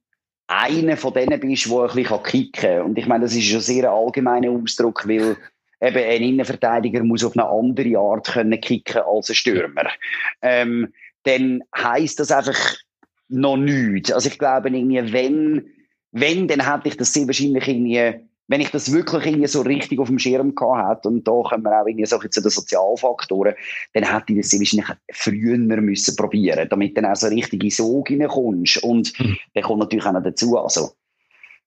einer 0.46 0.96
von 0.96 1.12
denen 1.12 1.38
bist, 1.38 1.66
der 1.66 1.78
ein 1.78 1.94
bisschen 1.94 2.22
kicken 2.22 2.52
kann. 2.52 2.82
Und 2.82 2.98
ich 2.98 3.06
meine, 3.06 3.24
das 3.24 3.34
ist 3.34 3.44
schon 3.44 3.60
sehr 3.60 3.84
ein 3.84 3.96
allgemeiner 3.96 4.50
Ausdruck, 4.50 5.06
weil 5.06 5.36
eben 5.80 5.96
ein 5.96 6.22
Innenverteidiger 6.22 7.04
muss 7.04 7.24
auf 7.24 7.36
eine 7.36 7.48
andere 7.48 7.98
Art 7.98 8.26
können 8.26 8.60
kicken 8.60 9.02
als 9.02 9.28
ein 9.28 9.36
Stürmer. 9.36 9.88
Ähm, 10.42 10.92
dann 11.22 11.62
heisst 11.76 12.18
das 12.18 12.32
einfach 12.32 12.58
noch 13.30 13.56
nichts. 13.56 14.12
Also 14.12 14.28
ich 14.28 14.38
glaube 14.38 14.68
irgendwie, 14.68 15.12
wenn, 15.12 15.66
wenn, 16.12 16.48
dann 16.48 16.70
hätte 16.70 16.88
ich 16.88 16.96
das 16.96 17.12
sehr 17.12 17.26
wahrscheinlich 17.26 17.66
irgendwie 17.66 18.26
wenn 18.50 18.60
ich 18.60 18.70
das 18.70 18.92
wirklich 18.92 19.26
irgendwie 19.26 19.46
so 19.46 19.60
richtig 19.60 20.00
auf 20.00 20.08
dem 20.08 20.18
Schirm 20.18 20.56
gehabt 20.56 21.04
hätte, 21.04 21.08
und 21.08 21.26
da 21.26 21.30
kommen 21.30 21.62
wir 21.62 21.80
auch 21.80 21.86
irgendwie 21.86 22.04
so 22.04 22.18
zu 22.18 22.42
den 22.42 22.50
Sozialfaktoren, 22.50 23.54
dann 23.92 24.12
hätte 24.12 24.32
ich 24.32 24.40
das 24.40 24.58
wahrscheinlich 24.58 24.88
früher 25.12 25.56
müssen 25.56 26.16
probieren, 26.16 26.68
damit 26.68 26.96
dann 26.96 27.06
auch 27.06 27.14
so 27.14 27.28
richtig 27.28 27.62
in 27.62 27.70
Sog 27.70 28.10
reinkommst. 28.10 28.82
Und 28.82 29.16
mhm. 29.20 29.38
dann 29.54 29.62
kommt 29.62 29.78
natürlich 29.78 30.04
auch 30.04 30.12
noch 30.12 30.24
dazu, 30.24 30.58
also, 30.58 30.90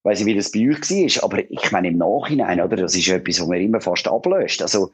weiß 0.04 0.20
ich, 0.20 0.26
wie 0.26 0.36
das 0.36 0.52
bei 0.52 0.70
euch 0.70 0.82
war, 0.92 1.24
aber 1.24 1.50
ich 1.50 1.72
meine 1.72 1.88
im 1.88 2.00
Nachhinein, 2.00 2.60
oder, 2.60 2.76
das 2.76 2.98
ist 2.98 3.08
etwas, 3.08 3.40
was 3.40 3.48
man 3.48 3.62
immer 3.62 3.80
fast 3.80 4.06
ablöst. 4.06 4.62
Also, 4.62 4.92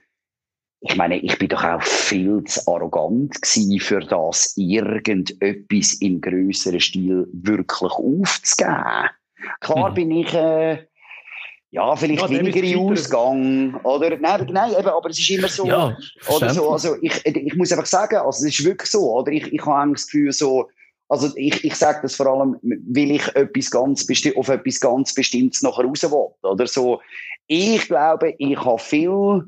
ich 0.81 0.95
meine, 0.95 1.17
ich 1.17 1.37
bin 1.37 1.49
doch 1.49 1.63
auch 1.63 1.81
viel 1.81 2.43
zu 2.45 2.61
arrogant 2.71 3.41
gewesen, 3.41 3.79
für 3.79 3.99
das 3.99 4.53
irgendetwas 4.55 5.95
im 5.95 6.21
größeren 6.21 6.79
Stil 6.79 7.27
wirklich 7.33 7.91
aufzugeben. 7.91 9.09
Klar 9.59 9.89
mhm. 9.89 9.93
bin 9.93 10.11
ich, 10.11 10.33
äh, 10.33 10.85
ja, 11.71 11.95
vielleicht 11.95 12.21
ja, 12.21 12.29
weniger 12.29 12.79
Ausgang, 12.79 13.75
oder? 13.83 14.17
Nein, 14.17 14.47
nein, 14.51 14.71
eben, 14.71 14.87
aber 14.87 15.09
es 15.09 15.19
ist 15.19 15.29
immer 15.29 15.49
so, 15.49 15.67
ja, 15.67 15.95
oder 16.29 16.49
so, 16.49 16.71
also 16.71 16.95
ich, 17.01 17.25
ich 17.25 17.55
muss 17.55 17.71
einfach 17.71 17.85
sagen, 17.85 18.15
also 18.15 18.45
es 18.45 18.59
ist 18.59 18.65
wirklich 18.65 18.89
so, 18.89 19.11
oder? 19.13 19.31
Ich, 19.31 19.51
ich 19.53 19.65
habe 19.65 19.91
das 19.91 20.07
Gefühl 20.07 20.31
so, 20.31 20.69
also 21.09 21.29
ich, 21.35 21.63
ich 21.63 21.75
sage 21.75 21.99
das 22.03 22.15
vor 22.15 22.27
allem, 22.27 22.55
weil 22.61 23.11
ich 23.11 23.35
etwas 23.35 23.69
ganz 23.69 24.07
auf 24.35 24.49
etwas 24.49 24.79
ganz 24.79 25.13
Bestimmtes 25.13 25.61
nachher 25.61 25.85
raus 25.85 26.03
will, 26.03 26.49
oder 26.49 26.67
so. 26.67 27.01
Ich 27.47 27.87
glaube, 27.87 28.35
ich 28.37 28.57
habe 28.57 28.79
viel 28.79 29.43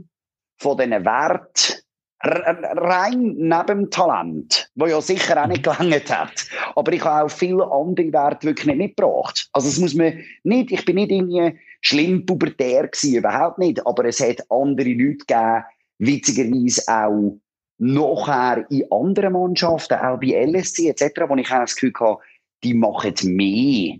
von 0.62 0.78
diesen 0.78 1.04
Wert 1.06 1.84
rein 2.24 3.34
neben 3.36 3.66
dem 3.66 3.90
Talent, 3.90 4.70
wo 4.76 4.86
ja 4.86 5.02
sicher 5.02 5.42
auch 5.42 5.48
nicht 5.48 5.64
gelangt 5.64 6.16
hat. 6.16 6.46
Aber 6.76 6.94
ich 6.94 7.04
habe 7.04 7.26
auch 7.26 7.32
viele 7.32 7.64
andere 7.64 8.14
Werte 8.14 8.46
wirklich 8.46 8.68
nicht 8.68 8.78
mitgebracht. 8.78 9.50
Also 9.54 9.70
es 9.70 9.80
muss 9.80 9.96
man 9.96 10.20
nicht, 10.44 10.72
ich 10.72 10.86
bin 10.86 10.98
nicht 10.98 11.12
irgendwie 11.12 11.58
schlimm 11.82 12.28
pubertär 12.28 12.88
gewesen, 12.88 13.16
überhaupt 13.16 13.58
nicht. 13.58 13.86
Aber 13.88 14.06
es 14.06 14.20
hat 14.20 14.46
andere 14.52 14.90
Leute 14.90 15.26
gegeben, 15.26 15.64
witzigerweise 15.98 16.84
auch 16.88 17.40
nachher 17.80 18.70
in 18.70 18.86
anderen 18.92 19.34
Mannschaften, 19.34 19.96
auch 19.96 20.20
bei 20.20 20.46
LSC 20.46 20.90
etc., 20.90 21.24
wo 21.28 21.36
ich 21.38 21.52
auch 21.52 21.62
das 21.62 21.74
Gefühl 21.74 21.94
hatte, 22.00 22.22
die 22.64 22.76
machen 22.76 23.16
mehr 23.24 23.98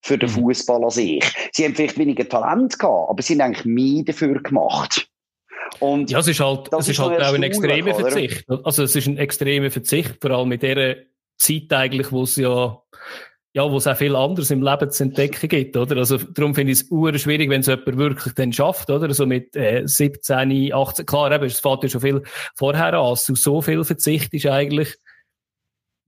für 0.00 0.16
den 0.16 0.30
mhm. 0.30 0.34
Fußball 0.34 0.84
als 0.84 0.98
ich. 0.98 1.24
Sie 1.50 1.64
haben 1.64 1.74
vielleicht 1.74 1.98
weniger 1.98 2.28
Talent 2.28 2.78
gehabt, 2.78 3.10
aber 3.10 3.20
sie 3.20 3.34
haben 3.34 3.40
eigentlich 3.40 3.64
mehr 3.64 4.04
dafür 4.04 4.40
gemacht. 4.40 5.08
Und 5.80 6.10
ja, 6.10 6.18
es 6.18 6.28
ist 6.28 6.40
halt, 6.40 6.72
es 6.78 6.88
ist, 6.88 6.98
halt 6.98 7.20
auch 7.22 7.34
ein 7.34 7.42
extremer 7.42 7.94
Verzicht. 7.94 8.44
Also 8.64 8.84
es 8.84 8.94
ist 8.94 9.06
ein 9.06 9.18
extremer 9.18 9.70
Verzicht, 9.70 10.16
vor 10.20 10.30
allem 10.30 10.52
in 10.52 10.60
dieser 10.60 10.94
Zeit 11.36 11.72
eigentlich, 11.72 12.12
wo 12.12 12.22
es 12.22 12.36
ja 12.36 12.80
ja, 13.56 13.70
wo 13.70 13.76
es 13.76 13.86
auch 13.86 13.96
viel 13.96 14.16
anderes 14.16 14.50
im 14.50 14.62
Leben 14.62 14.90
zu 14.90 15.04
entdecken 15.04 15.48
gibt, 15.48 15.76
oder? 15.76 15.96
Also, 15.98 16.18
darum 16.18 16.56
finde 16.56 16.72
ich 16.72 16.80
es 16.80 16.90
uhr 16.90 17.16
schwierig, 17.16 17.48
wenn 17.48 17.60
es 17.60 17.68
jemand 17.68 17.96
wirklich 17.96 18.34
dann 18.34 18.52
schafft, 18.52 18.90
oder? 18.90 19.06
Also 19.06 19.26
mit 19.26 19.54
äh, 19.54 19.82
17, 19.84 20.72
18, 20.72 21.06
klar, 21.06 21.30
eben, 21.30 21.44
es 21.44 21.60
fährt 21.60 21.84
ja 21.84 21.88
schon 21.88 22.00
viel 22.00 22.22
vorher 22.56 22.94
an, 22.94 23.06
also 23.06 23.34
so 23.36 23.62
viel 23.62 23.84
Verzicht 23.84 24.34
ist 24.34 24.46
eigentlich, 24.46 24.96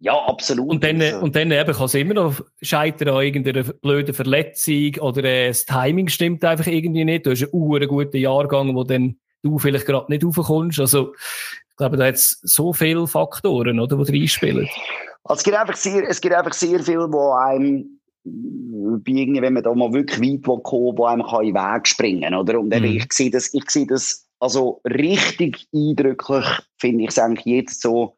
Ja, 0.01 0.15
absolut. 0.27 0.69
Und 0.69 0.83
dann, 0.83 1.01
Also, 1.01 1.21
und 1.21 1.37
dann 1.37 1.53
eben 1.53 1.73
kann 1.73 1.87
es 1.87 1.95
immer 1.95 2.15
noch 2.15 2.41
scheitern 2.61 3.11
an 3.11 3.23
irgendeiner 3.23 3.63
blöden 3.63 4.13
Verletzung 4.13 4.97
oder 5.01 5.23
äh, 5.23 5.47
das 5.47 5.67
Timing 5.67 6.09
stimmt 6.09 6.45
einfach 6.45 6.67
irgendwie 6.67 7.05
nicht. 7.05 7.27
Du 7.27 7.31
hast 7.31 7.45
einen 7.45 7.53
uhren 7.53 7.87
guten 7.87 8.17
Jahrgang, 8.17 8.75
wo 8.75 8.83
dann 8.83 9.21
du 9.43 9.59
vielleicht 9.59 9.87
gerade 9.87 10.11
nicht 10.11 10.25
raufkommst. 10.25 10.81
Also, 10.81 11.15
ich 11.15 11.77
glaube, 11.77 11.97
da 11.97 12.07
hat 12.07 12.15
es 12.15 12.41
so 12.43 12.73
viele 12.73 13.07
Faktoren, 13.07 13.79
oder, 13.81 13.97
die 14.05 14.21
reinspielen. 14.21 14.69
Also 15.25 15.41
es 15.41 15.45
gibt 15.45 15.57
einfach 15.57 15.77
sehr, 15.77 16.09
es 16.09 16.21
gibt 16.21 16.35
einfach 16.35 16.53
sehr 16.53 16.81
viel, 16.83 17.01
wo 17.11 17.33
einem 17.33 18.01
bei 18.27 19.13
irgendwie, 19.13 19.43
wenn 19.43 19.53
man 19.53 19.63
da 19.63 19.73
mal 19.75 19.93
wirklich 19.93 20.19
weit 20.21 20.47
will 20.47 20.61
kommen, 20.63 20.99
wo 20.99 21.05
einem 21.05 21.25
kann 21.25 21.45
in 21.45 21.55
den 21.55 21.63
Weg 21.63 21.87
springen, 21.87 22.35
oder? 22.35 22.59
Und 22.59 22.75
Mhm. 22.75 22.85
ich 22.85 23.13
sehe 23.13 23.31
das, 23.31 23.53
ich 23.55 23.71
sehe 23.71 23.87
das, 23.87 24.27
also 24.41 24.81
richtig 24.85 25.67
eindrücklich 25.73 26.45
finde 26.79 27.05
ich 27.05 27.11
es 27.11 27.19
eigentlich 27.19 27.47
jetzt 27.47 27.83
so 27.83 28.17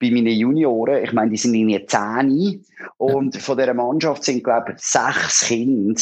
bei 0.00 0.10
meinen 0.10 0.28
Junioren. 0.28 1.04
Ich 1.04 1.12
meine, 1.12 1.30
die 1.30 1.36
sind 1.36 1.54
in 1.54 1.68
den 1.68 1.86
10 1.86 2.64
und 2.96 3.36
von 3.36 3.58
dieser 3.58 3.74
Mannschaft 3.74 4.24
sind, 4.24 4.44
glaube 4.44 4.72
ich, 4.72 4.82
sechs 4.82 5.46
Kinder 5.46 6.00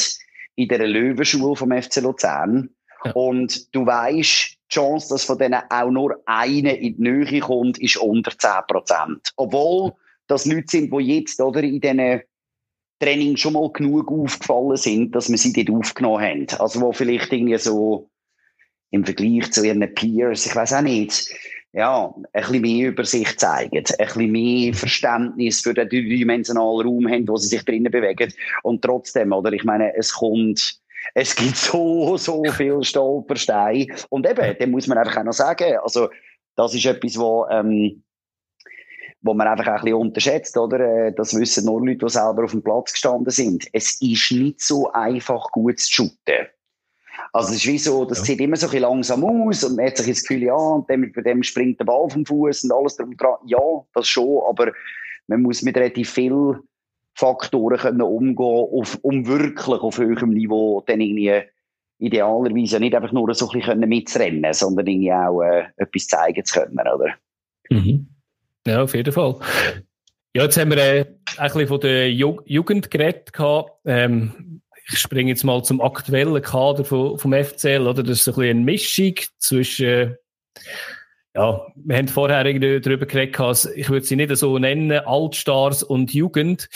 in 0.54 0.68
dieser 0.68 0.86
Löwenschule 0.86 1.56
vom 1.56 1.72
FC 1.72 2.00
Luzern. 2.00 2.70
Ja. 3.04 3.12
Und 3.12 3.74
du 3.74 3.86
weißt, 3.86 4.50
die 4.52 4.74
Chance, 4.74 5.08
dass 5.10 5.24
von 5.24 5.38
denen 5.38 5.60
auch 5.70 5.90
nur 5.90 6.22
eine 6.26 6.74
in 6.76 6.96
die 6.96 7.02
Nähe 7.02 7.40
kommt, 7.40 7.78
ist 7.78 7.96
unter 7.96 8.30
10%. 8.30 9.32
Obwohl 9.36 9.92
das 10.28 10.46
Leute 10.46 10.66
sind, 10.68 10.92
die 10.92 11.16
jetzt 11.16 11.40
oder, 11.40 11.62
in 11.62 11.80
diesen 11.80 12.22
Training 13.00 13.36
schon 13.36 13.54
mal 13.54 13.70
genug 13.72 14.10
aufgefallen 14.10 14.76
sind, 14.76 15.14
dass 15.14 15.28
wir 15.28 15.36
sie 15.36 15.52
dort 15.52 15.76
aufgenommen 15.76 16.22
haben. 16.22 16.46
Also 16.60 16.80
wo 16.80 16.92
vielleicht 16.92 17.32
irgendwie 17.32 17.58
so 17.58 18.08
im 18.90 19.04
Vergleich 19.04 19.50
zu 19.50 19.64
ihren 19.64 19.92
Peers, 19.94 20.46
ich 20.46 20.54
weiß 20.54 20.74
auch 20.74 20.82
nicht, 20.82 21.28
ja, 21.72 22.14
ein 22.32 22.42
bisschen 22.42 22.60
mehr 22.60 22.88
über 22.88 23.04
sich 23.04 23.36
zeigen, 23.38 23.76
ein 23.76 23.82
bisschen 23.82 24.30
mehr 24.30 24.74
Verständnis 24.74 25.62
für 25.62 25.72
den 25.72 25.88
dreidimensionalen 25.88 26.86
Raum 26.86 27.08
haben, 27.08 27.26
wo 27.26 27.36
sie 27.36 27.48
sich 27.48 27.64
drinnen 27.64 27.90
bewegen. 27.90 28.32
Und 28.62 28.82
trotzdem, 28.82 29.32
oder, 29.32 29.52
ich 29.52 29.64
meine, 29.64 29.96
es 29.96 30.12
kommt, 30.12 30.81
es 31.14 31.34
gibt 31.34 31.56
so, 31.56 32.16
so 32.16 32.42
viel 32.44 32.82
Stolpersteine. 32.82 33.86
Und 34.08 34.28
eben, 34.28 34.56
dem 34.58 34.70
muss 34.70 34.86
man 34.86 34.98
einfach 34.98 35.18
auch 35.18 35.24
noch 35.24 35.32
sagen, 35.32 35.76
also, 35.82 36.08
das 36.56 36.74
ist 36.74 36.84
etwas, 36.86 37.18
wo, 37.18 37.46
ähm, 37.50 38.02
wo 39.22 39.34
man 39.34 39.46
einfach 39.46 39.66
auch 39.68 39.78
ein 39.78 39.82
bisschen 39.82 39.98
unterschätzt, 39.98 40.56
oder? 40.56 40.80
Äh, 40.80 41.12
Das 41.14 41.38
wissen 41.38 41.64
nur 41.64 41.84
Leute, 41.84 42.04
die 42.06 42.08
selber 42.10 42.44
auf 42.44 42.50
dem 42.50 42.62
Platz 42.62 42.92
gestanden 42.92 43.30
sind. 43.30 43.66
Es 43.72 44.00
ist 44.00 44.32
nicht 44.32 44.60
so 44.60 44.90
einfach, 44.92 45.50
gut 45.52 45.78
zu 45.78 45.92
shooten. 45.92 46.48
Also, 47.32 47.50
es 47.50 47.56
ist 47.56 47.66
wie 47.66 47.78
so, 47.78 48.04
das 48.04 48.18
Ja. 48.18 48.24
sieht 48.24 48.40
immer 48.40 48.56
so 48.56 48.66
ein 48.66 48.70
bisschen 48.72 48.82
langsam 48.82 49.24
aus 49.24 49.64
und 49.64 49.76
man 49.76 49.86
hat 49.86 49.96
sich 49.96 50.08
das 50.08 50.22
Gefühl, 50.22 50.42
ja, 50.44 50.54
und 50.54 50.88
dann, 50.90 51.12
bei 51.14 51.22
dem 51.22 51.42
springt 51.42 51.78
der 51.80 51.84
Ball 51.84 52.08
vom 52.10 52.26
Fuß 52.26 52.64
und 52.64 52.72
alles 52.72 52.96
drum 52.96 53.16
dran. 53.16 53.36
Ja, 53.46 53.58
das 53.94 54.08
schon, 54.08 54.42
aber 54.48 54.72
man 55.28 55.42
muss 55.42 55.62
mit 55.62 55.76
relativ 55.76 56.10
viel 56.10 56.58
Faktoren 57.14 57.78
können 57.78 58.02
umgehen, 58.02 58.68
auf, 58.72 58.98
um 59.02 59.26
wirklich 59.26 59.80
auf 59.80 59.98
höherem 59.98 60.30
Niveau 60.30 60.82
dann 60.86 61.00
irgendwie 61.00 61.42
idealerweise 61.98 62.80
nicht 62.80 62.94
einfach 62.94 63.12
nur 63.12 63.32
so 63.34 63.48
ein 63.48 63.60
bisschen 63.60 63.80
mitrennen, 63.80 64.52
sondern 64.52 64.86
irgendwie 64.86 65.12
auch 65.12 65.42
äh, 65.42 65.64
etwas 65.76 66.08
zeigen 66.08 66.44
zu 66.44 66.60
können, 66.60 66.78
oder? 66.78 67.14
Mhm. 67.70 68.08
Ja, 68.66 68.82
auf 68.82 68.94
jeden 68.94 69.12
Fall. 69.12 69.36
Ja, 70.34 70.44
jetzt 70.44 70.56
haben 70.56 70.70
wir 70.70 70.78
äh, 70.78 71.04
ein 71.36 71.46
bisschen 71.46 71.68
von 71.68 71.80
der 71.80 72.10
Ju 72.10 72.40
Jugend 72.44 72.90
geredet. 72.90 73.32
gehabt. 73.32 73.72
Ähm, 73.84 74.62
ich 74.88 74.98
springe 74.98 75.30
jetzt 75.30 75.44
mal 75.44 75.62
zum 75.62 75.80
aktuellen 75.80 76.40
Kader 76.42 76.84
vom, 76.84 77.18
vom 77.18 77.32
FCL. 77.32 77.86
Oder? 77.86 78.02
Das 78.02 78.20
ist 78.20 78.28
ein 78.28 78.34
bisschen 78.34 78.50
eine 78.50 78.64
Mischung 78.64 79.14
zwischen, 79.38 79.86
äh, 79.86 80.16
ja, 81.34 81.66
wir 81.74 81.96
haben 81.96 82.08
vorher 82.08 82.44
irgendwie 82.44 82.80
darüber 82.80 83.06
geredet, 83.06 83.68
ich 83.74 83.88
würde 83.88 84.04
sie 84.04 84.16
nicht 84.16 84.36
so 84.36 84.58
nennen, 84.58 84.92
Altstars 84.92 85.82
und 85.82 86.12
Jugend. 86.12 86.68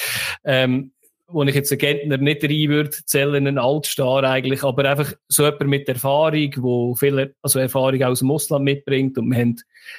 Ähm, 0.44 0.92
wo 1.28 1.42
ich 1.42 1.54
jetzt 1.54 1.72
einen 1.72 1.78
Gentner 1.78 2.18
nicht 2.18 2.44
rein 2.44 2.68
würde, 2.68 2.90
zählen 2.90 3.46
einen 3.46 3.58
Altstar 3.58 4.22
eigentlich, 4.24 4.62
aber 4.62 4.88
einfach 4.88 5.12
so 5.28 5.44
jemand 5.44 5.66
mit 5.66 5.88
Erfahrung, 5.88 6.52
wo 6.58 6.94
viel 6.94 7.34
also 7.42 7.58
Erfahrung 7.58 8.02
aus 8.04 8.20
dem 8.20 8.30
Ausland 8.30 8.64
mitbringt 8.64 9.18
und 9.18 9.30
wir 9.30 9.38
haben 9.38 9.56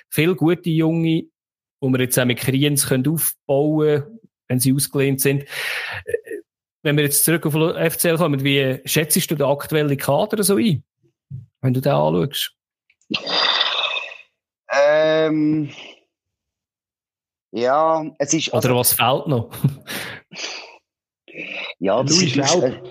viele 0.10 0.36
gute 0.36 0.70
Junge, 0.70 1.26
wo 1.82 1.89
wir 1.89 1.99
jetzt 1.99 2.18
auch 2.18 2.26
mit 2.26 2.39
Kriens 2.39 2.88
können 2.88 3.08
aufbauen 3.08 4.03
können, 4.03 4.20
wenn 4.47 4.60
sie 4.60 4.74
ausgelehnt 4.74 5.20
sind. 5.20 5.45
Wenn 6.84 6.95
wir 6.95 7.03
jetzt 7.03 7.26
zurück 7.26 7.45
auf 7.45 7.53
FCL 7.53 8.18
kommen, 8.18 8.43
wie 8.43 8.80
schätzt 8.86 9.30
du 9.30 9.36
den 9.36 9.47
aktuellen 9.47 9.97
Kader 9.97 10.41
so 10.43 10.55
ein? 10.55 10.84
Wenn 11.62 11.74
du 11.74 11.82
den 11.82 11.91
anschaust? 11.91 12.57
Ähm, 14.78 15.70
ja, 17.52 18.06
es 18.20 18.34
ist. 18.34 18.54
Oder 18.54 18.76
was 18.76 18.94
fehlt 18.94 19.28
noch? 19.28 19.50
ja, 21.80 22.04
das 22.04 22.20
Louis 22.20 22.36
ist, 22.36 22.50
Schaub. 22.50 22.64
äh, 22.64 22.88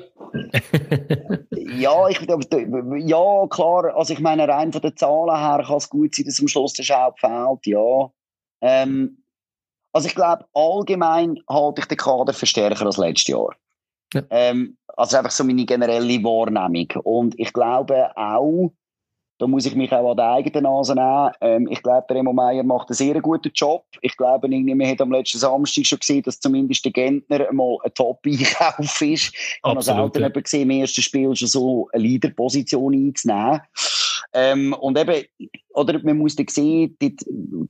ja, 1.79 2.09
ich, 2.09 2.21
ja, 2.21 3.47
klar. 3.49 3.97
Also, 3.97 4.13
ich 4.13 4.21
meine, 4.21 4.49
rein 4.49 4.73
von 4.73 4.83
den 4.83 4.97
Zahlen 4.97 5.37
her 5.37 5.65
kann 5.65 5.77
es 5.77 5.89
gut 5.89 6.15
sein, 6.15 6.25
dass 6.27 6.41
am 6.41 6.49
Schluss 6.49 6.73
der 6.73 6.83
Schaub 6.83 7.19
fehlt, 7.19 7.67
ja. 7.67 8.11
Ähm, 8.63 9.23
also, 9.93 10.09
ich 10.09 10.15
glaube, 10.15 10.47
allgemein 10.55 11.39
halte 11.49 11.83
ich 11.83 11.87
den 11.87 11.99
Kader 11.99 12.33
für 12.33 12.47
stärker 12.47 12.87
als 12.87 12.97
letztes 12.97 13.29
Jahr. 13.29 13.55
Ja. 14.15 14.23
Ähm, 14.31 14.79
also, 14.97 15.17
einfach 15.19 15.31
so 15.31 15.45
meine 15.45 15.67
generelle 15.67 16.23
Wahrnehmung. 16.23 16.89
Und 17.05 17.39
ich 17.39 17.53
glaube 17.53 18.17
auch, 18.17 18.73
da 19.39 19.47
muss 19.47 19.67
ich 19.67 19.75
mich 19.75 19.93
auch 19.93 20.11
an 20.11 20.17
der 20.17 20.31
eigenen 20.31 20.65
Nase 20.65 20.95
nehmen. 20.95 21.31
Ähm, 21.41 21.69
ich 21.71 21.83
glaube, 21.83 22.07
der 22.09 22.17
Remo 22.17 22.33
Meier 22.33 22.63
macht 22.63 22.89
einen 22.89 22.97
sehr 22.97 23.21
guten 23.21 23.51
Job. 23.55 23.85
Ich 24.01 24.17
glaube, 24.17 24.49
man 24.49 24.87
hat 24.87 25.01
am 25.01 25.13
letzten 25.13 25.39
Samstag 25.39 25.87
schon 25.87 25.99
gesehen, 25.99 26.23
dass 26.23 26.41
zumindest 26.41 26.85
der 26.85 26.93
Gentner 26.93 27.53
mal 27.53 27.77
ein 27.85 27.93
Top-Einkauf 27.95 29.03
ist. 29.03 29.35
Ich 29.35 29.61
habe 29.63 29.83
selten 29.83 30.23
ja. 30.23 30.29
gesehen, 30.29 30.71
im 30.71 30.81
ersten 30.81 31.03
Spiel 31.03 31.35
schon 31.37 31.49
so 31.49 31.89
eine 31.93 32.03
Leaderposition 32.03 32.95
einzunehmen. 32.95 33.61
Ähm, 34.33 34.73
und 34.75 34.99
eben, 34.99 35.25
oder 35.75 35.99
man 36.03 36.19
muss 36.19 36.37
dann 36.37 36.49
sehen, 36.49 36.97
dort 36.99 37.21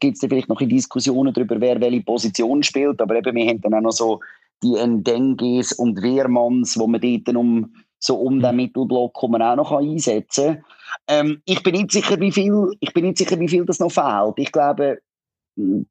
gibt 0.00 0.16
es 0.16 0.20
vielleicht 0.20 0.48
noch 0.48 0.58
Diskussionen 0.58 1.32
darüber, 1.32 1.60
wer 1.60 1.80
welche 1.80 2.02
Position 2.02 2.62
spielt, 2.62 3.00
aber 3.00 3.16
eben, 3.16 3.36
wir 3.36 3.46
haben 3.46 3.60
dann 3.60 3.74
auch 3.74 3.80
noch 3.82 3.92
so 3.92 4.20
die 4.62 4.76
Endenges 4.76 5.72
und 5.72 6.02
Wehrmanns, 6.02 6.78
wo 6.78 6.86
man 6.86 7.00
dort 7.00 7.28
dann 7.28 7.36
um, 7.36 7.74
so 7.98 8.16
um 8.16 8.40
den 8.40 8.56
Mittelblock 8.56 9.18
kann 9.18 9.30
man 9.30 9.42
auch 9.42 9.56
noch 9.56 9.72
einsetzen 9.72 10.56
kann. 10.56 10.64
Ähm, 11.08 11.42
ich 11.44 11.62
bin 11.62 11.74
nicht 11.74 11.92
sicher, 11.92 12.20
wie 12.20 12.32
viel, 12.32 12.72
ich 12.80 12.92
bin 12.92 13.06
nicht 13.06 13.18
sicher, 13.18 13.38
wie 13.40 13.48
viel 13.48 13.64
das 13.64 13.80
noch 13.80 13.90
fehlt. 13.90 14.34
Ich 14.36 14.52
glaube, 14.52 15.00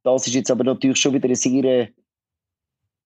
das 0.03 0.27
ist 0.27 0.33
jetzt 0.33 0.51
aber 0.51 0.63
natürlich 0.63 0.99
schon 0.99 1.13
wieder 1.13 1.25
eine 1.25 1.35
sehr 1.35 1.89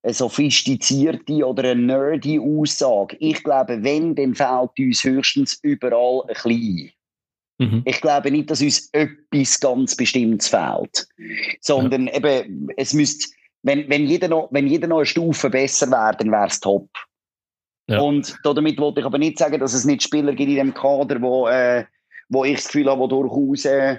eine 0.02 0.14
sophistizierte 0.14 1.46
oder 1.46 1.72
eine 1.72 1.82
nerdy 1.82 2.40
Aussage. 2.40 3.18
Ich 3.20 3.44
glaube, 3.44 3.84
wenn, 3.84 4.16
dann 4.16 4.36
fehlt 4.36 4.72
uns 4.80 5.04
höchstens 5.04 5.60
überall 5.62 6.22
ein 6.22 6.28
bisschen. 6.28 6.92
Mhm. 7.58 7.82
Ich 7.86 8.00
glaube 8.00 8.32
nicht, 8.32 8.50
dass 8.50 8.62
uns 8.62 8.90
etwas 8.94 9.60
ganz 9.60 9.96
Bestimmtes 9.96 10.48
fehlt. 10.48 11.08
Sondern 11.60 12.08
eben, 12.08 12.70
es 12.78 12.94
müsste, 12.94 13.28
wenn, 13.64 13.90
wenn, 13.90 14.06
jeder 14.06 14.30
noch, 14.30 14.48
wenn 14.52 14.68
jeder 14.68 14.88
noch 14.88 14.98
eine 14.98 15.06
Stufe 15.06 15.50
besser 15.50 15.92
wäre, 15.92 16.16
dann 16.18 16.32
wäre 16.32 16.48
es 16.48 16.60
top. 16.62 16.90
Ja. 17.90 18.02
Und 18.02 18.38
damit 18.44 18.80
wollte 18.80 19.00
ich 19.00 19.06
aber 19.06 19.18
nicht 19.18 19.40
sagen, 19.40 19.60
dass 19.60 19.74
es 19.74 19.84
nicht 19.84 20.04
Spieler 20.04 20.34
gibt 20.34 20.50
in 20.50 20.58
dem 20.58 20.74
Kader, 20.74 21.20
wo, 21.22 21.48
äh, 21.48 21.86
wo 22.30 22.46
ich 22.46 22.58
das 22.58 22.66
Gefühl 22.66 22.90
habe, 22.90 23.04
die 23.04 23.10
durchaus 23.10 23.66
äh, 23.66 23.98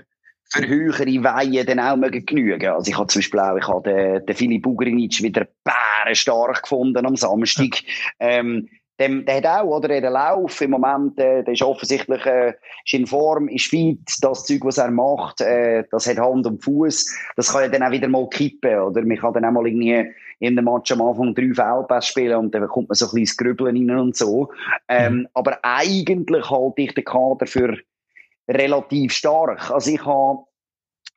für 0.53 0.67
höhere 0.67 1.25
Weihen 1.25 1.67
dann 1.67 1.81
auch 1.81 1.97
mögen 1.97 2.25
genügen. 2.25 2.71
Also 2.71 2.89
ich 2.89 2.97
habe 2.97 3.09
zum 3.09 3.21
Beispiel 3.21 3.41
auch, 3.41 3.57
ich 3.57 3.67
habe 3.67 3.91
den, 3.91 4.27
den 4.27 4.37
Filip 4.37 4.67
Ugrinic 4.67 5.21
wieder 5.23 5.47
bärenstark 5.65 6.63
gefunden 6.63 7.05
am 7.05 7.17
Samstag. 7.17 7.83
Ähm, 8.21 8.69
dem, 9.01 9.25
der 9.25 9.37
hat 9.39 9.47
auch, 9.47 9.77
oder, 9.77 9.89
den 9.89 10.13
Lauf 10.13 10.61
im 10.61 10.73
Moment, 10.73 11.19
äh, 11.19 11.43
der 11.43 11.55
ist 11.55 11.63
offensichtlich, 11.63 12.25
äh, 12.27 12.53
ist 12.85 12.95
in 12.95 13.07
Form, 13.07 13.49
ist 13.49 13.67
fit, 13.67 14.01
das 14.21 14.45
Zeug, 14.45 14.61
was 14.65 14.79
er 14.79 14.91
macht, 14.91 15.41
äh, 15.41 15.85
das 15.91 16.07
hat 16.07 16.19
Hand 16.19 16.47
und 16.47 16.63
Fuß. 16.63 17.13
Das 17.37 17.53
kann 17.53 17.63
ja 17.63 17.69
dann 17.69 17.83
auch 17.83 17.91
wieder 17.91 18.09
mal 18.09 18.29
kippen, 18.29 18.79
oder? 18.79 19.03
Man 19.03 19.17
kann 19.17 19.33
dann 19.33 19.47
auch 19.47 19.53
mal 19.53 19.67
irgendwie 19.67 20.07
in 20.39 20.59
einem 20.59 20.65
Match 20.67 20.93
am 20.93 21.03
Anfang 21.03 21.35
drei 21.35 21.53
Feldpässe 21.53 22.09
spielen 22.09 22.37
und 22.37 22.55
dann 22.55 22.69
kommt 22.69 22.89
man 22.89 22.95
so 22.95 23.07
ein 23.07 23.09
bisschen 23.09 23.19
ins 23.21 23.37
Grübeln 23.37 23.91
rein 23.91 23.99
und 23.99 24.17
so. 24.17 24.51
Ähm, 24.89 25.27
aber 25.35 25.59
eigentlich 25.63 26.51
halte 26.51 26.83
ich 26.83 26.95
den 26.95 27.05
Kader 27.05 27.47
für 27.47 27.77
relativ 28.49 29.13
stark. 29.13 29.71
Also 29.71 29.91
ich 29.91 30.05
habe 30.05 30.45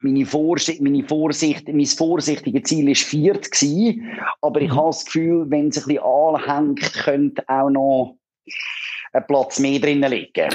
meine 0.04 0.26
Vorsicht, 0.26 0.82
meine 0.82 1.04
Vorsicht, 1.04 1.68
mein 1.68 1.86
vorsichtiges 1.86 2.64
Ziel 2.64 2.88
war 2.88 2.96
viert 2.96 3.52
gewesen, 3.52 4.08
aber 4.42 4.62
ich 4.62 4.70
Mhm. 4.70 4.76
habe 4.76 4.88
das 4.88 5.06
Gefühl, 5.06 5.46
wenn 5.50 5.68
es 5.70 5.78
ein 5.78 5.86
bisschen 5.88 6.04
anhängt, 6.04 6.94
könnte 6.94 7.44
auch 7.48 7.70
noch 7.70 8.18
ein 9.14 9.28
Platz 9.28 9.60
mehr 9.60 9.80
drinnen 9.80 10.12
liegen. 10.12 10.50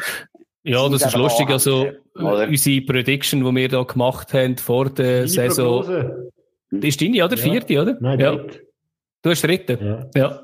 Ja, 0.64 0.88
das 0.88 1.02
ist 1.06 1.16
lustig. 1.16 1.48
Also, 1.48 1.86
oder? 2.14 2.46
unsere 2.46 2.80
Prediction, 2.82 3.44
die 3.44 3.54
wir 3.54 3.68
da 3.68 3.82
gemacht 3.84 4.34
haben 4.34 4.56
vor 4.58 4.90
der 4.90 5.20
Deine 5.20 5.28
Saison, 5.28 5.82
Prognose? 5.84 6.30
das 6.72 6.84
ist 6.84 7.00
deine, 7.00 7.24
oder? 7.24 7.36
Ja. 7.36 7.42
Vierte, 7.42 7.80
oder? 7.82 7.96
Nein, 8.00 8.20
ja. 8.20 8.36
Du 9.22 9.30
hast 9.30 9.42
dritte. 9.42 10.10
Ja. 10.14 10.20
Ja, 10.20 10.40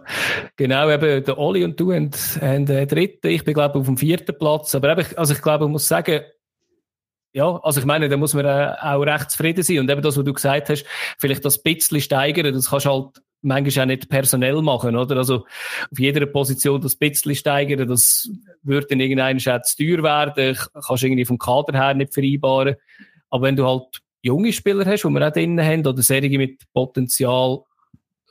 genau, 0.56 0.90
eben, 0.90 1.22
der 1.24 1.38
Oli 1.38 1.62
und 1.64 1.78
du 1.78 1.92
haben, 1.92 2.10
haben 2.40 2.66
den 2.66 2.88
dritten, 2.88 3.28
ich 3.28 3.44
bin, 3.44 3.54
glaube 3.54 3.74
ich, 3.74 3.80
auf 3.80 3.86
dem 3.86 3.96
vierten 3.96 4.36
Platz, 4.38 4.74
aber 4.74 4.92
eben, 4.98 5.06
also 5.16 5.34
ich 5.34 5.42
glaube, 5.42 5.64
ich 5.64 5.70
muss 5.70 5.86
sagen, 5.86 6.22
ja, 7.34 7.60
also 7.64 7.80
ich 7.80 7.86
meine, 7.86 8.08
da 8.08 8.16
muss 8.16 8.32
man 8.32 8.46
äh, 8.46 8.74
auch 8.80 9.02
recht 9.02 9.32
zufrieden 9.32 9.64
sein. 9.64 9.80
Und 9.80 9.90
eben 9.90 10.02
das, 10.02 10.16
was 10.16 10.24
du 10.24 10.32
gesagt 10.32 10.68
hast, 10.68 10.86
vielleicht 11.18 11.44
das 11.44 11.60
bisschen 11.60 12.00
steigern, 12.00 12.54
das 12.54 12.70
kannst 12.70 12.86
du 12.86 12.90
halt 12.90 13.20
manchmal 13.42 13.84
auch 13.84 13.88
nicht 13.88 14.08
personell 14.08 14.62
machen, 14.62 14.96
oder? 14.96 15.16
Also 15.16 15.38
auf 15.90 15.98
jeder 15.98 16.24
Position 16.26 16.80
das 16.80 16.94
bisschen 16.94 17.34
steigern, 17.34 17.88
das 17.88 18.30
würde 18.62 18.86
dann 18.88 19.00
irgendein 19.00 19.36
auch 19.38 19.60
teuer 19.76 20.02
werden, 20.04 20.56
kannst 20.86 21.02
du 21.02 21.06
irgendwie 21.06 21.24
vom 21.24 21.36
Kader 21.36 21.76
her 21.76 21.94
nicht 21.94 22.14
vereinbaren. 22.14 22.76
Aber 23.30 23.42
wenn 23.42 23.56
du 23.56 23.66
halt 23.66 24.00
junge 24.22 24.52
Spieler 24.52 24.86
hast, 24.86 25.02
die 25.02 25.08
wir 25.08 25.26
auch 25.26 25.32
drinnen 25.32 25.64
haben, 25.64 25.84
oder 25.84 26.02
Serie 26.02 26.38
mit 26.38 26.62
Potenzial, 26.72 27.62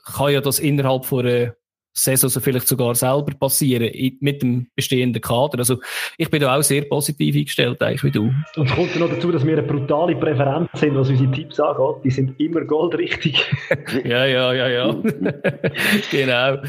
kann 0.02 0.32
ja 0.32 0.40
das 0.40 0.58
innerhalb 0.58 1.04
von 1.04 1.26
einer 1.26 1.54
Saison 1.96 2.28
so 2.28 2.40
vielleicht 2.40 2.66
sogar 2.66 2.94
selber 2.94 3.32
passieren 3.38 3.90
mit 4.20 4.42
dem 4.42 4.66
bestehenden 4.74 5.22
Kader. 5.22 5.60
Also 5.60 5.78
ich 6.18 6.28
bin 6.28 6.40
da 6.40 6.56
auch 6.56 6.62
sehr 6.62 6.82
positiv 6.82 7.36
eingestellt, 7.36 7.80
eigentlich 7.82 8.02
wie 8.02 8.10
du. 8.10 8.32
Und 8.56 8.68
es 8.68 8.74
kommt 8.74 8.96
noch 8.98 9.08
dazu, 9.08 9.30
dass 9.30 9.46
wir 9.46 9.56
eine 9.56 9.66
brutale 9.66 10.16
Präferenz 10.16 10.68
sind, 10.74 10.96
was 10.96 11.08
unsere 11.08 11.30
Tipps 11.30 11.60
angeht. 11.60 12.04
Die 12.04 12.10
sind 12.10 12.38
immer 12.40 12.62
goldrichtig. 12.62 13.44
ja, 14.04 14.26
ja, 14.26 14.52
ja, 14.52 14.68
ja. 14.68 14.92
genau. 16.10 16.62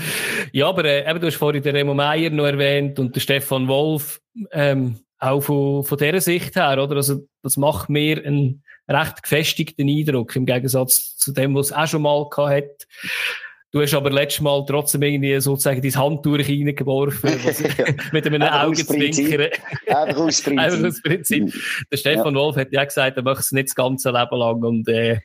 Ja, 0.51 0.69
aber 0.69 0.85
äh, 0.85 1.09
eben, 1.09 1.19
du 1.19 1.27
hast 1.27 1.37
vorhin 1.37 1.63
den 1.63 1.75
Remo 1.75 1.95
Meier 1.95 2.29
noch 2.29 2.45
erwähnt 2.45 2.99
und 2.99 3.15
den 3.15 3.19
Stefan 3.19 3.67
Wolf. 3.67 4.21
Ähm, 4.51 4.99
auch 5.17 5.41
von, 5.41 5.83
von 5.83 5.97
dieser 5.97 6.21
Sicht 6.21 6.55
her, 6.55 6.81
oder? 6.83 6.97
Also, 6.97 7.27
das 7.41 7.57
macht 7.57 7.89
mir 7.89 8.23
einen 8.23 8.63
recht 8.87 9.23
gefestigten 9.23 9.89
Eindruck 9.89 10.35
im 10.35 10.45
Gegensatz 10.45 11.15
zu 11.17 11.33
dem, 11.33 11.55
was 11.55 11.67
es 11.67 11.73
auch 11.73 11.87
schon 11.87 12.03
mal 12.03 12.29
gehabt 12.29 12.51
hat. 12.51 12.87
Du 13.75 13.81
hast 13.81 13.93
aber 13.93 14.09
letztes 14.09 14.39
Mal 14.39 14.65
trotzdem 14.65 15.01
irgendwie 15.01 15.37
sozusagen 15.41 15.81
dein 15.81 15.95
Handtuch 15.97 16.39
reingeworfen, 16.39 17.29
mit 18.13 18.25
einem 18.25 18.41
Augenzwinkern. 18.41 19.49
Einfach 19.87 20.15
aus 20.15 20.41
Prinzip. 20.41 20.59
Einfach 20.59 20.87
aus 20.87 21.01
Prinzip. 21.01 21.53
Der 21.91 21.97
Stefan 21.97 22.35
ja. 22.35 22.39
Wolf 22.39 22.55
hat 22.55 22.71
ja 22.71 22.85
gesagt, 22.85 23.17
er 23.17 23.23
möchte 23.23 23.41
es 23.41 23.51
nicht 23.51 23.67
das 23.67 23.75
ganze 23.75 24.11
Leben 24.11 24.37
lang 24.37 24.63
und, 24.63 24.87
äh, 24.87 25.19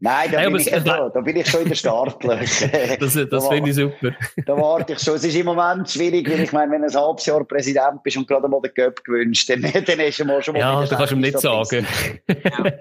Nein, 0.00 0.30
da, 0.30 0.42
Nein, 0.42 0.52
bin 0.52 0.60
ich, 0.60 0.70
da, 0.70 1.08
da 1.08 1.20
bin 1.22 1.36
ich 1.36 1.48
schon 1.48 1.62
in 1.62 1.68
der 1.68 1.76
Startlöcher. 1.76 2.68
das 3.00 3.14
das 3.14 3.28
da 3.30 3.40
finde 3.40 3.70
ich 3.70 3.76
super. 3.76 4.14
Da 4.44 4.56
warte 4.56 4.92
ich 4.92 4.98
schon. 4.98 5.14
Es 5.14 5.24
ist 5.24 5.34
im 5.34 5.46
Moment 5.46 5.88
schwierig, 5.88 6.30
weil 6.30 6.40
ich 6.40 6.52
meine, 6.52 6.72
wenn 6.72 6.82
du 6.82 6.88
ein 6.88 6.94
halbes 6.94 7.24
Jahr 7.24 7.42
Präsident 7.44 8.02
bist 8.02 8.18
und 8.18 8.28
gerade 8.28 8.46
mal 8.46 8.60
den 8.60 8.74
Göpp 8.74 9.02
gewünscht, 9.02 9.48
dann, 9.48 9.62
dann 9.86 10.00
ist 10.00 10.20
du 10.20 10.26
mal 10.26 10.42
schon 10.42 10.52
mal 10.52 10.60
Ja, 10.60 10.80
das 10.82 10.90
kannst 10.90 11.12
du 11.12 11.16
ihm 11.16 11.22
nicht 11.22 11.40
sagen. 11.40 11.86
Nein, 12.26 12.74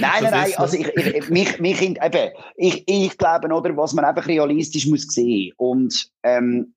nein, 0.00 0.24
nein, 0.30 0.52
also 0.56 0.76
ich, 0.76 0.86
ich, 0.96 1.30
mich, 1.30 1.60
mich, 1.60 1.82
eben, 1.82 2.30
ich, 2.56 2.84
ich 2.86 3.16
glaube, 3.16 3.48
oder, 3.48 3.76
was 3.76 3.92
man 3.92 4.04
einfach 4.04 4.26
realistisch 4.26 4.86
muss 4.86 5.02
sehen 5.02 5.52
und 5.56 6.10
ähm, 6.22 6.74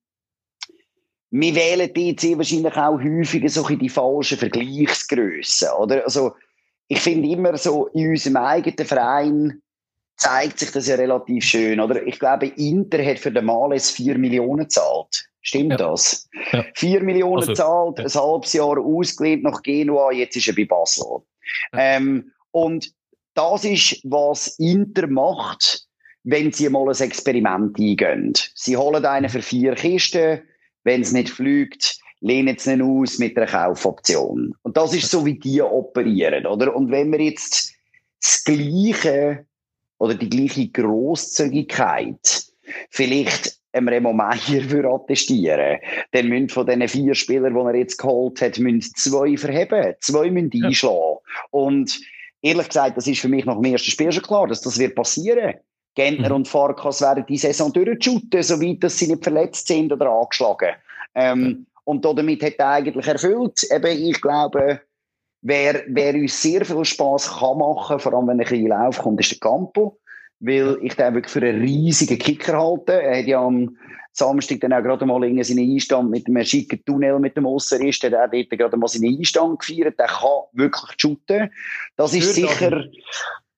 wir 1.32 1.56
wählen 1.56 1.92
die 1.94 2.38
wahrscheinlich 2.38 2.76
auch 2.76 3.00
häufiger 3.02 3.50
so 3.50 3.68
in 3.68 3.80
die 3.80 3.90
falschen 3.90 4.38
Vergleichsgrössen, 4.38 5.70
oder? 5.80 6.04
Also, 6.04 6.34
ich 6.88 7.00
finde 7.00 7.30
immer 7.30 7.58
so, 7.58 7.88
in 7.88 8.10
unserem 8.10 8.38
eigenen 8.38 8.86
Verein 8.86 9.62
zeigt 10.18 10.60
sich 10.60 10.72
das 10.72 10.88
ja 10.88 10.96
relativ 10.96 11.44
schön, 11.44 11.80
oder? 11.80 12.06
Ich 12.06 12.20
glaube, 12.20 12.48
Inter 12.48 13.04
hat 13.04 13.20
für 13.20 13.32
den 13.32 13.46
Males 13.46 13.92
4 13.92 14.18
Millionen 14.18 14.64
gezahlt. 14.64 15.28
Stimmt 15.42 15.72
ja. 15.72 15.78
das? 15.78 16.30
Ja. 16.52 16.64
4 16.76 17.04
Millionen 17.04 17.40
also, 17.40 17.54
zahlt, 17.54 18.00
ja. 18.00 18.06
ein 18.06 18.14
halbes 18.14 18.54
Jahr 18.54 18.78
ausgelehnt 18.78 19.44
nach 19.44 19.62
Genua, 19.62 20.12
jetzt 20.12 20.36
ist 20.36 20.48
er 20.48 20.56
bei 20.56 20.66
Basel. 20.66 21.24
Ja. 21.74 21.80
Ähm, 21.80 22.32
und 22.52 22.92
das 23.34 23.66
ist, 23.66 24.00
was 24.04 24.60
Inter 24.60 25.08
macht, 25.08 25.86
wenn 26.24 26.52
sie 26.52 26.70
mal 26.70 26.88
ein 26.88 27.02
Experiment 27.02 27.78
eingehen. 27.78 28.34
Sie 28.56 28.78
holen 28.78 29.06
einen 29.06 29.30
für 29.30 29.42
vier 29.42 29.76
Kisten, 29.76 30.42
wenn 30.84 31.02
es 31.02 31.12
nicht 31.12 31.30
fliegt, 31.30 31.98
lehnen 32.24 32.56
es 32.56 32.66
nicht 32.66 32.82
aus 32.82 33.20
mit 33.20 33.38
einer 33.38 33.48
Kaufoption. 33.48 34.56
Und 34.64 34.78
das 34.78 34.96
ist 34.96 35.12
so, 35.12 35.26
wie 35.26 35.38
die 35.38 35.62
operieren, 35.62 36.46
oder? 36.46 36.76
Und 36.76 36.90
wenn 36.90 37.12
wir 37.12 37.20
jetzt 37.20 37.74
das 38.22 38.44
Gleiche 38.46 39.46
oder 40.00 40.16
die 40.16 40.30
gleiche 40.30 40.70
Grosszügigkeit 40.70 42.46
vielleicht 42.90 43.60
einem 43.74 43.90
Remo 43.90 44.14
Meier 44.14 44.38
würde 44.70 44.90
attestieren, 44.90 45.80
dann 46.12 46.30
müssen 46.30 46.50
von 46.50 46.66
diesen 46.66 46.88
vier 46.88 47.14
Spielern, 47.14 47.54
die 47.54 47.60
er 47.60 47.76
jetzt 47.76 47.98
geholt 47.98 48.42
hat, 48.42 48.58
müssen 48.58 48.94
zwei 48.96 49.36
verheben. 49.36 49.96
Zwei 50.00 50.32
müssen 50.32 50.52
ja. 50.54 50.68
einschlagen. 50.68 51.18
Und 51.52 52.00
ehrlich 52.42 52.68
gesagt, 52.70 52.96
das 52.96 53.08
ist 53.08 53.20
für 53.20 53.28
mich 53.28 53.44
nach 53.44 53.56
dem 53.56 53.66
ersten 53.66 53.92
Spiel 53.92 54.12
schon 54.14 54.24
klar, 54.24 54.48
dass 54.48 54.62
das 54.62 54.80
wird 54.80 54.96
passieren. 54.96 55.56
Gentner 55.96 56.30
mhm. 56.30 56.36
und 56.36 56.48
Farkas 56.48 57.02
werden 57.02 57.26
die 57.28 57.38
Saison 57.38 57.74
durchshooten, 57.74 58.42
soweit 58.42 58.82
dass 58.82 58.98
sie 58.98 59.08
nicht 59.08 59.24
verletzt 59.24 59.68
sind 59.68 59.92
oder 59.92 60.10
angeschlagen. 60.10 60.76
Ähm, 61.16 61.66
und 61.86 62.06
damit 62.06 62.44
hat 62.44 62.56
er 62.58 62.70
eigentlich 62.70 63.08
erfüllt. 63.08 63.64
Eben, 63.72 64.10
ich 64.10 64.22
glaube, 64.22 64.82
wer, 65.42 65.84
wer 65.88 66.14
uns 66.16 66.42
sehr 66.42 66.66
viel 66.66 66.86
Spaß 66.86 67.40
kann 67.40 67.58
machen, 67.58 68.00
vor 68.00 68.14
allem 68.14 68.28
wenn 68.28 68.40
ein 68.40 68.48
bisschen 68.48 68.68
Lauf 68.68 69.00
kommt, 69.00 69.20
ist 69.20 69.32
der 69.32 69.40
Campo. 69.40 70.00
Weil 70.40 70.78
ich 70.82 70.96
den 70.96 71.14
wirklich 71.14 71.32
für 71.32 71.42
einen 71.42 71.62
riesigen 71.62 72.20
Kicker 72.20 72.60
halte. 72.60 73.02
Er 73.02 73.20
hat 73.20 73.28
ja 73.28 73.42
am 73.42 73.78
Samstag 74.12 74.60
dann 74.62 74.74
auch 74.74 74.84
gerade 74.84 75.06
mal 75.06 75.24
in 75.24 75.42
seinen 75.44 75.72
Einstand 75.72 76.12
mit 76.12 76.28
dem 76.28 76.44
schicken 76.44 76.84
Tunnel 76.86 77.20
mit 77.20 77.36
dem 77.38 77.48
Ausserist, 77.48 78.04
der 78.04 78.20
hat 78.20 78.34
dort 78.34 78.50
gerade 78.50 78.78
mal 78.78 78.88
seinen 78.88 79.18
Einstand 79.18 79.60
gefeiert. 79.60 79.98
Der 79.98 80.08
kann 80.08 80.44
wirklich 80.54 80.92
shooten. 80.98 81.50
Das 81.96 82.14
ist 82.14 82.36
sicher... 82.36 82.86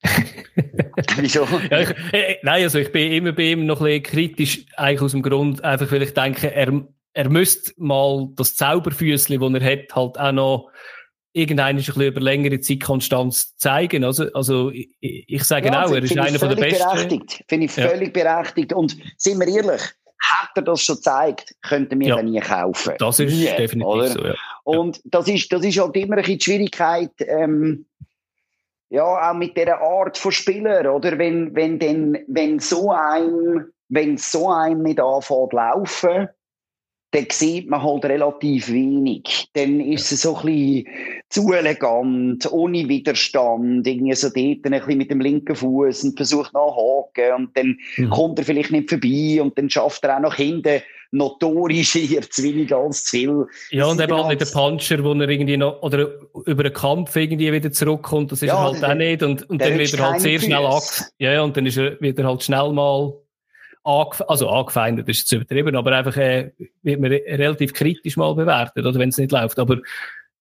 Wieso? 1.17 1.47
Ja, 1.71 1.79
ich, 1.79 1.89
äh, 2.13 2.37
nein, 2.43 2.63
also 2.63 2.77
ich 2.77 2.91
bin 2.91 3.11
immer 3.11 3.31
bei 3.31 3.43
ihm 3.43 3.65
noch 3.65 3.81
ein 3.81 3.85
bisschen 3.85 4.03
kritisch, 4.03 4.65
eigentlich 4.77 5.01
aus 5.01 5.11
dem 5.13 5.23
Grund, 5.23 5.63
einfach 5.63 5.91
weil 5.91 6.03
ich 6.03 6.13
denke, 6.13 6.53
er 6.53 6.85
er 7.15 7.29
müsste 7.29 7.71
mal 7.77 8.27
das 8.35 8.55
Zauberfüßchen, 8.55 9.39
das 9.39 9.61
er 9.61 9.71
hat, 9.71 9.95
halt 9.95 10.19
auch 10.19 10.31
noch 10.33 10.71
irgendeine 11.31 11.69
ein 11.69 11.75
bisschen 11.77 12.01
über 12.01 12.19
längere 12.19 12.59
Zeit 12.59 12.81
Konstanz 12.81 13.55
zeigen. 13.55 14.03
Also, 14.03 14.25
also 14.33 14.69
ich, 14.71 14.89
ich 14.99 15.43
sage 15.43 15.67
ja, 15.67 15.85
auch, 15.85 15.91
er 15.91 16.03
ist 16.03 16.17
einer 16.17 16.37
von 16.37 16.49
der 16.49 16.55
besten. 16.57 16.83
Berechtigt. 16.83 17.43
Finde 17.47 17.65
ich 17.65 17.71
völlig 17.71 18.15
ja. 18.15 18.23
berechtigt. 18.23 18.73
Und 18.73 18.97
sind 19.17 19.39
wir 19.39 19.47
ehrlich, 19.47 19.81
hat 20.21 20.49
er 20.55 20.61
das 20.63 20.81
schon 20.81 20.97
gezeigt, 20.97 21.55
könnten 21.61 21.99
wir 22.01 22.07
ja. 22.07 22.19
ihn 22.19 22.31
nie 22.31 22.39
kaufen. 22.41 22.93
Das 22.99 23.19
ist 23.19 23.33
nie, 23.33 23.45
definitiv 23.45 23.85
oder? 23.85 24.07
so, 24.09 24.25
ja. 24.25 24.35
Und 24.63 25.01
das 25.05 25.27
ist, 25.29 25.51
das 25.53 25.63
ist 25.63 25.79
halt 25.79 25.95
immer 25.95 26.17
ein 26.17 26.21
bisschen 26.21 26.37
die 26.37 26.43
Schwierigkeit, 26.43 27.11
ähm, 27.19 27.85
ja, 28.89 29.03
auch 29.03 29.33
mit 29.33 29.55
dieser 29.55 29.79
Art 29.79 30.17
von 30.17 30.31
Spieler, 30.33 30.93
oder? 30.93 31.17
Wenn, 31.17 31.55
wenn 31.55 31.79
denn, 31.79 32.19
wenn 32.27 32.59
so 32.59 32.91
ein, 32.91 33.65
wenn 33.87 34.17
so 34.17 34.49
ein 34.49 34.81
nicht 34.81 34.99
anfängt 34.99 35.53
laufen, 35.53 36.29
dann 37.15 37.27
sieht 37.31 37.69
man 37.69 37.81
halt 37.81 38.03
relativ 38.05 38.69
wenig. 38.69 39.47
Dann 39.53 39.79
ist 39.79 40.11
es 40.11 40.23
so 40.23 40.35
ein 40.35 40.45
bisschen 40.45 40.85
zu 41.29 41.53
elegant, 41.53 42.51
ohne 42.51 42.89
Widerstand, 42.89 43.87
irgendwie 43.87 44.13
so 44.15 44.27
dort 44.27 44.37
ein 44.37 44.61
bisschen 44.61 44.97
mit 44.97 45.11
dem 45.11 45.21
linken 45.21 45.55
Fuß 45.55 46.03
und 46.03 46.17
versucht 46.17 46.53
nachhaken 46.53 47.33
und 47.37 47.57
dann 47.57 47.77
mhm. 47.95 48.09
kommt 48.09 48.39
er 48.39 48.45
vielleicht 48.45 48.71
nicht 48.71 48.89
vorbei 48.89 49.41
und 49.41 49.57
dann 49.57 49.69
schafft 49.69 50.03
er 50.03 50.17
auch 50.17 50.21
nach 50.21 50.35
hinten 50.35 50.81
notorisch 51.11 51.95
eher 51.95 52.29
zu 52.29 52.43
wenig 52.43 52.75
als 52.75 53.05
zu 53.05 53.17
viel. 53.17 53.45
Ja, 53.71 53.85
und 53.85 54.01
eben 54.01 54.11
auch 54.11 54.27
nicht 54.27 54.41
der 54.41 54.47
Puncher, 54.47 55.01
wo 55.01 55.13
er 55.13 55.29
irgendwie 55.29 55.55
noch, 55.55 55.81
oder 55.81 56.09
über 56.45 56.65
einen 56.65 56.73
Kampf 56.73 57.15
irgendwie 57.15 57.53
wieder 57.53 57.71
zurückkommt, 57.71 58.33
das 58.33 58.41
ist 58.41 58.49
ja, 58.49 58.55
er 58.55 58.63
halt 58.63 58.81
der, 58.81 58.89
auch 58.89 58.95
nicht 58.95 59.23
und, 59.23 59.49
und 59.49 59.61
dann 59.61 59.77
wird 59.77 59.93
er 59.93 60.11
halt 60.11 60.21
sehr 60.21 60.39
schnell 60.39 60.65
ab, 60.65 60.83
ja, 61.17 61.41
und 61.41 61.55
dann 61.55 61.65
ist 61.65 61.77
er, 61.77 61.99
wieder 62.01 62.25
halt 62.25 62.43
schnell 62.43 62.73
mal 62.73 63.13
also 63.85 64.49
angefeindet 64.49 65.07
ist 65.07 65.27
zu 65.27 65.37
übertrieben, 65.37 65.75
aber 65.75 65.91
einfach 65.91 66.17
äh, 66.17 66.51
wird 66.83 66.99
man 66.99 67.11
relativ 67.11 67.73
kritisch 67.73 68.17
mal 68.17 68.33
bewertet, 68.33 68.85
oder 68.85 68.99
wenn 68.99 69.09
es 69.09 69.17
nicht 69.17 69.31
läuft. 69.31 69.59
Aber 69.59 69.77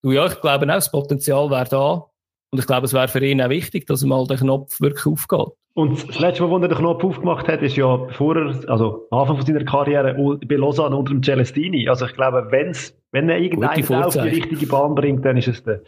du, 0.01 0.11
ja, 0.11 0.25
ich 0.25 0.41
glaube 0.41 0.65
auch, 0.65 0.67
das 0.67 0.91
Potenzial 0.91 1.49
wäre 1.49 1.67
da. 1.69 2.05
Und 2.51 2.59
ich 2.59 2.67
glaube, 2.67 2.85
es 2.85 2.93
wäre 2.93 3.07
für 3.07 3.23
ihn 3.23 3.41
auch 3.41 3.49
wichtig, 3.49 3.85
dass 3.85 4.03
mal 4.03 4.25
der 4.27 4.37
Knopf 4.37 4.79
wirklich 4.79 5.05
aufgeht. 5.05 5.53
Und 5.73 6.07
das 6.07 6.19
letzte 6.19 6.43
Mal, 6.43 6.51
wo 6.51 6.57
er 6.57 6.69
den 6.69 6.77
Knopf 6.77 7.03
aufgemacht 7.03 7.49
hat, 7.49 7.61
ist 7.61 7.75
ja 7.75 7.97
bevor 7.97 8.37
er, 8.37 8.69
also 8.69 9.07
am 9.11 9.19
Anfang 9.19 9.35
von 9.37 9.45
seiner 9.45 9.65
Karriere 9.65 10.13
bei 10.47 10.55
Lausanne 10.55 10.95
unter 10.95 11.11
dem 11.11 11.21
Celestini. 11.21 11.89
Also 11.89 12.05
ich 12.05 12.13
glaube, 12.13 12.47
wenn's, 12.49 12.97
wenn 13.11 13.27
er 13.27 13.39
irgendeinen 13.39 14.03
auf 14.03 14.13
die 14.13 14.19
richtige 14.19 14.67
Bahn 14.67 14.95
bringt, 14.95 15.25
dann 15.25 15.35
ist 15.35 15.49
es 15.49 15.61
der 15.63 15.81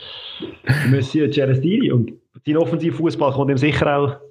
Monsieur 0.90 1.32
Celestini. 1.32 1.94
Und 1.94 2.12
sein 2.46 2.58
Offensivfußball 2.58 3.32
kommt 3.32 3.50
ihm 3.50 3.58
sicher 3.58 3.98
auch 3.98 4.27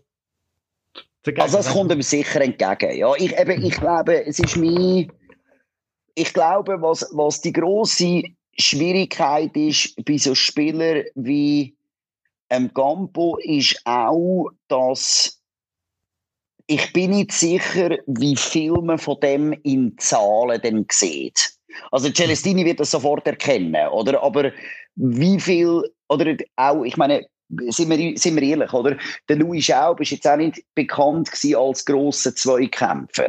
also 1.39 1.57
das 1.57 1.71
kommt 1.71 1.93
ihm 1.93 2.03
sicher 2.03 2.41
entgegen. 2.41 2.97
Ja, 2.97 3.15
ich, 3.17 3.37
eben, 3.39 3.65
ich 3.65 3.75
glaube, 3.75 4.25
es 4.27 4.39
ist 4.39 4.57
mein, 4.57 5.11
ich 6.15 6.33
glaube, 6.33 6.81
was, 6.81 7.09
was 7.13 7.41
die 7.41 7.53
große 7.53 8.23
Schwierigkeit 8.59 9.55
ist 9.57 9.95
bei 10.05 10.17
so 10.17 10.35
Spielern 10.35 11.05
wie 11.15 11.77
ähm, 12.51 12.71
Gampo, 12.73 13.37
ist 13.43 13.81
auch, 13.85 14.51
dass 14.69 15.41
ich 16.69 16.93
bin 16.93 17.11
nicht 17.11 17.33
sicher, 17.33 17.97
wie 18.07 18.37
viel 18.37 18.73
man 18.73 18.99
von 18.99 19.21
dem 19.21 19.53
in 19.63 19.97
Zahlen 19.99 20.61
denn 20.63 20.87
sieht. 20.91 21.53
Also 21.93 22.11
Celestini 22.11 22.65
wird 22.65 22.81
das 22.81 22.91
sofort 22.91 23.27
erkennen, 23.27 23.89
oder? 23.89 24.23
Aber 24.23 24.51
wie 24.97 25.39
viel, 25.39 25.83
oder 26.09 26.37
auch, 26.57 26.83
ich 26.85 26.97
meine, 26.97 27.27
sind 27.69 27.91
wir, 27.91 28.19
sind 28.19 28.37
wir 28.37 28.43
ehrlich, 28.43 28.73
oder? 28.73 28.97
Der 29.29 29.37
Louis 29.37 29.65
Schaub 29.65 30.01
ist 30.01 30.11
jetzt 30.11 30.27
auch 30.27 30.37
nicht 30.37 30.63
bekannt 30.75 31.31
gewesen 31.31 31.57
als 31.57 31.85
grosser 31.85 32.35
Zweikämpfer. 32.35 33.29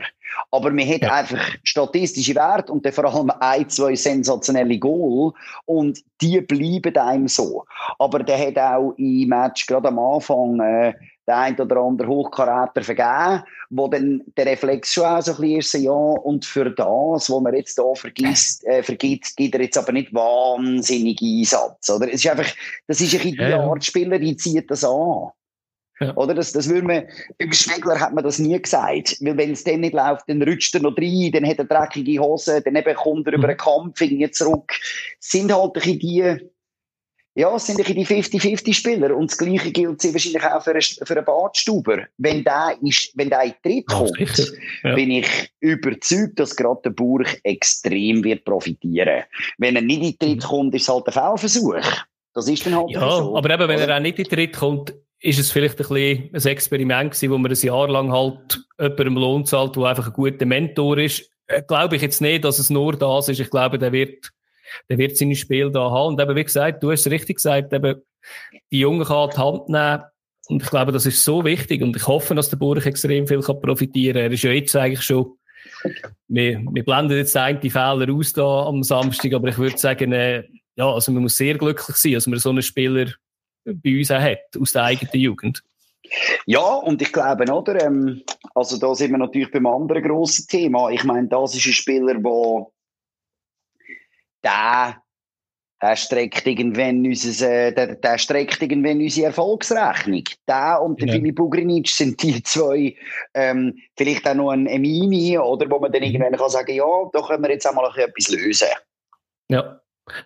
Aber 0.52 0.72
man 0.72 0.88
hat 0.88 1.02
ja. 1.02 1.14
einfach 1.14 1.40
statistische 1.64 2.36
Werte 2.36 2.72
und 2.72 2.86
dann 2.86 2.94
vor 2.94 3.06
allem 3.06 3.32
ein, 3.40 3.70
zwei 3.70 3.96
sensationelle 3.96 4.78
Goal 4.78 5.34
und 5.66 6.00
die 6.22 6.42
bleiben 6.42 6.98
einem 6.98 7.28
so. 7.28 7.66
Aber 8.00 8.20
der 8.20 8.48
hat 8.48 8.58
auch 8.58 8.94
im 8.98 9.30
Match 9.30 9.66
gerade 9.68 9.88
am 9.88 10.00
Anfang 10.00 10.60
äh, 10.60 10.94
der 11.28 11.38
ein 11.38 11.60
oder 11.60 11.78
andere 11.78 12.08
Hochkaräter 12.08 12.82
vergeben, 12.82 13.44
wo 13.70 13.88
dann 13.88 14.24
der 14.38 14.46
Reflex 14.46 14.94
schon 14.94 15.06
auch 15.06 15.22
so 15.22 15.34
ein 15.34 15.42
bisschen 15.42 15.60
ist, 15.60 15.74
ja, 15.74 15.92
und 15.92 16.46
für 16.46 16.70
das, 16.72 17.30
was 17.30 17.42
man 17.42 17.54
jetzt 17.54 17.78
hier 17.78 17.96
vergisst, 17.96 18.64
äh, 18.68 18.82
vergibt, 18.82 19.36
gibt 19.36 19.56
er 19.56 19.62
jetzt 19.62 19.78
aber 19.78 19.92
nicht 19.92 20.14
wahnsinnig 20.14 21.22
Einsatz, 21.22 21.90
oder? 21.90 22.08
Es 22.08 22.24
ist 22.24 22.30
einfach, 22.30 22.50
das 22.88 23.02
ist 23.02 23.14
ein 23.14 23.20
bisschen 23.20 23.38
die 23.38 23.54
Art 23.54 23.84
Spieler, 23.84 24.20
die 24.20 24.38
zieht 24.38 24.72
das 24.72 24.84
an. 24.84 25.32
Ja. 26.00 26.16
Oder? 26.16 26.36
Das, 26.36 26.52
das 26.52 26.70
würde 26.70 26.86
man, 26.86 27.04
beim 27.40 27.52
Schwegler 27.52 28.00
hat 28.00 28.14
man 28.14 28.24
das 28.24 28.40
nie 28.40 28.60
gesagt. 28.62 29.18
Weil 29.22 29.38
wenn 29.38 29.52
es 29.52 29.64
dann 29.64 29.80
nicht 29.80 29.96
läuft, 29.96 30.30
dann 30.30 30.42
rutscht 30.44 30.76
er 30.76 30.82
noch 30.82 30.98
rein, 30.98 31.32
dann 31.34 31.46
hat 31.46 31.58
er 31.58 31.66
dreckige 31.66 32.20
Hose, 32.22 32.62
dann 32.62 32.76
eben 32.76 32.96
kommt 32.96 33.26
er 33.28 33.34
mhm. 33.34 33.40
über 33.40 33.50
einen 33.50 33.58
Kampf 33.58 34.00
irgendwie 34.02 34.30
zurück. 34.30 34.72
Es 35.20 35.30
sind 35.32 35.52
halt 35.52 35.66
ein 35.66 35.74
bisschen 35.74 36.00
die, 36.00 36.50
ja, 37.38 37.56
es 37.56 37.68
sind 37.68 37.80
ein 37.80 37.86
die 37.94 38.06
50-50-Spieler. 38.06 39.16
Und 39.16 39.30
das 39.30 39.38
Gleiche 39.38 39.72
gilt 39.72 40.04
wahrscheinlich 40.04 40.44
auch 40.44 40.64
für 40.64 40.72
einen, 40.72 40.82
für 40.82 41.16
einen 41.16 41.24
Badstuber. 41.26 42.00
Wenn 42.18 42.44
der, 42.44 42.76
ist, 42.82 43.12
wenn 43.14 43.30
der 43.30 43.44
in 43.44 43.54
Tritt 43.62 43.86
kommt, 43.86 44.54
ja. 44.84 44.96
bin 44.96 45.12
ich 45.12 45.28
überzeugt, 45.60 46.40
dass 46.40 46.56
gerade 46.56 46.82
der 46.86 46.90
Burg 46.90 47.40
extrem 47.44 48.24
wird 48.24 48.44
profitieren. 48.44 49.24
Wenn 49.60 49.76
er 49.76 49.84
nicht 49.84 50.02
in 50.02 50.08
die 50.08 50.18
Tritt 50.18 50.44
mhm. 50.44 50.48
kommt, 50.48 50.76
ist 50.76 50.82
es 50.82 50.90
halt 50.90 51.06
ein 51.06 51.14
Fehlversuch. 51.14 51.76
Das 52.34 52.48
ist 52.48 52.66
dann 52.66 52.76
halt 52.76 52.90
ja, 52.90 53.02
so. 53.02 53.38
aber 53.38 53.52
eben, 53.52 53.68
wenn 53.68 53.80
er 53.80 53.96
auch 53.96 54.02
nicht 54.02 54.18
in 54.18 54.24
die 54.24 54.36
Tritt 54.36 54.56
kommt, 54.56 54.96
ist 55.20 55.38
es 55.38 55.52
vielleicht 55.52 55.80
ein 55.80 55.88
bisschen 55.88 56.30
ein 56.34 56.52
Experiment 56.52 57.12
gewesen, 57.12 57.32
wo 57.32 57.38
man 57.38 57.52
ein 57.52 57.58
Jahr 57.58 57.88
lang 57.88 58.12
halt 58.12 58.66
jemandem 58.80 59.16
Lohn 59.16 59.46
zahlt, 59.46 59.76
der 59.76 59.84
einfach 59.84 60.08
ein 60.08 60.14
guter 60.14 60.46
Mentor 60.48 60.98
ist. 60.98 61.30
Äh, 61.46 61.62
glaube 61.68 61.98
ich 61.98 62.02
jetzt 62.02 62.20
nicht, 62.20 62.44
dass 62.44 62.58
es 62.58 62.72
nur 62.72 62.94
das 62.94 63.30
ist. 63.30 63.40
Ich 63.40 63.50
glaube, 63.52 63.78
der 63.78 63.92
wird, 63.92 64.32
der 64.90 64.98
wird 64.98 65.18
seine 65.18 65.36
Spiel 65.36 65.72
da 65.72 65.92
haben. 65.92 66.16
Und 66.16 66.22
eben, 66.22 66.36
wie 66.36 66.44
gesagt, 66.44 66.84
du 66.84 66.92
hast 66.92 67.06
es 67.06 67.12
richtig 67.12 67.38
gesagt, 67.38 67.74
eben, 67.74 68.02
die 68.72 68.80
Jungen 68.80 69.06
kann 69.06 69.30
die 69.30 69.38
Hand 69.38 69.70
nehmen. 69.70 70.04
Und 70.50 70.64
ich 70.64 70.70
glaube, 70.70 70.92
das 70.92 71.06
ist 71.06 71.24
so 71.24 71.44
wichtig. 71.44 71.82
Und 71.82 71.96
ich 71.96 72.08
hoffe, 72.08 72.34
dass 72.36 72.50
der 72.50 72.58
Burg 72.58 72.86
extrem 72.86 73.28
viel 73.28 73.42
kann 73.42 73.62
profitieren 73.62 74.16
kann. 74.16 74.24
Er 74.24 74.32
ist 74.32 74.44
ja 74.44 74.52
jetzt 74.52 74.76
eigentlich 74.76 75.02
schon, 75.02 75.38
wir, 76.28 76.62
wir 76.72 76.84
blenden 76.84 77.18
jetzt 77.18 77.36
einen 77.36 77.62
Fehler 77.62 78.08
aus 78.14 78.34
da 78.34 78.66
am 78.66 78.84
Samstag, 78.84 79.34
aber 79.34 79.50
ich 79.50 79.58
würde 79.58 79.78
sagen, 79.78 80.12
äh, 80.14 80.44
ja, 80.76 80.92
also 80.92 81.12
man 81.12 81.24
muss 81.24 81.36
sehr 81.36 81.58
glücklich 81.58 81.98
sein, 81.98 82.14
dass 82.14 82.28
man 82.28 82.40
so 82.40 82.50
einen 82.50 82.62
Spieler 82.62 83.12
bei 83.66 83.98
uns 83.98 84.12
auch 84.12 84.22
hat, 84.22 84.40
aus 84.60 84.74
der 84.74 84.84
eigenen 84.84 85.20
Jugend. 85.22 85.64
Ja, 86.46 86.76
und 86.76 87.02
ich 87.02 87.12
glaube, 87.12 87.52
oder, 87.52 87.84
ähm, 87.84 88.22
also 88.56 88.78
da 88.78 88.96
sind 88.96 89.12
wir 89.12 89.18
natürlich 89.18 89.52
beim 89.52 89.66
anderen 89.66 90.04
grossen 90.04 90.48
Thema. 90.48 90.90
Ich 90.90 91.04
meine, 91.04 91.28
das 91.28 91.56
ist 91.56 91.66
ein 91.66 91.74
Spieler, 91.74 92.14
der 92.14 92.66
der, 94.44 94.98
der 95.82 95.96
streckt 95.96 96.46
irgendwann 96.48 97.06
unser, 97.06 97.50
äh, 97.50 97.74
der, 97.74 97.96
der 97.96 98.18
streckt 98.18 98.62
irgendwann 98.62 99.00
unsere 99.00 99.28
Erfolgsrechnung. 99.28 100.24
Der 100.48 100.82
und 100.82 101.00
der 101.00 101.08
ja. 101.08 101.14
Filip 101.16 101.40
Ugrinic 101.40 101.88
sind 101.90 102.22
die 102.24 102.42
zwei, 102.44 102.96
ähm, 103.34 103.78
vielleicht 103.96 104.28
auch 104.28 104.36
noch 104.36 104.52
ein 104.52 104.68
Emini, 104.68 105.38
oder 105.38 105.70
wo 105.70 105.80
man 105.80 105.92
dann 105.92 106.02
mhm. 106.02 106.08
irgendwann 106.08 106.38
kann 106.38 106.50
sagen, 106.50 106.74
ja, 106.74 106.86
da 107.14 107.22
können 107.22 107.44
wir 107.44 107.52
jetzt 107.52 107.68
auch 107.68 107.74
mal 107.74 107.92
etwas 107.96 108.30
lösen. 108.30 108.68
Ja. 109.50 109.80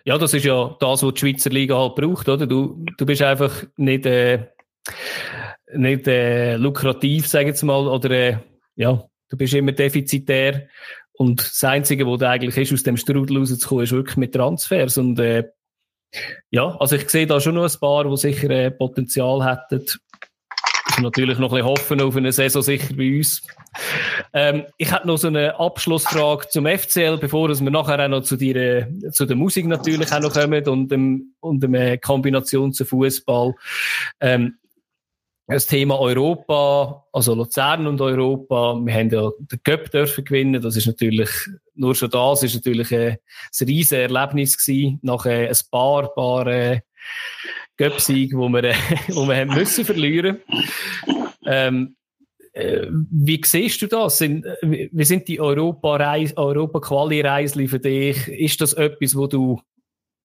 Ja, 0.04 0.16
das 0.16 0.32
ist 0.32 0.44
ja 0.44 0.76
das, 0.78 1.02
was 1.02 1.14
die 1.14 1.20
Schweizer 1.20 1.50
Liga 1.50 1.76
halt 1.76 1.96
braucht, 1.96 2.28
oder? 2.28 2.46
Du, 2.46 2.84
du 2.96 3.04
bist 3.04 3.20
einfach 3.20 3.64
nicht, 3.76 4.06
äh, 4.06 4.46
nicht 5.74 6.06
äh, 6.06 6.56
lukrativ, 6.56 7.26
sag 7.26 7.42
ich 7.42 7.48
jetzt 7.48 7.62
mal, 7.62 7.88
oder 7.88 8.10
äh, 8.10 8.36
ja, 8.76 9.02
du 9.28 9.36
bist 9.36 9.54
immer 9.54 9.72
defizitär. 9.72 10.68
Und 11.22 11.40
das 11.40 11.62
Einzige, 11.62 12.04
was 12.04 12.20
eigentlich 12.22 12.56
ist, 12.56 12.72
aus 12.72 12.82
dem 12.82 12.96
Strudel 12.96 13.38
rauszukommen, 13.38 13.84
ist 13.84 13.92
wirklich 13.92 14.16
mit 14.16 14.34
Transfers. 14.34 14.98
Und 14.98 15.20
äh, 15.20 15.44
ja, 16.50 16.76
also 16.80 16.96
ich 16.96 17.08
sehe 17.08 17.28
da 17.28 17.40
schon 17.40 17.54
noch 17.54 17.72
ein 17.72 17.80
paar, 17.80 18.04
die 18.04 18.16
sicher 18.16 18.50
äh, 18.50 18.72
Potenzial 18.72 19.48
hätten, 19.48 19.86
natürlich 21.00 21.38
noch 21.38 21.52
ein 21.52 21.58
bisschen 21.58 21.70
hoffen 21.70 22.00
auf 22.00 22.16
eine 22.16 22.32
Saison 22.32 22.60
sicher 22.60 22.92
bei 22.94 23.18
uns. 23.18 23.40
Ähm, 24.32 24.64
ich 24.78 24.92
hätte 24.92 25.06
noch 25.06 25.16
so 25.16 25.28
eine 25.28 25.58
Abschlussfrage 25.60 26.48
zum 26.48 26.66
FCL, 26.66 27.18
bevor 27.18 27.48
wir 27.48 27.70
nachher 27.70 28.04
auch 28.04 28.08
noch 28.08 28.22
zu, 28.22 28.36
dir, 28.36 28.88
zu 29.12 29.24
der 29.24 29.36
Musik 29.36 29.66
natürlich 29.66 30.12
auch 30.12 30.20
noch 30.20 30.32
kommen 30.32 30.66
und, 30.66 30.90
dem, 30.90 31.34
und 31.38 31.62
der 31.62 31.98
Kombination 31.98 32.72
zu 32.72 32.84
Fußball. 32.84 33.54
Ähm, 34.20 34.56
das 35.46 35.66
Thema 35.66 35.98
Europa, 35.98 37.04
also 37.12 37.34
Luzern 37.34 37.86
und 37.86 38.00
Europa, 38.00 38.80
wir 38.82 38.94
haben 38.94 39.10
ja 39.10 39.30
den 39.38 39.62
Cup 39.64 39.90
dürfen 39.90 40.24
gewinnen, 40.24 40.62
das 40.62 40.76
ist 40.76 40.86
natürlich, 40.86 41.28
nur 41.74 41.94
schon 41.94 42.08
das 42.10 42.42
ist 42.42 42.54
natürlich 42.54 42.90
ein, 42.94 43.18
ein 43.18 43.66
riesen 43.66 43.98
Erlebnis 43.98 44.56
gewesen, 44.56 44.98
nach 45.02 45.26
äh, 45.26 45.48
ein 45.48 45.56
paar, 45.70 46.14
paar 46.14 46.46
äh, 46.46 46.80
Göpsieg, 47.76 48.34
wo 48.36 48.48
wir, 48.48 48.64
äh, 48.64 48.74
wo 49.08 49.26
wir 49.26 49.36
haben 49.36 49.54
müssen 49.54 49.84
verlieren. 49.84 50.38
Ähm, 51.44 51.96
äh, 52.52 52.86
wie 52.90 53.40
siehst 53.44 53.82
du 53.82 53.88
das? 53.88 54.18
Sind, 54.18 54.46
wie 54.62 55.04
sind 55.04 55.26
die 55.26 55.40
Europa-Quali-Reisli 55.40 57.66
für 57.66 57.80
dich? 57.80 58.28
Ist 58.28 58.60
das 58.60 58.74
etwas, 58.74 59.16
wo 59.16 59.26
du, 59.26 59.60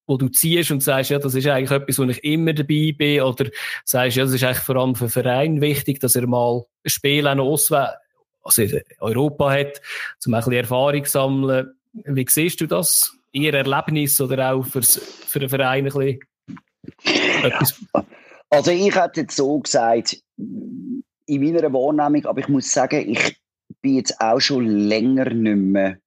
wo 0.07 0.17
du 0.17 0.29
ziehst 0.29 0.71
und 0.71 0.81
sagst, 0.81 1.11
ja, 1.11 1.19
das 1.19 1.35
ist 1.35 1.45
eigentlich 1.47 1.69
etwas, 1.69 1.99
wo 1.99 2.03
ich 2.03 2.23
immer 2.23 2.53
dabei 2.53 2.95
bin? 2.97 3.21
Oder 3.21 3.49
sagst, 3.83 4.17
ja, 4.17 4.23
das 4.23 4.33
ist 4.33 4.43
eigentlich 4.43 4.59
vor 4.59 4.77
allem 4.77 4.95
für 4.95 5.05
den 5.05 5.11
Verein 5.11 5.61
wichtig, 5.61 5.99
dass 5.99 6.15
er 6.15 6.25
mal 6.25 6.65
ein 6.83 6.89
Spiel 6.89 7.27
auch 7.27 7.35
noch 7.35 7.45
auswählt, 7.45 7.97
also 8.41 8.63
Europa 8.99 9.51
hat, 9.51 9.81
um 10.25 10.33
ein 10.33 10.39
bisschen 10.39 10.53
Erfahrung 10.53 11.03
zu 11.03 11.11
sammeln. 11.11 11.73
Wie 11.91 12.25
siehst 12.27 12.61
du 12.61 12.67
das? 12.67 13.13
Ihr 13.33 13.53
Erlebnis 13.53 14.19
oder 14.21 14.53
auch 14.53 14.65
fürs, 14.65 14.97
für 14.97 15.39
den 15.39 15.49
Verein 15.49 15.85
ein 15.85 15.91
bisschen? 15.91 16.19
Also 18.49 18.71
ich 18.71 18.95
hätte 18.95 19.21
jetzt 19.21 19.35
so 19.35 19.59
gesagt, 19.59 20.17
in 20.37 21.03
meiner 21.27 21.73
Wahrnehmung, 21.73 22.25
aber 22.25 22.39
ich 22.39 22.47
muss 22.47 22.69
sagen, 22.69 23.09
ich 23.09 23.37
bin 23.81 23.95
jetzt 23.95 24.21
auch 24.21 24.39
schon 24.39 24.65
länger 24.65 25.29
nicht 25.29 25.57
mehr 25.57 25.97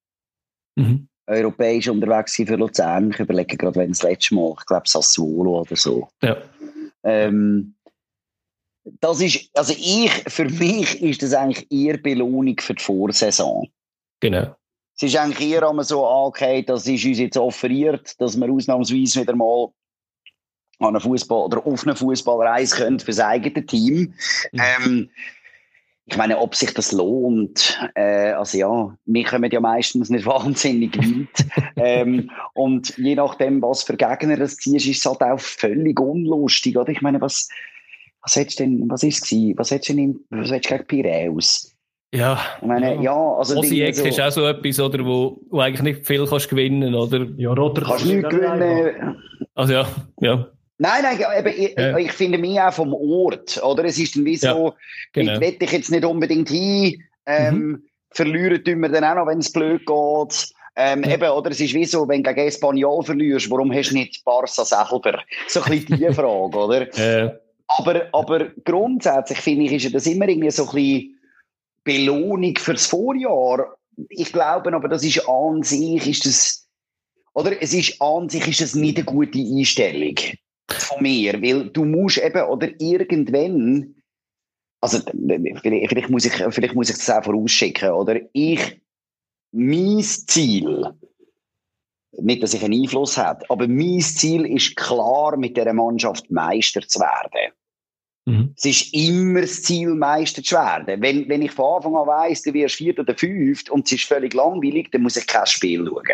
mhm. 0.76 1.09
Europäisch 1.30 1.88
unterwegs 1.88 2.36
für 2.36 2.56
Luzern. 2.56 3.10
Ich 3.10 3.20
überlege 3.20 3.56
gerade, 3.56 3.76
wenn 3.76 3.90
das 3.90 4.02
letzte 4.02 4.34
Mal, 4.34 4.54
ich 4.58 4.66
glaube 4.66 4.88
Sassuolo 4.88 5.60
oder 5.60 5.76
so. 5.76 6.08
Ja. 6.22 6.36
Ähm, 7.04 7.74
das 9.00 9.20
ist, 9.20 9.50
also 9.54 9.72
ich, 9.72 10.10
für 10.28 10.46
mich 10.46 11.00
ist 11.02 11.22
das 11.22 11.34
eigentlich 11.34 11.70
eher 11.70 11.98
Belohnung 11.98 12.56
für 12.58 12.74
die 12.74 12.82
Vorsaison. 12.82 13.68
Genau. 14.20 14.56
Es 14.96 15.02
ist 15.02 15.16
eigentlich 15.16 15.50
eher 15.50 15.68
einmal 15.68 15.84
so, 15.84 16.04
ah, 16.04 16.26
okay, 16.26 16.62
das 16.62 16.86
ist 16.86 17.04
uns 17.04 17.18
jetzt 17.18 17.36
offeriert, 17.36 18.20
dass 18.20 18.36
wir 18.36 18.50
ausnahmsweise 18.50 19.22
wieder 19.22 19.34
mal 19.34 19.68
an 20.78 20.88
einer 20.88 21.00
Fußball 21.00 21.44
oder 21.44 21.66
auf 21.66 21.84
eine 21.84 21.94
Fußballreise 21.94 22.76
können 22.76 23.00
für 23.00 23.06
das 23.06 23.20
eigene 23.20 23.64
Team. 23.64 24.14
Mhm. 24.52 24.60
Ähm, 24.60 25.10
ich 26.10 26.16
meine, 26.16 26.38
ob 26.38 26.56
sich 26.56 26.74
das 26.74 26.90
lohnt, 26.92 27.78
äh, 27.94 28.32
also 28.32 28.58
ja, 28.58 28.96
wir 29.06 29.24
kommen 29.24 29.50
ja 29.50 29.60
meistens 29.60 30.10
nicht 30.10 30.26
wahnsinnig 30.26 30.96
weit. 30.96 31.46
ähm, 31.76 32.30
und 32.54 32.96
je 32.98 33.14
nachdem, 33.14 33.62
was 33.62 33.84
für 33.84 33.96
Gegner 33.96 34.36
das 34.36 34.56
ziehst, 34.56 34.86
ist 34.86 34.98
es 34.98 35.06
halt 35.06 35.20
auch 35.22 35.38
völlig 35.38 36.00
unlustig, 36.00 36.76
oder? 36.76 36.90
Ich 36.90 37.00
meine, 37.00 37.20
was, 37.20 37.48
was 38.22 38.36
hättest 38.36 38.58
du 38.58 38.64
denn, 38.64 38.90
was 38.90 39.02
ist 39.02 39.24
es 39.24 39.38
Was 39.56 39.70
hättest 39.70 39.90
du 39.90 39.94
denn, 39.94 40.20
was 40.30 40.50
hättest 40.50 40.70
du 40.70 40.76
gegen 40.76 40.86
Piraeus? 40.86 41.76
Ja. 42.12 42.40
Ich 42.60 42.66
meine, 42.66 43.00
ja, 43.02 43.14
also. 43.14 43.58
Osijek 43.58 43.94
so, 43.94 44.04
ist 44.04 44.20
auch 44.20 44.32
so 44.32 44.46
etwas, 44.46 44.80
oder, 44.80 45.04
wo, 45.04 45.40
wo 45.48 45.60
eigentlich 45.60 45.82
nicht 45.82 46.06
viel 46.06 46.26
kannst 46.26 46.48
gewinnen, 46.48 46.92
oder? 46.92 47.24
Ja, 47.36 47.52
Rotter 47.52 47.82
kannst 47.82 48.04
du 48.04 48.14
nicht 48.16 48.28
gewinnen. 48.28 49.16
Also 49.54 49.74
ja, 49.74 49.86
ja. 50.20 50.48
Nein, 50.82 51.02
nein, 51.02 51.20
eben, 51.38 51.62
ich, 51.62 51.74
ja. 51.76 51.98
ich 51.98 52.12
finde 52.12 52.38
mich 52.38 52.58
auch 52.58 52.72
vom 52.72 52.94
Ort, 52.94 53.62
oder? 53.62 53.84
Es 53.84 53.98
ist 53.98 54.16
dann 54.16 54.24
wie 54.24 54.36
so, 54.36 54.46
ja, 54.46 54.74
genau. 55.12 55.34
ich 55.34 55.40
will 55.40 55.56
ich 55.60 55.72
jetzt 55.72 55.90
nicht 55.90 56.06
unbedingt 56.06 56.48
hin, 56.48 57.02
ähm, 57.26 57.54
mhm. 57.54 57.82
verlieren 58.12 58.64
tun 58.64 58.80
wir 58.80 58.88
dann 58.88 59.04
auch 59.04 59.16
noch, 59.16 59.26
wenn 59.26 59.40
es 59.40 59.52
blöd 59.52 59.84
geht. 59.84 60.54
Ähm, 60.76 61.04
ja. 61.04 61.16
Eben, 61.16 61.30
oder? 61.32 61.50
Es 61.50 61.60
ist 61.60 61.74
wie 61.74 61.84
so, 61.84 62.08
wenn 62.08 62.22
du 62.22 62.32
gegen 62.32 62.48
Espanyol 62.48 63.04
verlierst, 63.04 63.50
warum 63.50 63.70
hast 63.74 63.90
du 63.90 63.96
nicht 63.96 64.24
Barca 64.24 64.64
selber? 64.64 65.22
So 65.48 65.62
ein 65.62 65.70
bisschen 65.70 65.98
die 65.98 66.06
Frage, 66.14 66.56
oder? 66.56 66.96
Ja. 66.96 67.32
Aber, 67.68 68.08
aber 68.14 68.48
grundsätzlich 68.64 69.38
finde 69.38 69.66
ich, 69.66 69.84
ist 69.84 69.94
das 69.94 70.06
immer 70.06 70.28
irgendwie 70.28 70.50
so 70.50 70.62
ein 70.62 70.74
bisschen 70.74 71.20
Belohnung 71.84 72.56
fürs 72.56 72.86
Vorjahr. 72.86 73.76
Ich 74.08 74.32
glaube 74.32 74.72
aber, 74.72 74.88
das 74.88 75.04
ist 75.04 75.28
an 75.28 75.62
sich, 75.62 76.08
ist 76.08 76.24
das, 76.24 76.66
oder? 77.34 77.52
Es 77.60 77.74
ist 77.74 78.00
an 78.00 78.30
sich, 78.30 78.48
ist 78.48 78.62
das 78.62 78.74
nicht 78.74 78.96
eine 78.96 79.04
gute 79.04 79.38
Einstellung 79.38 80.16
von 80.72 81.02
mir, 81.02 81.40
weil 81.42 81.70
du 81.70 81.84
musst 81.84 82.18
eben, 82.18 82.42
oder 82.42 82.68
irgendwann, 82.78 83.94
also 84.80 84.98
vielleicht, 84.98 85.90
vielleicht, 85.90 86.10
muss, 86.10 86.24
ich, 86.24 86.32
vielleicht 86.32 86.74
muss 86.74 86.90
ich 86.90 86.96
das 86.96 87.10
auch 87.10 87.24
vorausschicken, 87.24 87.90
oder 87.90 88.20
ich, 88.32 88.80
mein 89.52 90.00
Ziel 90.02 90.94
nicht, 92.18 92.42
dass 92.42 92.54
ich 92.54 92.64
einen 92.64 92.82
Einfluss 92.82 93.16
habe, 93.16 93.44
aber 93.48 93.68
mein 93.68 94.00
Ziel 94.00 94.46
ist 94.46 94.76
klar, 94.76 95.36
mit 95.36 95.56
dieser 95.56 95.72
Mannschaft 95.72 96.30
Meister 96.30 96.80
zu 96.86 97.00
werden. 97.00 97.52
Mhm. 98.26 98.54
Es 98.56 98.64
ist 98.64 98.94
immer 98.94 99.42
das 99.42 99.62
Ziel, 99.62 99.94
Meister 99.94 100.42
zu 100.42 100.54
werden. 100.54 101.00
Wenn, 101.00 101.28
wenn 101.28 101.42
ich 101.42 101.52
von 101.52 101.76
Anfang 101.76 101.96
an 101.96 102.06
weiss, 102.06 102.42
du 102.42 102.52
wirst 102.52 102.76
viert 102.76 102.98
oder 102.98 103.14
fünft 103.16 103.70
und 103.70 103.86
es 103.86 103.92
ist 103.92 104.04
völlig 104.04 104.34
langweilig, 104.34 104.90
dann 104.90 105.02
muss 105.02 105.16
ich 105.16 105.26
kein 105.26 105.46
Spiel 105.46 105.86
schauen. 105.86 106.04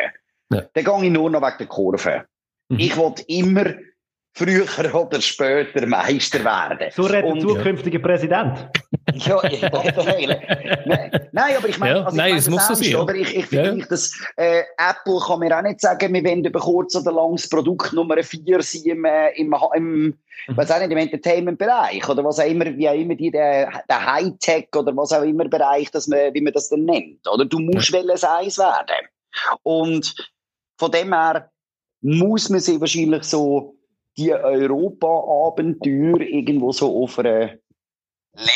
Ja. 0.53 0.63
Dann 0.73 0.85
gehe 0.85 1.05
ich 1.07 1.13
nur 1.13 1.31
noch 1.31 1.43
wegen 1.43 1.59
der 1.59 1.67
Kurve. 1.67 2.25
Mhm. 2.69 2.79
Ich 2.79 2.97
will 2.97 3.15
immer 3.27 3.75
früher 4.37 4.67
oder 4.95 5.21
später 5.21 5.87
Meister 5.87 6.45
werden. 6.45 6.91
So 6.95 7.05
redet 7.05 7.37
der 7.37 7.41
zukünftige 7.41 7.99
ja. 7.99 8.05
Präsident. 8.05 8.69
ja, 9.15 9.41
nein, 10.85 11.29
nein, 11.33 11.57
aber 11.57 11.69
ich 11.69 11.79
meine, 11.79 11.99
ja, 12.01 12.05
also 12.05 12.17
nein, 12.17 12.37
es 12.37 12.49
muss 12.49 12.69
so 12.69 12.75
sein. 12.75 12.97
Oder? 12.97 13.15
Ich, 13.15 13.35
ich 13.35 13.47
finde 13.47 13.81
ja. 13.81 13.87
dass 13.87 14.13
äh, 14.37 14.63
Apple 14.77 15.21
kann 15.27 15.39
mir 15.41 15.57
auch 15.57 15.63
nicht 15.63 15.81
sagen, 15.81 16.13
wir 16.13 16.23
wollen 16.23 16.45
über 16.45 16.61
kurz 16.61 16.95
oder 16.97 17.13
lang 17.13 17.37
das 17.37 17.49
Produkt 17.49 17.95
Nummer 17.95 18.23
4 18.23 18.63
sein 18.63 18.83
im, 18.85 19.05
äh, 19.07 19.31
im, 19.37 19.55
im 19.75 19.85
mhm. 19.85 20.17
was 20.49 20.71
auch 20.71 20.81
nicht, 20.81 20.91
im 20.91 20.99
Entertainment-Bereich 20.99 22.07
oder 22.07 22.23
was 22.23 22.39
auch 22.39 22.47
immer, 22.47 22.67
wie 22.67 22.89
auch 22.89 22.95
immer 22.95 23.15
die, 23.15 23.31
der, 23.31 23.71
der 23.89 24.07
Hightech 24.13 24.69
oder 24.77 24.95
was 24.95 25.13
auch 25.13 25.23
immer 25.23 25.49
Bereich, 25.49 25.91
dass 25.91 26.09
man, 26.09 26.35
wie 26.35 26.43
man 26.43 26.53
das 26.53 26.69
denn 26.69 26.85
nennt. 26.85 27.27
Oder 27.27 27.47
du 27.47 27.59
musst 27.59 27.89
ja. 27.91 28.01
Eis 28.03 28.59
werden. 28.59 29.07
Und 29.63 30.15
von 30.79 30.91
dem 30.91 31.15
her 31.15 31.51
muss 32.03 32.51
man 32.51 32.61
sich 32.61 32.81
wahrscheinlich 32.81 33.25
so 33.25 33.76
die 34.17 34.33
Europa-Abenteuer 34.33 36.21
irgendwo 36.21 36.73
so 36.73 37.03
auf 37.03 37.19
einer 37.19 37.59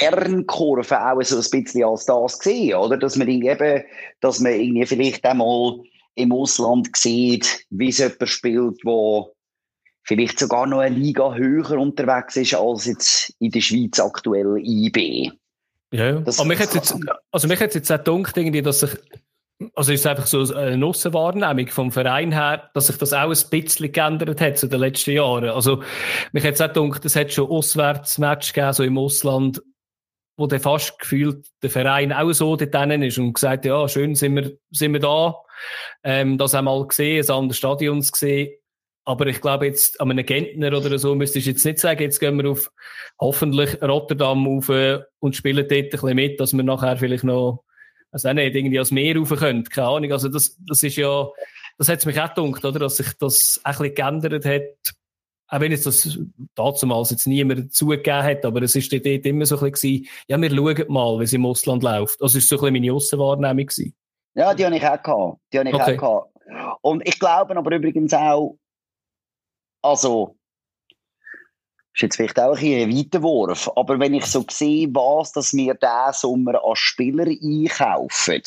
Lernkurve 0.00 1.00
auch 1.00 1.22
so 1.22 1.36
ein 1.36 1.62
bisschen 1.62 1.84
als 1.84 2.06
das 2.06 2.38
sehen, 2.38 2.76
oder? 2.76 2.96
Dass 2.96 3.16
man 3.16 3.28
eben, 3.28 3.82
dass 4.20 4.40
man 4.40 4.52
irgendwie 4.52 4.86
vielleicht 4.86 5.24
einmal 5.24 5.80
im 6.14 6.32
Ausland 6.32 6.94
sieht, 6.96 7.66
wie 7.70 7.88
es 7.88 7.98
jemand 7.98 8.28
spielt, 8.28 8.84
wo 8.84 9.32
vielleicht 10.02 10.38
sogar 10.38 10.66
noch 10.66 10.80
eine 10.80 10.96
Liga 10.96 11.34
höher 11.34 11.78
unterwegs 11.78 12.36
ist 12.36 12.54
als 12.54 12.86
jetzt 12.86 13.34
in 13.38 13.50
der 13.50 13.60
Schweiz 13.60 14.00
aktuell 14.00 14.58
IB. 14.58 15.30
Ja, 15.92 16.20
das, 16.20 16.38
aber 16.38 16.48
mich 16.48 16.60
hat 16.60 16.74
jetzt, 16.74 16.94
also 17.32 17.48
mich 17.48 17.60
hat 17.60 17.74
jetzt 17.74 17.90
auch 17.90 18.04
gedacht, 18.04 18.36
irgendwie, 18.36 18.62
dass 18.62 18.80
sich 18.80 18.90
also 19.74 19.92
ist 19.92 20.00
es 20.00 20.06
einfach 20.06 20.26
so 20.26 20.54
eine 20.54 20.84
Aussenwahrnehmung 20.84 21.68
vom 21.68 21.92
Verein 21.92 22.32
her, 22.32 22.70
dass 22.74 22.86
sich 22.86 22.96
das 22.96 23.12
auch 23.12 23.30
ein 23.30 23.50
bisschen 23.50 23.92
geändert 23.92 24.40
hat 24.40 24.58
zu 24.58 24.68
den 24.68 24.80
letzten 24.80 25.12
Jahren. 25.12 25.50
Also, 25.50 25.82
mich 26.32 26.44
hat 26.44 26.54
es 26.54 26.60
auch 26.60 26.72
gedacht, 26.72 27.04
es 27.04 27.16
hat 27.16 27.32
schon 27.32 27.50
Auswärtsmatch 27.50 28.54
gegeben, 28.54 28.72
so 28.72 28.82
im 28.82 28.96
Ausland, 28.96 29.62
wo 30.36 30.46
der 30.46 30.60
fast 30.60 30.98
gefühlt 30.98 31.46
der 31.62 31.68
Verein 31.68 32.12
auch 32.12 32.32
so 32.32 32.56
dort 32.56 32.74
ist 32.74 33.18
und 33.18 33.34
gesagt, 33.34 33.66
ja, 33.66 33.86
schön 33.88 34.14
sind 34.14 34.36
wir, 34.36 34.52
sind 34.70 34.94
wir 34.94 35.00
da, 35.00 35.36
ähm, 36.04 36.38
das 36.38 36.54
einmal 36.54 36.86
gesehen, 36.86 37.22
ein 37.22 37.30
anderes 37.30 37.58
Stadion 37.58 38.00
gesehen. 38.00 38.54
Aber 39.04 39.26
ich 39.26 39.40
glaube 39.40 39.66
jetzt, 39.66 40.00
an 40.00 40.10
einem 40.10 40.24
Gentner 40.24 40.68
oder 40.76 40.98
so 40.98 41.14
müsstest 41.14 41.46
du 41.46 41.50
jetzt 41.50 41.64
nicht 41.64 41.78
sagen, 41.78 42.02
jetzt 42.02 42.20
gehen 42.20 42.36
wir 42.42 42.50
auf 42.50 42.70
hoffentlich 43.18 43.82
Rotterdam 43.82 44.46
auf 44.46 44.70
und 45.18 45.36
spielen 45.36 45.66
dort 45.68 45.72
ein 45.72 45.90
bisschen 45.90 46.14
mit, 46.14 46.40
dass 46.40 46.52
wir 46.54 46.62
nachher 46.62 46.96
vielleicht 46.96 47.24
noch 47.24 47.64
also 48.12 48.28
auch 48.28 48.32
nicht 48.32 48.54
irgendwie 48.54 48.78
als 48.78 48.90
Meer 48.90 49.16
rauf 49.16 49.30
könnt, 49.30 49.70
keine 49.70 49.88
Ahnung. 49.88 50.12
Also 50.12 50.28
das, 50.28 50.56
das 50.66 50.82
ist 50.82 50.96
ja, 50.96 51.28
das 51.78 51.88
hat 51.88 52.04
mich 52.06 52.20
auch 52.20 52.34
gedacht, 52.34 52.64
oder, 52.64 52.78
dass 52.78 52.96
sich 52.96 53.12
das 53.18 53.60
ein 53.64 53.72
bisschen 53.72 53.94
geändert 53.94 54.44
hat. 54.44 54.94
Auch 55.48 55.60
wenn 55.60 55.72
es 55.72 55.82
das 55.82 56.18
damals 56.54 57.10
jetzt 57.10 57.26
niemand 57.26 57.74
zugegeben 57.74 58.22
hat, 58.22 58.44
aber 58.44 58.62
es 58.62 58.76
ist 58.76 58.92
dort 58.92 59.04
immer 59.04 59.46
so 59.46 59.58
ein 59.58 59.72
bisschen 59.72 60.06
ja, 60.28 60.40
wir 60.40 60.50
schauen 60.50 60.84
mal, 60.88 61.18
wie 61.18 61.24
es 61.24 61.32
im 61.32 61.44
Ausland 61.44 61.82
läuft. 61.82 62.20
Das 62.20 62.36
ist 62.36 62.48
so 62.48 62.56
ein 62.56 62.60
bisschen 62.60 62.72
meine 62.74 62.92
Aussenwahrnehmung 62.92 63.66
gewesen. 63.66 63.94
Ja, 64.34 64.54
die 64.54 64.64
habe 64.64 64.76
ich 64.76 64.86
auch 64.86 65.02
gehabt. 65.02 65.40
Die 65.52 65.58
habe 65.58 65.68
ich 65.68 65.74
okay. 65.74 65.98
auch 65.98 66.00
gehabt. 66.00 66.78
Und 66.82 67.06
ich 67.06 67.18
glaube 67.18 67.56
aber 67.56 67.74
übrigens 67.74 68.12
auch, 68.12 68.58
also, 69.82 70.36
ist 71.94 72.02
jetzt 72.02 72.16
vielleicht 72.16 72.38
auch 72.38 72.56
ein, 72.56 72.90
ein 72.90 72.96
Weiterwurf, 72.96 73.70
aber 73.76 73.98
wenn 73.98 74.14
ich 74.14 74.26
so 74.26 74.44
sehe, 74.50 74.88
was 74.94 75.32
dass 75.32 75.52
wir 75.52 75.74
diesen 75.74 76.12
Sommer 76.12 76.64
als 76.64 76.78
Spieler 76.78 77.26
einkaufen 77.26 78.42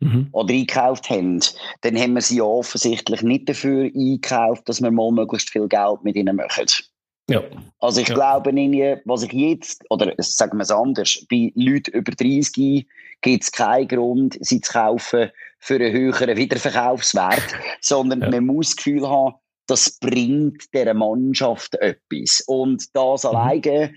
mhm. 0.00 0.28
oder 0.32 0.52
einkauft 0.52 1.10
haben, 1.10 1.40
dann 1.82 1.96
haben 1.96 2.14
wir 2.14 2.22
sie 2.22 2.38
ja 2.38 2.44
offensichtlich 2.44 3.22
nicht 3.22 3.48
dafür 3.48 3.84
eingekauft, 3.84 4.68
dass 4.68 4.82
wir 4.82 4.90
mal 4.90 5.12
möglichst 5.12 5.50
viel 5.50 5.68
Geld 5.68 6.02
mit 6.02 6.16
ihnen 6.16 6.36
machen. 6.36 6.66
Ja. 7.28 7.42
Also 7.80 8.00
ich 8.00 8.08
ja. 8.08 8.14
glaube, 8.14 8.52
was 9.04 9.22
ich 9.24 9.32
jetzt, 9.32 9.84
oder 9.90 10.12
sagen 10.18 10.58
wir 10.58 10.62
es 10.62 10.70
anders, 10.70 11.26
bei 11.28 11.52
Leuten 11.56 11.90
über 11.92 12.12
30 12.12 12.86
gibt 13.20 13.42
es 13.42 13.50
keinen 13.50 13.88
Grund, 13.88 14.38
sie 14.40 14.60
zu 14.60 14.72
kaufen 14.72 15.30
für 15.58 15.74
einen 15.74 15.92
höheren 15.92 16.36
Wiederverkaufswert, 16.36 17.42
sondern 17.80 18.22
ja. 18.22 18.30
man 18.30 18.46
muss 18.46 18.68
das 18.68 18.76
Gefühl 18.76 19.08
haben, 19.08 19.34
das 19.66 19.98
bringt 19.98 20.72
der 20.74 20.94
Mannschaft 20.94 21.74
etwas. 21.76 22.42
Und 22.46 22.94
das 22.94 23.24
mhm. 23.24 23.30
alleine 23.30 23.94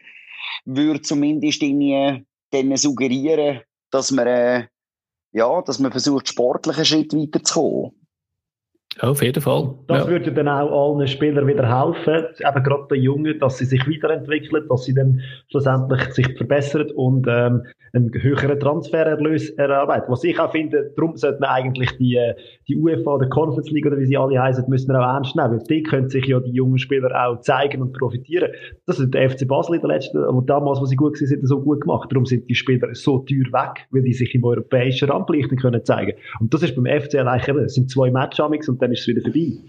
würde 0.66 1.02
zumindest 1.02 1.62
denen 1.62 2.78
suggerieren, 2.78 3.62
dass 3.92 4.12
man, 4.12 4.28
äh, 4.28 4.68
ja, 5.32 5.62
dass 5.62 5.80
man 5.80 5.92
versucht, 5.92 6.28
sportlich 6.28 6.78
einen 6.78 6.86
Schritt 6.86 7.14
weiterzukommen. 7.14 7.99
Auf 8.98 9.22
jeden 9.22 9.42
Fall. 9.42 9.76
Das 9.88 10.06
ja. 10.06 10.10
würde 10.10 10.32
dann 10.32 10.48
auch 10.48 10.98
allen 10.98 11.08
Spielern 11.08 11.48
wieder 11.48 11.64
helfen, 11.64 12.26
eben 12.40 12.64
gerade 12.64 12.88
den 12.92 13.04
Jungen, 13.04 13.40
dass 13.40 13.58
sie 13.58 13.66
sich 13.66 13.88
weiterentwickeln, 13.88 14.66
dass 14.68 14.84
sie 14.84 14.94
dann 14.94 15.22
schlussendlich 15.50 16.02
sich 16.14 16.38
verbessern 16.38 16.92
und 16.96 17.26
ähm, 17.30 17.64
einen 17.94 18.12
höheren 18.14 18.60
Transfererlös 18.60 19.52
erarbeiten. 19.52 20.12
Was 20.12 20.24
ich 20.24 20.40
auch 20.40 20.52
finde, 20.52 20.92
darum 20.96 21.16
sollte 21.16 21.40
man 21.40 21.50
eigentlich 21.50 21.92
die, 21.98 22.16
äh, 22.16 22.36
die 22.68 22.76
UEFA, 22.76 23.18
der 23.18 23.30
Conference 23.30 23.70
League 23.72 23.86
oder 23.86 23.98
wie 23.98 24.06
sie 24.06 24.18
alle 24.18 24.40
heißen, 24.40 24.66
müssen 24.68 24.92
wir 24.92 25.00
auch 25.00 25.14
ernst 25.14 25.36
nehmen, 25.36 25.52
weil 25.52 25.64
die 25.70 25.84
können 25.84 26.10
sich 26.10 26.26
ja 26.26 26.40
die 26.40 26.52
jungen 26.52 26.78
Spieler 26.78 27.10
auch 27.16 27.40
zeigen 27.42 27.82
und 27.82 27.94
profitieren. 27.94 28.52
Das 28.86 29.00
ist 29.00 29.14
der 29.14 29.30
FC 29.30 29.48
Basel 29.48 29.76
in 29.76 29.82
der 29.82 29.90
letzten, 29.90 30.24
und 30.24 30.50
damals, 30.50 30.80
wo 30.82 30.86
sie 30.86 30.96
gut 30.96 31.20
waren, 31.20 31.46
so 31.46 31.62
gut 31.62 31.82
gemacht. 31.82 32.12
Darum 32.12 32.26
sind 32.26 32.50
die 32.50 32.56
Spieler 32.56 32.94
so 32.94 33.20
teuer 33.20 33.52
weg, 33.52 33.88
weil 33.92 34.04
die 34.04 34.14
sich 34.14 34.34
im 34.36 34.44
europäischen 34.44 35.10
Rampenlicht 35.10 35.50
können 35.60 35.84
zeigen. 35.84 36.18
Und 36.40 36.54
das 36.54 36.64
ist 36.64 36.76
beim 36.76 36.86
FC 36.86 37.16
eigentlich, 37.16 37.66
es 37.66 37.76
sind 37.76 37.90
zwei 37.90 38.12
Matchamix 38.12 38.70
und 38.70 38.79
dann 38.80 38.92
ist 38.92 39.02
es 39.02 39.08
wieder 39.08 39.22
vorbei. 39.22 39.60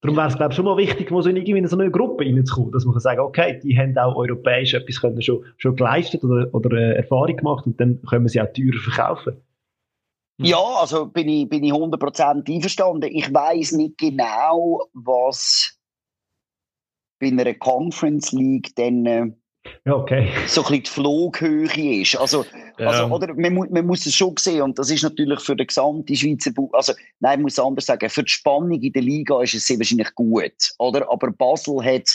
Darum 0.00 0.16
wäre 0.16 0.28
es, 0.28 0.36
glaube 0.36 0.52
ich, 0.52 0.56
schon 0.56 0.64
mal 0.64 0.76
wichtig, 0.76 1.10
mal 1.10 1.22
so 1.22 1.28
in, 1.28 1.36
irgendwie 1.36 1.58
in 1.58 1.66
so 1.66 1.76
eine 1.76 1.90
Gruppe 1.90 2.24
reinzukommen, 2.24 2.70
dass 2.70 2.84
man 2.84 2.94
kann 2.94 3.00
sagen, 3.00 3.20
okay, 3.20 3.58
die 3.60 3.76
haben 3.76 3.98
auch 3.98 4.14
europäisch 4.14 4.74
etwas 4.74 5.00
können 5.00 5.20
schon, 5.20 5.44
schon 5.56 5.74
geleistet 5.74 6.22
oder, 6.22 6.54
oder 6.54 6.76
äh, 6.76 6.96
Erfahrung 6.96 7.36
gemacht 7.36 7.66
und 7.66 7.80
dann 7.80 8.00
können 8.02 8.24
wir 8.24 8.28
sie 8.28 8.40
auch 8.40 8.52
teurer 8.52 8.78
verkaufen. 8.78 9.42
Ja, 10.40 10.58
also 10.58 11.06
bin 11.06 11.28
ich, 11.28 11.48
bin 11.48 11.64
ich 11.64 11.72
100% 11.72 12.48
einverstanden. 12.48 13.10
Ich 13.12 13.34
weiß 13.34 13.72
nicht 13.72 13.98
genau, 13.98 14.84
was 14.92 15.76
bei 17.18 17.26
einer 17.26 17.52
Conference 17.54 18.30
League 18.30 18.72
dann 18.76 19.06
äh, 19.06 19.32
ja, 19.84 19.94
okay. 19.94 20.30
so 20.46 20.62
ein 20.62 20.68
bisschen 20.68 20.82
die 20.82 20.90
Flughöhe 20.90 22.02
ist. 22.02 22.16
Also, 22.16 22.44
ja. 22.78 22.88
also 22.88 23.04
oder, 23.14 23.34
man, 23.34 23.54
man, 23.70 23.86
muss 23.86 24.06
es 24.06 24.14
schon 24.14 24.36
sehen, 24.38 24.62
und 24.62 24.78
das 24.78 24.90
ist 24.90 25.02
natürlich 25.02 25.40
für 25.40 25.56
den 25.56 25.66
gesamten 25.66 26.14
Schweizer 26.14 26.52
Bu 26.52 26.68
also 26.72 26.92
nein, 27.20 27.40
ich 27.40 27.42
muss 27.44 27.58
anders 27.58 27.86
sagen, 27.86 28.08
für 28.10 28.22
die 28.22 28.30
Spannung 28.30 28.80
in 28.80 28.92
der 28.92 29.02
Liga 29.02 29.42
ist 29.42 29.54
es 29.54 29.66
sehr 29.66 29.78
wahrscheinlich 29.78 30.14
gut, 30.14 30.52
oder? 30.78 31.10
Aber 31.10 31.30
Basel 31.30 31.82
hat, 31.84 32.08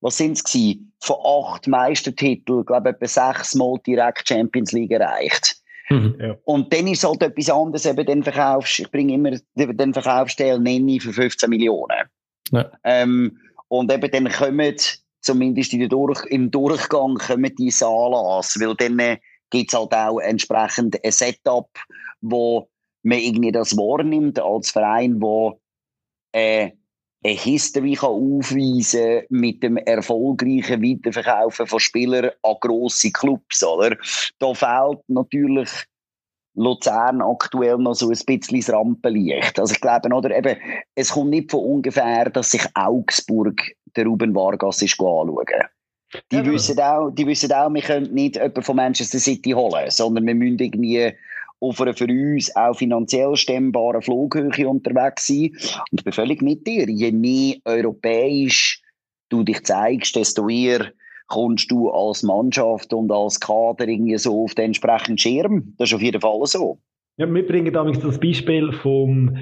was 0.00 0.16
sind 0.16 0.32
es 0.32 0.44
gewesen? 0.44 0.92
Von 1.00 1.16
acht 1.24 1.66
Meistertiteln, 1.66 2.64
glaube 2.64 2.90
ich, 2.90 2.96
etwa 2.96 3.06
sechsmal 3.06 3.74
direkt 3.86 4.28
Champions 4.28 4.72
League 4.72 4.92
erreicht. 4.92 5.56
Mhm, 5.88 6.16
ja. 6.20 6.36
Und 6.44 6.72
dann 6.72 6.88
ist 6.88 7.04
halt 7.04 7.22
etwas 7.22 7.50
anderes, 7.50 7.86
eben 7.86 8.04
den 8.04 8.24
verkaufst, 8.24 8.80
ich 8.80 8.90
bringe 8.90 9.14
immer 9.14 9.30
den 9.54 9.94
Verkaufsstelle 9.94 10.58
nenne 10.58 10.92
ich 10.96 11.02
für 11.02 11.12
15 11.12 11.48
Millionen. 11.48 12.08
Ja. 12.50 12.70
Ähm, 12.84 13.38
und 13.68 13.92
eben 13.92 14.10
dann 14.10 14.30
kommen 14.30 14.76
zumindest 15.26 15.72
in 15.72 15.88
Durch 15.88 16.24
im 16.26 16.50
Durchgang 16.50 17.16
kommen 17.16 17.54
die 17.56 17.72
Anlass, 17.82 18.58
weil 18.58 18.74
dann 18.76 18.98
äh, 18.98 19.18
gibt 19.50 19.72
es 19.72 19.78
halt 19.78 19.92
auch 19.92 20.18
entsprechend 20.20 21.04
ein 21.04 21.12
Setup, 21.12 21.68
wo 22.20 22.68
man 23.02 23.18
irgendwie 23.18 23.52
das 23.52 23.76
wahrnimmt 23.76 24.38
als 24.38 24.70
Verein, 24.70 25.20
wo 25.20 25.60
äh, 26.32 26.70
eine 27.24 27.34
History 27.34 27.94
kann 27.94 28.10
aufweisen 28.10 29.22
mit 29.30 29.62
dem 29.62 29.76
erfolgreichen 29.78 30.82
Weiterverkaufen 30.82 31.66
von 31.66 31.80
Spielern 31.80 32.30
an 32.42 32.56
grosse 32.60 33.10
Clubs, 33.10 33.64
oder? 33.64 33.96
Da 34.38 34.54
fehlt 34.54 35.00
natürlich 35.08 35.70
Luzern 36.56 37.20
aktuell 37.20 37.78
noch 37.78 37.94
so 37.94 38.06
ein 38.06 38.18
bisschen 38.26 38.60
das 38.60 38.72
Rampenlicht. 38.72 39.58
Also 39.60 39.74
ich 39.74 39.80
glaube, 39.80 40.08
oder 40.08 40.36
eben, 40.36 40.56
es 40.94 41.12
kommt 41.12 41.30
nicht 41.30 41.50
von 41.50 41.60
ungefähr, 41.60 42.30
dass 42.30 42.50
sich 42.50 42.66
Augsburg 42.74 43.60
der 43.94 44.06
Ruben 44.06 44.34
Vargas 44.34 44.82
ist 44.82 44.98
anschauen. 44.98 45.36
Die, 46.32 46.36
ja, 46.36 46.46
wissen 46.46 46.80
auch, 46.80 47.10
die 47.10 47.26
wissen 47.26 47.52
auch, 47.52 47.72
wir 47.72 47.82
können 47.82 48.14
nicht 48.14 48.36
jemanden 48.36 48.62
von 48.62 48.76
Manchester 48.76 49.18
City 49.18 49.50
holen, 49.50 49.90
sondern 49.90 50.26
wir 50.26 50.34
müssen 50.34 50.58
irgendwie 50.58 51.12
auf 51.60 51.80
einer 51.80 51.94
für 51.94 52.06
uns 52.06 52.54
auch 52.54 52.76
finanziell 52.76 53.34
stemmbaren 53.36 54.02
Flughöhe 54.02 54.68
unterwegs 54.68 55.26
sein. 55.26 55.50
Und 55.90 55.98
ich 55.98 56.04
bin 56.04 56.12
völlig 56.12 56.42
mit 56.42 56.66
dir. 56.66 56.88
Je 56.88 57.12
mehr 57.12 57.56
europäisch 57.64 58.82
du 59.28 59.42
dich 59.42 59.64
zeigst, 59.64 60.16
desto 60.16 60.48
eher 60.48 60.92
kommst 61.28 61.70
du 61.70 61.90
als 61.90 62.22
Mannschaft 62.22 62.92
und 62.92 63.10
als 63.10 63.40
Kader 63.40 63.88
irgendwie 63.88 64.16
so 64.18 64.44
auf 64.44 64.54
den 64.54 64.66
entsprechenden 64.66 65.18
Schirm. 65.18 65.74
Das 65.78 65.90
ist 65.90 65.94
auf 65.94 66.02
jeden 66.02 66.20
Fall 66.20 66.40
so. 66.44 66.78
Ja, 67.16 67.32
wir 67.32 67.46
bringen 67.46 67.72
damals 67.72 67.98
das 68.00 68.18
Beispiel 68.18 68.72
vom 68.72 69.36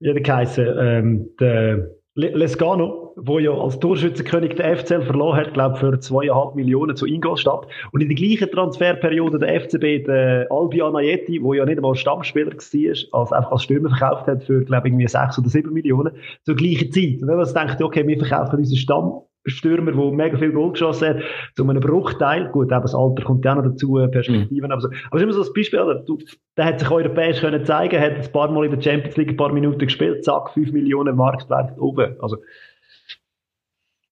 Ja, 0.00 0.12
der 0.12 0.22
geheißen, 0.22 0.66
ähm, 0.78 1.28
der 1.38 1.88
Lescano, 2.14 3.14
wo 3.16 3.38
ja 3.38 3.52
als 3.52 3.78
Torschützenkönig 3.78 4.56
der 4.56 4.76
FCL 4.76 5.02
verloren 5.02 5.38
hat, 5.38 5.54
glaube 5.54 5.76
für 5.76 5.98
zweieinhalb 5.98 6.54
Millionen 6.54 6.94
zu 6.94 7.06
Ingolstadt. 7.06 7.66
Und 7.92 8.02
in 8.02 8.08
der 8.08 8.16
gleichen 8.16 8.50
Transferperiode 8.50 9.38
der 9.38 9.60
FCB, 9.62 10.04
der 10.04 10.46
Albi 10.50 10.82
Anayetti, 10.82 11.42
wo 11.42 11.54
ja 11.54 11.64
nicht 11.64 11.78
einmal 11.78 11.94
Stammspieler 11.94 12.52
war, 12.52 13.20
als 13.20 13.32
einfach 13.32 13.52
als 13.52 13.62
Stürmer 13.62 13.96
verkauft 13.96 14.26
hat 14.26 14.44
für, 14.44 14.62
glaube 14.62 14.88
irgendwie 14.88 15.08
sechs 15.08 15.38
oder 15.38 15.48
sieben 15.48 15.72
Millionen, 15.72 16.12
zur 16.42 16.54
gleichen 16.54 16.92
Zeit. 16.92 17.22
Und 17.22 17.28
wenn 17.28 17.36
man 17.36 17.54
denkt, 17.54 17.80
okay, 17.80 18.06
wir 18.06 18.18
verkaufen 18.18 18.58
unseren 18.58 18.76
Stamm, 18.76 19.22
Stürmer, 19.44 19.92
der 19.92 20.12
mega 20.12 20.38
viel 20.38 20.52
Goal 20.52 20.72
geschossen 20.72 21.08
hat, 21.08 21.22
zu 21.56 21.68
einem 21.68 21.80
Bruchteil. 21.80 22.48
Gut, 22.50 22.70
eben 22.70 22.82
das 22.82 22.94
Alter 22.94 23.24
kommt 23.24 23.44
ja 23.44 23.52
auch 23.52 23.56
noch 23.56 23.70
dazu, 23.70 23.94
Perspektiven. 24.10 24.68
Mhm. 24.68 24.72
Aber, 24.72 24.80
so. 24.80 24.88
aber 24.88 25.16
es 25.16 25.16
ist 25.16 25.22
immer 25.22 25.32
so 25.32 25.42
ein 25.42 25.52
Beispiel, 25.54 25.80
oder? 25.80 25.94
Du, 25.96 26.18
der 26.56 26.64
hat 26.64 26.80
sich 26.80 26.90
europäisch 26.90 27.40
können 27.40 27.64
zeigen, 27.64 28.00
hat 28.00 28.14
ein 28.14 28.32
paar 28.32 28.50
Mal 28.50 28.66
in 28.66 28.70
der 28.72 28.80
Champions 28.80 29.16
League 29.16 29.30
ein 29.30 29.36
paar 29.36 29.52
Minuten 29.52 29.80
gespielt, 29.80 30.24
zack, 30.24 30.50
5 30.50 30.72
Millionen 30.72 31.16
Marktwert 31.16 31.76
oben. 31.78 32.16
Also. 32.20 32.36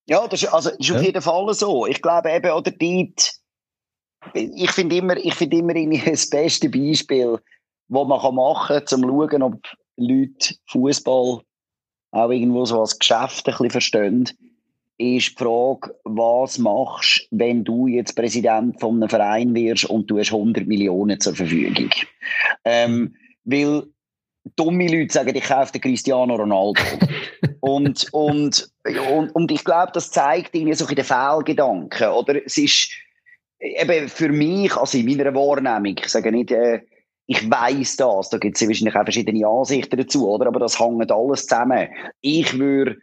Ja, 0.07 0.26
das 0.26 0.43
ist, 0.43 0.53
also, 0.53 0.70
ist 0.70 0.93
auf 0.93 1.03
jeden 1.03 1.22
Fall 1.22 1.55
so. 1.55 1.87
Ich 1.87 2.03
glaube 2.03 2.31
eben, 2.33 2.51
oder 2.51 2.72
dort, 2.72 3.33
ich 4.35 4.70
finde 4.72 4.97
immer, 4.97 5.16
ich 5.16 5.35
finde 5.35 5.59
immer 5.59 5.74
das 6.05 6.28
beste 6.28 6.68
Beispiel, 6.68 7.39
was 7.89 8.09
man 8.09 8.35
machen 8.35 8.66
kann, 8.66 8.81
um 8.81 8.87
zu 8.87 8.99
schauen, 9.01 9.43
ob 9.43 9.62
Leute 9.97 10.55
Fußball 10.66 11.41
auch 12.12 12.31
irgendwo 12.31 12.64
so 12.64 12.81
als 12.81 12.99
Geschäft 12.99 13.47
ein 13.47 13.53
bisschen 13.53 13.70
verstehen 13.70 14.28
ist 15.01 15.31
die 15.31 15.45
Frage, 15.45 15.95
was 16.05 16.59
machst 16.59 17.27
du, 17.31 17.39
wenn 17.39 17.65
du 17.65 17.87
jetzt 17.87 18.15
Präsident 18.15 18.79
von 18.79 18.97
einem 18.97 19.09
Verein 19.09 19.55
wirst 19.55 19.87
und 19.87 20.11
du 20.11 20.19
hast 20.19 20.33
100 20.33 20.67
Millionen 20.67 21.19
zur 21.19 21.35
Verfügung? 21.35 21.89
Ähm, 22.65 23.15
weil 23.45 23.85
dumme 24.57 24.89
Leute 24.89 25.13
sagen, 25.13 25.35
ich 25.35 25.45
kaufe 25.45 25.73
den 25.73 25.81
Cristiano 25.81 26.35
Ronaldo. 26.35 26.83
und, 27.61 28.13
und, 28.13 28.71
und, 29.11 29.35
und 29.35 29.51
ich 29.51 29.65
glaube, 29.65 29.93
das 29.95 30.11
zeigt 30.11 30.55
irgendwie 30.55 30.75
so 30.75 30.87
in 30.87 30.97
den 30.97 31.05
Fehlgedanken. 31.05 32.09
Oder 32.09 32.45
es 32.45 32.59
ist 32.59 32.91
eben 33.59 34.09
für 34.09 34.29
mich, 34.29 34.77
also 34.77 34.99
in 34.99 35.07
meiner 35.07 35.35
Wahrnehmung, 35.35 35.97
ich 35.99 36.09
sage 36.09 36.31
nicht, 36.31 36.51
äh, 36.51 36.81
ich 37.27 37.49
weiß 37.49 37.97
das, 37.97 38.29
da 38.29 38.39
gibt 38.39 38.61
es 38.61 38.67
wahrscheinlich 38.67 38.97
auch 38.97 39.05
verschiedene 39.05 39.47
Ansichten 39.47 39.97
dazu, 39.97 40.29
oder? 40.29 40.49
aber 40.49 40.61
das 40.61 40.79
hängt 40.79 41.11
alles 41.11 41.47
zusammen. 41.47 41.89
Ich 42.21 42.59
würde 42.59 42.99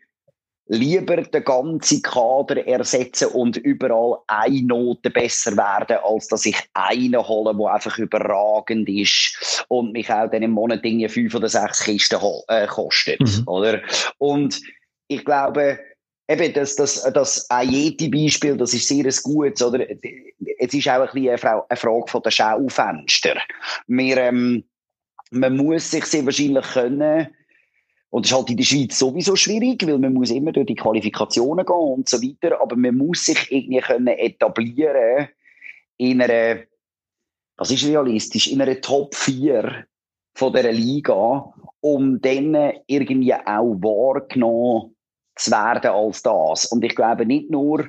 lieber 0.69 1.17
den 1.17 1.43
ganzen 1.43 2.01
Kader 2.01 2.65
ersetzen 2.67 3.29
und 3.29 3.57
überall 3.57 4.17
eine 4.27 4.61
Note 4.63 5.09
besser 5.09 5.55
werden, 5.55 5.97
als 6.03 6.27
dass 6.27 6.45
ich 6.45 6.57
einen 6.73 7.27
hole, 7.27 7.55
der 7.55 7.73
einfach 7.73 7.97
überragend 7.97 8.89
ist 8.89 9.65
und 9.69 9.93
mich 9.93 10.11
auch 10.11 10.29
dann 10.29 10.43
im 10.43 10.51
Monat 10.51 10.83
Dinge 10.83 11.09
fünf 11.09 11.33
oder 11.35 11.49
sechs 11.49 11.83
Kisten 11.83 12.19
äh, 12.47 12.67
kostet, 12.67 13.21
mhm. 13.21 13.43
oder? 13.45 13.81
Und 14.17 14.61
ich 15.07 15.23
glaube, 15.23 15.79
eben 16.27 16.53
das, 16.53 16.75
das, 16.75 17.01
das 17.13 17.49
Ayeti-Beispiel, 17.49 18.57
das 18.57 18.73
ist 18.73 18.87
sehr 18.87 19.05
ein 19.05 19.15
gutes, 19.23 19.61
oder? 19.61 19.85
Es 20.59 20.73
ist 20.73 20.87
auch 20.89 21.01
ein 21.01 21.09
bisschen 21.13 21.29
eine, 21.29 21.77
Frage 21.77 22.07
von 22.07 22.21
der 22.21 22.31
Schaufenster. 22.31 23.35
Wir, 23.87 24.17
ähm, 24.17 24.63
man 25.31 25.55
muss 25.55 25.91
sich 25.91 26.05
sehr 26.05 26.25
wahrscheinlich 26.25 26.65
können, 26.65 27.27
und 28.09 28.25
das 28.25 28.31
ist 28.31 28.37
halt 28.37 28.49
in 28.49 28.57
der 28.57 28.63
Schweiz 28.63 28.97
sowieso 28.97 29.35
schwierig, 29.35 29.85
weil 29.85 29.97
man 29.97 30.13
muss 30.13 30.31
immer 30.31 30.51
durch 30.51 30.67
die 30.67 30.75
Qualifikationen 30.75 31.65
gehen 31.65 31.75
und 31.75 32.07
so 32.07 32.21
weiter. 32.21 32.61
Aber 32.61 32.75
man 32.75 32.95
muss 32.95 33.25
sich 33.25 33.51
irgendwie 33.51 33.81
können 33.81 34.07
etablieren 34.07 35.27
in 35.97 36.21
einer, 36.21 36.61
was 37.57 37.71
ist 37.71 37.85
realistisch, 37.85 38.47
in 38.47 38.61
einer 38.61 38.79
Top 38.79 39.13
4 39.13 39.85
von 40.35 40.53
dieser 40.53 40.71
Liga, 40.71 41.53
um 41.81 42.21
dann 42.21 42.73
irgendwie 42.87 43.33
auch 43.33 43.75
wahrgenommen 43.81 44.95
zu 45.35 45.51
werden 45.51 45.91
als 45.91 46.23
das. 46.23 46.65
Und 46.65 46.85
ich 46.85 46.95
glaube 46.95 47.25
nicht 47.25 47.49
nur 47.49 47.87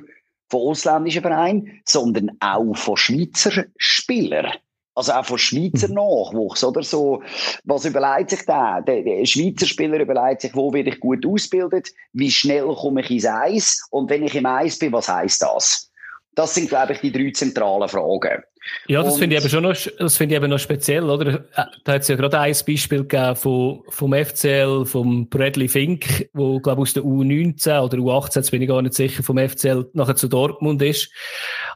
von 0.49 0.61
ausländischen 0.61 1.21
Vereinen, 1.21 1.81
sondern 1.85 2.31
auch 2.39 2.75
von 2.75 2.97
Schweizer 2.97 3.65
Spielern. 3.77 4.51
Also 4.99 5.13
auch 5.13 5.25
von 5.25 5.37
Schweizer 5.37 5.87
mhm. 5.87 5.93
Nachwuchs, 5.93 6.61
oder 6.61 6.83
so. 6.83 7.23
Was 7.63 7.85
überlegt 7.85 8.31
sich 8.31 8.45
der? 8.45 8.83
Der, 8.85 9.01
der 9.01 9.25
Schweizer 9.25 9.65
Spieler 9.65 9.97
überlegt 10.01 10.41
sich, 10.41 10.53
wo 10.53 10.73
werde 10.73 10.89
ich 10.89 10.99
gut 10.99 11.25
ausgebildet? 11.25 11.87
Wie 12.11 12.29
schnell 12.29 12.67
komme 12.75 12.99
ich 12.99 13.09
ins 13.09 13.25
Eis? 13.25 13.87
Und 13.91 14.09
wenn 14.09 14.23
ich 14.23 14.35
im 14.35 14.45
Eis 14.45 14.77
bin, 14.77 14.91
was 14.91 15.07
heißt 15.07 15.41
das? 15.41 15.89
Das 16.35 16.53
sind, 16.53 16.67
glaube 16.67 16.93
ich, 16.93 16.99
die 16.99 17.13
drei 17.13 17.31
zentralen 17.31 17.87
Fragen. 17.87 18.43
Ja, 18.87 19.01
das 19.03 19.17
finde 19.17 19.37
ich 19.37 19.41
eben 19.41 19.49
schon 19.49 19.63
noch, 19.63 19.73
das 19.73 20.17
finde 20.17 20.35
ich 20.35 20.41
eben 20.41 20.49
noch 20.49 20.59
speziell, 20.59 21.09
oder? 21.09 21.45
Äh, 21.55 21.63
da 21.85 21.93
hat 21.93 22.01
es 22.01 22.09
ja 22.09 22.17
gerade 22.17 22.39
ein 22.39 22.55
Beispiel 22.67 23.05
gegeben 23.05 23.35
vom, 23.37 23.83
vom 23.87 24.13
FCL, 24.13 24.85
vom 24.85 25.29
Bradley 25.29 25.69
Fink, 25.69 26.29
wo, 26.33 26.59
glaube 26.59 26.81
ich, 26.81 26.89
aus 26.89 26.93
der 26.93 27.03
U19 27.03 27.79
oder 27.79 27.97
U18, 27.97 28.35
jetzt 28.35 28.51
bin 28.51 28.61
ich 28.61 28.67
gar 28.67 28.81
nicht 28.81 28.95
sicher, 28.95 29.23
vom 29.23 29.37
FCL 29.37 29.89
nachher 29.93 30.17
zu 30.17 30.27
Dortmund 30.27 30.81
ist. 30.81 31.09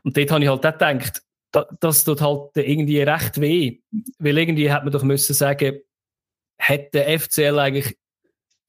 Und 0.04 0.18
dort 0.18 0.30
habe 0.30 0.44
ich 0.44 0.50
halt 0.50 0.66
auch 0.66 0.72
gedacht, 0.74 1.22
das 1.80 2.04
tut 2.04 2.22
halt 2.22 2.52
irgendwie 2.56 3.02
recht 3.02 3.40
weh. 3.40 3.80
Weil 4.20 4.38
irgendwie 4.38 4.72
hat 4.72 4.84
man 4.84 4.92
doch 4.92 5.04
müssen 5.04 5.34
sagen, 5.34 5.80
hätte 6.58 6.90
der 6.94 7.20
FCL 7.20 7.60
eigentlich 7.60 7.98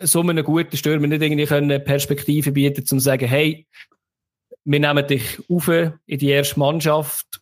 so 0.00 0.20
einen 0.20 0.44
guten 0.44 0.76
Stürmer 0.76 1.06
nicht 1.06 1.22
irgendwie 1.22 1.46
können 1.46 1.82
Perspektive 1.84 2.52
bieten, 2.52 2.80
um 2.80 2.86
zu 2.86 2.98
sagen, 2.98 3.26
hey, 3.26 3.66
wir 4.64 4.80
nehmen 4.80 5.06
dich 5.06 5.38
auf 5.48 5.68
in 5.68 6.18
die 6.18 6.28
erste 6.28 6.58
Mannschaft. 6.58 7.40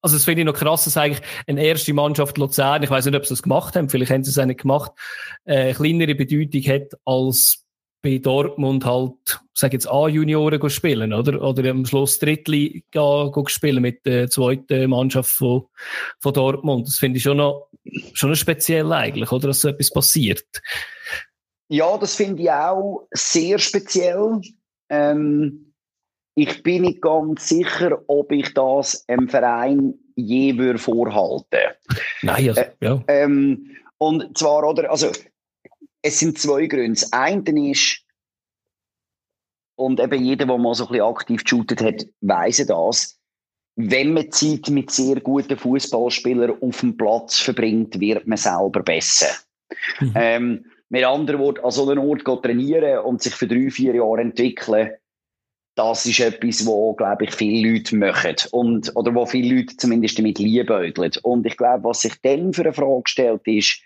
Also, 0.00 0.16
das 0.16 0.24
finde 0.24 0.42
ich 0.42 0.46
noch 0.46 0.54
krass, 0.54 0.84
dass 0.84 0.96
eigentlich 0.96 1.24
eine 1.46 1.64
erste 1.64 1.94
Mannschaft 1.94 2.36
Luzern, 2.36 2.82
ich 2.82 2.90
weiß 2.90 3.06
nicht, 3.06 3.14
ob 3.14 3.24
sie 3.24 3.34
das 3.34 3.42
gemacht 3.42 3.76
haben, 3.76 3.88
vielleicht 3.88 4.10
haben 4.10 4.24
sie 4.24 4.30
es 4.30 4.38
auch 4.38 4.46
nicht 4.46 4.60
gemacht, 4.60 4.92
äh, 5.44 5.72
kleinere 5.72 6.14
Bedeutung 6.16 6.62
hat 6.62 6.98
als 7.04 7.61
bei 8.02 8.18
Dortmund 8.18 8.84
halt, 8.84 9.40
sag 9.54 9.72
jetzt 9.72 9.88
A-Junioren 9.88 10.68
spielen, 10.70 11.12
oder? 11.12 11.40
Oder 11.40 11.70
am 11.70 11.86
Schluss 11.86 12.18
Drittliga 12.18 13.32
spielen 13.46 13.80
mit 13.80 14.04
der 14.04 14.28
zweiten 14.28 14.90
Mannschaft 14.90 15.30
von, 15.30 15.66
von 16.20 16.34
Dortmund. 16.34 16.88
Das 16.88 16.98
finde 16.98 17.18
ich 17.18 17.22
schon 17.22 17.36
noch, 17.36 17.68
schon 18.12 18.30
noch 18.30 18.36
speziell 18.36 18.92
eigentlich, 18.92 19.30
oder? 19.30 19.48
Dass 19.48 19.60
so 19.60 19.68
etwas 19.68 19.92
passiert. 19.92 20.44
Ja, 21.68 21.96
das 21.96 22.16
finde 22.16 22.42
ich 22.42 22.50
auch 22.50 23.06
sehr 23.12 23.58
speziell. 23.58 24.40
Ähm, 24.90 25.72
ich 26.34 26.62
bin 26.62 26.82
nicht 26.82 27.02
ganz 27.02 27.48
sicher, 27.48 28.02
ob 28.08 28.32
ich 28.32 28.52
das 28.52 29.04
im 29.06 29.28
Verein 29.28 29.94
je 30.16 30.58
würde 30.58 30.78
vorhalten. 30.78 31.72
Nein, 32.22 32.48
also, 32.48 32.62
ja. 32.80 33.04
Äh, 33.06 33.22
ähm, 33.22 33.70
und 33.98 34.36
zwar, 34.36 34.68
oder, 34.68 34.90
also, 34.90 35.12
es 36.02 36.18
sind 36.18 36.38
zwei 36.38 36.66
Gründe. 36.66 37.00
Das 37.00 37.12
eine 37.12 37.70
ist, 37.70 38.02
und 39.76 40.00
eben 40.00 40.24
jeder, 40.24 40.46
der 40.46 40.58
mal 40.58 40.74
so 40.74 40.84
ein 40.84 40.92
bisschen 40.92 41.06
aktiv 41.06 41.44
geshootet 41.44 41.80
hat, 41.80 42.06
weiss 42.20 42.64
das, 42.66 43.18
wenn 43.76 44.12
man 44.12 44.30
Zeit 44.30 44.68
mit 44.68 44.90
sehr 44.90 45.20
guten 45.20 45.56
Fußballspielern 45.56 46.60
auf 46.60 46.80
dem 46.80 46.96
Platz 46.96 47.38
verbringt, 47.38 47.98
wird 47.98 48.26
man 48.26 48.36
selber 48.36 48.82
besser. 48.82 49.34
Mhm. 50.00 50.12
Ähm, 50.14 50.64
mit 50.90 51.04
anderen 51.04 51.40
Worten, 51.40 51.64
an 51.64 51.70
so 51.70 51.88
einem 51.88 52.04
Ort 52.04 52.24
trainieren 52.42 52.98
und 52.98 53.22
sich 53.22 53.34
für 53.34 53.46
drei, 53.46 53.70
vier 53.70 53.94
Jahre 53.94 54.20
entwickeln, 54.20 54.90
das 55.74 56.04
ist 56.04 56.20
etwas, 56.20 56.66
wo, 56.66 56.92
glaube 56.92 57.24
ich, 57.24 57.30
viele 57.30 57.72
Leute 57.72 57.96
machen. 57.96 58.36
Und, 58.50 58.94
oder 58.94 59.14
wo 59.14 59.24
viele 59.24 59.56
Leute 59.56 59.74
zumindest 59.78 60.18
damit 60.18 60.38
liebäugeln. 60.38 61.12
Und 61.22 61.46
ich 61.46 61.56
glaube, 61.56 61.84
was 61.84 62.02
sich 62.02 62.12
dann 62.20 62.52
für 62.52 62.62
eine 62.62 62.74
Frage 62.74 63.04
stellt, 63.06 63.40
ist, 63.46 63.80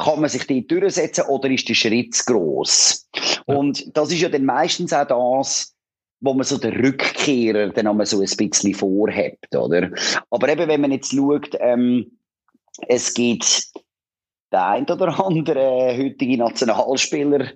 kann 0.00 0.20
man 0.20 0.30
sich 0.30 0.46
dort 0.46 0.70
durchsetzen 0.70 1.24
oder 1.28 1.50
ist 1.50 1.68
der 1.68 1.74
Schritt 1.74 2.14
zu 2.14 2.24
gross? 2.24 3.08
Ja. 3.46 3.54
Und 3.54 3.96
das 3.96 4.10
ist 4.10 4.20
ja 4.20 4.28
dann 4.28 4.44
meistens 4.44 4.92
auch 4.92 5.06
das, 5.06 5.74
wo 6.20 6.34
man 6.34 6.44
so 6.44 6.58
den 6.58 6.74
Rückkehrer 6.84 7.68
dann 7.68 7.86
einmal 7.86 8.06
so 8.06 8.20
ein 8.20 8.36
bisschen 8.36 8.74
vorhebt, 8.74 9.54
oder? 9.54 9.90
Aber 10.30 10.48
eben, 10.48 10.68
wenn 10.68 10.80
man 10.80 10.92
jetzt 10.92 11.12
schaut, 11.12 11.50
ähm, 11.60 12.18
es 12.88 13.14
gibt 13.14 13.68
der 14.52 14.66
ein 14.66 14.84
oder 14.84 15.24
andere 15.24 15.96
heutige 15.96 16.38
Nationalspieler, 16.38 17.48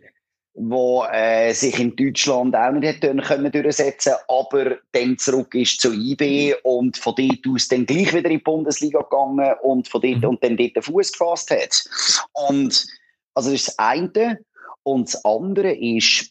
wo 0.55 1.05
äh, 1.11 1.53
sich 1.53 1.79
in 1.81 1.97
Deutschland 1.97 2.55
auch 2.55 2.71
nicht 2.71 2.85
hätte 2.85 3.15
können 3.17 3.51
durchsetzen 3.51 4.13
aber 4.29 4.77
dann 4.93 5.19
zurück 5.19 5.53
ist 5.55 5.81
zu 5.81 5.93
IB 5.93 6.55
und 6.63 6.97
von 6.97 7.15
dort 7.17 7.47
aus 7.49 7.69
dann 7.69 7.87
gleich 7.87 8.15
wieder 8.15 8.31
in 8.31 8.39
die 8.39 8.45
Bundesliga 8.45 9.01
gegangen 9.01 9.55
und 9.63 9.89
von 9.89 10.01
dort 10.01 10.23
mhm. 10.23 10.29
und 10.29 10.45
dann 10.45 10.57
dort 10.57 10.77
den 10.77 10.83
Fuß 10.83 11.13
gefasst 11.13 11.51
hat. 11.51 11.85
Und 12.33 12.87
also 13.35 13.51
das 13.51 13.61
ist 13.61 13.69
das 13.69 13.79
eine. 13.79 14.39
Und 14.85 15.09
das 15.09 15.25
andere 15.25 15.73
ist, 15.73 16.31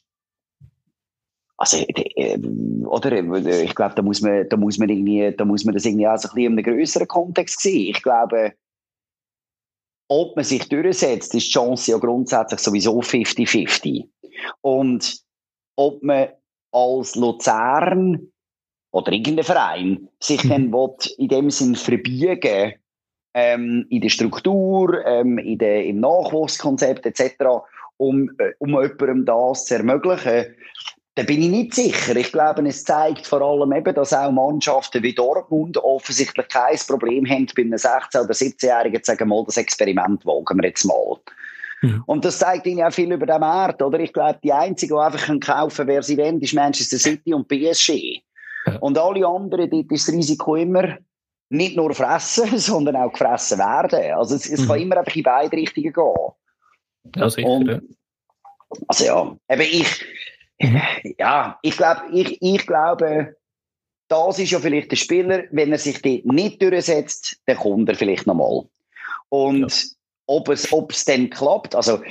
also, 1.58 1.78
äh, 1.78 2.38
oder, 2.86 3.12
ich 3.62 3.76
glaube, 3.76 3.96
da 3.96 4.02
muss 4.02 4.22
man, 4.22 4.48
da 4.48 4.58
muss 4.58 4.78
man 4.78 4.90
irgendwie, 4.90 5.34
da 5.36 5.44
muss 5.44 5.66
man 5.66 5.74
das 5.74 5.86
irgendwie 5.86 6.08
auch 6.08 6.18
so 6.18 6.30
ein 6.30 6.36
bisschen 6.36 6.58
in 6.58 6.60
einem 6.60 6.78
größeren 6.78 7.08
Kontext 7.08 7.62
sehen. 7.62 7.90
Ich 7.90 8.02
glaube, 8.02 8.54
ob 10.08 10.36
man 10.36 10.46
sich 10.46 10.68
durchsetzt, 10.70 11.34
ist 11.34 11.48
die 11.48 11.52
Chance 11.52 11.92
ja 11.92 11.98
grundsätzlich 11.98 12.60
sowieso 12.60 13.00
50-50. 13.02 14.08
Und 14.62 15.18
ob 15.76 16.04
man 16.04 16.30
als 16.72 17.16
Luzern 17.16 18.32
oder 18.92 19.12
irgendein 19.12 19.46
Verein 19.46 20.10
sich 20.20 20.44
mhm. 20.44 20.50
dann 20.50 20.74
will, 20.74 21.12
in 21.18 21.28
dem 21.28 21.50
Sinn 21.50 21.76
verbiegen 21.76 22.74
ähm, 23.34 23.86
in 23.90 24.02
der 24.02 24.10
Struktur, 24.10 25.04
ähm, 25.06 25.38
in 25.40 25.58
der, 25.58 25.86
im 25.86 26.00
Nachwuchskonzept 26.00 27.06
etc. 27.06 27.46
um, 27.98 28.30
äh, 28.38 28.52
um 28.60 28.70
jemandem 28.70 29.26
das 29.26 29.66
zu 29.66 29.76
ermöglichen, 29.76 30.56
da 31.16 31.24
bin 31.24 31.44
ich 31.44 31.50
nicht 31.50 31.76
sicher. 31.76 32.16
Ich 32.16 32.32
glaube, 32.32 32.68
es 32.68 32.84
zeigt 32.84 33.28
vor 33.28 33.42
allem 33.42 33.72
eben, 33.74 33.94
dass 33.94 34.14
auch 34.14 34.32
Mannschaften 34.32 35.04
wie 35.04 35.14
Dortmund 35.14 35.78
offensichtlich 35.78 36.48
kein 36.48 36.78
Problem 36.88 37.30
haben, 37.30 37.48
bei 37.56 37.62
einem 37.62 37.74
16- 37.74 38.24
oder 38.24 38.34
17-Jährigen 38.34 39.04
zu 39.04 39.12
sagen, 39.12 39.30
mal, 39.30 39.44
das 39.46 39.58
Experiment 39.58 40.26
wagen 40.26 40.60
wir 40.60 40.68
jetzt 40.68 40.86
mal. 40.86 41.18
Mhm. 41.84 42.04
Und 42.08 42.26
das 42.26 42.40
zeigt 42.40 42.66
ihnen 42.66 42.84
auch 42.84 42.94
viel 42.94 43.12
über 43.12 43.28
den 43.28 43.42
Markt, 43.42 43.82
oder? 43.84 44.00
Ich 44.00 44.12
glaube, 44.12 44.40
die 44.44 44.54
Einzigen, 44.54 44.96
die 44.96 45.02
einfach 45.02 45.40
kaufen 45.40 45.76
können, 45.76 45.90
wer 45.90 46.02
sie 46.02 46.18
wollen, 46.18 46.42
ist 46.42 46.54
Manchester 46.54 46.98
City 46.98 47.34
und 47.34 47.48
PSG. 47.48 48.22
Ja. 48.66 48.78
Und 48.80 48.98
alle 48.98 49.28
anderen, 49.28 49.70
dort 49.70 49.92
ist 49.92 50.08
das 50.08 50.16
Risiko 50.16 50.56
immer 50.56 50.98
nicht 51.50 51.76
nur 51.76 51.94
fressen, 51.94 52.58
sondern 52.58 52.96
auch 52.96 53.12
gefressen 53.12 53.60
werden. 53.60 54.14
Also 54.14 54.36
es, 54.36 54.50
es 54.50 54.62
mhm. 54.62 54.68
kann 54.68 54.80
immer 54.80 54.98
einfach 54.98 55.16
in 55.16 55.24
beide 55.24 55.56
Richtungen 55.56 55.94
gehen. 55.94 57.14
Ja, 57.18 57.30
sicher. 57.30 57.50
Und, 57.50 57.82
also 58.88 59.06
ja, 59.06 59.38
eben 59.50 59.62
ich. 59.62 60.06
Ja, 61.18 61.60
ich 61.62 61.78
glaube, 61.78 62.02
ich, 62.12 62.42
ich 62.42 62.66
glaube, 62.66 63.36
das 64.08 64.40
ist 64.40 64.52
ja 64.52 64.60
vielleicht 64.60 64.92
der 64.92 64.98
Spieler, 64.98 65.44
wenn 65.52 65.72
er 65.72 65.78
sich 65.78 66.02
dort 66.02 66.26
nicht 66.26 66.62
durchsetzt, 66.62 67.40
dann 67.46 67.58
kommt 67.58 67.90
er 67.90 67.96
vielleicht 67.96 68.28
nochmal. 68.28 68.64
Und 69.30 69.72
ja. 69.72 69.88
ob, 70.28 70.50
es, 70.50 70.72
ob 70.72 70.92
es 70.92 71.06
dann 71.06 71.30
klappt, 71.30 71.76
also, 71.76 72.02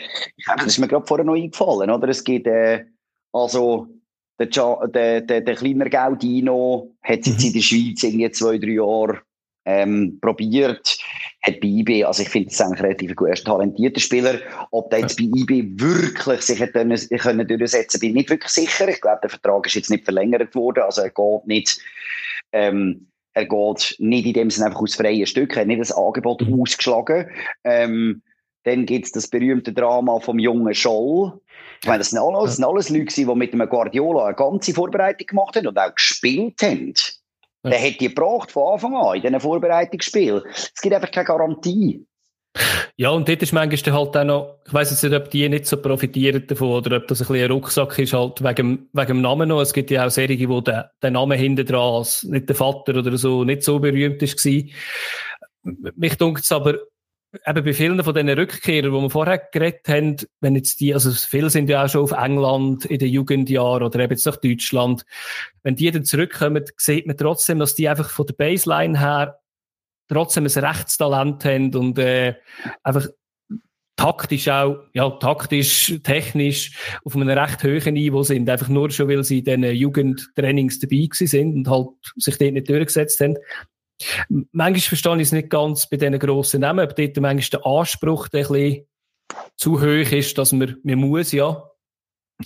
das 0.57 0.67
ist 0.67 0.79
mir 0.79 0.89
gerade 0.89 1.07
vorher 1.07 1.25
noch 1.25 1.35
eingefallen, 1.35 1.91
oder? 1.91 2.09
Es 2.09 2.25
gibt, 2.25 2.47
äh, 2.47 2.85
also, 3.33 3.89
der, 4.41 4.49
der, 4.89 5.21
der, 5.21 5.41
der 5.41 5.55
kleine 5.55 5.89
Gaudino 5.89 6.91
hat 7.03 7.21
es 7.21 7.27
jetzt 7.27 7.41
mhm. 7.41 7.47
in 7.47 7.53
der 7.53 7.61
Schweiz 7.61 8.03
irgendwie 8.03 8.31
zwei, 8.31 8.59
drei 8.59 8.71
Jahre 8.71 9.21
ähm, 9.65 10.19
probiert, 10.21 10.99
hat 11.43 11.61
bei 11.61 11.69
IB, 11.69 12.05
also 12.05 12.23
ich 12.23 12.29
finde, 12.29 12.47
das 12.47 12.55
ist 12.55 12.61
eigentlich 12.61 12.83
relativ 12.83 13.11
ein 13.19 13.45
talentierter 13.45 14.01
Spieler. 14.01 14.39
Ob 14.71 14.91
der 14.91 15.01
jetzt 15.01 15.17
bei 15.19 15.25
IB 15.25 15.81
wirklich 15.81 16.43
sich 16.43 16.61
hat 16.61 16.73
können, 16.73 16.97
können 16.97 17.49
durchsetzen 17.49 18.01
bin 18.01 18.11
ich 18.11 18.15
nicht 18.15 18.31
wirklich 18.31 18.53
sicher. 18.53 18.89
Ich 18.89 19.01
glaube, 19.01 19.21
der 19.23 19.31
Vertrag 19.31 19.67
ist 19.67 19.75
jetzt 19.75 19.91
nicht 19.91 20.05
verlängert 20.05 20.55
worden, 20.55 20.85
also 20.85 21.03
er 21.03 21.11
geht 21.11 21.47
nicht, 21.47 21.81
ähm, 22.53 23.09
er 23.35 23.47
geht 23.47 23.97
nicht 23.99 24.27
in 24.27 24.35
dem 24.35 24.51
Sinne 24.51 24.67
einfach 24.67 24.83
aus 24.83 24.95
freien 24.95 25.27
Stücken, 25.27 25.55
er 25.55 25.61
hat 25.63 25.67
nicht 25.67 25.81
das 25.81 25.93
Angebot 25.93 26.47
mhm. 26.47 26.61
ausgeschlagen. 26.61 27.29
Ähm, 27.65 28.23
dann 28.65 28.87
gibt 28.87 29.07
es 29.07 29.13
das 29.13 29.27
berühmte 29.27 29.73
Drama 29.73 30.21
vom 30.21 30.39
jungen 30.39 30.75
Scholl. 30.75 31.41
Ich 31.81 31.89
meine, 31.89 31.99
das 31.99 32.11
sind 32.11 32.21
alles, 32.21 32.45
das 32.45 32.57
sind 32.57 32.65
alles 32.65 32.91
Leute, 32.91 33.13
die 33.13 33.25
mit 33.25 33.53
einem 33.53 33.69
Guardiola 33.69 34.27
eine 34.27 34.37
ganze 34.37 34.73
Vorbereitung 34.73 35.27
gemacht 35.27 35.57
haben 35.57 35.67
und 35.67 35.77
auch 35.77 35.93
gespielt 35.93 36.63
haben. 36.63 36.95
Ja. 37.65 37.71
Der 37.71 37.81
hat 37.81 38.01
die 38.01 38.09
gebraucht 38.09 38.51
von 38.51 38.75
Anfang 38.75 38.97
an 38.97 39.17
in 39.17 39.23
diesen 39.23 39.41
Vorbereitungsspielen. 39.41 40.43
Es 40.53 40.81
gibt 40.81 40.95
einfach 40.95 41.11
keine 41.11 41.27
Garantie. 41.27 42.05
Ja, 42.97 43.11
und 43.11 43.29
dort 43.29 43.43
ist 43.43 43.53
manchmal 43.53 43.95
halt 43.95 44.17
auch 44.17 44.25
noch, 44.25 44.59
ich 44.67 44.75
weiss 44.75 44.91
jetzt 44.91 45.03
nicht, 45.03 45.15
ob 45.15 45.31
die 45.31 45.49
nicht 45.49 45.67
so 45.67 45.79
profitieren 45.79 46.47
davon 46.47 46.69
oder 46.69 46.99
ob 46.99 47.09
das 47.09 47.23
ein 47.23 47.27
bisschen 47.27 47.45
ein 47.45 47.51
Rucksack 47.51 47.99
ist, 47.99 48.13
halt 48.13 48.45
wegen, 48.45 48.89
wegen 48.93 49.07
dem 49.07 49.21
Namen 49.23 49.49
noch. 49.49 49.63
Es 49.63 49.73
gibt 49.73 49.91
ja 49.91 50.07
auch 50.07 50.11
Serien, 50.11 50.51
wo 50.51 50.61
der, 50.61 50.91
der 51.01 51.11
Name 51.11 51.37
hinten 51.37 51.65
dran, 51.65 52.05
nicht 52.25 52.49
der 52.49 52.57
Vater 52.57 52.97
oder 52.97 53.17
so, 53.17 53.45
nicht 53.45 53.63
so 53.63 53.79
berühmt 53.79 54.23
ist. 54.23 54.45
Mich 54.45 56.17
dunkt 56.19 56.45
es 56.45 56.53
aber, 56.53 56.75
eben 57.47 57.65
bei 57.65 57.73
vielen 57.73 58.03
von 58.03 58.15
diesen 58.15 58.29
Rückkehrern, 58.29 58.93
die 58.93 59.01
wir 59.01 59.11
vorher 59.11 59.39
geredet 59.39 59.89
haben, 59.89 60.17
wenn 60.41 60.55
jetzt 60.55 60.81
die, 60.81 60.93
also 60.93 61.11
viele 61.11 61.51
sind 61.51 61.69
ja 61.69 61.85
auch 61.85 61.89
schon 61.89 62.03
auf 62.03 62.13
England 62.13 62.85
in 62.85 62.99
den 62.99 63.09
Jugendjahren 63.09 63.83
oder 63.83 64.01
eben 64.01 64.13
jetzt 64.13 64.27
nach 64.27 64.37
Deutschland, 64.37 65.05
wenn 65.63 65.77
die 65.77 65.91
dann 65.91 66.05
zurückkommen, 66.05 66.65
sieht 66.77 67.07
man 67.07 67.17
trotzdem, 67.17 67.59
dass 67.59 67.75
die 67.75 67.89
einfach 67.89 68.11
von 68.11 68.27
der 68.27 68.35
Baseline 68.35 68.99
her 68.99 69.39
trotzdem 70.09 70.45
ein 70.45 70.65
Rechtstalent 70.65 71.45
haben 71.45 71.75
und 71.75 71.99
äh, 71.99 72.35
einfach 72.83 73.09
taktisch 73.97 74.49
auch, 74.49 74.79
ja, 74.95 75.11
taktisch, 75.11 76.01
technisch 76.03 76.77
auf 77.05 77.15
einem 77.15 77.29
recht 77.29 77.63
hohen 77.63 77.95
Niveau 77.95 78.23
sind, 78.23 78.49
einfach 78.49 78.69
nur 78.69 78.91
schon, 78.91 79.09
weil 79.09 79.23
sie 79.23 79.39
in 79.39 79.45
diesen 79.45 79.65
Jugendtrainings 79.65 80.81
dabei 80.81 81.07
gewesen 81.07 81.27
sind 81.27 81.55
und 81.55 81.69
halt 81.69 81.89
sich 82.17 82.37
dort 82.39 82.53
nicht 82.53 82.69
durchgesetzt 82.69 83.21
haben. 83.21 83.37
Manchmal 84.29 84.81
verstehe 84.81 85.17
ich 85.17 85.23
es 85.23 85.33
nicht 85.33 85.51
ganz 85.51 85.89
bei 85.89 85.97
diesen 85.97 86.19
grossen 86.19 86.61
Namen, 86.61 86.89
ob 86.89 86.97
dort 86.97 87.17
manchmal 87.19 87.61
der 87.61 87.67
Anspruch 87.67 88.29
der 88.29 88.47
ein 88.47 88.53
bisschen 88.53 88.87
zu 89.57 89.81
hoch 89.81 90.13
ist, 90.13 90.37
dass 90.39 90.53
man, 90.53 90.77
man 90.83 90.99
muss 90.99 91.33
ja. 91.33 91.69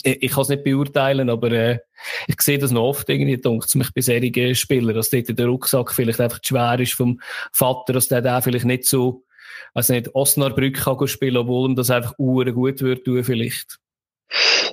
Ich, 0.03 0.23
ich 0.23 0.31
kann 0.31 0.43
es 0.43 0.49
nicht 0.49 0.63
beurteilen, 0.63 1.29
aber 1.29 1.51
äh, 1.51 1.79
ich 2.27 2.39
sehe 2.41 2.59
das 2.59 2.71
noch 2.71 2.83
oft 2.83 3.09
irgendwie, 3.09 3.37
denkt 3.37 3.73
mich 3.75 3.93
bei 3.93 4.01
solchen 4.01 4.55
Spielern, 4.55 4.95
dass 4.95 5.09
dort 5.09 5.37
der 5.37 5.47
Rucksack 5.47 5.93
vielleicht 5.93 6.21
einfach 6.21 6.39
zu 6.39 6.49
schwer 6.49 6.79
ist 6.79 6.93
vom 6.93 7.19
Vater, 7.51 7.93
dass 7.93 8.07
der 8.07 8.21
da 8.21 8.41
vielleicht 8.41 8.65
nicht 8.65 8.85
so, 8.85 9.25
also 9.73 9.93
nicht 9.93 10.13
Osnabrück 10.13 10.75
kann 10.75 11.07
spielen, 11.07 11.37
obwohl 11.37 11.69
ihm 11.69 11.75
das 11.75 11.89
einfach 11.89 12.13
uhren 12.17 12.53
gut 12.53 12.81
wird 12.81 13.03
vielleicht. 13.25 13.79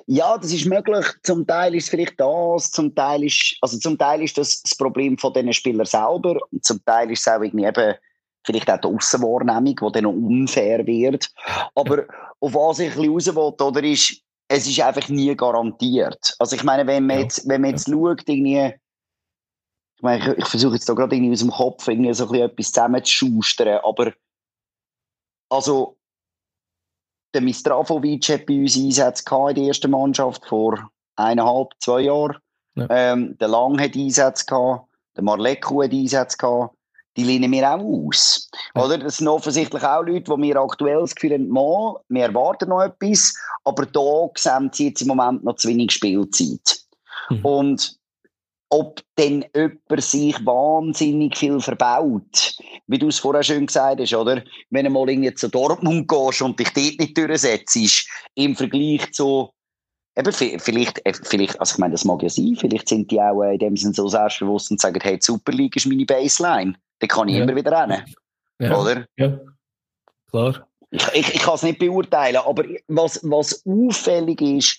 Ja, 0.07 0.37
das 0.37 0.53
ist 0.53 0.67
möglich. 0.67 1.07
Zum 1.23 1.47
Teil 1.47 1.75
ist 1.75 1.85
es 1.85 1.91
vielleicht 1.91 2.19
das, 2.21 2.71
zum 2.71 2.95
Teil 2.95 3.25
ist, 3.25 3.57
also 3.61 3.79
zum 3.79 3.97
Teil 3.97 4.23
ist 4.23 4.37
das 4.37 4.63
das 4.63 4.77
Problem 4.77 5.17
von 5.17 5.33
diesen 5.33 5.53
Spielern 5.53 5.87
selber 5.87 6.39
und 6.51 6.65
zum 6.65 6.85
Teil 6.85 7.11
ist 7.11 7.21
es 7.21 7.29
auch 7.29 7.41
irgendwie 7.41 7.65
eben 7.65 7.95
vielleicht 8.45 8.71
auch 8.71 8.81
die 8.81 8.89
Aussenwahrnehmung, 8.89 9.77
die 9.77 9.93
dann 9.93 10.05
noch 10.05 10.13
unfair 10.13 10.87
wird. 10.87 11.31
Aber 11.75 12.05
auf 12.41 12.55
was 12.55 12.81
ich 12.81 12.95
ein 12.97 13.13
bisschen 13.13 13.37
raus 13.39 13.59
will, 13.59 13.67
oder 13.67 13.83
ist, 13.83 14.21
es 14.49 14.67
ist 14.67 14.81
einfach 14.81 15.09
nie 15.09 15.35
garantiert. 15.35 16.35
Also 16.39 16.57
ich 16.57 16.65
meine, 16.65 16.87
wenn 16.87 17.07
man 17.07 17.21
jetzt, 17.21 17.49
wenn 17.49 17.63
man 17.63 17.71
jetzt 17.71 17.89
schaut, 17.89 18.29
irgendwie, 18.29 18.75
ich 19.97 20.03
meine, 20.03 20.33
ich, 20.33 20.39
ich 20.39 20.47
versuche 20.47 20.75
jetzt 20.75 20.89
da 20.89 20.93
gerade 20.93 21.17
irgendwie 21.17 21.33
aus 21.33 21.41
dem 21.41 21.51
Kopf 21.51 21.89
irgendwie 21.89 22.13
so 22.13 22.25
ein 22.25 22.31
bisschen 22.31 22.51
etwas 22.51 22.73
zusammenzuschustern, 22.73 23.81
aber 23.83 24.13
also 25.49 25.97
der 27.35 27.41
Mistravovic 27.41 28.29
hat 28.29 28.47
bei 28.47 28.61
uns 28.61 28.77
Einsätze 28.77 29.25
in 29.49 29.55
der 29.55 29.65
ersten 29.65 29.91
Mannschaft 29.91 30.47
vor 30.47 30.91
eineinhalb, 31.17 31.71
zwei 31.81 32.03
Jahren. 32.03 32.37
Ja. 32.77 32.87
Ähm, 32.91 33.37
der 33.39 33.49
Lang 33.49 33.81
hat 33.81 33.97
Einsätze 33.97 34.47
gehabt, 34.47 34.89
der 35.17 35.25
Marleku 35.25 35.83
hat 35.83 35.93
Einsätze 35.93 36.37
gehabt. 36.37 36.77
Die 37.17 37.23
lehnen 37.23 37.53
wir 37.53 37.71
auch 37.71 37.79
aus. 37.79 38.51
Ja. 38.75 38.85
Oder? 38.85 38.99
Das 38.99 39.19
sind 39.19 39.29
offensichtlich 39.29 39.85
auch 39.85 40.03
Leute, 40.03 40.33
die 40.33 40.41
mir 40.41 40.57
aktuell 40.57 41.01
das 41.01 41.15
Gefühl 41.15 41.35
haben, 41.35 41.49
mal, 41.49 42.01
wir 42.09 42.25
erwarten 42.25 42.71
noch 42.71 42.83
etwas, 42.83 43.35
aber 43.63 43.87
da 43.87 44.29
sehen 44.37 44.71
sie 44.73 44.89
jetzt 44.89 45.03
im 45.03 45.09
Moment 45.09 45.45
noch 45.45 45.55
zu 45.55 45.69
wenig 45.69 45.93
Spielzeit. 45.93 46.81
Mhm. 47.31 47.45
Und 47.45 47.99
ob 48.75 49.01
denn 49.17 49.45
jemand 49.55 50.03
sich 50.03 50.35
wahnsinnig 50.45 51.37
viel 51.37 51.61
verbaut, 51.61 52.57
wie 52.89 52.99
du 52.99 53.07
es 53.07 53.21
vorher 53.21 53.45
schön 53.45 53.67
gesagt 53.67 54.01
hast, 54.01 54.15
oder? 54.15 54.43
Wenn 54.71 54.85
du 54.85 54.91
mal 54.91 55.09
irgendwie 55.09 55.33
zu 55.33 55.49
Dortmund 55.49 56.09
gehst 56.09 56.43
und 56.43 56.59
dich 56.59 56.73
dort 56.73 56.99
nicht 56.99 57.17
durchsetzt, 57.17 58.09
im 58.35 58.57
Vergleich 58.57 59.13
zu, 59.13 59.51
eben, 60.17 60.33
vielleicht, 60.33 61.07
äh, 61.07 61.13
vielleicht, 61.15 61.61
also 61.61 61.75
ich 61.75 61.79
meine, 61.79 61.93
das 61.93 62.05
mag 62.05 62.21
ja 62.25 62.29
sein, 62.29 62.57
vielleicht 62.59 62.89
sind 62.89 63.13
die 63.13 63.21
auch 63.21 63.43
äh, 63.43 63.53
in 63.53 63.61
dem 63.61 63.77
Sinne 63.77 63.95
so 63.95 64.09
selbstbewusst 64.09 64.73
und 64.73 64.81
sagen, 64.81 64.99
hey, 65.01 65.19
die 65.19 65.25
Super 65.25 65.53
League 65.53 65.77
ist 65.77 65.87
meine 65.87 66.05
Baseline, 66.05 66.75
da 66.99 67.07
kann 67.07 67.29
ich 67.29 67.37
ja. 67.37 67.45
immer 67.45 67.55
wieder 67.55 67.81
rennen. 67.81 68.03
Ja. 68.59 68.77
Oder? 68.77 69.07
Ja, 69.17 69.39
klar. 70.31 70.67
Ich, 70.95 71.09
ich, 71.13 71.35
ich 71.35 71.43
kann 71.43 71.55
es 71.55 71.65
nicht 71.65 71.81
beurteilen, 71.81 72.37
aber 72.37 72.65
was, 72.87 73.19
was 73.25 73.65
auffällig 73.67 74.41
ist, 74.41 74.79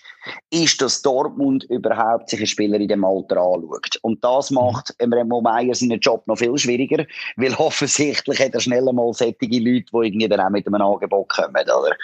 ist, 0.50 0.82
dass 0.82 1.02
Dortmund 1.02 1.66
überhaupt 1.66 2.30
sich 2.30 2.40
einen 2.40 2.48
Spieler 2.48 2.80
in 2.80 2.88
dem 2.88 3.04
Alter 3.04 3.36
anschaut. 3.36 4.00
Und 4.02 4.24
das 4.24 4.50
mhm. 4.50 4.56
macht 4.56 4.96
Remo 5.02 5.42
Meier 5.42 5.76
seinen 5.76 6.00
Job 6.00 6.26
noch 6.26 6.38
viel 6.38 6.58
schwieriger, 6.58 7.06
weil 7.36 7.54
offensichtlich 7.58 8.40
hat 8.40 8.54
er 8.54 8.62
schnell 8.62 8.86
mal 8.94 9.12
solche 9.12 9.36
Leute, 9.42 9.48
die 9.50 9.88
irgendwie 9.92 10.30
dann 10.30 10.40
auch 10.40 10.50
mit 10.50 10.66
einem 10.66 10.82
Angebot 10.82 11.28
kommen, 11.28 11.54
oder? 11.54 11.96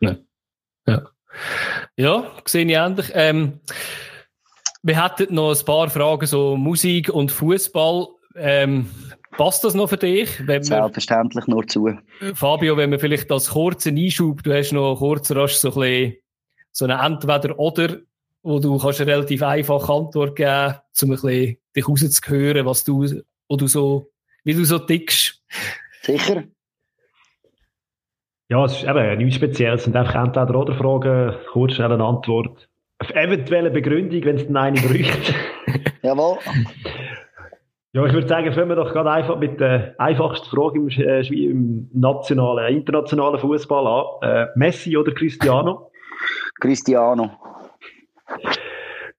Ja, 0.00 0.16
ja. 0.88 1.02
ja 1.96 2.32
sehe 2.44 2.64
ich 2.64 2.72
ähnlich. 2.72 3.12
Ähm, 3.14 3.60
wir 4.82 5.04
hätten 5.04 5.36
noch 5.36 5.56
ein 5.56 5.64
paar 5.64 5.88
Fragen, 5.88 6.26
so 6.26 6.56
Musik 6.56 7.10
und 7.10 7.30
Fußball. 7.30 8.08
Ähm, 8.34 8.90
Passt 9.32 9.64
das 9.64 9.74
noch 9.74 9.88
für 9.88 9.96
dich? 9.96 10.46
Wenn 10.46 10.62
Selbstverständlich 10.62 11.46
nur 11.46 11.66
zu. 11.66 11.90
Fabio, 12.34 12.76
wenn 12.76 12.90
wir 12.90 12.98
vielleicht 12.98 13.30
als 13.32 13.50
kurzen 13.50 13.96
Einschub, 13.96 14.42
du 14.42 14.52
hast 14.52 14.72
noch 14.72 14.96
kurz 14.96 15.30
rasch 15.30 15.54
so 15.54 15.68
ein 15.68 15.74
bisschen 15.74 16.16
so 16.70 16.84
eine 16.84 17.02
Entweder-Oder, 17.02 17.98
wo 18.42 18.58
du 18.58 18.78
kannst 18.78 19.00
eine 19.00 19.12
relativ 19.12 19.42
einfache 19.42 19.92
Antwort 19.92 20.36
geben, 20.36 20.74
um 21.02 21.10
ein 21.10 21.10
bisschen 21.10 21.56
dich 21.74 21.88
rauszuhören, 21.88 22.66
was 22.66 22.84
du, 22.84 23.22
wo 23.48 23.56
du 23.56 23.66
so, 23.66 24.10
wie 24.44 24.54
du 24.54 24.64
so 24.64 24.78
tickst. 24.78 25.42
Sicher. 26.02 26.44
Ja, 28.48 28.64
es 28.66 28.72
ist 28.72 28.84
eben 28.84 29.18
nichts 29.18 29.36
Spezielles. 29.36 29.80
Es 29.80 29.84
sind 29.84 29.96
einfach 29.96 30.14
Entweder-Oder-Fragen, 30.14 31.36
kurz, 31.52 31.74
schnell 31.74 31.92
eine 31.92 32.04
Antwort. 32.04 32.68
Auf 32.98 33.10
eventuelle 33.10 33.70
Begründung, 33.70 34.22
wenn 34.24 34.36
es 34.36 34.46
eine 34.54 34.80
bräuchte. 34.80 35.34
Jawohl. 36.02 36.38
Ja, 37.94 38.06
ich 38.06 38.12
würde 38.12 38.26
sagen, 38.26 38.52
fangen 38.52 38.70
wir 38.70 38.76
doch 38.76 38.92
gerade 38.92 39.10
einfach 39.10 39.38
mit 39.38 39.60
der 39.60 39.94
einfachsten 39.98 40.48
Frage 40.48 40.78
im, 40.78 40.88
äh, 40.88 41.20
im 41.26 41.90
nationalen, 41.92 42.74
internationalen 42.74 43.38
Fußball 43.38 43.86
an. 43.86 44.04
Äh, 44.22 44.46
Messi 44.54 44.96
oder 44.96 45.12
Cristiano? 45.12 45.90
Cristiano. 46.60 47.30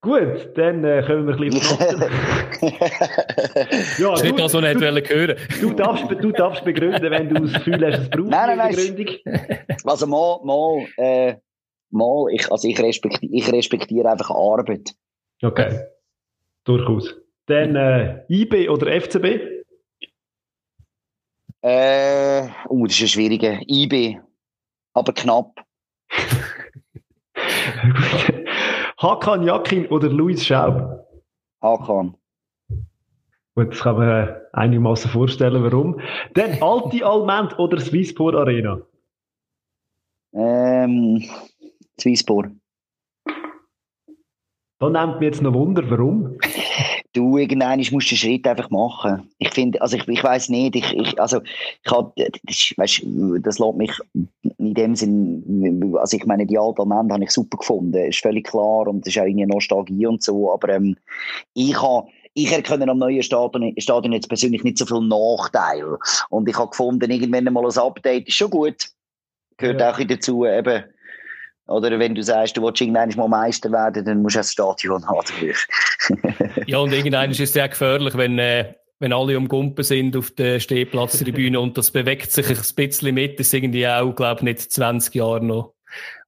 Gut, 0.01 0.49
dann 0.55 0.83
äh, 0.83 1.03
können 1.05 1.27
wir 1.27 1.35
ein 1.35 1.49
bisschen 1.49 1.79
ja, 3.99 4.11
das 4.11 4.21
ist 4.21 4.23
nicht 4.23 4.39
das, 4.39 4.53
was 4.53 4.63
ich 4.63 4.77
nicht 4.77 5.09
hören 5.09 5.37
du 5.61 5.73
darfst, 5.73 6.05
du 6.09 6.31
darfst 6.31 6.65
begründen, 6.65 7.11
wenn 7.11 7.29
du 7.29 7.41
das 7.41 7.53
Gefühl 7.53 7.85
hast, 7.85 7.99
es 8.01 8.09
braucht 8.09 8.27
nein, 8.27 8.57
nein, 8.57 8.59
eine 8.59 8.75
Begründung. 8.75 9.15
Also 9.85 10.07
mal, 10.07 10.39
mal 10.43 10.85
äh, 10.97 11.35
Mal, 11.93 12.31
ich, 12.31 12.51
also 12.51 12.67
ich, 12.67 12.79
respektiere, 12.81 13.31
ich 13.31 13.51
respektiere 13.51 14.09
einfach 14.09 14.31
Arbeit. 14.31 14.95
Okay, 15.43 15.79
durchaus. 16.63 17.13
Dann 17.47 17.75
äh, 17.75 18.23
IB 18.29 18.69
oder 18.69 19.01
FCB? 19.01 19.25
Äh, 21.61 22.47
oh, 22.67 22.85
das 22.85 22.95
ist 22.95 23.01
ein 23.01 23.07
schwieriger. 23.07 23.59
IB, 23.67 24.19
aber 24.93 25.13
knapp. 25.13 25.65
Hakan 28.97 29.43
Jakin 29.43 29.87
oder 29.87 30.09
Luis 30.09 30.45
Schaub? 30.45 31.07
Hakan. 31.61 32.15
Gut, 33.55 33.71
das 33.71 33.81
kann 33.81 33.97
man 33.97 34.09
äh, 34.09 34.35
einigermaßen 34.53 35.11
vorstellen, 35.11 35.63
warum. 35.63 35.99
Dann 36.33 36.61
Alti 36.61 37.03
Alment 37.03 37.59
oder 37.59 37.79
Swisspor 37.79 38.33
Arena? 38.33 38.81
Ähm, 40.33 41.23
Swisspor. 41.99 42.49
Da 44.79 44.89
nimmt 44.89 45.19
mir 45.19 45.27
jetzt 45.27 45.41
noch 45.41 45.53
Wunder, 45.53 45.89
warum? 45.89 46.37
Du, 47.13 47.37
irgendwann 47.37 47.77
musst 47.77 47.91
du 47.91 47.99
den 47.99 48.17
Schritt 48.17 48.47
einfach 48.47 48.71
machen. 48.71 49.29
Ich 49.37 49.51
finde, 49.51 49.79
also 49.81 49.97
ich, 49.97 50.07
ich 50.07 50.23
weiß 50.23 50.49
nicht, 50.49 50.75
ich, 50.75 50.93
ich, 50.93 51.19
also 51.21 51.41
ich 51.43 51.91
hab, 51.91 52.15
das, 52.15 52.73
weißt, 52.75 53.03
das 53.41 53.59
lässt 53.59 53.75
mich 53.75 53.91
in 54.57 54.73
dem 54.73 54.95
Sinn, 54.95 55.95
also 55.99 56.17
ich 56.17 56.25
meine, 56.25 56.47
die 56.47 56.57
alten 56.57 56.81
Almente 56.81 57.13
habe 57.13 57.23
ich 57.23 57.29
super 57.29 57.57
gefunden, 57.57 57.95
ist 57.95 58.21
völlig 58.21 58.47
klar 58.47 58.87
und 58.87 59.05
es 59.05 59.15
ist 59.15 59.21
auch 59.21 59.25
irgendwie 59.25 59.45
Nostalgie 59.45 60.07
und 60.07 60.23
so, 60.23 60.51
aber 60.51 60.69
ähm, 60.69 60.97
ich 61.53 61.79
habe 61.79 62.07
ich 62.33 62.51
erkenne 62.51 62.89
am 62.89 62.97
neuen 62.97 63.21
Stadion, 63.21 63.73
Stadion 63.77 64.13
jetzt 64.13 64.27
persönlich 64.27 64.63
nicht 64.63 64.79
so 64.79 64.85
viel 64.87 65.01
Nachteil. 65.01 65.97
Und 66.29 66.49
ich 66.49 66.57
habe 66.57 66.71
gefunden, 66.71 67.11
irgendwann 67.11 67.53
mal 67.53 67.63
ein 67.63 67.77
Update 67.77 68.27
ist 68.27 68.37
schon 68.37 68.49
gut. 68.49 68.89
Gehört 69.57 69.81
ja. 69.81 69.91
auch 69.91 69.99
dazu, 69.99 70.45
eben, 70.45 70.83
oder 71.67 71.97
wenn 71.99 72.15
du 72.15 72.23
sagst, 72.23 72.57
du 72.57 72.61
willst 72.61 72.81
irgendwann 72.81 73.09
mal 73.15 73.27
Meister 73.27 73.71
werden, 73.71 74.05
dann 74.05 74.21
musst 74.21 74.35
du 74.35 74.39
das 74.39 74.51
Stadion 74.51 75.05
haben. 75.07 75.53
ja, 76.67 76.77
und 76.79 76.91
irgendwann 76.91 77.31
ist 77.31 77.39
es 77.39 77.53
sehr 77.53 77.69
gefährlich, 77.69 78.15
wenn, 78.17 78.37
äh, 78.37 78.73
wenn 78.99 79.13
alle 79.13 79.37
umgumpen 79.37 79.83
sind 79.83 80.15
auf 80.17 80.31
der 80.31 80.59
Stehplatztribüne 80.59 81.59
und 81.59 81.77
das 81.77 81.91
bewegt 81.91 82.31
sich 82.31 82.49
ein 82.49 82.75
bisschen 82.75 83.15
mit, 83.15 83.39
das 83.39 83.47
ist 83.47 83.53
irgendwie 83.53 83.87
auch, 83.87 84.13
glaube 84.13 84.39
ich, 84.39 84.43
nicht 84.43 84.71
20 84.71 85.15
Jahre 85.15 85.43
noch 85.43 85.73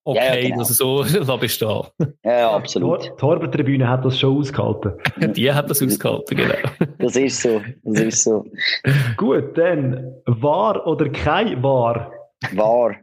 okay, 0.06 0.44
ja, 0.44 0.50
genau. 0.50 0.60
dass 0.60 0.70
er 0.80 1.26
so 1.26 1.38
bestehen 1.38 1.84
Ja, 2.24 2.52
absolut. 2.52 3.06
Die 3.06 3.10
Torbetribüne 3.18 3.88
hat 3.88 4.06
das 4.06 4.20
schon 4.20 4.38
ausgehalten. 4.38 4.94
Die 5.34 5.52
hat 5.52 5.70
das 5.70 5.82
ausgehalten, 5.82 6.38
genau. 6.38 6.56
Das 7.00 7.16
ist 7.16 7.42
so, 7.42 7.62
das 7.84 8.02
ist 8.02 8.24
so. 8.24 8.46
Gut, 9.18 9.58
dann, 9.58 10.16
wahr 10.26 10.86
oder 10.88 11.10
kein 11.10 11.62
wahr? 11.62 12.12
Wahr. 12.54 12.96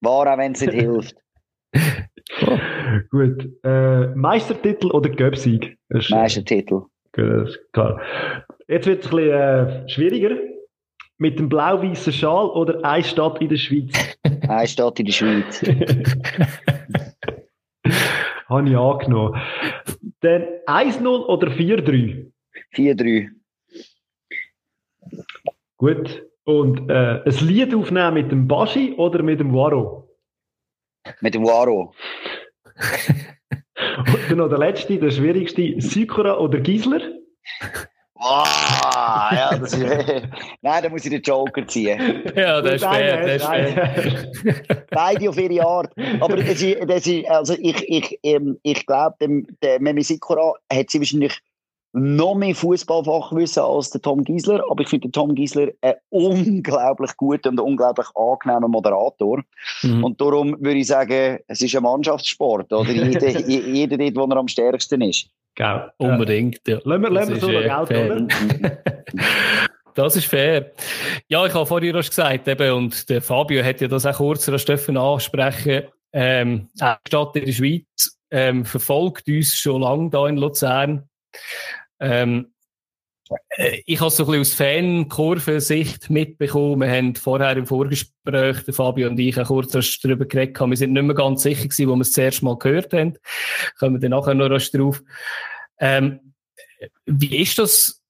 Wahr, 0.00 0.32
auch 0.32 0.38
wenn 0.38 0.52
es 0.52 0.60
nicht 0.60 0.72
hilft. 0.72 1.16
Gut. 3.10 3.48
Äh, 3.62 4.06
Meistertitel 4.14 4.90
oder 4.90 5.08
Göpsieg? 5.10 5.78
Meistertitel. 6.10 6.82
Gut, 7.12 7.60
klar. 7.72 8.00
Jetzt 8.68 8.86
wird 8.86 9.04
es 9.04 9.10
ein 9.10 9.16
bisschen 9.16 9.32
äh, 9.32 9.88
schwieriger. 9.88 10.36
Mit 11.18 11.38
dem 11.38 11.48
blau-weißen 11.48 12.12
Schal 12.12 12.50
oder 12.50 12.84
eine 12.84 13.02
Stadt 13.02 13.40
in 13.40 13.48
der 13.48 13.56
Schweiz? 13.56 14.18
eine 14.48 14.66
Stadt 14.66 15.00
in 15.00 15.06
der 15.06 15.12
Schweiz. 15.12 15.62
Habe 18.48 18.68
ich 18.68 18.76
angenommen. 18.76 19.40
Dann 20.20 20.42
1-0 20.66 21.06
oder 21.06 21.48
4-3? 21.48 22.30
4-3. 22.74 23.28
Gut. 25.78 26.22
Und 26.44 26.90
äh, 26.90 27.22
ein 27.24 27.46
Lied 27.46 27.74
aufnehmen 27.74 28.14
mit 28.14 28.30
dem 28.30 28.46
Baschi 28.46 28.94
oder 28.96 29.22
mit 29.22 29.40
dem 29.40 29.52
Waro? 29.52 30.05
Mit 31.20 31.34
dem 31.34 31.44
Waro. 31.44 31.94
Und 33.98 34.30
dann 34.30 34.38
noch 34.38 34.48
der 34.48 34.58
letzte, 34.58 34.98
der 34.98 35.10
schwierigste, 35.10 35.74
Sykora 35.78 36.38
oder 36.38 36.60
Gisler? 36.60 37.00
Wow, 38.18 38.46
ja, 39.30 39.58
das 39.58 39.74
ist, 39.74 39.82
nein, 40.62 40.82
da 40.82 40.88
muss 40.88 41.04
ich 41.04 41.10
den 41.10 41.20
Joker 41.20 41.66
ziehen. 41.68 42.22
Ja, 42.34 42.62
das 42.62 42.76
ist 42.76 42.84
fair, 42.84 43.26
das 43.26 43.42
ist 43.42 43.46
fair. 43.46 44.86
Beide 44.90 45.28
auf 45.28 45.36
ihre 45.36 45.62
Art. 45.62 45.92
Aber 46.20 46.36
das 46.36 46.62
ist, 46.62 46.78
das 46.88 47.06
ist, 47.06 47.28
also 47.28 47.54
ich, 47.60 47.86
ich, 47.88 48.18
ähm, 48.22 48.58
ich 48.62 48.86
glaube, 48.86 49.16
der 49.62 49.80
Memi 49.80 50.02
Sikora 50.02 50.54
hat 50.72 50.90
sie 50.90 50.98
wahrscheinlich 50.98 51.38
noch 51.96 52.34
mehr 52.34 52.54
Fußballfachwissen 52.54 53.62
als 53.62 53.90
der 53.90 54.02
Tom 54.02 54.22
Giesler, 54.22 54.62
aber 54.70 54.82
ich 54.82 54.88
finde 54.88 55.08
den 55.08 55.12
Tom 55.12 55.34
Giesler 55.34 55.68
ein 55.80 55.94
unglaublich 56.10 57.16
guter 57.16 57.50
und 57.50 57.58
unglaublich 57.58 58.06
angenehmer 58.14 58.68
Moderator. 58.68 59.42
Mhm. 59.82 60.04
Und 60.04 60.20
darum 60.20 60.56
würde 60.60 60.78
ich 60.78 60.86
sagen, 60.86 61.38
es 61.48 61.62
ist 61.62 61.74
ein 61.74 61.82
Mannschaftssport, 61.82 62.72
oder? 62.72 62.90
Jeder, 62.92 63.48
jeder 63.48 63.96
dort, 63.96 64.16
wo 64.16 64.24
er 64.24 64.36
am 64.36 64.48
stärksten 64.48 65.00
ist. 65.00 65.28
Genau, 65.54 65.86
unbedingt. 65.96 66.60
Ja. 66.68 66.78
Lassen 66.84 67.02
wir, 67.02 67.10
lassen 67.10 67.40
wir 67.40 67.62
Geld, 67.62 67.90
oder? 67.90 68.26
Das 69.94 70.14
ist 70.14 70.26
fair. 70.26 70.72
Ja, 71.26 71.46
ich 71.46 71.54
habe 71.54 71.64
vorhin 71.64 71.92
schon 71.94 72.02
gesagt, 72.02 72.46
eben, 72.46 72.72
und 72.72 73.08
der 73.08 73.22
Fabio 73.22 73.64
hat 73.64 73.80
ja 73.80 73.88
das 73.88 74.04
auch 74.04 74.18
kurz 74.18 74.44
der 74.44 74.58
Steffen 74.58 74.98
ansprechen. 74.98 75.84
Ähm, 76.12 76.68
Stadt 77.06 77.34
in 77.34 77.46
der 77.46 77.52
Schweiz 77.52 78.18
ähm, 78.30 78.66
verfolgt 78.66 79.26
uns 79.26 79.54
schon 79.56 79.80
lange 79.80 80.10
da 80.10 80.28
in 80.28 80.36
Luzern. 80.36 81.08
Ähm, 82.00 82.52
äh, 83.56 83.82
ich 83.86 84.00
habe 84.00 84.10
so 84.10 84.24
ein 84.24 84.26
bisschen 84.26 84.40
aus 84.40 84.54
Fankurvensicht 84.54 86.10
mitbekommen. 86.10 86.80
Wir 86.80 86.90
haben 86.90 87.14
vorher 87.14 87.56
im 87.56 87.66
Vorgespräch, 87.66 88.62
der 88.64 88.74
Fabio 88.74 89.08
und 89.08 89.18
ich, 89.18 89.38
auch 89.38 89.46
kurz 89.46 89.72
darüber 90.00 90.24
geredet. 90.24 90.58
Wir 90.58 90.76
sind 90.76 90.92
nicht 90.92 91.02
mehr 91.02 91.14
ganz 91.14 91.42
sicher 91.42 91.64
gewesen, 91.64 91.88
wo 91.88 91.94
wir 91.96 92.02
es 92.02 92.12
das 92.12 92.18
erste 92.18 92.44
Mal 92.44 92.58
gehört 92.58 92.92
haben. 92.92 93.18
Kommen 93.78 93.94
wir 93.94 94.00
dann 94.00 94.18
nachher 94.18 94.34
noch 94.34 94.48
drauf. 94.48 95.02
Ähm, 95.78 96.34
wie 97.06 97.36
ist 97.38 97.58
das 97.58 98.02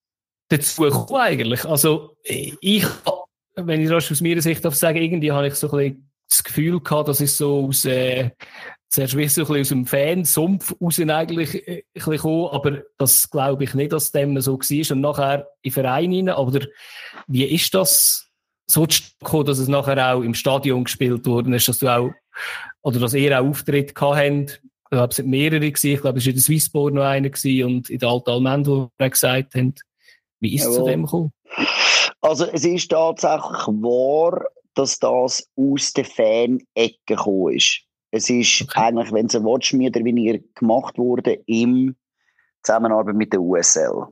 dazu 0.48 0.82
gekommen 0.82 1.20
eigentlich? 1.20 1.64
Also, 1.64 2.16
ich, 2.22 2.86
wenn 3.54 3.80
ich 3.80 3.88
das 3.88 4.10
aus 4.10 4.20
meiner 4.20 4.42
Sicht 4.42 4.64
darf 4.64 4.74
sagen, 4.74 4.98
irgendwie 4.98 5.32
habe 5.32 5.48
ich 5.48 5.54
so 5.54 5.70
ein 5.70 5.78
bisschen 5.78 6.05
das 6.28 6.44
Gefühl 6.44 6.80
gehabt, 6.80 7.08
dass 7.08 7.20
es 7.20 7.38
so 7.38 7.66
aus, 7.66 7.84
äh, 7.84 8.30
zuerst 8.88 9.16
wie 9.16 9.28
so 9.28 9.42
ein 9.42 9.46
bisschen 9.46 9.60
aus 9.60 9.68
dem 9.68 9.86
Fansumpf 9.86 10.74
raus 10.80 11.00
eigentlich 11.00 11.68
äh, 11.68 11.82
gekommen, 11.94 12.48
aber 12.50 12.82
das 12.98 13.30
glaube 13.30 13.64
ich 13.64 13.74
nicht, 13.74 13.92
dass 13.92 14.12
dem 14.12 14.40
so 14.40 14.58
war 14.58 14.96
und 14.96 15.00
nachher 15.00 15.48
in 15.62 15.72
Verein 15.72 16.12
rein, 16.12 16.28
aber 16.28 16.60
wie 17.26 17.44
ist 17.44 17.74
das 17.74 18.28
so 18.66 18.86
gekommen, 19.20 19.46
dass 19.46 19.58
es 19.58 19.68
nachher 19.68 20.14
auch 20.14 20.22
im 20.22 20.34
Stadion 20.34 20.84
gespielt 20.84 21.26
worden 21.26 21.52
ist, 21.52 21.68
dass 21.68 21.78
du 21.78 21.88
auch, 21.88 22.10
oder 22.82 22.98
dass 22.98 23.14
ihr 23.14 23.38
auch 23.40 23.46
Auftritt 23.46 23.94
gehabt 23.94 24.16
habt, 24.16 24.62
ich 24.86 24.90
glaube, 24.90 25.10
es 25.10 25.16
sind 25.16 25.28
mehrere 25.28 25.60
gewesen, 25.60 25.94
ich 25.94 26.00
glaube, 26.00 26.18
es 26.18 26.26
war 26.26 26.30
in 26.30 26.36
der 26.36 26.42
Swissborn 26.42 26.94
noch 26.94 27.02
einer 27.04 27.28
gewesen 27.28 27.64
und 27.64 27.90
in 27.90 27.98
der 27.98 28.08
Alten 28.08 28.30
Almendel, 28.30 28.88
wo 28.98 29.08
gesagt 29.08 29.54
haben, 29.54 29.74
wie 30.40 30.54
ist 30.54 30.64
es 30.64 30.74
zu 30.74 30.84
dem 30.84 31.04
gekommen? 31.04 31.32
Also 32.20 32.46
es 32.46 32.64
ist 32.64 32.90
tatsächlich 32.90 33.66
wahr, 33.66 34.46
dass 34.76 34.98
das 34.98 35.48
aus 35.56 35.92
der 35.92 36.04
Fan-Ecke 36.04 36.98
gekommen 37.06 37.54
ist. 37.56 37.82
Es 38.10 38.30
ist 38.30 38.62
okay. 38.62 38.80
eigentlich, 38.80 39.12
wenn 39.12 39.26
es 39.26 39.34
ein 39.34 39.44
Watch 39.44 39.72
mehr 39.72 39.88
oder 39.88 40.04
weniger 40.04 40.38
gemacht 40.54 40.96
wurde, 40.98 41.42
im 41.46 41.96
Zusammenarbeit 42.62 43.14
mit 43.16 43.32
der 43.32 43.40
USL. 43.40 44.06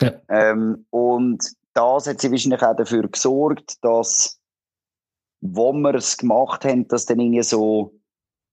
Ja. 0.00 0.12
Ähm, 0.28 0.86
und 0.90 1.44
das 1.74 2.06
hat 2.06 2.20
sie 2.20 2.30
wahrscheinlich 2.30 2.62
auch 2.62 2.76
dafür 2.76 3.08
gesorgt, 3.08 3.82
dass, 3.82 4.40
wo 5.40 5.72
wir 5.72 5.94
es 5.94 6.16
gemacht 6.16 6.64
haben, 6.64 6.86
dass 6.88 7.06
dann 7.06 7.20
irgendwie 7.20 7.42
so, 7.42 7.94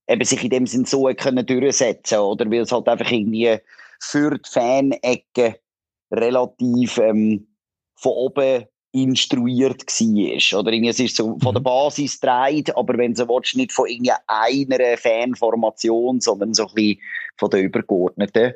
eben 0.08 0.26
sich 0.26 0.44
in 0.44 0.50
dem 0.50 0.68
Sinn 0.68 0.86
so 0.86 1.04
können 1.16 1.46
durchsetzen 1.46 2.20
oder 2.20 2.50
weil 2.50 2.62
es 2.62 2.72
halt 2.72 2.88
einfach 2.88 3.12
irgendwie 3.12 3.58
für 4.00 4.38
die 4.38 4.50
Fan-Ecke 4.50 5.60
relativ 6.12 6.98
ähm, 6.98 7.48
von 7.96 8.12
oben 8.12 8.66
instruiert 8.94 9.86
war. 9.88 10.60
Oder 10.60 10.74
es 10.74 11.00
ist 11.00 11.16
so 11.16 11.38
von 11.40 11.54
der 11.54 11.62
mhm. 11.62 11.66
Basis 11.66 12.20
dreht, 12.20 12.76
aber 12.76 12.98
wenn 12.98 13.14
du 13.14 13.28
willst, 13.28 13.56
nicht 13.56 13.72
von 13.72 13.88
einer 14.28 14.98
Fanformation, 14.98 16.20
sondern 16.20 16.54
so 16.54 16.68
ein 16.68 16.74
bisschen 16.74 17.00
von 17.38 17.50
der 17.50 17.64
übergeordneten. 17.64 18.54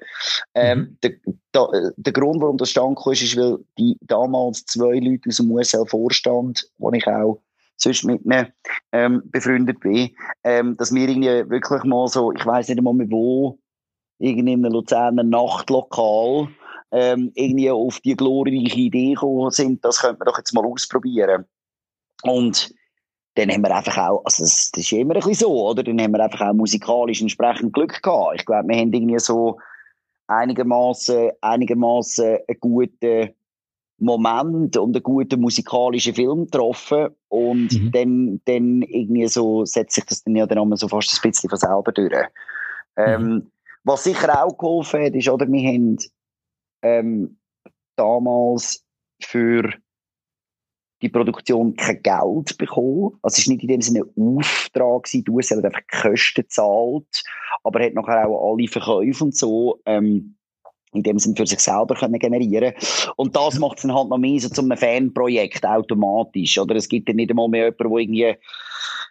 Ähm, 0.53 0.80
mhm. 0.80 0.98
der, 1.03 1.12
der, 1.53 1.94
der, 1.95 2.14
Grund, 2.14 2.41
warum 2.41 2.57
das 2.57 2.70
stand 2.70 2.99
ist, 3.07 3.22
ist, 3.22 3.38
weil 3.38 3.60
die 3.78 3.98
damals 4.02 4.66
zwei 4.66 4.99
Leute 4.99 5.30
aus 5.30 5.38
dem 5.38 5.52
USL-Vorstand, 5.52 6.70
wo 6.78 6.91
ich 6.91 7.07
auch 7.07 7.41
sonst 7.78 8.03
mit 8.03 8.26
ihnen 8.26 8.52
ähm, 8.91 9.22
befreundet 9.26 9.80
bin, 9.80 10.12
ähm, 10.44 10.76
dass 10.78 10.94
wir 10.94 11.07
irgendwie 11.07 11.49
wirklich 11.49 11.84
mal 11.84 12.07
so, 12.07 12.32
ich 12.32 12.45
weiß 12.45 12.68
nicht 12.68 12.78
einmal 12.78 12.94
mehr 12.94 13.10
wo, 13.10 13.60
irgendwie 14.20 14.53
in 14.53 14.66
einem 14.66 14.74
Luzerner 14.74 15.24
Nachtlokal, 15.24 16.49
ähm, 16.91 17.32
irgendwie 17.36 17.72
auf 17.72 17.99
die 17.99 18.16
glorreiche 18.16 18.80
Idee 18.80 19.14
gekommen 19.14 19.52
sind, 19.52 19.84
das 19.84 20.02
könnte 20.02 20.20
man 20.20 20.28
doch 20.28 20.38
jetzt 20.38 20.53
mal 20.53 20.66
ausprobieren. 20.66 21.45
Und 22.24 22.74
dann 23.36 23.52
haben 23.52 23.64
wir 23.64 23.76
einfach 23.76 23.98
auch, 23.98 24.22
also 24.24 24.44
das, 24.44 24.72
das 24.72 24.84
ist 24.84 24.91
immer 24.94 25.16
ein 25.16 25.20
bisschen 25.20 25.34
so, 25.34 25.70
oder? 25.70 25.84
Dann 25.84 25.99
haben 26.02 26.14
wir 26.14 26.24
einfach 26.24 26.48
auch 26.48 26.53
musikalisch 26.53 27.22
entsprechend 27.22 27.74
Glück 27.74 28.02
gehabt. 28.02 28.36
Ich 28.40 28.45
glaube, 28.45 28.70
wir 28.70 28.78
haben 28.78 28.94
irgendwie 28.94 29.20
so 29.20 29.60
einigermaßen, 30.28 31.32
einigermaßen 31.41 32.38
einen 32.48 32.60
guten 32.60 33.30
Moment 33.98 34.76
und 34.78 34.95
einen 34.95 35.03
guten 35.03 35.40
musikalischen 35.40 36.16
Film 36.16 36.45
getroffen 36.45 37.10
und 37.30 37.72
mhm. 37.72 37.91
dann, 37.91 38.41
dann 38.45 38.82
irgendwie 38.82 39.28
so 39.28 39.66
setzt 39.66 39.95
sich 39.95 40.06
das 40.06 40.24
dann 40.24 40.36
ja 40.36 40.45
dann 40.45 40.76
so 40.76 40.88
fast 40.88 41.14
ein 41.14 41.30
bisschen 41.30 41.49
von 41.49 41.60
selber 41.60 41.91
durch. 41.91 42.14
Ähm, 42.98 43.22
mhm. 43.22 43.52
Was 43.84 44.03
sicher 44.03 44.44
auch 44.44 44.57
geholfen 44.57 45.06
hat, 45.06 45.14
ist, 45.14 45.30
oder, 45.30 45.48
wir 45.48 45.68
haben 45.68 45.98
ähm, 46.86 47.40
damals 47.95 48.86
für 49.20 49.74
die 51.02 51.10
Produktion 51.10 51.76
kein 51.76 52.02
Geld 52.02 52.57
bekommen. 52.57 53.18
Also 53.22 53.41
es 53.41 53.48
war 53.48 53.53
nicht 53.53 53.64
in 53.64 53.70
dem 53.70 53.82
Sinne 53.82 54.02
ein 54.02 54.38
Auftrag, 54.38 55.03
gewesen. 55.03 55.26
hast 55.38 55.52
einfach 55.52 55.82
die 55.82 55.98
Kosten 56.02 56.41
gezahlt, 56.41 57.24
aber 57.64 57.84
hat 57.84 57.94
nachher 57.94 58.28
auch 58.28 58.53
alle 58.53 58.68
Verkäufe 58.68 59.24
und 59.24 59.36
so 59.36 59.82
ähm, 59.86 60.36
in 60.94 61.03
dem 61.03 61.20
Sinne 61.20 61.36
für 61.36 61.45
sich 61.45 61.60
selber 61.60 61.95
können 61.95 62.20
generieren 62.20 62.74
Und 63.18 63.36
das 63.36 63.60
macht 63.60 63.78
es 63.78 63.82
dann 63.82 63.94
halt 63.94 64.10
noch 64.10 64.18
mehr 64.18 64.40
so 64.40 64.48
zu 64.48 64.62
einem 64.62 64.78
Fanprojekt 64.78 65.66
automatisch. 65.66 66.57
Oder 66.57 66.76
es 66.76 66.88
gibt 66.88 67.10
dann 67.10 67.18
nicht 67.18 67.32
einmal 67.32 67.49
mehr 67.49 67.66
jemanden, 67.66 67.90
der 67.90 67.99
irgendwie 67.99 68.36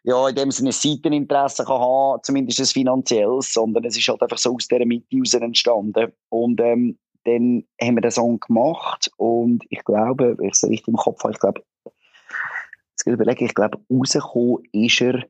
ja, 0.04 0.28
in 0.28 0.36
dem 0.36 0.50
Sinne 0.50 0.70
ein 0.70 0.72
Seiteninteresse 0.72 1.64
kann 1.64 1.80
haben, 1.80 2.22
zumindest 2.22 2.60
ein 2.60 2.66
finanzielles, 2.66 3.52
sondern 3.52 3.84
es 3.84 3.96
ist 3.96 4.08
halt 4.08 4.22
einfach 4.22 4.38
so 4.38 4.54
aus 4.54 4.68
dieser 4.68 4.84
Mitte 4.86 5.06
heraus 5.10 5.34
entstanden. 5.34 6.12
Und 6.28 6.60
ähm, 6.60 6.98
dann 7.24 7.64
haben 7.80 7.96
wir 7.96 8.02
den 8.02 8.10
Song 8.10 8.40
gemacht 8.40 9.10
und 9.16 9.64
ich 9.70 9.82
glaube, 9.84 10.36
wenn 10.38 10.46
ich 10.46 10.54
es 10.54 10.64
richtig 10.64 10.88
im 10.88 10.96
Kopf 10.96 11.22
habe, 11.22 11.32
ich 11.32 11.40
glaube, 11.40 11.62
jetzt 11.84 13.06
überlege 13.06 13.44
ich, 13.44 13.54
glaube, 13.54 13.78
rausgekommen 13.90 14.64
ist 14.72 15.00
er 15.00 15.24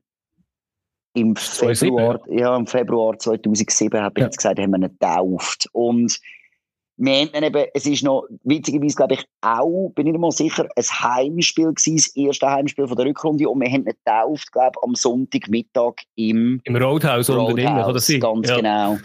im 1.15 1.35
Februar, 1.35 2.19
ja, 2.29 2.55
im 2.55 2.67
Februar 2.67 3.17
2007, 3.17 4.01
habe 4.01 4.13
ich 4.17 4.21
ja. 4.21 4.25
jetzt 4.25 4.37
gesagt, 4.37 4.59
haben 4.59 4.71
wir 4.71 4.77
ihn 4.77 4.91
getauft. 4.99 5.69
Und 5.71 6.19
wir 6.97 7.13
haben 7.13 7.29
dann 7.33 7.43
eben, 7.43 7.65
es 7.73 7.85
ist 7.85 8.03
noch, 8.03 8.25
witzigerweise, 8.43 8.95
glaube 8.95 9.15
ich, 9.15 9.25
auch, 9.41 9.91
bin 9.95 10.07
ich 10.07 10.17
mal 10.17 10.31
sicher, 10.31 10.67
ein 10.75 10.83
Heimspiel 10.83 11.73
gewesen, 11.73 11.97
das 11.97 12.15
erste 12.15 12.49
Heimspiel 12.49 12.87
von 12.87 12.95
der 12.95 13.05
Rückrunde 13.05 13.49
und 13.49 13.59
wir 13.59 13.67
haben 13.67 13.85
ihn 13.85 13.95
getauft, 14.05 14.51
glaube 14.51 14.71
ich, 14.77 14.83
am 14.83 14.95
Sonntagmittag 14.95 15.95
im... 16.15 16.61
Im 16.63 16.75
Roadhouse, 16.75 17.29
Roadhouse 17.29 17.49
unten 17.49 17.65
drin, 17.65 17.83
oder 17.83 17.99
sie? 17.99 18.19
Ganz 18.19 18.49
ja. 18.49 18.55
genau. 18.55 18.97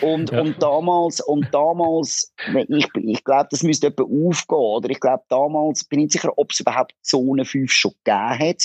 Und, 0.00 0.32
ja. 0.32 0.40
und 0.40 0.60
damals, 0.60 1.20
und 1.20 1.46
damals, 1.52 2.32
ich, 2.68 2.86
ich 2.94 3.24
glaube, 3.24 3.46
das 3.50 3.62
müsste 3.62 3.88
etwa 3.88 4.02
aufgehen, 4.02 4.58
oder? 4.58 4.90
Ich 4.90 5.00
glaube, 5.00 5.22
damals, 5.28 5.84
bin 5.84 6.00
ich 6.00 6.04
nicht 6.04 6.12
sicher, 6.12 6.32
ob 6.36 6.50
es 6.50 6.60
überhaupt 6.60 6.94
Zone 7.02 7.44
5 7.44 7.70
schon 7.70 7.92
gegeben 8.04 8.38
hat. 8.38 8.64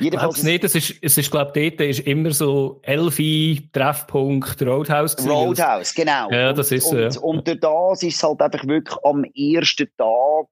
Jedenfalls... 0.00 0.38
Ich 0.38 0.44
nicht, 0.44 0.64
es 0.64 0.74
ist, 0.74 0.94
es 1.00 1.16
ist, 1.16 1.30
glaube 1.30 1.58
ich, 1.60 1.76
dort 1.76 1.88
ist 1.88 2.00
immer 2.00 2.32
so 2.32 2.80
Elfi, 2.82 3.68
Treffpunkt, 3.72 4.60
Roadhouse 4.62 5.16
gewesen. 5.16 5.30
Roadhouse, 5.30 5.94
genau. 5.94 6.28
Ja, 6.30 6.52
das 6.52 6.72
ist 6.72 6.88
so, 6.88 6.98
ja. 6.98 7.06
Und, 7.06 7.18
und 7.18 7.46
durch 7.46 7.60
das 7.60 8.02
ist 8.02 8.15
es 8.16 8.22
halt 8.22 8.40
einfach 8.40 8.66
wirklich 8.66 8.96
am 9.04 9.24
ersten 9.24 9.88
Tag, 9.96 10.48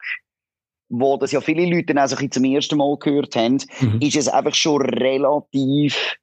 wo 0.88 1.16
das 1.16 1.32
ja 1.32 1.40
viele 1.40 1.66
Leute 1.66 2.00
auch 2.02 2.08
so 2.08 2.16
zum 2.16 2.44
ersten 2.44 2.78
Mal 2.78 2.96
gehört 2.98 3.36
haben, 3.36 3.58
mhm. 3.80 4.00
ist 4.00 4.16
es 4.16 4.28
einfach 4.28 4.54
schon 4.54 4.82
relativ 4.82 6.16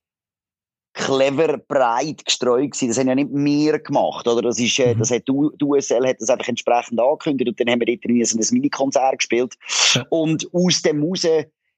clever 0.93 1.57
breit 1.57 2.25
gestreut 2.25 2.71
gewesen. 2.71 2.89
Das 2.89 2.99
haben 2.99 3.07
ja 3.07 3.15
nicht 3.15 3.29
wir 3.31 3.79
gemacht, 3.79 4.27
oder? 4.27 4.41
Das 4.41 4.59
ist, 4.59 4.77
äh, 4.79 4.93
mhm. 4.93 4.99
das 4.99 5.11
hat 5.11 5.27
die 5.27 5.63
USL 5.63 6.07
hat 6.07 6.17
das 6.19 6.29
einfach 6.29 6.47
entsprechend 6.47 6.99
angekündigt 6.99 7.49
und 7.49 7.59
dann 7.59 7.69
haben 7.69 7.81
wir 7.81 7.97
dort 7.97 8.27
so 8.27 8.37
ein 8.37 8.47
Mini-Konzert 8.51 9.19
gespielt. 9.19 9.55
Ja. 9.93 10.05
Und 10.09 10.47
aus 10.53 10.81
dem 10.81 11.03
raus 11.03 11.25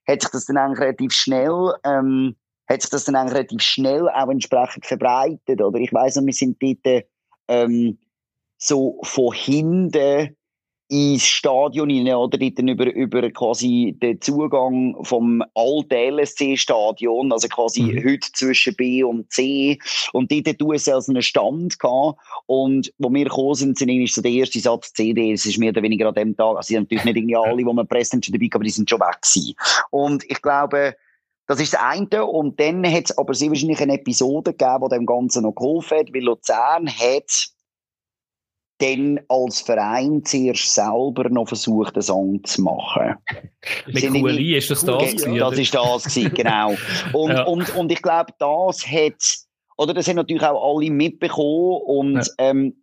hat 0.07 0.21
sich 0.21 0.31
das 0.31 0.45
dann 0.45 0.57
eigentlich 0.57 0.79
relativ 0.79 1.13
schnell, 1.13 1.73
ähm, 1.85 2.35
hat 2.67 2.81
sich 2.81 2.89
das 2.89 3.05
dann 3.05 3.15
eigentlich 3.15 3.35
relativ 3.35 3.61
schnell 3.61 4.09
auch 4.09 4.29
entsprechend 4.29 4.85
verbreitet, 4.85 5.61
oder? 5.61 5.79
Ich 5.79 5.93
weiss 5.93 6.15
noch, 6.15 6.25
wir 6.25 6.33
sind 6.33 6.61
dort, 6.61 7.05
ähm, 7.47 7.99
so 8.63 8.99
von 9.03 9.33
hinten 9.33 10.35
ins 10.89 11.25
Stadion 11.25 11.89
rein, 11.89 12.13
oder 12.13 12.37
dann 12.37 12.67
über, 12.67 12.85
über 12.93 13.29
quasi 13.31 13.97
den 13.99 14.21
Zugang 14.21 14.95
vom 15.03 15.43
alten 15.55 16.17
LSC-Stadion, 16.17 17.31
also 17.31 17.47
quasi 17.47 17.81
mhm. 17.81 18.03
heute 18.03 18.31
zwischen 18.33 18.75
B 18.75 19.03
und 19.03 19.31
C. 19.31 19.79
Und 20.11 20.31
dort 20.31 20.47
hat 20.47 20.61
USL 20.61 21.01
so 21.01 21.11
einen 21.11 21.23
Stand 21.23 21.79
gehabt. 21.79 22.19
Und 22.45 22.93
wo 22.99 23.11
wir 23.11 23.23
gekommen 23.23 23.55
sind, 23.55 23.77
sind 23.77 24.09
so 24.09 24.21
der 24.21 24.31
erste 24.31 24.59
Satz 24.59 24.93
CD, 24.93 25.31
es 25.31 25.45
ist 25.45 25.57
mehr 25.57 25.71
oder 25.71 25.81
weniger 25.81 26.09
an 26.09 26.15
dem 26.15 26.35
Tag, 26.35 26.57
also 26.57 26.67
sie 26.67 26.73
sind 26.73 26.83
natürlich 26.83 27.05
nicht 27.05 27.17
irgendwie 27.17 27.37
alle, 27.37 27.57
die 27.57 27.63
man 27.63 27.87
presst, 27.87 28.11
schon 28.13 28.33
dabei, 28.33 28.49
aber 28.53 28.63
die 28.63 28.69
sind 28.69 28.89
schon 28.89 28.99
weg 28.99 29.21
gewesen. 29.21 29.55
Und 29.89 30.23
ich 30.29 30.41
glaube, 30.41 30.95
das 31.47 31.59
ist 31.59 31.73
das 31.73 31.81
eine. 31.81 32.25
Und 32.25 32.59
dann 32.59 32.85
hat 32.85 33.05
es 33.05 33.17
aber 33.17 33.33
sehr 33.33 33.49
wahrscheinlich 33.49 33.81
eine 33.81 33.95
Episode 33.95 34.53
gegeben, 34.53 34.85
die 34.85 34.95
dem 34.95 35.05
Ganzen 35.05 35.43
noch 35.43 35.55
geholfen 35.55 35.97
hat, 35.97 36.13
weil 36.13 36.23
Luzern 36.23 36.87
hat 36.87 37.52
dann 38.83 39.19
als 39.29 39.61
Verein 39.61 40.23
zuerst 40.25 40.73
selber 40.73 41.29
noch 41.29 41.47
versucht, 41.47 41.95
einen 41.95 42.01
Song 42.01 42.43
zu 42.43 42.61
machen. 42.61 43.15
Mit 43.87 44.09
Kuali 44.09 44.57
ist 44.57 44.69
das 44.69 44.83
das 44.83 44.97
gewesen, 44.97 45.37
Das 45.37 45.57
ist 45.57 45.73
das 45.73 46.03
gewesen, 46.03 46.33
genau. 46.33 46.75
Und, 47.13 47.31
ja. 47.31 47.43
und, 47.43 47.75
und 47.75 47.91
ich 47.91 48.01
glaube, 48.01 48.33
das 48.39 48.85
hat, 48.85 49.37
oder 49.77 49.93
das 49.93 50.07
haben 50.07 50.17
natürlich 50.17 50.43
auch 50.43 50.77
alle 50.77 50.91
mitbekommen 50.91 51.81
und 51.85 52.15
ja. 52.15 52.23
ähm, 52.37 52.75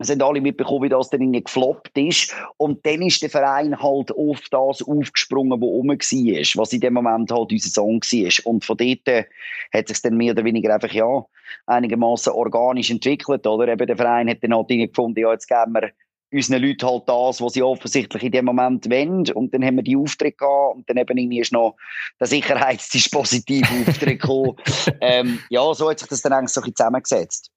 es 0.00 0.10
haben 0.10 0.22
alle 0.22 0.40
mitbekommen, 0.40 0.82
wie 0.82 0.88
das 0.88 1.10
dann 1.10 1.20
irgendwie 1.20 1.44
gefloppt 1.44 1.96
ist. 1.96 2.34
Und 2.56 2.84
dann 2.84 3.02
ist 3.02 3.22
der 3.22 3.30
Verein 3.30 3.80
halt 3.80 4.10
auf 4.10 4.40
das 4.50 4.82
aufgesprungen, 4.82 5.60
wo 5.60 5.68
rum 5.68 5.88
war, 5.88 6.60
was 6.60 6.72
in 6.72 6.80
dem 6.80 6.94
Moment 6.94 7.30
halt 7.30 7.52
unser 7.52 7.68
Song 7.68 8.00
war. 8.00 8.52
Und 8.52 8.64
von 8.64 8.76
dort 8.76 9.08
äh, 9.08 9.24
hat 9.72 9.88
sich 9.88 10.02
dann 10.02 10.16
mehr 10.16 10.32
oder 10.32 10.44
weniger 10.44 10.74
einfach, 10.74 10.92
ja, 10.92 11.24
einigermaßen 11.66 12.32
organisch 12.32 12.90
entwickelt, 12.90 13.46
oder? 13.46 13.68
Eben 13.68 13.86
der 13.86 13.96
Verein 13.96 14.28
hat 14.28 14.42
dann 14.42 14.54
halt 14.54 14.68
gefunden, 14.68 15.20
ja, 15.20 15.32
jetzt 15.32 15.46
geben 15.46 15.74
wir 15.74 15.90
unseren 16.32 16.62
Leuten 16.62 16.86
halt 16.86 17.08
das, 17.08 17.40
was 17.40 17.52
sie 17.52 17.62
offensichtlich 17.62 18.22
in 18.24 18.32
dem 18.32 18.46
Moment 18.46 18.90
wollen. 18.90 19.30
Und 19.30 19.54
dann 19.54 19.64
haben 19.64 19.76
wir 19.76 19.84
die 19.84 19.96
Aufträge 19.96 20.36
gehabt 20.36 20.76
und 20.76 20.90
dann 20.90 20.96
eben 20.96 21.16
irgendwie 21.16 21.40
ist 21.40 21.52
noch 21.52 21.76
der 22.18 22.26
Sicherheitsdispositiv 22.26 23.62
Auftritt 23.88 24.20
gekommen. 24.20 24.56
ähm, 25.00 25.38
ja, 25.48 25.72
so 25.74 25.88
hat 25.88 26.00
sich 26.00 26.08
das 26.08 26.22
dann 26.22 26.32
eigentlich 26.32 26.50
so 26.50 26.60
ein 26.60 26.64
bisschen 26.64 26.76
zusammengesetzt. 26.76 27.50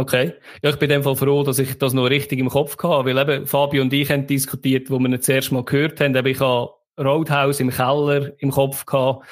Okay. 0.00 0.32
Ja, 0.62 0.70
ich 0.70 0.76
bin 0.76 0.90
in 0.90 0.96
dem 0.96 1.02
Fall 1.02 1.16
froh, 1.16 1.42
dass 1.42 1.58
ich 1.58 1.76
das 1.76 1.92
noch 1.92 2.06
richtig 2.06 2.38
im 2.38 2.48
Kopf 2.48 2.76
hatte, 2.82 3.04
weil 3.04 3.18
eben 3.18 3.46
Fabio 3.46 3.82
und 3.82 3.92
ich 3.92 4.10
haben 4.10 4.26
diskutiert, 4.26 4.90
wo 4.90 4.98
wir 4.98 5.10
ihn 5.10 5.20
zuerst 5.20 5.52
mal 5.52 5.62
gehört 5.62 6.00
haben, 6.00 6.16
eben 6.16 6.26
ich 6.26 6.40
habe 6.40 6.70
Roadhouse 6.98 7.60
im 7.60 7.70
Keller 7.70 8.32
im 8.38 8.50
Kopf 8.50 8.86
gehabt. 8.86 9.26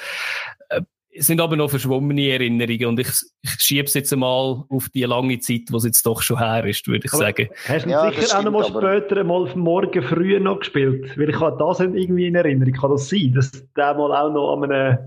Äh, 0.69 0.83
es 1.11 1.27
sind 1.27 1.41
aber 1.41 1.57
noch 1.57 1.71
verschwommene 1.71 2.29
Erinnerungen 2.29 2.85
und 2.85 3.01
ich, 3.01 3.09
ich 3.41 3.51
schiebe 3.59 3.87
es 3.87 3.95
jetzt 3.95 4.15
mal 4.15 4.65
auf 4.69 4.91
die 4.91 5.05
lange 5.05 5.39
Zeit, 5.39 5.63
wo 5.71 5.79
es 5.79 5.85
jetzt 5.85 6.05
doch 6.05 6.21
schon 6.21 6.39
her 6.39 6.67
ist, 6.67 6.87
würde 6.87 7.07
ich 7.07 7.15
aber 7.15 7.23
sagen. 7.23 7.49
Hast 7.67 7.87
du 7.87 7.91
ja, 7.91 8.13
sicher 8.13 8.39
auch 8.39 8.43
noch 8.43 8.53
mal 8.53 8.65
später 8.65 9.25
mal 9.25 9.51
morgen 9.55 10.03
früh 10.03 10.39
noch 10.39 10.59
gespielt? 10.59 11.17
Weil 11.19 11.31
ich 11.31 11.41
habe 11.41 11.57
das 11.59 11.81
irgendwie 11.81 12.27
in 12.27 12.35
Erinnerung. 12.35 12.75
Kann 12.75 12.91
das 12.91 13.09
sein, 13.09 13.33
dass 13.35 13.53
der 13.75 13.95
mal 13.95 14.15
auch 14.15 14.33
noch 14.33 14.55
an 14.55 14.71
einem 14.71 14.99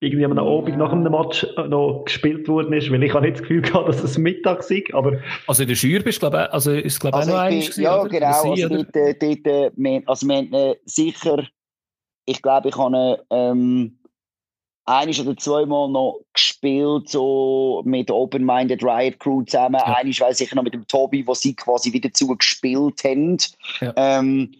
irgendwie 0.00 0.24
am 0.24 0.38
Abend 0.38 0.78
nach 0.78 0.92
einem 0.92 1.12
Match 1.12 1.46
noch 1.68 2.04
gespielt 2.06 2.48
worden 2.48 2.72
ist, 2.72 2.90
weil 2.90 3.02
ich 3.02 3.12
habe 3.12 3.26
nicht 3.26 3.34
das 3.34 3.42
Gefühl 3.42 3.60
gehabt, 3.60 3.88
dass 3.88 4.02
es 4.02 4.16
Mittag 4.16 4.62
sei, 4.62 4.82
aber... 4.92 5.18
Also 5.46 5.62
in 5.62 5.68
der 5.68 5.76
Schür 5.76 6.02
bist 6.02 6.22
du, 6.22 6.30
glaube 6.30 6.46
ich, 6.46 6.52
also 6.54 6.72
ist 6.72 7.00
glaube 7.00 7.18
also 7.18 7.32
auch 7.32 7.36
noch 7.36 7.42
eins 7.42 7.76
Ja, 7.76 8.00
oder? 8.00 8.08
genau, 8.08 8.50
also 8.50 8.68
dort, 8.68 8.96
äh, 8.96 9.14
dort, 9.14 9.46
äh, 9.46 10.02
also 10.06 10.26
wir 10.26 10.36
haben 10.36 10.52
äh, 10.54 10.76
sicher, 10.86 11.46
ich 12.24 12.40
glaube, 12.40 12.70
ich 12.70 12.76
habe 12.76 13.22
ähm, 13.30 13.98
eines 14.86 15.20
oder 15.20 15.36
zweimal 15.36 15.90
noch 15.90 16.20
gespielt, 16.32 17.10
so 17.10 17.82
mit 17.84 18.10
Open 18.10 18.44
Minded 18.44 18.82
Riot 18.82 19.18
Crew 19.20 19.42
zusammen, 19.42 19.80
ja. 19.86 19.96
eines 19.96 20.18
weiß 20.18 20.40
ich 20.40 20.54
noch 20.54 20.62
mit 20.62 20.72
dem 20.72 20.86
Tobi, 20.86 21.26
wo 21.26 21.34
sie 21.34 21.54
quasi 21.54 21.92
wieder 21.92 22.10
zu 22.12 22.26
gespielt 22.36 23.04
haben. 23.04 23.36
Ja. 23.80 23.92
Ähm, 23.96 24.54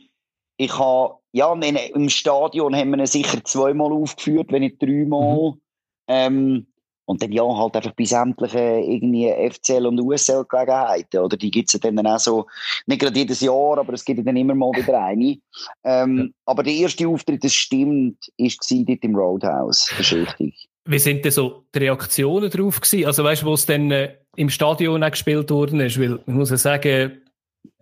ich 0.58 0.78
habe 0.78 1.19
ja, 1.32 1.52
im 1.52 2.08
Stadion 2.08 2.74
haben 2.74 2.90
wir 2.90 2.98
ihn 2.98 3.06
sicher 3.06 3.44
zweimal 3.44 3.92
aufgeführt, 3.92 4.50
wenn 4.50 4.62
nicht 4.62 4.82
dreimal. 4.82 5.52
Mhm. 5.52 5.60
Ähm, 6.08 6.66
und 7.10 7.20
dann 7.24 7.32
ja, 7.32 7.42
halt 7.42 7.74
einfach 7.74 7.90
bei 7.96 8.04
sämtlichen 8.04 8.84
irgendwie 8.84 9.32
FCL 9.50 9.86
und 9.86 10.00
USL-Gelegenheiten. 10.00 11.18
Oder 11.18 11.36
die 11.36 11.50
gibt 11.50 11.74
es 11.74 11.80
dann 11.80 12.06
auch 12.06 12.20
so, 12.20 12.46
nicht 12.86 13.00
gerade 13.00 13.18
jedes 13.18 13.40
Jahr, 13.40 13.78
aber 13.78 13.94
es 13.94 14.04
gibt 14.04 14.24
dann 14.24 14.36
immer 14.36 14.54
mal 14.54 14.70
wieder 14.74 15.02
eine. 15.02 15.38
Ähm, 15.82 16.18
ja. 16.18 16.24
Aber 16.44 16.62
der 16.62 16.72
erste 16.72 17.08
Auftritt, 17.08 17.42
das 17.42 17.52
stimmt, 17.52 18.16
war 18.38 18.84
dort 18.84 19.04
im 19.04 19.16
Roadhouse. 19.16 19.92
Das 19.98 20.12
ist 20.12 20.12
richtig. 20.12 20.68
Wie 20.84 20.98
sind 21.00 21.24
denn 21.24 21.32
so 21.32 21.64
die 21.74 21.80
Reaktionen 21.80 22.48
darauf 22.48 22.80
gewesen? 22.80 23.06
Also 23.06 23.24
weißt 23.24 23.42
du, 23.42 23.46
wo 23.46 23.54
es 23.54 23.66
dann 23.66 23.90
äh, 23.90 24.14
im 24.36 24.48
Stadion 24.48 25.02
auch 25.02 25.10
gespielt 25.10 25.50
worden 25.50 25.80
ist? 25.80 25.98
Weil, 25.98 26.20
ich 26.24 26.32
muss 26.32 26.50
ja 26.50 26.58
sagen, 26.58 27.22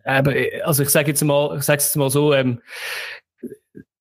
eben, 0.07 0.63
also 0.65 0.83
ich 0.83 0.89
sage 0.89 1.09
jetzt 1.09 1.23
mal, 1.23 1.55
ich 1.59 1.65
sage 1.65 1.83
jetzt 1.83 1.97
mal 1.97 2.09
so, 2.09 2.33
ähm, 2.33 2.63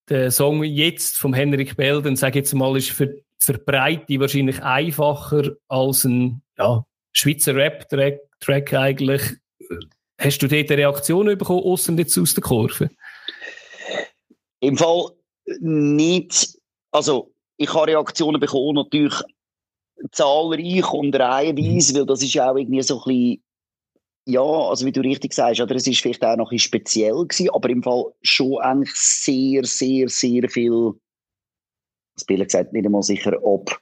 der 0.09 0.31
Song 0.31 0.63
jetzt 0.63 1.17
vom 1.17 1.34
Henrik 1.34 1.75
Belden, 1.75 2.15
sage 2.15 2.39
ich 2.39 2.45
jetzt 2.45 2.53
mal, 2.53 2.77
ist 2.77 2.91
für, 2.91 3.21
für 3.39 3.57
Breite 3.57 4.19
wahrscheinlich 4.19 4.61
einfacher 4.61 5.51
als 5.67 6.03
ein 6.05 6.41
ja, 6.57 6.85
Schweizer 7.11 7.55
Rap-Track 7.55 8.19
Track 8.39 8.73
eigentlich. 8.73 9.21
Hast 10.19 10.41
du 10.41 10.47
dort 10.47 10.71
eine 10.71 10.81
Reaktion 10.81 11.25
bekommen, 11.38 11.63
außer 11.63 11.93
jetzt 11.93 12.17
aus 12.17 12.34
der 12.34 12.43
Kurve? 12.43 12.89
Im 14.59 14.77
Fall 14.77 15.11
nicht. 15.59 16.57
Also, 16.91 17.31
ich 17.57 17.73
habe 17.73 17.88
Reaktionen 17.88 18.39
bekommen, 18.39 18.75
natürlich 18.75 19.15
zahlreich 20.11 20.91
und 20.91 21.15
reihenweise, 21.15 21.99
weil 21.99 22.05
das 22.05 22.23
ist 22.23 22.39
auch 22.39 22.55
irgendwie 22.55 22.81
so 22.81 23.01
ein 23.01 23.03
bisschen 23.05 23.43
ja, 24.28 24.41
also 24.41 24.86
wie 24.86 24.91
du 24.91 25.02
richtig 25.02 25.34
sagst, 25.34 25.62
oder, 25.62 25.76
es 25.76 25.88
ist 25.88 26.02
vielleicht 26.02 26.24
auch 26.24 26.36
noch 26.36 26.52
ein 26.52 26.60
speziell 26.60 27.26
gewesen, 27.26 27.49
aber 27.52 27.70
im 27.70 27.82
Fall 27.82 28.06
schon 28.22 28.60
eigentlich 28.60 28.94
sehr, 28.94 29.64
sehr, 29.64 30.10
sehr 30.10 30.49
viel, 30.49 30.94
das 32.16 32.26
Bild 32.26 32.44
gesagt, 32.44 32.74
nicht 32.74 32.86
einmal 32.86 33.04
sicher, 33.04 33.38
ob, 33.41 33.80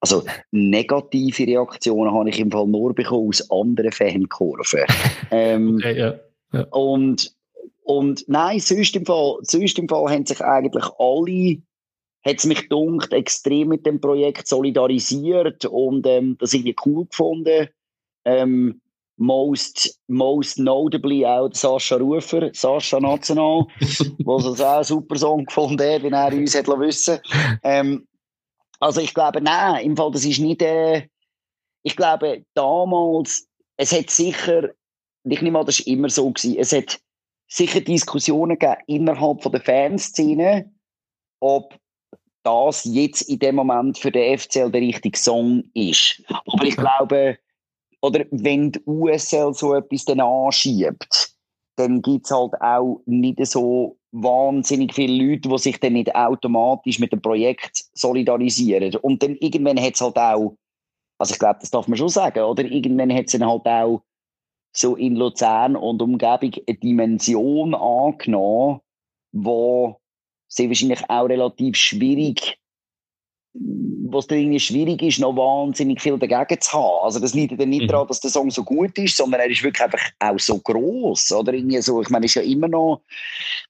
also 0.00 0.24
negative 0.50 1.46
Reaktionen 1.46 2.12
habe 2.12 2.28
ich 2.28 2.40
im 2.40 2.50
Fall 2.50 2.66
nur 2.66 2.94
bekommen 2.94 3.28
aus 3.28 3.48
anderen 3.50 3.92
Fankurven. 3.92 4.84
ähm, 5.30 5.76
okay, 5.76 5.98
ja. 5.98 6.20
Ja. 6.52 6.66
Und, 6.70 7.34
und 7.84 8.24
nein, 8.28 8.58
sonst 8.58 8.96
im, 8.96 9.06
Fall, 9.06 9.38
sonst 9.42 9.78
im 9.78 9.88
Fall 9.88 10.10
haben 10.10 10.26
sich 10.26 10.40
eigentlich 10.40 10.84
alle 10.98 11.62
hat 12.24 12.38
es 12.38 12.46
mich 12.46 12.68
dunkt 12.70 13.12
extrem 13.12 13.68
mit 13.68 13.84
dem 13.84 14.00
Projekt 14.00 14.48
solidarisiert 14.48 15.66
und 15.66 16.06
ähm, 16.06 16.38
das 16.40 16.54
irgendwie 16.54 16.76
cool 16.86 17.04
gefunden. 17.04 17.68
Ähm, 18.24 18.80
most, 19.16 19.98
most 20.08 20.58
notably 20.58 21.24
auch 21.24 21.50
Sascha 21.52 21.96
Rufer, 21.96 22.50
Sascha 22.52 23.00
National, 23.00 23.66
was 24.24 24.44
uns 24.44 24.60
auch 24.60 24.76
einen 24.76 24.84
super 24.84 25.16
Song 25.16 25.44
gefunden 25.44 25.80
hat, 25.80 26.02
wenn 26.02 26.12
er 26.12 26.32
uns 26.32 26.54
hat 26.54 26.66
wissen 26.66 27.20
ähm, 27.62 28.06
Also 28.80 29.00
ich 29.00 29.14
glaube, 29.14 29.40
nein, 29.40 29.84
im 29.84 29.96
Fall, 29.96 30.10
das 30.10 30.24
ist 30.24 30.40
nicht, 30.40 30.62
äh, 30.62 31.08
ich 31.82 31.96
glaube, 31.96 32.44
damals, 32.54 33.46
es 33.76 33.92
hat 33.92 34.10
sicher, 34.10 34.70
ich 35.24 35.42
nehme 35.42 35.58
an, 35.58 35.66
das 35.66 35.80
war 35.80 35.86
immer 35.86 36.08
so 36.08 36.30
gewesen, 36.30 36.58
es 36.58 36.72
hat 36.72 37.00
sicher 37.48 37.80
Diskussionen 37.80 38.58
gegeben 38.58 38.82
innerhalb 38.86 39.42
von 39.42 39.52
der 39.52 39.60
Fanszene, 39.60 40.72
ob 41.40 41.78
das 42.42 42.84
jetzt 42.84 43.22
in 43.22 43.38
dem 43.38 43.56
Moment 43.56 43.98
für 43.98 44.10
den 44.10 44.38
FCL 44.38 44.70
der 44.70 44.80
richtige 44.80 45.18
Song 45.18 45.64
ist. 45.74 46.22
Aber 46.28 46.64
ich 46.64 46.76
glaube, 46.76 47.38
oder 48.04 48.26
wenn 48.30 48.70
die 48.70 48.82
USL 48.84 49.54
so 49.54 49.74
etwas 49.74 50.04
dann 50.04 50.20
anschiebt, 50.20 51.34
dann 51.76 52.02
gibt 52.02 52.26
es 52.26 52.30
halt 52.30 52.52
auch 52.60 53.00
nicht 53.06 53.44
so 53.46 53.96
wahnsinnig 54.12 54.92
viele 54.94 55.24
Leute, 55.24 55.48
die 55.48 55.58
sich 55.58 55.80
dann 55.80 55.94
nicht 55.94 56.14
automatisch 56.14 56.98
mit 56.98 57.12
dem 57.12 57.22
Projekt 57.22 57.86
solidarisieren. 57.94 58.94
Und 58.96 59.22
dann 59.22 59.36
irgendwann 59.36 59.80
hat 59.80 59.94
es 59.94 60.02
halt 60.02 60.18
auch, 60.18 60.54
also 61.18 61.32
ich 61.32 61.38
glaube, 61.38 61.58
das 61.60 61.70
darf 61.70 61.88
man 61.88 61.96
schon 61.96 62.10
sagen, 62.10 62.44
oder? 62.44 62.64
Irgendwann 62.64 63.12
hat 63.12 63.26
es 63.26 63.32
dann 63.32 63.48
halt 63.48 63.64
auch 63.64 64.02
so 64.76 64.96
in 64.96 65.16
Luzern 65.16 65.74
und 65.74 66.02
Umgebung 66.02 66.52
eine 66.68 66.76
Dimension 66.76 67.74
angenommen, 67.74 68.80
wo 69.32 69.98
sehr 70.46 70.68
wahrscheinlich 70.68 71.08
auch 71.08 71.24
relativ 71.24 71.76
schwierig 71.76 72.58
was 73.56 74.26
dann 74.26 74.38
irgendwie 74.38 74.60
schwierig 74.60 75.00
ist, 75.02 75.20
noch 75.20 75.36
wahnsinnig 75.36 76.00
viel 76.00 76.18
dagegen 76.18 76.60
zu 76.60 76.72
haben. 76.72 77.04
Also 77.04 77.20
das 77.20 77.34
liegt 77.34 77.58
dann 77.60 77.68
nicht 77.68 77.82
mhm. 77.82 77.88
daran, 77.88 78.08
dass 78.08 78.20
der 78.20 78.30
Song 78.30 78.50
so 78.50 78.64
gut 78.64 78.96
ist, 78.98 79.16
sondern 79.16 79.40
er 79.40 79.50
ist 79.50 79.62
wirklich 79.62 79.82
einfach 79.82 80.02
auch 80.18 80.38
so 80.38 80.58
groß 80.58 81.32
oder 81.32 81.52
irgendwie 81.52 81.80
so, 81.80 82.02
ich 82.02 82.10
meine, 82.10 82.26
ist 82.26 82.34
ja 82.34 82.42
immer 82.42 82.66
noch, 82.66 83.02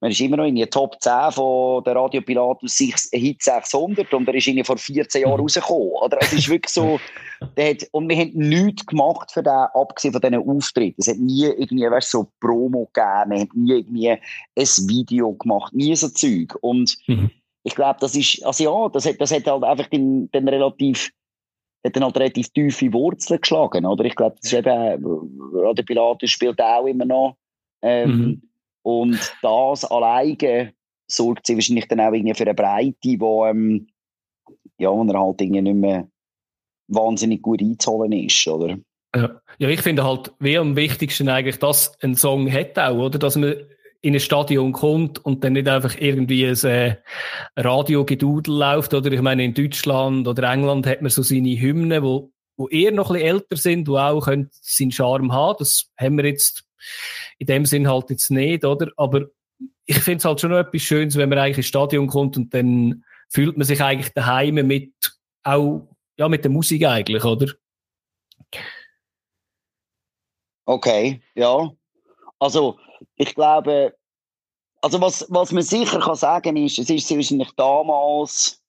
man 0.00 0.10
ist 0.10 0.20
immer 0.20 0.38
noch 0.38 0.46
in 0.46 0.56
die 0.56 0.66
Top 0.66 1.00
10 1.02 1.32
von 1.32 1.84
der 1.84 1.96
Radio 1.96 2.22
Pilatus 2.22 2.76
Hit 2.76 3.42
600 3.42 4.12
und 4.14 4.26
er 4.26 4.34
ist 4.34 4.46
irgendwie 4.46 4.64
vor 4.64 4.78
14 4.78 5.22
Jahren 5.22 5.34
mhm. 5.34 5.40
rausgekommen, 5.40 5.92
oder? 6.02 6.18
Es 6.20 6.32
ist 6.32 6.48
wirklich 6.48 6.72
so, 6.72 6.98
der 7.56 7.70
hat, 7.70 7.86
und 7.92 8.08
wir 8.08 8.16
haben 8.16 8.32
nichts 8.34 8.86
gemacht 8.86 9.32
für 9.32 9.42
den, 9.42 9.52
abgesehen 9.52 10.12
von 10.12 10.22
diesen 10.22 10.48
Auftritten. 10.48 11.00
Es 11.00 11.08
hat 11.08 11.18
nie 11.18 11.44
irgendwie, 11.44 11.90
weißt, 11.90 12.10
so 12.10 12.28
Promo 12.40 12.88
gegeben, 12.92 13.30
wir 13.30 13.40
haben 13.40 13.50
nie 13.54 13.72
irgendwie 13.72 14.10
ein 14.10 14.88
Video 14.88 15.34
gemacht, 15.34 15.74
nie 15.74 15.94
so 15.94 16.08
Zeug 16.08 16.56
und 16.62 16.96
mhm 17.06 17.30
ich 17.64 17.74
glaube, 17.74 17.98
das 18.00 18.14
ist, 18.14 18.44
also 18.44 18.64
ja, 18.64 18.88
das 18.90 19.06
hat, 19.06 19.20
das 19.20 19.32
hat 19.32 19.46
halt 19.46 19.64
einfach 19.64 19.86
den, 19.88 20.30
den 20.30 20.46
relativ, 20.46 21.10
hat 21.84 21.96
dann 21.96 22.04
halt 22.04 22.16
relativ 22.16 22.50
tiefe 22.50 22.92
Wurzeln 22.92 23.40
geschlagen, 23.40 23.86
oder? 23.86 24.04
Ich 24.04 24.14
glaube, 24.14 24.36
das 24.40 24.52
ist 24.52 24.58
eben, 24.58 25.74
der 25.74 25.82
Pilatus 25.82 26.30
spielt 26.30 26.60
auch 26.60 26.86
immer 26.86 27.06
noch, 27.06 27.36
ähm, 27.82 28.10
mhm. 28.10 28.42
und 28.82 29.36
das 29.42 29.84
alleine 29.86 30.74
sorgt 31.06 31.46
sie 31.46 31.54
wahrscheinlich 31.54 31.88
dann 31.88 32.00
auch 32.00 32.12
irgendwie 32.12 32.34
für 32.34 32.44
eine 32.44 32.54
Breite, 32.54 33.16
wo, 33.18 33.46
ähm, 33.46 33.88
ja, 34.78 34.90
wo 34.90 35.02
er 35.02 35.20
halt 35.20 35.40
irgendwie 35.40 35.62
nicht 35.62 35.76
mehr 35.76 36.08
wahnsinnig 36.88 37.40
gut 37.42 37.62
einzuholen 37.62 38.12
ist, 38.12 38.46
oder? 38.46 38.78
Ja. 39.16 39.40
ja, 39.58 39.68
ich 39.68 39.80
finde 39.80 40.04
halt, 40.04 40.32
wie 40.38 40.58
am 40.58 40.76
wichtigsten 40.76 41.28
eigentlich, 41.28 41.58
dass 41.58 41.96
ein 42.02 42.14
Song 42.14 42.50
hat 42.52 42.78
auch, 42.78 42.98
oder? 42.98 43.18
Dass 43.18 43.36
man 43.36 43.54
in 44.04 44.12
ein 44.12 44.20
Stadion 44.20 44.72
kommt 44.72 45.24
und 45.24 45.42
dann 45.42 45.54
nicht 45.54 45.66
einfach 45.66 45.96
irgendwie 45.98 46.46
ein 46.46 46.64
äh, 46.64 46.96
Radio-Gedudel 47.56 48.54
läuft. 48.54 48.92
Oder 48.92 49.10
ich 49.10 49.22
meine, 49.22 49.44
in 49.44 49.54
Deutschland 49.54 50.28
oder 50.28 50.52
England 50.52 50.86
hat 50.86 51.00
man 51.00 51.10
so 51.10 51.22
seine 51.22 51.58
Hymnen, 51.58 52.02
wo, 52.02 52.30
wo 52.58 52.68
eher 52.68 52.92
noch 52.92 53.08
ein 53.08 53.14
bisschen 53.14 53.28
älter 53.28 53.56
sind, 53.56 53.88
wo 53.88 53.96
auch 53.96 54.28
seinen 54.60 54.92
Charme 54.92 55.32
haben. 55.32 55.56
Das 55.58 55.90
haben 55.96 56.18
wir 56.18 56.26
jetzt 56.26 56.64
in 57.38 57.46
dem 57.46 57.64
Sinn 57.64 57.88
halt 57.88 58.10
jetzt 58.10 58.30
nicht, 58.30 58.66
oder? 58.66 58.88
Aber 58.98 59.22
ich 59.86 59.98
finde 60.00 60.18
es 60.18 60.26
halt 60.26 60.38
schon 60.38 60.50
noch 60.50 60.58
etwas 60.58 60.82
Schönes, 60.82 61.16
wenn 61.16 61.30
man 61.30 61.38
eigentlich 61.38 61.56
ins 61.56 61.66
Stadion 61.68 62.06
kommt 62.06 62.36
und 62.36 62.52
dann 62.52 63.04
fühlt 63.30 63.56
man 63.56 63.66
sich 63.66 63.82
eigentlich 63.82 64.12
daheim 64.12 64.56
mit, 64.66 64.92
auch, 65.44 65.88
ja, 66.18 66.28
mit 66.28 66.44
der 66.44 66.50
Musik 66.50 66.84
eigentlich, 66.84 67.24
oder? 67.24 67.50
Okay, 70.66 71.22
ja. 71.34 71.72
Also, 72.38 72.78
ich 73.16 73.34
glaube, 73.34 73.94
also 74.80 75.00
was, 75.00 75.26
was 75.30 75.52
man 75.52 75.62
sicher 75.62 76.00
kann 76.00 76.14
sagen 76.14 76.56
ist, 76.56 76.78
es 76.78 76.90
ist 76.90 77.10
wahrscheinlich 77.10 77.50
damals 77.56 78.62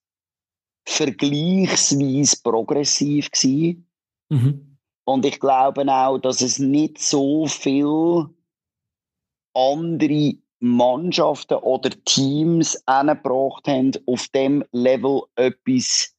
vergleichsweise 0.86 2.36
progressiv 2.42 3.30
gewesen. 3.30 3.88
Mhm. 4.28 4.78
Und 5.04 5.26
ich 5.26 5.38
glaube 5.38 5.86
auch, 5.86 6.18
dass 6.18 6.40
es 6.40 6.58
nicht 6.58 6.98
so 6.98 7.46
viel 7.46 8.26
andere 9.54 10.34
Mannschaften 10.58 11.54
oder 11.58 11.90
Teams 12.04 12.82
angebracht 12.86 13.68
haben, 13.68 13.92
auf 14.06 14.28
dem 14.28 14.64
Level 14.72 15.22
etwas 15.36 16.14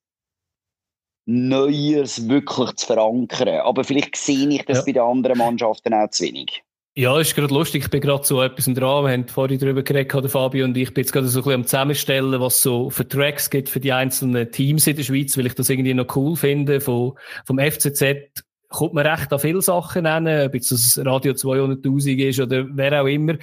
Neues 1.26 2.30
wirklich 2.30 2.76
zu 2.76 2.86
verankern. 2.86 3.60
Aber 3.62 3.84
vielleicht 3.84 4.16
sehe 4.16 4.48
ich 4.48 4.64
das 4.66 4.80
ja. 4.80 4.84
bei 4.86 4.92
den 4.94 5.04
anderen 5.04 5.38
Mannschaften 5.38 5.94
auch 5.94 6.10
zu 6.10 6.24
wenig. 6.24 6.64
Ja, 7.00 7.20
ist 7.20 7.36
gerade 7.36 7.54
lustig. 7.54 7.84
Ich 7.84 7.90
bin 7.92 8.02
gerade 8.02 8.26
so 8.26 8.42
etwas 8.42 8.66
dran. 8.66 9.06
Wir 9.06 9.12
haben 9.12 9.28
vorhin 9.28 9.60
darüber 9.60 9.84
geredet, 9.84 10.32
Fabio 10.32 10.66
und 10.66 10.76
ich 10.76 10.96
bin 10.96 11.04
jetzt 11.04 11.14
gerade 11.14 11.28
so 11.28 11.42
ein 11.42 11.44
bisschen 11.44 11.62
am 11.62 11.68
Zusammenstellen, 11.68 12.42
was 12.42 12.64
so 12.64 12.90
für 12.90 13.08
Tracks 13.08 13.52
gibt 13.52 13.70
für 13.70 13.80
die 13.80 13.94
einzelnen 13.94 14.52
Teams 14.52 14.88
in 14.88 14.96
der 14.96 15.04
Schweiz, 15.04 15.38
weil 15.38 15.46
ich 15.46 15.54
das 15.54 15.70
irgendwie 15.70 15.94
noch 15.94 16.16
cool 16.16 16.36
finde. 16.36 16.82
Von, 16.82 17.14
vom 17.46 17.60
FCZ 17.60 18.44
kommt 18.70 18.96
man 18.96 19.06
recht 19.06 19.32
an 19.32 19.38
viele 19.38 19.62
Sachen 19.62 20.06
nennen, 20.06 20.48
ob 20.48 20.56
jetzt 20.56 20.72
das 20.72 21.00
Radio 21.06 21.34
200.000 21.34 22.30
ist 22.30 22.40
oder 22.40 22.66
wer 22.68 23.04
auch 23.04 23.06
immer. 23.06 23.34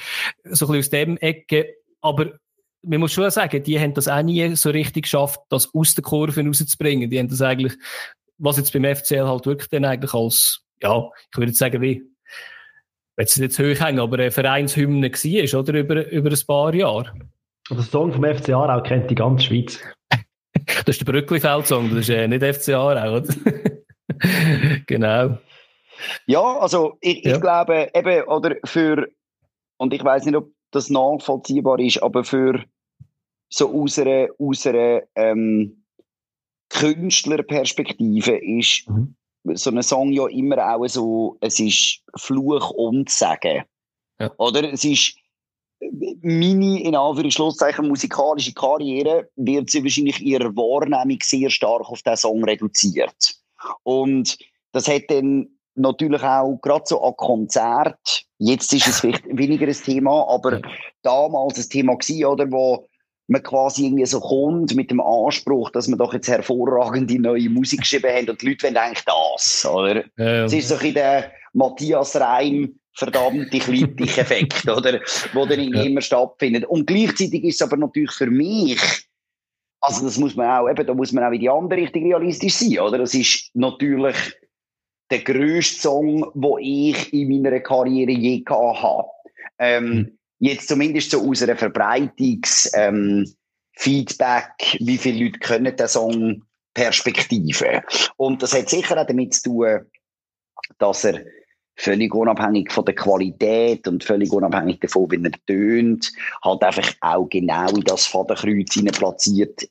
So 0.43 0.67
ein 0.67 0.73
bisschen 0.73 0.79
aus 0.79 0.91
dem 0.91 1.17
Ecke. 1.19 1.77
Aber 2.01 2.33
man 2.83 2.99
muss 2.99 3.13
schon 3.13 3.31
sagen, 3.31 3.63
die 3.63 3.79
haben 3.79 3.95
das 3.95 4.09
auch 4.09 4.23
nie 4.25 4.57
so 4.57 4.71
richtig 4.71 5.05
geschafft, 5.05 5.39
das 5.51 5.73
aus 5.73 5.95
der 5.95 6.03
Kurve 6.03 6.45
rauszubringen. 6.45 7.09
Die 7.09 7.21
haben 7.21 7.29
das 7.29 7.41
eigentlich, 7.41 7.75
was 8.37 8.57
jetzt 8.57 8.73
beim 8.73 8.97
FCL 8.97 9.29
halt 9.29 9.47
wirklich 9.47 9.69
dann 9.69 9.85
eigentlich 9.85 10.13
als, 10.13 10.65
ja, 10.83 11.09
ich 11.31 11.39
würde 11.39 11.53
sagen, 11.53 11.81
wie 11.81 12.03
wenn 13.17 13.25
es 13.27 13.37
jetzt 13.37 13.59
hoch 13.59 13.81
hängen, 13.81 14.01
aber 14.01 14.19
eine 14.19 14.31
Vereinshymne 14.31 15.11
war, 15.11 15.61
oder? 15.61 15.79
Über, 15.79 16.11
über 16.11 16.31
ein 16.31 16.47
paar 16.47 16.75
Jahre. 16.75 17.13
Der 17.71 17.83
Song 17.83 18.13
vom 18.13 18.25
FC 18.25 18.51
Aarau 18.51 18.83
kennt 18.83 19.11
die 19.11 19.15
ganze 19.15 19.47
Schweiz. 19.47 19.79
das 20.67 20.97
ist 20.99 21.07
der 21.07 21.13
Brücklifeld-Song, 21.13 21.91
das 21.91 22.01
ist 22.01 22.11
äh, 22.11 22.29
nicht 22.29 22.45
FC 22.45 22.71
Aarau, 22.71 23.19
oder? 23.19 23.35
genau. 24.87 25.39
Ja, 26.27 26.59
also 26.59 26.99
ich, 27.01 27.25
ja. 27.25 27.35
ich 27.35 27.41
glaube 27.41 27.91
eben, 27.95 28.25
oder 28.25 28.57
für, 28.65 29.09
und 29.79 29.95
ich 29.95 30.05
weiß 30.05 30.27
nicht, 30.27 30.37
ob 30.37 30.51
das 30.73 30.91
nachvollziehbar 30.91 31.79
ist, 31.79 32.03
aber 32.03 32.25
für 32.25 32.65
so 33.49 33.83
aus 33.83 33.99
einer, 33.99 34.29
aus 34.39 34.67
einer 34.67 35.03
ähm, 35.15 35.85
Künstlerperspektive 36.69 38.37
ist 38.37 38.89
mhm 38.89 39.15
so 39.53 39.71
ein 39.71 39.83
Song 39.83 40.13
ja 40.13 40.27
immer 40.29 40.75
auch 40.75 40.87
so, 40.87 41.37
es 41.41 41.61
ist 41.61 42.01
Fluch 42.17 42.71
und 42.71 43.11
Sagen. 43.11 43.65
Ja. 44.19 44.31
Oder? 44.39 44.73
Es 44.73 44.85
ist 44.85 45.17
meine, 46.23 46.81
in 46.81 46.97
Anführungszeichen, 46.97 47.89
musikalische 47.89 48.55
Karriere 48.55 49.29
wird 49.37 49.71
sie 49.71 49.83
wahrscheinlich 49.83 50.21
ihrer 50.21 50.55
Wahrnehmung 50.57 51.19
sehr 51.23 51.51
stark 51.51 51.89
auf 51.91 52.03
diesen 52.03 52.17
Song 52.17 52.45
reduziert. 52.45 53.35
Und 53.83 54.39
das 54.73 54.89
hat 54.89 55.05
dann 55.09 55.49
natürlich 55.75 56.23
auch 56.23 56.59
gerade 56.63 56.85
so 56.87 57.03
an 57.03 57.17
Konzert, 57.17 58.25
jetzt 58.39 58.73
ist 58.73 58.87
es 58.87 59.01
vielleicht 59.01 59.25
weniger 59.27 59.67
ein 59.67 59.73
Thema, 59.73 60.27
aber 60.29 60.61
damals 61.03 61.59
ein 61.59 61.69
Thema 61.69 61.97
gewesen, 61.97 62.25
oder, 62.25 62.51
wo 62.51 62.87
man 63.27 63.43
quasi 63.43 63.87
irgendwie 63.87 64.07
so 64.07 64.21
kommt 64.21 64.75
mit 64.75 64.91
dem 64.91 65.01
Anspruch, 65.01 65.71
dass 65.71 65.89
man 65.89 65.99
doch 65.99 66.13
jetzt 66.13 66.29
hervorragende 66.29 67.19
neue 67.19 67.49
Musik 67.49 67.81
geschrieben 67.81 68.11
haben 68.11 68.29
und 68.31 68.43
die 68.43 68.49
Leute 68.49 68.65
wollen 68.65 68.77
eigentlich 68.77 69.05
das, 69.05 69.67
oder? 69.67 70.05
Es 70.17 70.53
ist 70.53 70.69
so 70.69 70.77
ein 70.77 70.95
der 70.95 71.33
Matthias 71.53 72.17
Reim 72.17 72.79
verdammte 72.97 73.59
Klippich-Effekt, 73.59 74.69
oder? 74.69 75.01
Wo 75.33 75.47
dann 75.47 75.61
ja. 75.61 75.83
immer 75.83 76.01
stattfindet. 76.01 76.65
Und 76.67 76.87
gleichzeitig 76.87 77.45
ist 77.45 77.61
es 77.61 77.63
aber 77.63 77.77
natürlich 77.77 78.13
für 78.13 78.27
mich, 78.27 78.81
also 79.81 80.05
das 80.05 80.19
muss 80.19 80.37
man 80.37 80.49
auch, 80.49 80.69
eben, 80.69 80.87
da 80.87 80.95
muss 80.95 81.13
man 81.13 81.25
auch 81.25 81.33
in 81.33 81.41
die 81.41 81.51
andere 81.51 81.81
Richtung 81.81 82.05
realistisch 82.05 82.55
sein, 82.55 82.79
oder? 82.79 82.99
Das 82.99 83.15
ist 83.15 83.51
natürlich 83.55 84.17
der 85.11 85.21
grösste 85.21 85.81
Song, 85.81 86.31
den 86.35 86.59
ich 86.61 87.13
in 87.13 87.43
meiner 87.43 87.61
Karriere 87.61 88.13
je 88.13 88.41
gehabt 88.41 88.83
habe. 88.83 89.09
Ähm, 89.59 89.85
mhm. 89.85 90.19
Jetzt 90.45 90.69
zumindest 90.69 91.11
so 91.11 91.27
aus 91.27 91.43
einer 91.43 91.57
Verbreitungs, 91.57 92.71
ähm, 92.75 93.33
Feedback, 93.77 94.77
wie 94.79 94.99
viele 94.99 95.25
Leute 95.25 95.39
können 95.39 95.75
den 95.75 95.89
Song 95.89 96.43
Perspektive. 96.75 97.83
Und 98.19 98.43
das 98.43 98.53
hat 98.53 98.69
sicher 98.69 99.01
auch 99.01 99.07
damit 99.07 99.33
zu 99.33 99.45
tun, 99.45 99.81
dass 100.79 101.05
er 101.05 101.25
völlig 101.77 102.15
unabhängig 102.15 102.71
von 102.71 102.85
der 102.85 102.95
Qualität 102.95 103.89
und 103.89 104.05
völlig 104.05 104.31
unabhängig 104.33 104.81
davon, 104.81 105.11
wie 105.13 105.25
er 105.25 105.33
tönt, 105.47 106.13
halt 106.45 106.63
einfach 106.63 106.93
auch 107.01 107.27
genau 107.31 107.71
in 107.71 107.81
das 107.81 108.07
Fadenkreuz 108.07 108.79
platziert 108.93 109.67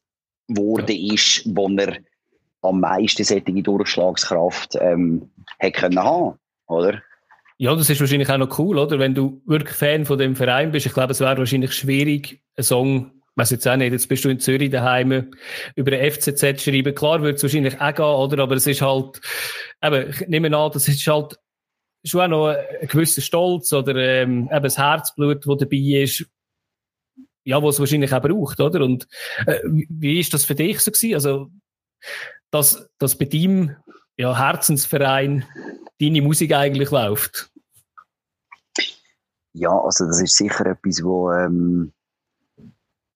worden 0.47 1.13
ist, 1.13 1.43
wo 1.55 1.69
er 1.77 1.97
am 2.63 2.79
meisten 2.79 3.23
solche 3.23 3.61
Durchschlagskraft 3.61 4.75
ähm, 4.81 5.29
hätte 5.59 5.81
können 5.81 6.03
haben, 6.03 6.39
oder? 6.65 7.03
Ja, 7.57 7.75
das 7.75 7.89
ist 7.89 7.99
wahrscheinlich 7.99 8.29
auch 8.29 8.37
noch 8.37 8.57
cool, 8.59 8.77
oder? 8.77 8.99
Wenn 8.99 9.13
du 9.13 9.41
wirklich 9.45 9.75
Fan 9.75 10.05
von 10.05 10.17
dem 10.17 10.35
Verein 10.35 10.71
bist, 10.71 10.85
ich 10.85 10.93
glaube, 10.93 11.11
es 11.11 11.19
wäre 11.19 11.37
wahrscheinlich 11.37 11.73
schwierig, 11.73 12.41
einen 12.55 12.63
Song 12.63 13.11
weiß 13.35 13.51
jetzt 13.51 13.67
auch 13.67 13.75
nicht, 13.75 13.91
jetzt 13.91 14.07
bist 14.07 14.23
du 14.25 14.29
in 14.29 14.39
Zürich 14.39 14.69
daheim 14.69 15.31
über 15.75 15.91
den 15.91 16.11
FCZ 16.11 16.61
schreiben. 16.61 16.93
Klar 16.93 17.21
würde 17.21 17.35
es 17.35 17.43
wahrscheinlich 17.43 17.79
auch 17.79 17.95
gehen, 17.95 18.05
oder? 18.05 18.43
Aber 18.43 18.55
es 18.55 18.67
ist 18.67 18.81
halt, 18.81 19.21
eben, 19.81 20.09
ich 20.09 20.27
nehme 20.27 20.55
an, 20.55 20.71
das 20.71 20.87
ist 20.87 21.05
halt 21.07 21.39
schon 22.03 22.21
auch 22.21 22.27
noch 22.27 22.47
ein 22.47 22.87
gewisser 22.87 23.21
Stolz 23.21 23.71
oder 23.73 23.95
ähm, 23.95 24.49
eben 24.51 24.63
das 24.63 24.77
Herzblut, 24.77 25.45
das 25.47 25.57
dabei 25.57 25.77
ist, 25.77 26.25
ja, 27.45 27.61
was 27.61 27.75
es 27.75 27.79
wahrscheinlich 27.79 28.13
auch 28.13 28.21
braucht, 28.21 28.59
oder? 28.59 28.83
Und 28.83 29.07
äh, 29.45 29.59
wie 29.63 30.19
ist 30.19 30.33
das 30.33 30.45
für 30.45 30.55
dich 30.55 30.79
so 30.79 30.91
gewesen? 30.91 31.15
Also, 31.15 31.49
dass, 32.51 32.89
dass 32.99 33.17
bei 33.17 33.25
deinem 33.25 33.75
ja, 34.15 34.37
Herzensverein 34.37 35.45
deine 36.05 36.21
Musik 36.21 36.53
eigentlich 36.53 36.91
läuft? 36.91 37.49
Ja, 39.53 39.77
also 39.77 40.05
das 40.05 40.21
ist 40.21 40.35
sicher 40.35 40.65
etwas, 40.65 41.03
wo 41.03 41.31
ähm, 41.31 41.93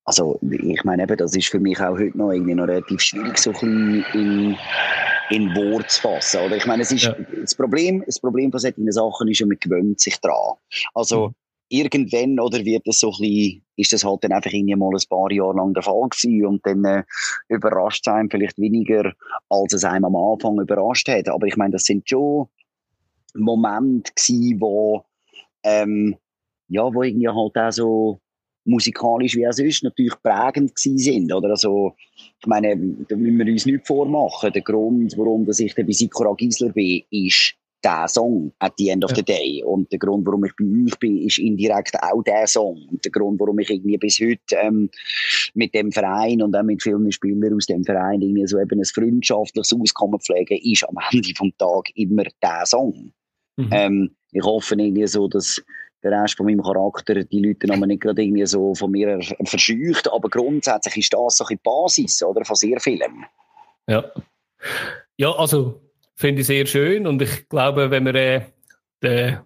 also 0.07 0.39
ich 0.41 0.83
meine 0.85 1.03
eben, 1.03 1.17
das 1.17 1.35
ist 1.35 1.49
für 1.49 1.59
mich 1.59 1.79
auch 1.81 1.97
heute 1.97 2.17
noch 2.17 2.31
irgendwie 2.31 2.55
noch 2.55 2.67
relativ 2.67 3.01
schwierig, 3.01 3.37
so 3.37 3.51
ein 3.51 3.53
bisschen 3.53 4.05
in, 4.13 4.57
in 5.29 5.55
Wort 5.55 5.91
zu 5.91 6.01
fassen. 6.01 6.39
Oder 6.45 6.55
ich 6.55 6.65
meine, 6.65 6.83
es 6.83 6.93
ist 6.93 7.03
ja. 7.03 7.15
das 7.41 7.53
Problem, 7.53 8.03
das 8.05 8.17
Problem 8.17 8.49
von 8.49 8.61
solchen 8.61 8.89
Sachen 8.89 9.27
ist 9.27 9.39
ja, 9.39 9.45
man 9.45 9.57
gewöhnt 9.59 9.99
sich 9.99 10.17
dran. 10.21 10.55
Also 10.93 11.27
mhm. 11.27 11.33
irgendwann 11.67 12.39
oder 12.39 12.63
wird 12.63 12.87
das 12.87 13.01
so 13.01 13.09
ein 13.09 13.19
bisschen, 13.19 13.65
ist 13.75 13.91
das 13.91 14.05
halt 14.05 14.23
dann 14.23 14.31
einfach 14.31 14.53
irgendwie 14.53 14.77
mal 14.77 14.93
ein 14.93 15.09
paar 15.09 15.29
Jahre 15.29 15.57
lang 15.57 15.73
der 15.73 15.83
Fall 15.83 16.07
gewesen 16.09 16.45
und 16.45 16.65
dann 16.65 16.85
äh, 16.85 17.03
überrascht 17.49 18.07
es 18.07 18.13
einem 18.13 18.29
vielleicht 18.29 18.57
weniger, 18.57 19.11
als 19.49 19.73
es 19.73 19.83
einem 19.83 20.05
am 20.05 20.15
Anfang 20.15 20.57
überrascht 20.57 21.09
hat. 21.09 21.27
Aber 21.27 21.47
ich 21.47 21.57
meine, 21.57 21.73
das 21.73 21.83
sind 21.83 22.07
schon 22.07 22.47
Momente 23.35 24.11
gewesen, 24.15 24.61
wo 24.61 25.03
ähm, 25.63 26.15
ja, 26.69 26.93
wo 26.93 27.03
irgendwie 27.03 27.27
halt 27.27 27.57
auch 27.57 27.71
so 27.71 28.19
musikalisch 28.65 29.35
wie 29.35 29.47
auch 29.47 29.53
sonst 29.53 29.83
natürlich 29.83 30.13
prägend 30.21 30.75
gewesen 30.75 30.97
sind. 30.97 31.33
Oder? 31.33 31.49
Also, 31.51 31.93
ich 32.39 32.47
meine, 32.47 32.75
da 33.07 33.15
müssen 33.15 33.39
wir 33.39 33.51
uns 33.51 33.65
nicht 33.65 33.87
vormachen. 33.87 34.51
Der 34.51 34.61
Grund, 34.61 35.13
warum 35.17 35.45
dass 35.45 35.59
ich 35.59 35.73
bei 35.73 35.85
Sikora 35.87 36.33
Gisler 36.33 36.69
bin, 36.73 37.03
ist 37.09 37.55
der 37.83 38.07
Song 38.07 38.51
at 38.59 38.73
the 38.77 38.89
end 38.89 39.05
of 39.05 39.11
the 39.15 39.23
day. 39.23 39.63
Und 39.63 39.89
der 39.91 39.99
Grund, 39.99 40.25
warum 40.25 40.43
ich 40.43 40.51
bei 40.59 40.65
euch 40.65 40.99
bin, 40.99 41.17
ist 41.19 41.37
indirekt 41.37 41.95
auch 42.01 42.23
der 42.23 42.47
Song. 42.47 42.85
Und 42.89 43.05
der 43.05 43.11
Grund, 43.11 43.39
warum 43.39 43.59
ich 43.59 43.69
irgendwie 43.69 43.97
bis 43.97 44.19
heute 44.19 44.55
ähm, 44.61 44.89
mit 45.53 45.73
dem 45.73 45.91
Verein 45.91 46.41
und 46.41 46.55
auch 46.55 46.63
mit 46.63 46.81
vielen 46.83 47.09
Spielern 47.11 47.53
aus 47.53 47.67
dem 47.67 47.83
Verein 47.83 48.21
irgendwie 48.21 48.47
so 48.47 48.59
eben 48.59 48.79
ein 48.79 48.85
freundschaftliches 48.85 49.73
Auskommen 49.79 50.19
pflege, 50.19 50.57
ist 50.61 50.83
am 50.89 50.97
Ende 51.11 51.29
vom 51.37 51.53
Tag 51.57 51.89
immer 51.95 52.23
der 52.41 52.65
Song. 52.65 53.13
Mhm. 53.57 53.69
Ähm, 53.71 54.15
ich 54.31 54.43
hoffe 54.43 54.75
irgendwie 54.75 55.07
so, 55.07 55.27
dass 55.27 55.61
der 56.03 56.11
Rest 56.11 56.37
von 56.37 56.45
meinem 56.45 56.61
Charakter 56.61 57.23
die 57.23 57.39
Leute 57.39 57.67
noch 57.67 57.85
nicht 57.85 58.01
gerade 58.01 58.21
irgendwie 58.21 58.45
so 58.45 58.73
von 58.75 58.91
mir 58.91 59.19
verscheucht, 59.45 60.11
aber 60.11 60.29
grundsätzlich 60.29 60.97
ist 60.97 61.13
das 61.13 61.37
so 61.37 61.45
die 61.45 61.57
Basis 61.57 62.23
oder, 62.23 62.45
von 62.45 62.55
sehr 62.55 62.79
vielem. 62.79 63.25
Ja. 63.87 64.11
Ja, 65.17 65.31
also 65.31 65.81
finde 66.15 66.41
ich 66.41 66.47
sehr 66.47 66.65
schön 66.65 67.07
und 67.07 67.21
ich 67.21 67.49
glaube, 67.49 67.89
wenn 67.89 68.03
man 68.03 68.15
äh, 68.15 68.45
die 69.03 69.37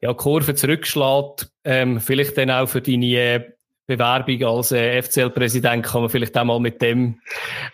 ja, 0.00 0.14
Kurve 0.14 0.54
zurückschlägt, 0.54 1.50
ähm, 1.64 2.00
vielleicht 2.00 2.36
dann 2.36 2.50
auch 2.50 2.66
für 2.68 2.82
deine 2.82 3.06
äh, 3.06 3.52
Bewerbung 3.86 4.42
als 4.44 4.72
äh, 4.72 5.02
FCL-Präsident 5.02 5.84
kann 5.84 6.02
man 6.02 6.10
vielleicht 6.10 6.36
auch 6.38 6.44
mal 6.44 6.58
mit 6.58 6.80
dem, 6.80 7.20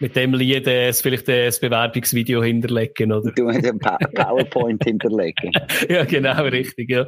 mit 0.00 0.16
dem 0.16 0.34
Lied 0.34 0.66
äh, 0.66 0.92
vielleicht 0.92 1.28
äh, 1.28 1.46
das 1.46 1.60
Bewerbungsvideo 1.60 2.42
hinterlegen, 2.42 3.12
oder? 3.12 3.30
Du 3.30 3.46
einen 3.46 3.78
PowerPoint 3.78 4.82
hinterlegen. 4.82 5.52
ja, 5.88 6.04
genau, 6.04 6.42
richtig, 6.42 6.90
ja. 6.90 7.06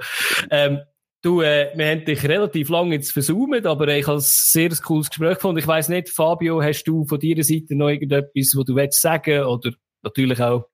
Ähm, 0.50 0.80
du, 1.22 1.40
äh, 1.40 1.70
wir 1.74 1.86
haben 1.86 2.04
dich 2.04 2.22
relativ 2.28 2.68
lange 2.68 2.94
jetzt 2.94 3.12
versaumt, 3.12 3.66
aber 3.66 3.88
ich 3.88 4.06
habe 4.06 4.18
ein 4.18 4.22
sehr 4.22 4.70
cooles 4.84 5.10
Gespräch 5.10 5.34
gefunden. 5.34 5.58
Ich 5.58 5.66
weiss 5.66 5.88
nicht, 5.88 6.08
Fabio, 6.08 6.62
hast 6.62 6.84
du 6.84 7.04
von 7.04 7.18
deiner 7.18 7.42
Seite 7.42 7.74
noch 7.74 7.88
irgendetwas, 7.88 8.54
was 8.56 8.64
du 8.64 8.76
willst 8.76 9.00
sagen, 9.00 9.42
oder 9.42 9.72
natürlich 10.02 10.40
auch 10.40 10.68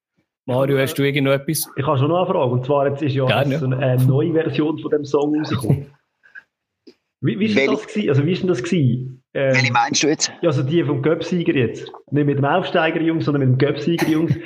Mario, 0.45 0.79
hast 0.79 0.95
du 0.95 1.03
irgendetwas? 1.03 1.71
Ich 1.77 1.87
habe 1.87 1.99
schon 1.99 2.09
noch 2.09 2.25
eine 2.25 2.27
Frage, 2.27 2.53
und 2.53 2.65
zwar 2.65 2.89
jetzt 2.89 3.03
ist 3.03 3.15
ja 3.15 3.27
Gerne. 3.27 3.57
eine 3.77 4.03
neue 4.05 4.33
Version 4.33 4.79
von 4.79 4.91
dem 4.91 5.05
Song 5.05 5.37
rausgekommen. 5.37 5.87
Wie, 7.21 7.39
wie, 7.39 7.47
ist 7.47 7.57
das 7.57 7.87
gewesen? 7.87 8.09
Also, 8.09 8.27
wie 8.27 8.33
ist 8.33 8.43
denn 8.43 8.49
das 8.49 8.63
gewesen? 8.63 9.23
Ähm, 9.35 9.55
Welche 9.55 9.73
meinst 9.73 10.03
du 10.03 10.09
jetzt? 10.09 10.33
Ja, 10.41 10.49
also 10.49 10.63
die 10.63 10.85
vom 10.85 11.03
Göpsieger 11.03 11.55
jetzt. 11.55 11.91
Nicht 12.11 12.27
mit 12.27 12.39
dem 12.39 12.45
Aufsteiger-Jungs, 12.45 13.25
sondern 13.25 13.49
mit 13.49 13.61
dem 13.61 13.67
Göpsieger-Jungs. 13.67 14.35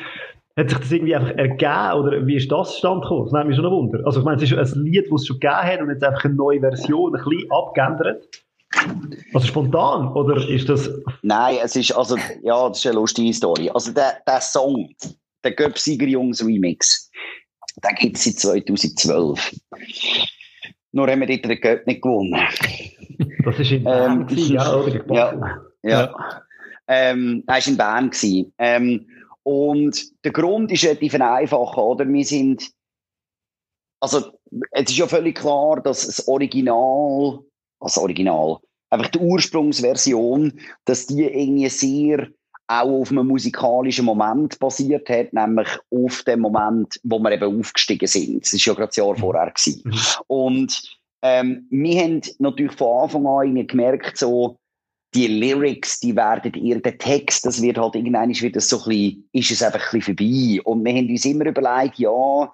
Hat 0.56 0.68
sich 0.68 0.78
das 0.78 0.92
irgendwie 0.92 1.16
einfach 1.16 1.34
ergeben 1.36 1.92
oder 1.98 2.26
wie 2.26 2.36
ist 2.36 2.52
das 2.52 2.76
stand 2.76 3.02
gekommen? 3.02 3.24
Das 3.24 3.32
nimmt 3.32 3.48
mich 3.48 3.56
schon 3.56 3.64
ein 3.64 3.72
Wunder. 3.72 4.00
Also 4.04 4.20
ich 4.20 4.26
meine, 4.26 4.36
es 4.36 4.50
ist 4.50 4.52
ein 4.52 4.84
Lied, 4.84 5.06
das 5.10 5.22
es 5.22 5.26
schon 5.26 5.40
gegeben 5.40 5.62
hat 5.62 5.80
und 5.80 5.88
jetzt 5.88 6.04
einfach 6.04 6.26
eine 6.26 6.34
neue 6.34 6.60
Version, 6.60 7.16
ein 7.16 7.24
bisschen 7.24 7.50
abgeändert. 7.50 8.44
Also 9.32 9.46
spontan, 9.46 10.12
oder 10.12 10.46
ist 10.46 10.68
das... 10.68 10.90
Nein, 11.22 11.56
es 11.62 11.74
ist, 11.74 11.92
also, 11.92 12.16
ja, 12.42 12.68
das 12.68 12.78
ist 12.78 12.86
eine 12.86 12.96
lustige 12.96 13.32
Story. 13.32 13.70
Also 13.72 13.92
der, 13.92 14.18
der 14.26 14.42
Song, 14.42 14.90
der 15.42 15.52
Göpsieger 15.52 16.06
Jungs 16.06 16.44
Remix, 16.44 17.10
den 17.82 17.94
gibt 17.96 18.18
es 18.18 18.24
seit 18.24 18.38
2012. 18.38 19.54
Nur 20.92 21.08
haben 21.08 21.20
wir 21.20 21.26
dort 21.26 21.44
den 21.44 21.60
Cup 21.60 21.86
nicht 21.86 22.02
gewonnen. 22.02 22.38
Das 23.44 23.58
war 23.58 23.72
in 23.72 23.84
Bern, 23.84 24.28
ähm, 24.30 24.36
ja, 24.36 24.74
oder? 24.74 25.14
Ja, 25.14 25.58
ja. 25.82 26.14
Ähm, 26.86 27.44
das 27.46 27.66
war 27.66 28.00
in 28.00 28.10
Bern. 28.12 28.52
Ähm, 28.58 29.06
und 29.42 30.24
der 30.24 30.32
Grund 30.32 30.70
ist 30.70 30.84
relativ 30.84 31.14
einfach, 31.14 31.76
oder? 31.76 32.06
Wir 32.06 32.24
sind, 32.24 32.70
also, 34.00 34.38
es 34.70 34.90
ist 34.90 34.98
ja 34.98 35.06
völlig 35.06 35.38
klar, 35.38 35.80
dass 35.82 36.06
das 36.06 36.28
Original, 36.28 37.40
das 37.80 37.98
Original, 37.98 38.58
einfach 38.90 39.08
die 39.08 39.18
Ursprungsversion, 39.18 40.60
dass 40.84 41.06
die 41.06 41.24
irgendwie 41.24 41.68
sehr 41.68 42.28
auch 42.66 43.00
auf 43.00 43.10
einem 43.10 43.26
musikalischen 43.26 44.04
Moment 44.04 44.58
basiert 44.58 45.08
hat, 45.08 45.32
nämlich 45.32 45.68
auf 45.90 46.22
dem 46.22 46.40
Moment, 46.40 46.98
wo 47.02 47.18
wir 47.18 47.32
eben 47.32 47.60
aufgestiegen 47.60 48.06
sind. 48.06 48.44
Das 48.44 48.52
war 48.52 48.60
ja 48.60 48.74
gerade 48.74 48.86
das 48.88 48.96
Jahr 48.96 49.12
mhm. 49.12 49.18
vorher. 49.18 49.50
Gewesen. 49.50 49.82
Mhm. 49.84 49.98
Und 50.28 50.98
ähm, 51.22 51.66
wir 51.70 52.00
haben 52.00 52.22
natürlich 52.38 52.72
von 52.72 53.02
Anfang 53.02 53.26
an 53.26 53.66
gemerkt, 53.66 54.16
so, 54.16 54.56
die 55.14 55.26
Lyrics, 55.26 56.00
die 56.00 56.16
werden 56.16 56.54
ihr, 56.54 56.80
der 56.80 56.96
Text, 56.96 57.44
das 57.44 57.60
wird 57.60 57.76
halt 57.76 57.94
irgendwann 57.94 58.30
wird 58.30 58.56
das 58.56 58.68
so 58.68 58.78
ein 58.78 58.88
bisschen, 58.88 59.28
ist 59.32 59.50
es 59.50 59.62
einfach 59.62 59.92
ein 59.92 59.98
bisschen 59.98 60.16
vorbei. 60.16 60.60
Und 60.64 60.84
wir 60.84 60.94
haben 60.94 61.10
uns 61.10 61.24
immer 61.26 61.46
überlegt, 61.46 61.98
ja, 61.98 62.52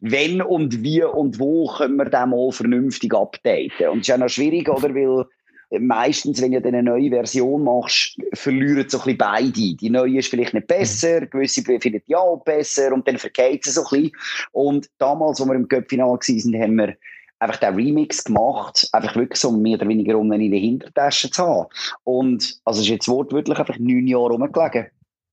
wenn 0.00 0.42
und 0.42 0.82
wie 0.82 1.02
und 1.02 1.38
wo 1.38 1.68
können 1.68 1.96
wir 1.96 2.04
den 2.04 2.30
mal 2.30 2.52
vernünftig 2.52 3.14
updaten. 3.14 3.88
Und 3.88 4.00
es 4.00 4.08
ist 4.08 4.14
auch 4.14 4.18
noch 4.18 4.28
schwierig, 4.28 4.68
oder? 4.68 4.94
Weil 4.94 5.24
meistens, 5.70 6.40
wenn 6.40 6.52
du 6.52 6.64
eine 6.64 6.82
neue 6.82 7.10
Version 7.10 7.64
machst, 7.64 8.16
verlieren 8.34 8.88
so 8.88 8.98
ein 8.98 9.04
bisschen 9.04 9.18
beide. 9.18 9.52
Die 9.52 9.90
neue 9.90 10.18
ist 10.18 10.28
vielleicht 10.28 10.54
nicht 10.54 10.66
besser, 10.66 11.22
mhm. 11.22 11.30
gewisse 11.30 11.62
finden 11.62 12.02
ja 12.06 12.18
auch 12.18 12.42
besser 12.44 12.92
und 12.92 13.06
dann 13.08 13.18
vergeht 13.18 13.64
sie 13.64 13.70
so 13.70 13.82
ein 13.82 13.90
bisschen. 13.90 14.12
Und 14.52 14.88
damals, 14.98 15.40
als 15.40 15.48
wir 15.48 15.54
im 15.54 15.68
Cup-Final 15.68 16.08
waren, 16.08 16.62
haben 16.62 16.76
wir 16.76 16.96
einfach 17.38 17.56
den 17.58 17.74
Remix 17.74 18.24
gemacht, 18.24 18.88
einfach 18.92 19.16
wirklich 19.16 19.38
so 19.38 19.50
mehr 19.52 19.76
oder 19.76 19.88
weniger, 19.88 20.18
um 20.18 20.32
ihn 20.32 20.40
in 20.40 20.50
der 20.52 20.60
Hintertasche 20.60 21.30
zu 21.30 21.42
haben. 21.42 21.68
Und, 22.04 22.60
also 22.64 22.80
ist 22.80 22.88
jetzt 22.88 23.08
wortwörtlich 23.08 23.58
einfach 23.58 23.78
neun 23.78 24.06
Jahre 24.06 24.30
rumgelegen. 24.30 24.86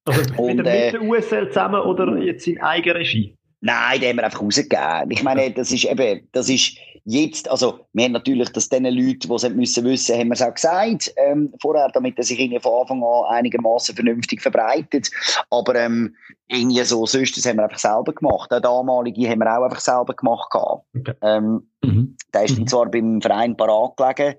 Also 0.06 0.22
und, 0.38 0.58
mit, 0.58 0.68
äh, 0.68 0.92
mit 0.92 0.94
der 0.94 1.02
USL 1.02 1.48
zusammen 1.50 1.82
oder 1.82 2.18
jetzt 2.18 2.46
in 2.48 2.62
Eigenregie? 2.62 3.38
Nein, 3.66 4.02
den 4.02 4.10
haben 4.10 4.18
wir 4.18 4.26
einfach 4.26 4.42
rausgegeben. 4.42 5.10
Ich 5.12 5.24
meine, 5.24 5.50
das 5.50 5.72
ist 5.72 5.86
eben, 5.86 6.28
das 6.34 6.50
ist 6.50 6.76
jetzt, 7.06 7.50
also, 7.50 7.80
wir 7.94 8.04
haben 8.04 8.12
natürlich 8.12 8.50
das 8.50 8.68
den 8.68 8.84
Leuten, 8.84 9.22
die 9.22 9.34
es 9.34 9.50
müssen 9.50 9.86
wissen, 9.86 10.20
haben 10.20 10.28
wir 10.28 10.34
es 10.34 10.42
auch 10.42 10.54
gesagt, 10.54 11.14
ähm, 11.16 11.54
vorher, 11.62 11.90
damit 11.94 12.18
er 12.18 12.26
sich 12.26 12.38
irgendwie 12.38 12.60
von 12.60 12.82
Anfang 12.82 13.02
an 13.02 13.36
einigermaßen 13.38 13.96
vernünftig 13.96 14.42
verbreitet. 14.42 15.10
Aber, 15.50 15.76
ähm, 15.76 16.14
irgendwie 16.50 16.84
so, 16.84 17.06
sonst, 17.06 17.38
das 17.38 17.46
haben 17.46 17.56
wir 17.56 17.64
einfach 17.64 17.80
selber 17.80 18.12
gemacht. 18.12 18.52
Der 18.52 18.60
damalige 18.60 19.30
haben 19.30 19.40
wir 19.40 19.58
auch 19.58 19.64
einfach 19.64 19.80
selber 19.80 20.14
gemacht 20.14 20.54
Okay. 20.54 21.14
Ähm, 21.22 21.66
mhm. 21.86 22.18
Der 22.34 22.44
ist 22.44 22.60
mhm. 22.60 22.68
zwar 22.68 22.92
beim 22.92 23.22
Verein 23.22 23.56
parat 23.56 23.96
gelegen, 23.96 24.38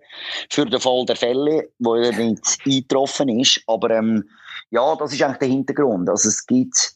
für 0.51 0.67
den 0.67 0.81
Fall 0.81 1.07
der 1.07 1.17
Fälle, 1.17 1.71
wo 1.79 1.95
er 1.95 2.13
nicht 2.13 2.59
eingetroffen 2.67 3.31
ist, 3.41 3.63
aber, 3.69 3.89
ähm, 3.89 4.29
ja, 4.71 4.95
das 4.97 5.15
ist 5.15 5.23
eigentlich 5.23 5.39
der 5.39 5.49
Hintergrund. 5.49 6.11
Also, 6.11 6.29
es 6.29 6.45
gibt 6.47 6.93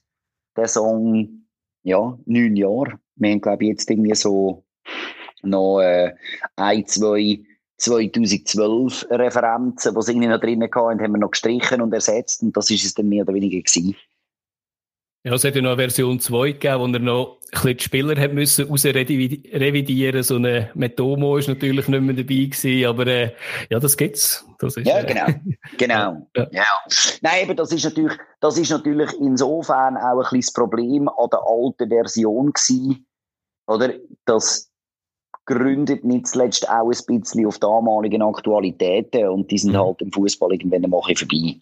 den 0.59 0.69
Song, 0.69 1.48
ja, 1.89 2.19
neun 2.27 2.57
Jahren. 2.57 2.99
Wir 3.17 3.31
haben, 3.31 3.41
glaube 3.41 3.65
ich, 3.65 3.71
jetzt 3.71 3.91
irgendwie 3.91 4.15
so 4.15 4.65
noch 5.43 5.81
äh, 5.81 6.15
ein, 6.57 6.87
zwei 6.87 7.41
2012 7.79 9.07
Referenzen, 9.11 9.95
die 9.95 10.03
sie 10.03 10.13
irgendwie 10.13 10.29
noch 10.29 10.41
drinnen 10.41 10.69
hatten, 10.73 11.01
haben 11.01 11.13
wir 11.13 11.19
noch 11.19 11.31
gestrichen 11.31 11.81
und 11.81 11.95
ersetzt 11.95 12.43
und 12.43 12.57
das 12.57 12.71
ist 12.71 12.85
es 12.85 12.95
dann 12.95 13.09
mehr 13.09 13.23
oder 13.23 13.35
weniger 13.35 13.59
gewesen. 13.59 13.95
Ja, 15.29 15.35
es 15.35 15.45
hat 15.45 15.55
ja 15.57 15.61
noch 15.61 15.73
eine 15.73 15.77
Version 15.77 16.19
2 16.19 16.53
gegeben, 16.53 16.81
wo 16.81 16.87
er 16.87 17.01
noch 17.01 17.37
ein 17.37 17.51
bisschen 17.51 17.77
die 17.77 17.85
Spieler 17.85 18.19
hat 18.19 18.33
müssen 18.33 18.65
revidieren. 18.65 20.23
So 20.23 20.37
eine 20.37 20.71
Metomo 20.73 21.37
ist 21.37 21.49
natürlich 21.49 21.87
nicht 21.87 22.01
mehr 22.01 22.15
dabei 22.15 22.47
gewesen, 22.47 22.87
aber 22.87 23.07
äh, 23.07 23.35
ja, 23.69 23.79
das 23.79 23.99
gibt's. 23.99 24.47
Das 24.59 24.79
ist, 24.79 24.87
ja, 24.87 25.03
genau. 25.03 25.27
genau. 25.77 26.27
Ja. 26.35 26.49
ja. 26.51 26.65
Nein, 27.21 27.45
aber 27.45 27.55
das 27.57 27.73
ist 27.73 27.85
natürlich, 27.85 28.17
das 28.41 28.57
ist 28.57 28.71
natürlich 28.71 29.13
insofern 29.21 29.99
auch 29.99 30.17
ein 30.17 30.19
bisschen 30.21 30.41
das 30.41 30.53
Problem 30.55 31.09
an 31.11 31.29
der 31.31 31.41
alten 31.47 31.91
Version 31.91 32.51
gewesen, 32.55 33.07
oder? 33.67 33.93
Das 34.25 34.71
gründet 35.45 36.05
nicht 36.05 36.27
zuletzt 36.27 36.67
auch 36.71 36.91
ein 36.91 37.21
bisschen 37.21 37.45
auf 37.45 37.59
damaligen 37.59 38.23
Aktualitäten 38.23 39.29
und 39.29 39.51
die 39.51 39.59
sind 39.59 39.73
mhm. 39.73 39.79
halt 39.79 40.01
im 40.01 40.11
Fußball 40.11 40.53
irgendwann 40.53 40.89
mal 40.89 41.03
vorbei. 41.03 41.61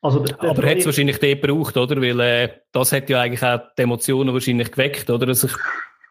Also 0.00 0.20
der, 0.20 0.36
der 0.36 0.50
aber 0.50 0.68
hat 0.68 0.78
es 0.78 0.86
wahrscheinlich 0.86 1.18
den 1.18 1.40
gebraucht, 1.40 1.76
oder? 1.76 2.00
Weil 2.00 2.20
äh, 2.20 2.48
das 2.72 2.92
hat 2.92 3.08
ja 3.10 3.20
eigentlich 3.20 3.42
auch 3.42 3.60
die 3.76 3.82
Emotionen 3.82 4.32
wahrscheinlich 4.32 4.70
geweckt, 4.70 5.10
oder? 5.10 5.28
Also 5.28 5.46
ich 5.46 5.54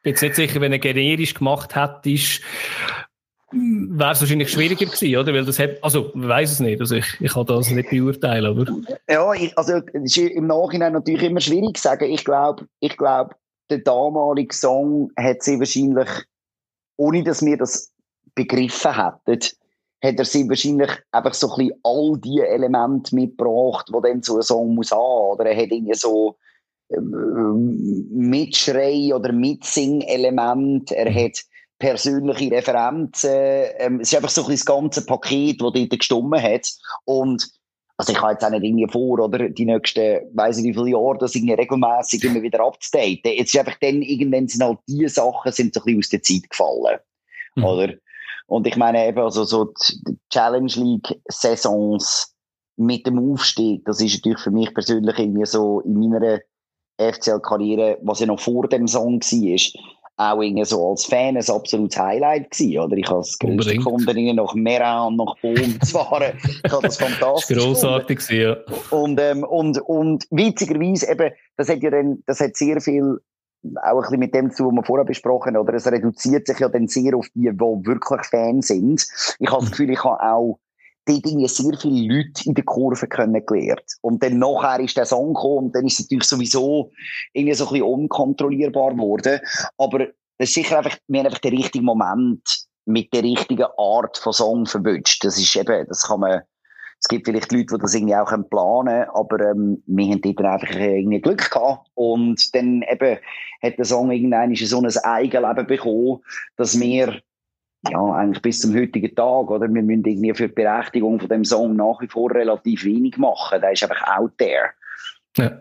bin 0.04 0.12
jetzt 0.12 0.22
nicht 0.22 0.36
sicher, 0.36 0.62
wenn 0.62 0.72
er 0.72 0.80
generisch 0.80 1.34
gemacht 1.34 1.76
hätte, 1.76 2.10
wäre 3.54 4.12
es 4.12 4.22
wahrscheinlich 4.22 4.52
schwieriger 4.52 4.86
gewesen, 4.86 5.16
oder? 5.18 5.34
Weil 5.34 5.45
das 5.45 5.60
hat, 5.60 5.72
also, 5.82 6.12
ich 6.14 6.28
weiß 6.28 6.52
es 6.52 6.60
nicht, 6.60 6.80
also 6.80 6.95
ich, 6.95 7.06
ich 7.20 7.34
kann 7.34 7.45
das 7.45 7.70
nicht 7.70 7.90
beurteilen, 7.90 8.45
aber. 8.45 8.66
Ja, 9.08 9.34
ich, 9.34 9.58
also, 9.58 9.82
es 9.94 10.18
ist 10.18 10.18
im 10.18 10.48
Nachhinein 10.48 10.94
natürlich 10.94 11.24
immer 11.24 11.40
schwierig 11.40 11.78
zu 11.78 11.84
sagen. 11.84 12.12
Ich 12.12 12.26
glaube, 12.26 12.66
ich 12.80 12.98
glaube, 12.98 13.36
der 13.70 13.80
damalige 13.80 14.54
Song 14.54 15.12
hat 15.18 15.44
sie 15.44 15.60
wahrscheinlich, 15.60 16.10
ohne 16.98 17.24
dass 17.24 17.44
wir 17.44 17.58
das 17.58 17.94
begriffen 18.36 18.95
hätten, 18.95 19.40
hat 20.04 20.20
er 20.20 20.26
sie 20.26 20.48
wahrscheinlich 20.50 20.92
einfach 21.12 21.34
so 21.34 21.50
ein 21.52 21.58
bisschen 21.58 21.80
all 21.84 22.18
die 22.20 22.42
Elemente 22.42 23.16
mitgebracht, 23.16 23.88
die 23.90 24.02
dann 24.02 24.22
so 24.22 24.36
ein 24.36 24.42
Song 24.42 24.76
muss 24.76 24.92
haben. 24.92 25.32
Oder 25.32 25.46
er 25.46 25.56
hat 25.56 25.72
irgendwie 25.72 25.94
so 25.94 26.36
ähm, 26.90 28.10
Mitschrei- 28.12 29.16
oder 29.16 29.32
Mitsing-Element. 29.32 30.92
Er 30.92 31.10
mhm. 31.10 31.16
hat 31.16 31.40
persönliche 31.80 32.52
Referenzen. 32.52 33.32
Ähm, 33.32 34.00
es 34.02 34.12
ist 34.12 34.16
einfach 34.16 34.30
so 34.30 34.42
ein 34.42 34.48
bisschen 34.48 34.66
das 34.66 34.76
ganze 34.76 35.06
Paket, 35.06 35.62
das 35.62 35.72
dort 35.74 35.90
gestummen 35.90 36.42
hat. 36.42 36.70
Und 37.06 37.50
also 37.96 38.12
ich 38.12 38.22
habe 38.22 38.34
jetzt 38.34 38.44
auch 38.44 38.50
nicht 38.50 38.64
irgendwie 38.64 38.92
vor, 38.92 39.20
oder, 39.20 39.50
die 39.50 39.66
nächsten, 39.66 40.22
weiss 40.34 40.58
ich 40.58 40.66
wie 40.66 40.74
viele 40.74 40.90
Jahre, 40.90 41.18
das 41.20 41.36
irgendwie 41.36 41.54
regelmäßig 41.54 42.24
immer 42.26 42.42
wieder 42.42 42.60
abzudaten. 42.60 43.32
Jetzt 43.32 43.54
ist 43.54 43.60
einfach 43.60 43.78
dann, 43.80 44.02
irgendwann 44.02 44.48
sind 44.48 44.64
halt 44.64 44.80
die 44.88 45.08
Sachen 45.08 45.52
sind 45.52 45.74
so 45.74 45.80
ein 45.82 45.86
bisschen 45.86 46.00
aus 46.00 46.10
der 46.10 46.24
Zeit 46.24 46.50
gefallen. 46.50 47.00
Mhm. 47.56 47.64
Oder? 47.64 47.94
Und 48.48 48.68
ich 48.68 48.76
meine 48.76 49.07
eben, 49.07 49.20
also 49.20 49.44
so 49.44 49.74
die 50.06 50.18
Challenge 50.30 50.72
League 50.76 51.20
Saisons 51.28 52.36
mit 52.78 53.06
dem 53.06 53.32
Aufstieg, 53.32 53.86
das 53.86 54.02
ist 54.02 54.15
natürlich 54.15 54.40
für 54.40 54.52
mich 54.52 54.74
persönlich 54.74 55.18
irgendwie 55.18 55.45
so 55.45 55.82
in 55.82 56.10
meiner 56.10 56.40
FCL-Karriere, 56.98 57.98
was 58.02 58.20
ja 58.20 58.28
noch 58.28 58.40
vor 58.40 58.68
dem 58.68 58.88
Song 58.88 59.20
war, 59.20 59.82
auch 60.15 60.41
irgendwie 60.41 60.65
so 60.65 60.90
als 60.90 61.06
Fan 61.06 61.38
ein 61.38 61.49
absolutes 61.49 61.98
Highlight 61.98 62.52
gewesen, 62.52 62.80
oder? 62.80 62.98
Ich 62.98 63.10
habe 63.10 63.22
es 63.22 63.38
größte 63.40 63.76
gefunden, 63.76 64.36
nach 64.36 64.53
Meran 64.53 65.15
nach 65.15 65.36
Bohm 65.41 65.82
zu 65.82 65.98
fahren. 65.98 66.34
ich 66.64 66.72
habe 66.72 66.84
das 66.84 66.98
fantastisch 66.98 67.57
das 67.57 67.65
grossartig 67.65 68.20
gewesen, 68.20 68.41
ja. 68.41 68.57
Und, 68.91 69.20
ähm, 69.20 69.44
und, 69.44 69.80
und 69.82 70.28
witzigerweise 70.30 71.11
eben, 71.11 71.32
das 71.57 71.70
hat 71.70 71.82
ja 71.82 71.90
dann, 71.90 72.22
das 72.28 72.40
hat 72.40 72.56
sehr 72.56 72.80
viel 72.80 73.20
auch 73.81 73.95
ein 73.95 74.02
bisschen 74.02 74.19
mit 74.19 74.35
dem 74.35 74.52
zu, 74.52 74.65
was 74.65 74.73
wir 74.73 74.84
vorher 74.84 75.06
besprochen 75.06 75.56
haben, 75.56 75.64
oder 75.64 75.73
es 75.73 75.88
reduziert 75.88 76.48
sich 76.48 76.60
ja 76.60 76.69
dann 76.69 76.88
sehr 76.88 77.15
auf 77.15 77.27
die, 77.34 77.49
die 77.49 77.85
wirklich 77.85 78.26
Fans 78.26 78.68
sind. 78.68 79.06
Ich 79.40 79.49
habe 79.49 79.61
das 79.61 79.72
Gefühl, 79.72 79.91
ich 79.91 80.03
habe 80.03 80.22
auch 80.22 80.60
dort 81.06 81.26
irgendwie 81.26 81.48
sehr 81.48 81.77
viele 81.77 82.15
Leute 82.15 82.45
in 82.45 82.53
der 82.53 82.64
Kurve 82.64 83.07
kennengelernt. 83.07 83.98
Und 84.02 84.23
dann 84.23 84.40
nachher 84.40 84.80
ist 84.80 84.98
der 84.98 85.06
Song 85.06 85.34
gekommen 85.34 85.65
und 85.65 85.76
dann 85.76 85.85
ist 85.85 85.99
es 85.99 86.06
natürlich 86.06 86.27
sowieso 86.27 86.91
irgendwie 87.34 87.56
so 87.56 87.65
ein 87.65 87.73
bisschen 87.73 87.88
unkontrollierbar 87.88 88.91
geworden. 88.91 89.40
Aber 89.77 90.07
das 90.38 90.49
ist 90.49 90.53
sicher 90.53 90.77
einfach, 90.80 90.98
wir 91.07 91.19
haben 91.19 91.27
einfach 91.27 91.40
den 91.40 91.57
richtigen 91.57 91.85
Moment 91.85 92.68
mit 92.85 93.14
der 93.14 93.23
richtigen 93.23 93.68
Art 93.77 94.18
von 94.18 94.34
Song 94.34 94.65
verwünscht. 94.65 95.23
Das 95.23 95.38
ist 95.38 95.56
eben, 95.56 95.85
das 95.88 96.03
kann 96.03 96.19
man, 96.19 96.41
es 97.04 97.10
gibt 97.10 97.28
vielleicht 97.28 97.52
Leute, 97.52 97.66
die 97.66 97.82
das 97.82 97.94
irgendwie 97.94 98.16
auch 98.16 98.32
planen 98.50 98.50
können, 98.50 99.10
aber 99.14 99.52
ähm, 99.52 99.84
wir 99.88 100.06
haben 100.06 100.22
dort 100.22 100.42
einfach 100.42 100.74
irgendwie 100.74 101.20
Glück 101.20 101.52
gehabt. 101.52 101.90
Und 101.96 102.56
dann 102.56 102.82
eben 102.90 103.18
hat 103.62 103.78
der 103.78 103.84
Song 103.84 104.10
irgendwann 104.10 104.56
so 104.56 104.80
ein 104.80 105.04
Eigenleben 105.04 105.68
bekommen, 105.68 106.20
dass 106.56 106.80
wir 106.80 107.22
ja, 107.90 108.00
eigentlich 108.14 108.42
bis 108.42 108.62
zum 108.62 108.74
heutigen 108.74 109.14
Tag, 109.14 109.52
oder? 109.52 109.68
Wir 109.68 109.82
müssen 109.82 110.06
irgendwie 110.06 110.34
für 110.34 110.48
die 110.48 110.54
Berechtigung 110.54 111.20
von 111.20 111.28
dem 111.28 111.44
Song 111.44 111.76
nach 111.76 112.00
wie 112.00 112.08
vor 112.08 112.32
relativ 112.32 112.86
wenig 112.86 113.18
machen. 113.18 113.60
Der 113.60 113.74
ist 113.74 113.84
einfach 113.84 114.18
out 114.18 114.32
there. 114.38 114.70
Ja. 115.36 115.60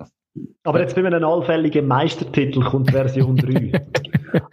Aber 0.64 0.80
jetzt 0.80 0.94
bei 0.94 1.04
einem 1.04 1.24
allfälligen 1.24 1.86
Meistertitel 1.86 2.62
kommt 2.62 2.90
Version 2.90 3.36
3. 3.36 3.72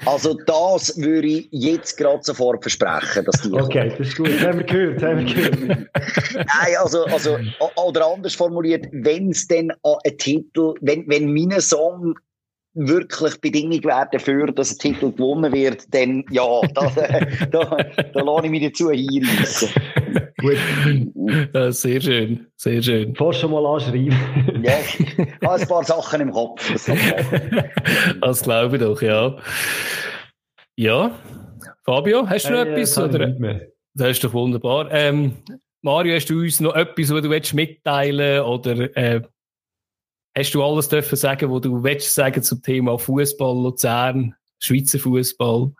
Also 0.06 0.38
das 0.46 0.98
würde 0.98 1.28
ich 1.28 1.48
jetzt 1.52 1.96
gerade 1.96 2.22
sofort 2.22 2.62
versprechen, 2.62 3.24
dass 3.24 3.42
die 3.42 3.54
Okay, 3.54 3.90
das 3.98 4.10
ist 4.10 4.18
gut. 4.18 4.28
Das 4.28 4.42
haben 4.42 4.60
wir 4.60 4.66
gehört, 4.66 5.02
haben 5.02 5.26
wir 5.26 5.34
gehört. 5.34 5.60
Nein, 6.34 6.76
also, 6.82 7.06
also, 7.06 7.38
oder 7.78 8.08
anders 8.08 8.36
formuliert, 8.36 8.88
wenn 8.92 9.30
es 9.30 9.48
denn 9.48 9.72
ein 9.84 10.18
Titel, 10.18 10.74
wenn, 10.82 11.08
wenn 11.08 11.34
mein 11.34 11.62
Song 11.62 12.14
wirklich 12.74 13.40
Bedingung 13.42 13.84
wäre 13.84 14.08
dafür, 14.12 14.52
dass 14.52 14.72
ein 14.72 14.78
Titel 14.78 15.12
gewonnen 15.12 15.52
wird, 15.54 15.94
dann 15.94 16.24
ja, 16.32 16.62
da, 16.74 16.92
da, 17.52 17.78
da 18.14 18.22
lasse 18.22 18.46
ich 18.46 18.52
mich 18.52 18.64
dazu 18.64 18.92
hinreissen. 18.92 19.70
Gut. 20.40 20.58
Ja, 21.54 21.72
sehr 21.72 22.00
schön, 22.02 22.48
sehr 22.56 22.82
schön. 22.82 23.16
Fast 23.16 23.40
schon 23.40 23.52
mal 23.52 23.66
anschreiben. 23.66 24.16
ja, 24.64 24.74
ich 24.80 25.18
habe 25.18 25.62
ein 25.62 25.68
paar 25.68 25.84
Sachen 25.84 26.22
im 26.22 26.32
Kopf. 26.32 26.72
Das, 26.72 26.86
das 28.22 28.44
glaube 28.44 28.78
ich 28.78 28.82
doch, 28.82 29.02
ja. 29.02 29.36
Ja, 30.78 31.12
Fabio, 31.84 32.28
hast 32.30 32.46
du 32.46 32.52
noch 32.52 32.66
hey, 32.66 32.74
etwas? 32.74 32.98
Oder? 32.98 33.62
Das 33.94 34.12
ist 34.12 34.24
doch 34.24 34.34
wunderbar. 34.34 34.90
Ähm, 34.92 35.34
Mario, 35.82 36.16
hast 36.16 36.30
du 36.30 36.40
uns 36.40 36.60
noch 36.60 36.76
etwas, 36.76 37.12
was 37.12 37.22
du 37.22 37.56
mitteilen 37.56 38.20
willst? 38.20 38.48
Oder 38.48 38.98
äh, 38.98 39.22
Hast 40.38 40.54
du 40.54 40.64
alles 40.64 40.90
dürfen 40.90 41.16
sagen, 41.16 41.52
was 41.52 41.62
du 41.62 41.84
willst 41.84 42.14
sagen 42.14 42.44
zum 42.44 42.62
Thema 42.62 42.98
Fußball, 42.98 43.64
Luzern, 43.64 44.36
Schweizer 44.60 45.00
Fußball? 45.00 45.72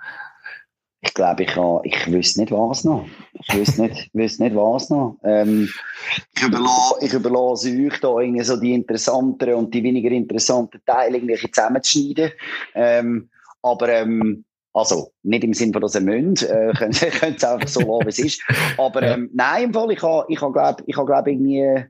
Ich 1.02 1.14
glaube, 1.14 1.44
ich, 1.44 1.56
ich 1.84 2.12
wüsste 2.12 2.42
nicht, 2.42 2.52
was 2.52 2.84
noch. 2.84 3.06
Ich 3.34 3.56
wüsste 3.56 3.84
nicht, 3.84 4.10
wüsste 4.14 4.44
nicht 4.44 4.56
was 4.56 4.90
noch. 4.90 5.18
Ähm, 5.24 5.70
ich, 6.36 6.44
überlasse, 6.44 6.96
ich 7.02 7.14
überlasse 7.14 7.70
euch 7.70 8.00
da 8.02 8.20
irgendwie 8.20 8.44
so 8.44 8.58
die 8.58 8.74
interessanteren 8.74 9.56
und 9.56 9.74
die 9.74 9.84
weniger 9.84 10.10
interessanten 10.12 10.82
Teile 10.86 11.18
irgendwie 11.18 11.38
zusammenzuschneiden. 11.52 12.32
Ähm, 12.76 13.30
aber 13.62 13.90
ähm, 13.90 14.44
also, 14.74 15.12
nicht 15.24 15.44
im 15.44 15.54
Sinne 15.54 15.74
von, 15.74 15.82
dass 15.82 15.96
ihr 15.96 16.02
müsst, 16.02 16.44
äh, 16.44 16.74
könnt, 16.78 17.00
könnt 17.00 17.38
es 17.38 17.44
einfach 17.44 17.68
so 17.68 17.80
lassen, 17.80 18.06
wie 18.06 18.10
es 18.10 18.20
ist. 18.20 18.44
Aber 18.78 19.02
ähm, 19.02 19.30
nein, 19.34 19.66
im 19.66 19.74
Fall, 19.74 19.92
ich 19.92 20.02
habe, 20.02 20.26
ich 20.28 20.42
habe, 20.42 20.54
glaube 20.54 20.84
ich, 20.86 20.98
habe, 20.98 21.06
glaube 21.06 21.32
irgendwie, 21.32 21.86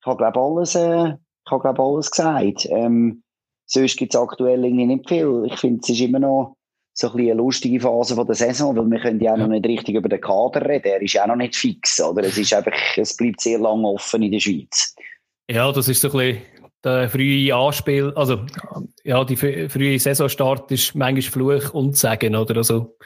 ich 0.00 0.06
habe, 0.06 0.16
glaube 0.16 0.40
alles, 0.40 0.74
äh, 0.76 1.14
ich 1.46 1.52
habe, 1.52 1.62
glaube 1.62 1.82
alles 1.82 2.10
gesagt. 2.10 2.66
Ähm, 2.70 3.22
sonst 3.66 3.96
gibt 3.96 4.14
es 4.14 4.20
aktuell 4.20 4.64
irgendwie 4.64 4.86
nicht 4.86 5.08
viel. 5.08 5.44
Ich 5.46 5.58
finde, 5.58 5.80
es 5.82 5.88
ist 5.88 6.00
immer 6.00 6.18
noch 6.18 6.56
so 6.92 7.12
ein 7.12 7.20
eine 7.20 7.34
lustige 7.34 7.78
Phase 7.78 8.14
von 8.14 8.26
der 8.26 8.34
Saison, 8.34 8.74
weil 8.76 8.90
wir 8.90 9.00
können 9.00 9.20
ja 9.20 9.34
auch 9.34 9.36
noch 9.36 9.48
nicht 9.48 9.66
richtig 9.66 9.94
über 9.96 10.08
den 10.08 10.20
Kader 10.20 10.66
reden. 10.66 10.88
Er 10.88 11.02
ist 11.02 11.12
ja 11.12 11.26
noch 11.26 11.36
nicht 11.36 11.54
fix, 11.54 12.00
oder? 12.00 12.24
Es 12.24 12.38
ist 12.38 12.54
einfach, 12.54 12.72
es 12.96 13.16
bleibt 13.16 13.40
sehr 13.40 13.58
lange 13.58 13.86
offen 13.86 14.22
in 14.22 14.32
der 14.32 14.40
Schweiz. 14.40 14.94
Ja, 15.50 15.70
das 15.70 15.88
ist 15.88 16.00
so 16.00 16.08
ein 16.08 16.12
bisschen 16.12 16.42
der 16.82 17.08
frühe 17.10 17.54
Anspiel, 17.54 18.12
also, 18.14 18.46
ja, 19.04 19.24
die 19.24 19.36
frühe 19.36 19.98
Saisonstart 19.98 20.70
ist 20.70 20.94
manchmal 20.94 21.22
Fluch 21.60 21.74
und 21.74 21.96
Sagen, 21.96 22.34
oder? 22.34 22.56
Also, 22.56 22.96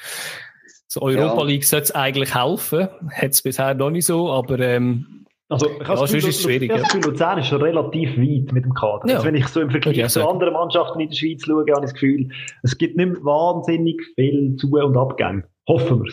so 0.86 1.02
Europa 1.02 1.42
League 1.44 1.64
sollte 1.64 1.84
es 1.84 1.90
eigentlich 1.92 2.34
helfen. 2.34 2.88
Hat 3.12 3.30
es 3.30 3.42
bisher 3.42 3.74
noch 3.74 3.90
nicht 3.90 4.06
so, 4.06 4.30
aber, 4.30 4.58
ähm, 4.60 5.24
also, 5.50 5.68
ich 5.68 5.86
ja, 5.86 5.94
das 5.96 6.12
ist 6.12 6.42
schwierig. 6.42 6.70
Das 6.70 6.82
Gefühl, 6.84 7.10
Luzern 7.10 7.38
ist 7.38 7.48
schon 7.48 7.60
relativ 7.60 8.16
weit 8.16 8.52
mit 8.52 8.64
dem 8.64 8.72
Kader. 8.72 9.08
Ja. 9.08 9.16
Also, 9.16 9.26
wenn 9.26 9.34
ich 9.34 9.48
so 9.48 9.60
im 9.60 9.70
Vergleich 9.70 10.08
zu 10.08 10.26
anderen 10.26 10.52
Mannschaften 10.52 11.00
in 11.00 11.08
der 11.08 11.16
Schweiz 11.16 11.44
schaue, 11.44 11.60
habe 11.60 11.70
ich 11.70 11.80
das 11.80 11.94
Gefühl, 11.94 12.28
es 12.62 12.78
gibt 12.78 12.96
nicht 12.96 13.24
wahnsinnig 13.24 14.00
viel 14.14 14.56
Zu- 14.56 14.70
und 14.70 14.96
Abgänge. 14.96 15.44
Hoffen 15.68 16.04
wir 16.04 16.12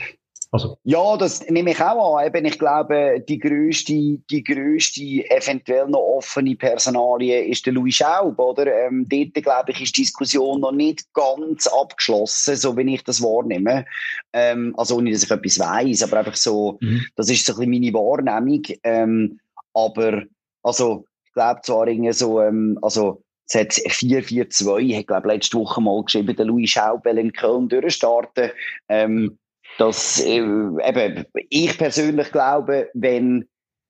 also. 0.51 0.77
Ja, 0.83 1.17
das 1.17 1.47
nehme 1.49 1.71
ich 1.71 1.81
auch 1.81 2.17
an. 2.17 2.27
Eben, 2.27 2.45
ich 2.45 2.57
glaube, 2.57 3.23
die 3.27 3.37
grösste, 3.37 3.93
die 3.93 4.43
grösste, 4.43 5.01
eventuell 5.29 5.87
noch 5.87 5.99
offene 5.99 6.55
Personalie 6.55 7.45
ist 7.45 7.65
der 7.65 7.73
Louis 7.73 7.95
Schaub, 7.95 8.39
oder? 8.39 8.65
Ähm, 8.65 9.05
dort, 9.09 9.33
glaube 9.33 9.71
ich, 9.71 9.81
ist 9.81 9.97
die 9.97 10.01
Diskussion 10.01 10.61
noch 10.61 10.71
nicht 10.71 11.13
ganz 11.13 11.67
abgeschlossen, 11.67 12.55
so 12.55 12.77
wie 12.77 12.93
ich 12.93 13.03
das 13.03 13.21
wahrnehme. 13.21 13.85
Ähm, 14.33 14.73
also, 14.77 14.97
ohne 14.97 15.11
dass 15.11 15.23
ich 15.23 15.31
etwas 15.31 15.59
weiss, 15.59 16.03
aber 16.03 16.19
einfach 16.19 16.35
so, 16.35 16.77
mhm. 16.81 17.05
das 17.15 17.29
ist 17.29 17.45
so 17.45 17.53
ein 17.53 17.69
bisschen 17.69 17.71
meine 17.71 17.93
Wahrnehmung. 17.93 18.63
Ähm, 18.83 19.39
aber, 19.73 20.23
also, 20.63 21.05
ich 21.25 21.33
glaube 21.33 21.61
zwar 21.63 21.87
irgendwie 21.87 22.13
so, 22.13 22.41
ähm, 22.41 22.79
also, 22.81 23.21
es 23.49 23.55
hat 23.55 23.71
4-4-2, 23.71 24.97
hat, 24.97 25.07
glaube 25.07 25.27
letzte 25.29 25.57
Woche 25.57 25.81
mal 25.81 26.03
geschrieben, 26.03 26.35
der 26.35 26.45
Louis 26.45 26.69
Schaubel 26.69 27.17
in 27.17 27.31
Köln 27.31 27.69
durchstarten. 27.69 28.51
Ähm, 28.89 29.37
dass, 29.77 30.19
äh, 30.21 30.39
eben, 30.39 31.25
ich 31.49 31.77
persönlich 31.77 32.31
glaube, 32.31 32.89
wenn 32.93 33.47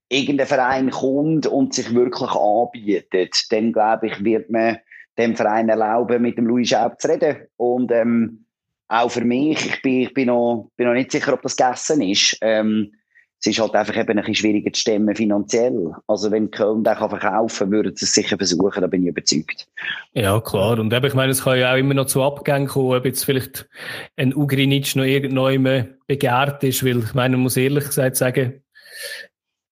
irgendein 0.10 0.48
Verein 0.48 0.90
kommt 0.90 1.48
und 1.48 1.74
sich 1.74 1.94
wirklich 1.94 2.32
anbietet, 2.32 3.36
dann 3.52 3.74
glaube 3.74 4.08
ich, 4.08 4.24
wird 4.24 4.50
man 4.50 4.78
dem 5.18 5.36
Verein 5.36 5.70
erlauben, 5.70 6.22
mit 6.22 6.38
dem 6.38 6.46
Louis 6.46 6.70
Schaub 6.70 7.02
zu 7.02 7.10
reden. 7.10 7.48
Und 7.58 7.92
ähm, 7.92 8.46
auch 8.88 9.10
für 9.10 9.26
mich, 9.26 9.66
ich 9.66 9.82
bin, 9.82 10.02
ich 10.02 10.14
bin, 10.14 10.28
noch, 10.28 10.70
bin 10.78 10.88
noch 10.88 10.94
nicht 10.94 11.12
sicher, 11.12 11.34
ob 11.34 11.42
das 11.42 11.58
gegessen 11.58 12.02
ist. 12.02 12.38
Ähm, 12.42 12.94
es 13.40 13.46
ist 13.46 13.60
halt 13.60 13.76
einfach 13.76 13.96
eben 13.96 14.10
ein 14.10 14.16
bisschen 14.18 14.36
schwieriger 14.36 14.74
zu 14.74 14.82
stemmen 14.82 15.16
finanziell. 15.16 15.92
Also 16.08 16.32
wenn 16.32 16.50
Köln 16.50 16.84
den 16.84 16.96
kann 16.96 17.10
verkaufen 17.10 17.72
würden 17.72 17.96
sie 17.96 18.06
es 18.06 18.14
sicher 18.14 18.36
versuchen, 18.36 18.82
da 18.82 18.88
bin 18.88 19.04
ich 19.04 19.10
überzeugt. 19.10 19.68
Ja, 20.14 20.42
klar. 20.42 20.80
Und 20.80 20.92
eben, 20.92 21.06
ich 21.06 21.14
meine, 21.14 21.32
es 21.32 21.44
kann 21.44 21.60
ja 21.60 21.72
auch 21.72 21.78
immer 21.78 21.94
noch 21.94 22.08
zu 22.08 22.24
Abgängen 22.24 22.68
kommen, 22.68 22.98
ob 22.98 23.06
jetzt 23.06 23.26
vielleicht 23.26 23.70
ein 24.16 24.36
Ugrinic 24.36 24.96
noch 24.96 25.04
irgendwann 25.04 25.98
begehrt 26.08 26.64
ist, 26.64 26.84
weil 26.84 27.00
ich 27.00 27.14
meine, 27.14 27.38
man 27.38 27.44
muss 27.44 27.58
ehrlich 27.58 27.86
gesagt 27.86 28.16
sagen, 28.16 28.64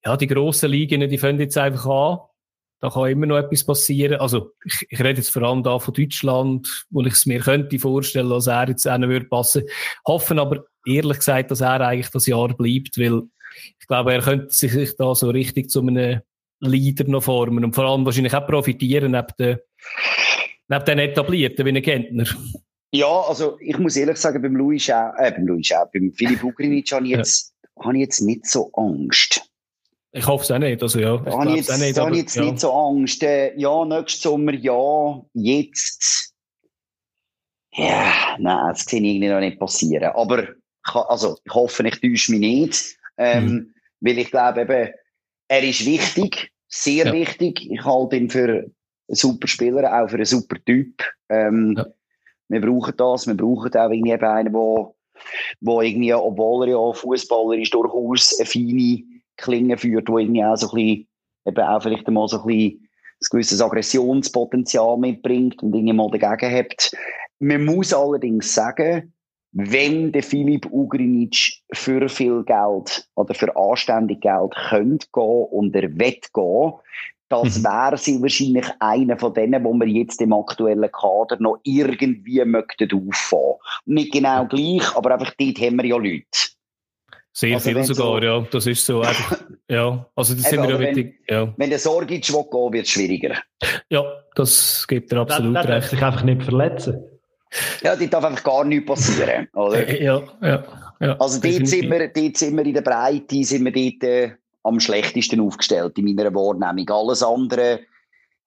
ja, 0.06 0.16
die 0.16 0.28
grossen 0.28 0.70
Ligen, 0.70 1.10
die 1.10 1.18
fangen 1.18 1.40
jetzt 1.40 1.58
einfach 1.58 1.86
an. 1.88 2.20
Da 2.82 2.90
kann 2.90 3.10
immer 3.10 3.26
noch 3.26 3.38
etwas 3.38 3.64
passieren. 3.64 4.20
Also, 4.20 4.52
ich, 4.64 4.86
ich 4.90 5.00
rede 5.00 5.18
jetzt 5.18 5.32
vor 5.32 5.42
allem 5.42 5.64
da 5.64 5.80
von 5.80 5.94
Deutschland, 5.94 6.86
wo 6.92 7.02
ich 7.02 7.14
es 7.14 7.26
mir 7.26 7.40
könnte 7.40 7.80
vorstellen, 7.80 8.30
dass 8.30 8.46
er 8.46 8.68
jetzt 8.68 8.88
auch 8.88 9.00
würde 9.00 9.26
passen. 9.26 9.64
Hoffen 10.06 10.38
aber 10.38 10.66
ehrlich 10.86 11.18
gesagt, 11.18 11.50
dass 11.50 11.62
er 11.62 11.82
eigentlich 11.82 12.12
das 12.12 12.28
Jahr 12.28 12.50
bleibt, 12.50 13.00
weil 13.00 13.24
ich 13.80 13.88
glaube, 13.88 14.14
er 14.14 14.22
könnte 14.22 14.54
sich 14.54 14.96
da 14.96 15.14
so 15.16 15.30
richtig 15.30 15.70
zu 15.70 15.82
einem 15.82 16.22
Leader 16.60 17.06
noch 17.06 17.24
formen 17.24 17.64
und 17.64 17.76
vor 17.76 17.86
allem 17.86 18.06
wahrscheinlich 18.06 18.34
auch 18.34 18.48
profitieren 18.48 19.12
neben 19.12 19.28
den, 19.40 19.58
neben 20.68 20.86
den 20.86 21.00
etablierten 21.00 21.66
wie 21.66 21.70
ein 21.70 21.82
Gentner. 21.82 22.26
Ja, 22.92 23.22
also 23.28 23.58
ich 23.60 23.78
muss 23.78 23.98
ehrlich 23.98 24.18
sagen, 24.18 24.42
beim 24.42 24.56
Louis 24.56 24.84
Schau, 24.84 25.12
äh, 25.18 25.32
beim 25.32 25.48
Louis 25.48 25.68
Schau, 25.68 25.86
beim 25.94 26.12
Philipp 26.14 26.44
Ugrinic 26.44 26.92
habe 26.92 27.06
ich 27.06 27.12
jetzt, 27.12 27.54
ja. 27.64 27.86
habe 27.86 27.96
ich 27.96 28.02
jetzt 28.02 28.22
nicht 28.22 28.46
so 28.46 28.72
Angst. 28.74 29.42
Ich 30.14 30.26
hoffe 30.26 30.46
es 30.46 30.52
auch 30.52 30.60
nicht. 30.60 30.82
Also, 30.82 31.00
ja, 31.00 31.18
da 31.18 31.40
habe 31.40 31.50
ich 31.50 31.56
jetzt, 31.58 31.78
nicht, 31.78 32.00
aber, 32.00 32.16
jetzt 32.16 32.36
ja. 32.38 32.46
nicht 32.46 32.60
so 32.60 32.72
Angst. 32.72 33.22
Äh, 33.22 33.54
ja, 33.58 33.84
nächstes 33.84 34.22
Sommer, 34.22 34.54
ja, 34.54 35.22
jetzt. 35.34 36.34
Ja, 37.74 38.38
nein, 38.40 38.70
das 38.70 38.86
sehe 38.86 39.02
ich 39.02 39.06
irgendwie 39.06 39.28
noch 39.28 39.42
nicht 39.42 39.60
passieren. 39.60 40.14
Aber 40.16 40.48
also, 40.84 41.38
ich 41.44 41.54
hoffe, 41.54 41.86
ich 41.86 42.00
täusche 42.00 42.32
mich 42.32 42.40
nicht. 42.40 42.98
Ähm, 43.18 43.46
mhm. 43.46 43.74
Weil 44.02 44.18
ich 44.20 44.32
glaube 44.32 44.62
eben, 44.62 44.94
er 45.48 45.64
ist 45.64 45.86
wichtig, 45.86 46.52
sehr 46.68 47.08
ja. 47.08 47.14
wichtig. 47.14 47.70
Ich 47.70 47.84
halte 47.84 48.16
ihn 48.16 48.30
für 48.30 48.48
einen 48.50 48.74
super 49.08 49.48
Spieler, 49.48 50.04
auch 50.04 50.10
für 50.10 50.16
einen 50.16 50.26
super 50.26 50.58
Typ. 50.66 51.04
Ähm, 51.30 51.76
ja. 51.78 51.86
Wir 52.48 52.62
brauchen 52.62 52.94
das, 52.98 53.28
wir 53.28 53.36
brauchen 53.36 53.74
auch 53.76 53.90
irgendwie 53.90 54.14
einen, 54.14 54.52
der 54.54 54.96
wo 55.62 55.82
irgendwie, 55.82 56.14
obwohl 56.14 56.68
er 56.68 56.72
ja 56.72 56.94
Fußballer 56.94 57.58
ist, 57.58 57.74
durchaus 57.74 58.38
eine 58.38 58.46
feine 58.46 59.04
Klinge 59.38 59.78
führt, 59.78 60.10
wo 60.10 60.20
irgendwie 60.20 60.44
auch 60.44 60.56
so 60.56 60.70
ein 60.70 60.76
bisschen, 60.76 61.08
eben 61.46 61.62
auch 61.62 61.82
vielleicht 61.82 62.08
mal 62.10 62.28
so 62.28 62.42
ein 62.42 62.46
bisschen 62.46 62.90
ein 63.22 63.28
gewisses 63.32 63.62
Aggressionspotenzial 63.62 64.98
mitbringt 64.98 65.62
und 65.64 65.74
irgendwie 65.74 65.94
mal 65.94 66.10
dagegen 66.12 66.56
hat. 66.56 66.92
Man 67.40 67.66
muss 67.66 67.94
allerdings 67.94 68.54
sagen, 68.54 69.14
wenn 69.56 70.12
der 70.12 70.22
Philipp 70.22 70.68
Ugrinic 70.70 71.62
für 71.72 72.10
viel 72.10 72.44
Geld 72.44 73.08
oder 73.16 73.34
für 73.34 73.56
anständig 73.56 74.20
Geld 74.20 74.54
könnte 74.70 75.08
gehen 75.14 75.48
und 75.50 75.74
er 75.74 75.98
wird 75.98 76.34
gehen, 76.34 76.74
das 77.30 77.60
mhm. 77.60 77.64
wäre 77.64 77.98
sie 77.98 78.22
wahrscheinlich 78.22 78.66
einer 78.80 79.18
von 79.18 79.34
denen, 79.34 79.64
wo 79.64 79.74
wir 79.74 79.88
jetzt 79.88 80.22
im 80.22 80.34
aktuellen 80.34 80.92
Kader 80.92 81.38
noch 81.40 81.60
irgendwie 81.64 82.44
möchten 82.44 82.90
auffahren. 82.92 83.56
Nicht 83.86 84.12
genau 84.12 84.46
gleich, 84.46 84.96
aber 84.96 85.14
einfach 85.14 85.34
dort 85.40 85.60
haben 85.60 85.78
wir 85.78 85.86
ja 85.86 85.96
Leute. 85.96 86.26
Sehr 87.32 87.56
also 87.56 87.70
viel 87.70 87.84
sogar, 87.84 88.22
so, 88.22 88.26
ja. 88.26 88.48
Das 88.52 88.68
ist 88.68 88.86
so 88.86 89.02
einfach, 89.02 89.42
ja. 89.70 90.06
Also, 90.16 90.36
das 90.36 90.50
sind 90.50 90.62
wir 90.62 90.70
ja 90.70 90.80
wichtig, 90.80 91.22
ja. 91.30 91.54
Wenn 91.58 91.70
der 91.70 91.80
Sorgic 91.80 92.32
will 92.32 92.46
gehen, 92.52 92.74
wird 92.74 92.86
es 92.86 92.92
schwieriger. 92.92 93.36
Ja, 93.90 94.04
das 94.36 94.86
gibt 94.88 95.12
er 95.12 95.22
absolut 95.22 95.56
der, 95.56 95.64
der 95.64 95.76
recht. 95.78 95.90
sich 95.90 96.02
einfach 96.02 96.24
nicht 96.24 96.44
verletzen. 96.44 97.04
Ja, 97.84 97.96
dort 97.96 98.14
darf 98.14 98.24
einfach 98.24 98.44
gar 98.44 98.64
nichts 98.64 98.86
passieren, 98.86 99.48
oder? 99.54 100.02
Ja, 100.02 100.24
ja, 100.42 100.64
ja. 101.00 101.18
Also 101.18 101.40
dort 101.40 101.68
sind, 101.68 101.90
wir, 101.90 102.08
dort 102.08 102.38
sind 102.38 102.58
wir 102.58 102.66
in 102.66 102.74
der 102.74 102.82
Breite, 102.82 103.44
sind 103.44 103.66
wir 103.66 103.72
dort 103.72 104.04
äh, 104.04 104.32
am 104.64 104.80
schlechtesten 104.80 105.40
aufgestellt 105.40 105.98
in 105.98 106.06
meiner 106.06 106.34
Wahrnehmung. 106.34 106.90
Alles 106.90 107.24
andere 107.24 107.82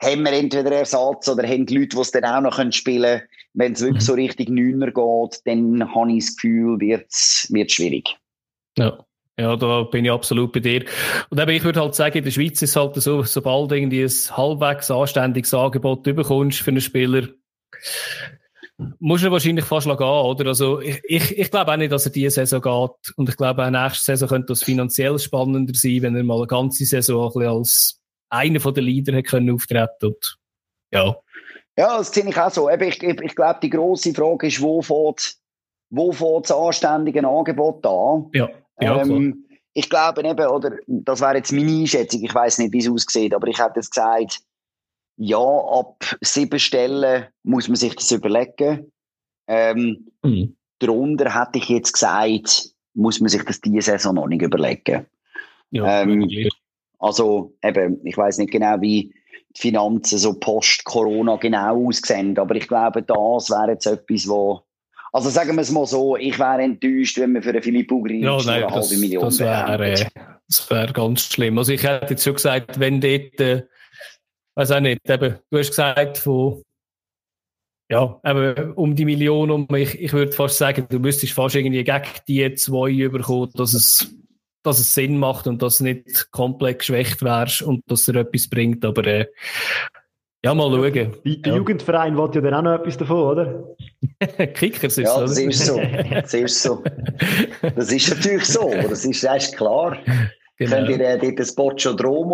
haben 0.02 0.22
wir 0.24 0.32
entweder 0.32 0.72
Ersatz 0.72 1.28
oder 1.28 1.46
haben 1.46 1.66
die 1.66 1.76
Leute, 1.76 1.96
die 1.96 2.02
es 2.02 2.10
dann 2.10 2.24
auch 2.24 2.40
noch 2.40 2.72
spielen 2.72 3.02
können. 3.02 3.22
Wenn 3.54 3.72
es 3.72 3.80
wirklich 3.80 4.02
mhm. 4.02 4.06
so 4.06 4.12
richtig 4.14 4.48
Neuner 4.48 4.92
geht, 4.92 5.40
dann 5.44 5.94
habe 5.94 6.12
ich 6.12 6.24
das 6.24 6.36
Gefühl, 6.36 6.80
wird 6.80 7.06
es 7.10 7.72
schwierig. 7.72 8.16
Ja. 8.76 9.04
Ja, 9.40 9.54
da 9.54 9.84
bin 9.84 10.04
ich 10.04 10.10
absolut 10.10 10.52
bei 10.52 10.58
dir. 10.58 10.84
Und 11.30 11.38
eben, 11.38 11.50
ich 11.52 11.62
würde 11.62 11.80
halt 11.80 11.94
sagen, 11.94 12.18
in 12.18 12.24
der 12.24 12.32
Schweiz 12.32 12.60
ist 12.60 12.70
es 12.70 12.76
halt 12.76 12.96
so, 12.96 13.22
sobald 13.22 13.70
irgendwie 13.70 14.02
ein 14.02 14.36
halbwegs 14.36 14.90
anständiges 14.90 15.54
Angebot 15.54 16.02
bekommst 16.02 16.58
für 16.58 16.72
einen 16.72 16.80
Spieler, 16.80 17.28
muss 19.00 19.24
er 19.24 19.32
wahrscheinlich 19.32 19.64
fast 19.64 19.86
gehen, 19.86 20.00
oder? 20.00 20.46
Also, 20.46 20.80
ich, 20.80 21.00
ich, 21.04 21.36
ich 21.36 21.50
glaube 21.50 21.72
auch 21.72 21.76
nicht, 21.76 21.90
dass 21.90 22.06
er 22.06 22.12
diese 22.12 22.46
Saison 22.46 22.62
geht. 22.62 23.14
Und 23.16 23.28
ich 23.28 23.36
glaube 23.36 23.64
auch 23.64 23.70
nächste 23.70 24.04
Saison 24.04 24.28
könnte 24.28 24.46
das 24.46 24.62
finanziell 24.62 25.18
spannender 25.18 25.74
sein, 25.74 26.02
wenn 26.02 26.16
er 26.16 26.22
mal 26.22 26.38
eine 26.38 26.46
ganze 26.46 26.84
Saison 26.84 27.32
ein 27.34 27.48
als 27.48 28.00
einer 28.30 28.60
von 28.60 28.74
den 28.74 28.84
Leadern 28.84 29.16
hätte 29.16 29.30
können 29.30 29.54
auftreten 29.54 30.06
und, 30.06 30.38
ja. 30.92 31.16
Ja, 31.76 31.98
das 31.98 32.12
sehe 32.12 32.28
ich 32.28 32.36
auch 32.36 32.50
so. 32.50 32.68
Ich, 32.68 33.02
ich, 33.02 33.20
ich 33.20 33.34
glaube, 33.36 33.60
die 33.62 33.70
grosse 33.70 34.12
Frage 34.12 34.48
ist, 34.48 34.60
wo 34.60 34.82
fährt, 34.82 35.34
wo 35.90 36.12
fährt 36.12 36.50
das 36.50 36.56
anständige 36.56 37.26
Angebot 37.26 37.86
an? 37.86 38.30
Ja, 38.32 38.48
ja 38.80 39.00
ähm, 39.02 39.44
Ich 39.74 39.88
glaube 39.88 40.22
eben, 40.22 40.46
oder, 40.46 40.76
das 40.86 41.20
wäre 41.20 41.36
jetzt 41.36 41.52
meine 41.52 41.70
Einschätzung, 41.70 42.22
ich 42.24 42.34
weiß 42.34 42.58
nicht, 42.58 42.72
wie 42.72 42.78
es 42.78 42.88
aussieht, 42.88 43.32
aber 43.32 43.46
ich 43.46 43.58
hätte 43.58 43.74
jetzt 43.76 43.92
gesagt, 43.92 44.40
ja, 45.18 45.38
ab 45.38 46.16
sieben 46.20 46.58
Stellen 46.58 47.26
muss 47.42 47.68
man 47.68 47.76
sich 47.76 47.94
das 47.94 48.10
überlegen. 48.12 48.92
Ähm, 49.48 50.10
mhm. 50.22 50.56
Darunter 50.78 51.34
hätte 51.34 51.58
ich 51.58 51.68
jetzt 51.68 51.92
gesagt, 51.92 52.70
muss 52.94 53.20
man 53.20 53.28
sich 53.28 53.44
das 53.44 53.60
diese 53.60 53.92
Saison 53.92 54.14
noch 54.14 54.28
nicht 54.28 54.42
überlegen. 54.42 55.06
Ja, 55.70 56.02
ähm, 56.02 56.28
also 57.00 57.52
eben, 57.62 58.04
ich 58.06 58.16
weiß 58.16 58.38
nicht 58.38 58.52
genau, 58.52 58.80
wie 58.80 59.12
die 59.56 59.60
Finanzen 59.60 60.18
so 60.18 60.34
post-Corona 60.34 61.36
genau 61.36 61.88
aussehen, 61.88 62.38
aber 62.38 62.54
ich 62.54 62.68
glaube, 62.68 63.02
das 63.02 63.50
wäre 63.50 63.72
jetzt 63.72 63.86
etwas, 63.86 64.28
wo 64.28 64.62
also 65.10 65.30
sagen 65.30 65.54
wir 65.54 65.62
es 65.62 65.70
mal 65.70 65.86
so, 65.86 66.16
ich 66.16 66.38
wäre 66.38 66.62
enttäuscht, 66.62 67.18
wenn 67.18 67.32
wir 67.32 67.42
für 67.42 67.50
einen 67.50 67.62
Philipp 67.62 67.90
Ugrin 67.90 68.22
ja, 68.22 68.36
nein, 68.44 68.64
eine 68.64 68.74
halbe 68.74 68.96
Million 68.98 69.24
das 69.24 69.38
wäre 69.38 69.92
äh, 69.92 70.04
das 70.46 70.70
wäre 70.70 70.92
ganz 70.92 71.32
schlimm. 71.32 71.56
Also 71.58 71.72
ich 71.72 71.82
hätte 71.82 72.08
jetzt 72.10 72.24
schon 72.24 72.34
gesagt, 72.34 72.78
wenn 72.78 73.00
dort 73.00 73.40
äh, 73.40 73.62
weiß 74.58 74.72
auch 74.72 74.80
nicht, 74.80 75.08
eben, 75.08 75.36
du 75.50 75.58
hast 75.58 75.68
gesagt, 75.68 76.18
von, 76.18 76.62
ja, 77.88 78.20
eben, 78.24 78.72
um 78.72 78.96
die 78.96 79.04
Million, 79.04 79.52
um, 79.52 79.68
ich, 79.76 80.00
ich 80.00 80.12
würde 80.12 80.32
fast 80.32 80.58
sagen, 80.58 80.86
du 80.90 80.98
müsstest 80.98 81.32
fast 81.32 81.54
irgendwie 81.54 81.84
gegen 81.84 82.02
die 82.26 82.54
zwei 82.54 82.90
überkommen, 82.90 83.50
dass 83.54 83.72
es, 83.72 84.16
dass 84.64 84.80
es 84.80 84.92
Sinn 84.92 85.16
macht 85.16 85.46
und 85.46 85.62
dass 85.62 85.78
du 85.78 85.84
nicht 85.84 86.32
komplett 86.32 86.80
geschwächt 86.80 87.22
wärst 87.22 87.62
und 87.62 87.82
dass 87.86 88.08
er 88.08 88.16
etwas 88.16 88.50
bringt, 88.50 88.84
aber, 88.84 89.06
äh, 89.06 89.26
ja, 90.44 90.54
mal 90.54 90.70
schauen. 90.70 90.92
Der 90.92 91.12
ja. 91.24 91.56
Jugendverein 91.56 92.16
will 92.16 92.30
ja 92.32 92.40
dann 92.40 92.54
auch 92.54 92.62
noch 92.62 92.80
etwas 92.80 92.96
davon, 92.96 93.16
oder? 93.16 93.76
Kickers 94.54 94.98
ist 94.98 95.06
ja, 95.06 95.20
das 95.20 95.38
ist 95.38 95.66
so. 95.66 95.80
Das 96.10 96.34
ist 96.34 96.62
so. 96.62 96.82
Das 97.74 97.92
ist 97.92 98.08
natürlich 98.08 98.44
so, 98.44 98.70
das 98.70 99.04
ist, 99.04 99.24
ist 99.24 99.56
klar. 99.56 99.98
Genau. 100.58 100.74
Könnt 100.74 100.88
ihr 100.88 101.00
äh, 101.00 101.18
dort 101.18 101.38
das 101.38 101.54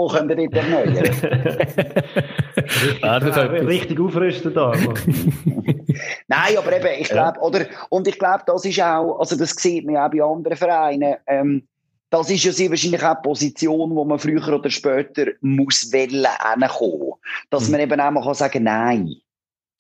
könnt 0.09 0.31
ihr 0.31 0.49
dort 0.49 0.55
erneuern? 0.55 0.97
richtig, 3.03 3.69
richtig 3.69 4.01
aufrüsten 4.01 4.55
da. 4.55 4.73
Nein, 6.29 6.57
aber 6.57 6.75
eben, 6.75 7.03
ich 7.03 7.11
glaube, 7.11 7.39
oder, 7.41 7.67
und 7.91 8.09
ich 8.09 8.19
glaube, 8.19 8.45
das 8.47 8.65
ist 8.65 8.81
auch, 8.81 9.19
also 9.19 9.37
das 9.37 9.51
sieht 9.51 9.85
man 9.85 9.99
auch 9.99 10.11
bei 10.11 10.23
anderen 10.23 10.57
Vereinen, 10.57 11.17
ähm, 11.27 11.69
das 12.09 12.31
ist 12.31 12.45
ja 12.45 12.53
sehr 12.53 12.71
wahrscheinlich 12.71 13.03
auch 13.03 13.11
eine 13.11 13.21
Position, 13.23 13.95
wo 13.95 14.07
man 14.07 14.19
früher 14.19 14.49
oder 14.49 14.71
später 14.71 15.27
muss 15.43 15.93
wollen 15.93 16.27
hinkommen. 16.61 17.13
Dass 17.51 17.67
mhm. 17.67 17.73
man 17.73 17.81
eben 17.81 18.01
auch 18.01 18.11
mal 18.11 18.23
kann 18.23 18.35
sagen 18.35 18.65
nein. 18.65 19.15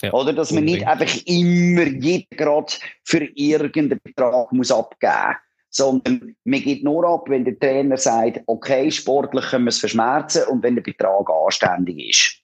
Ja, 0.02 0.12
oder 0.12 0.34
dass 0.34 0.52
man 0.52 0.64
nicht 0.64 0.86
einfach 0.86 1.16
immer 1.24 1.86
jeden 1.86 2.26
gerade 2.36 2.74
für 3.04 3.24
irgendeinen 3.34 4.00
Betrag 4.02 4.52
muss 4.52 4.70
abgeben 4.70 5.36
sondern 5.74 6.36
man 6.44 6.60
geht 6.60 6.84
nur 6.84 7.04
ab, 7.06 7.28
wenn 7.28 7.44
der 7.44 7.58
Trainer 7.58 7.96
sagt, 7.96 8.40
okay, 8.46 8.90
sportlich 8.90 9.44
können 9.46 9.64
wir 9.64 9.70
es 9.70 9.80
verschmerzen 9.80 10.44
und 10.44 10.62
wenn 10.62 10.76
der 10.76 10.82
Betrag 10.82 11.28
anständig 11.28 12.10
ist. 12.10 12.40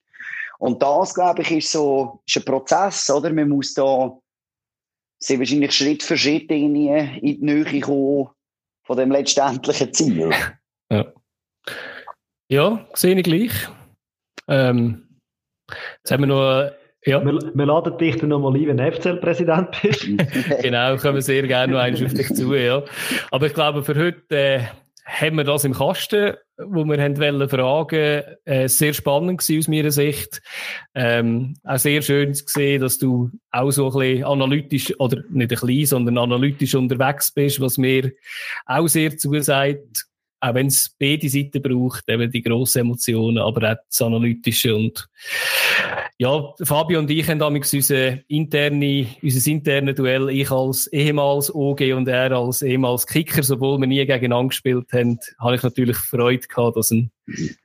Und 0.59 0.83
das, 0.83 1.15
glaube 1.15 1.43
ich, 1.43 1.51
ist 1.51 1.73
so 1.73 2.21
ist 2.27 2.37
ein 2.37 2.45
Prozess, 2.45 3.09
oder? 3.09 3.33
Man 3.33 3.49
muss 3.49 3.73
da 3.75 4.19
sehr 5.19 5.39
wahrscheinlich 5.39 5.73
Schritt 5.73 6.03
für 6.03 6.17
Schritt 6.17 6.51
in 6.51 6.75
die, 6.75 7.39
Nähe 7.41 7.81
kommen 7.81 8.29
von 8.85 8.97
dem 8.97 9.11
letztendlichen 9.11 9.93
Ziel. 9.93 10.31
Ja, 10.91 11.13
ja 12.49 12.87
sehe 12.95 13.17
ich 13.17 13.25
gleich. 13.25 13.69
Ähm, 14.49 15.07
Jetzt 15.99 16.11
haben 16.11 16.23
wir 16.23 16.27
noch 16.27 16.71
ja. 17.05 17.25
Wir, 17.25 17.39
wir 17.55 17.67
laden 17.67 17.97
dich 17.99 18.17
dann 18.17 18.29
nochmal 18.29 18.55
ein, 18.57 18.67
wenn 18.67 18.77
du 18.77 18.93
FCL-Präsident 18.93 19.69
bist. 19.83 20.07
genau, 20.63 20.97
kommen 20.97 21.23
sehr 21.23 21.47
gerne 21.47 21.73
noch 21.73 21.81
eins 21.81 22.03
auf 22.03 22.13
dich 22.13 22.29
zu, 22.35 22.55
ja. 22.55 22.83
Aber 23.31 23.47
ich 23.47 23.55
glaube, 23.55 23.83
für 23.83 23.95
heute 23.95 24.37
äh, 24.37 24.61
haben 25.07 25.37
wir 25.37 25.45
das 25.45 25.65
im 25.65 25.73
Kasten, 25.73 26.35
wo 26.59 26.85
wir 26.85 27.03
haben 27.03 27.19
wollen 27.19 27.49
fragen. 27.49 28.23
Äh, 28.45 28.69
sehr 28.69 28.93
spannend 28.93 29.41
gewesen 29.41 29.59
aus 29.61 29.69
meiner 29.69 29.91
Sicht. 29.91 30.43
Ähm, 30.95 31.57
auch 31.65 31.79
sehr 31.79 32.03
schön 32.03 32.35
zu 32.35 32.45
sehen, 32.47 32.83
dass 32.83 32.99
du 32.99 33.31
auch 33.51 33.71
so 33.71 33.91
ein 33.91 33.99
bisschen 33.99 34.25
analytisch, 34.25 34.95
oder 35.01 35.23
nicht 35.31 35.53
ein 35.53 35.67
bisschen, 35.67 35.87
sondern 35.87 36.19
analytisch 36.19 36.75
unterwegs 36.75 37.33
bist, 37.33 37.61
was 37.61 37.79
mir 37.79 38.13
auch 38.67 38.89
sehr 38.89 39.17
zusagt 39.17 40.07
auch 40.41 40.55
wenn 40.55 40.69
es 40.69 40.95
beide 40.99 41.29
Seiten 41.29 41.61
braucht, 41.63 42.09
eben 42.09 42.31
die 42.31 42.43
grossen 42.43 42.81
Emotionen, 42.81 43.39
aber 43.39 43.73
auch 43.73 43.77
das 43.87 44.01
Analytische 44.01 44.75
und 44.75 45.07
ja, 46.21 46.53
Fabio 46.63 46.99
und 46.99 47.11
ich 47.11 47.27
haben 47.31 47.39
damals 47.39 47.73
unser, 47.73 48.19
interne, 48.29 49.07
unser 49.23 49.51
interne 49.51 49.95
Duell, 49.95 50.29
ich 50.29 50.51
als 50.51 50.87
ehemals 50.89 51.55
OG 51.55 51.81
und 51.97 52.09
er 52.09 52.33
als 52.33 52.61
ehemals 52.61 53.07
Kicker, 53.07 53.41
obwohl 53.55 53.81
wir 53.81 53.87
nie 53.87 54.05
gegeneinander 54.05 54.49
gespielt 54.49 54.93
haben, 54.93 55.19
habe 55.39 55.55
ich 55.55 55.63
natürlich 55.63 55.97
Freude 55.97 56.47
gehabt, 56.47 56.77
dass 56.77 56.91
ein 56.91 57.11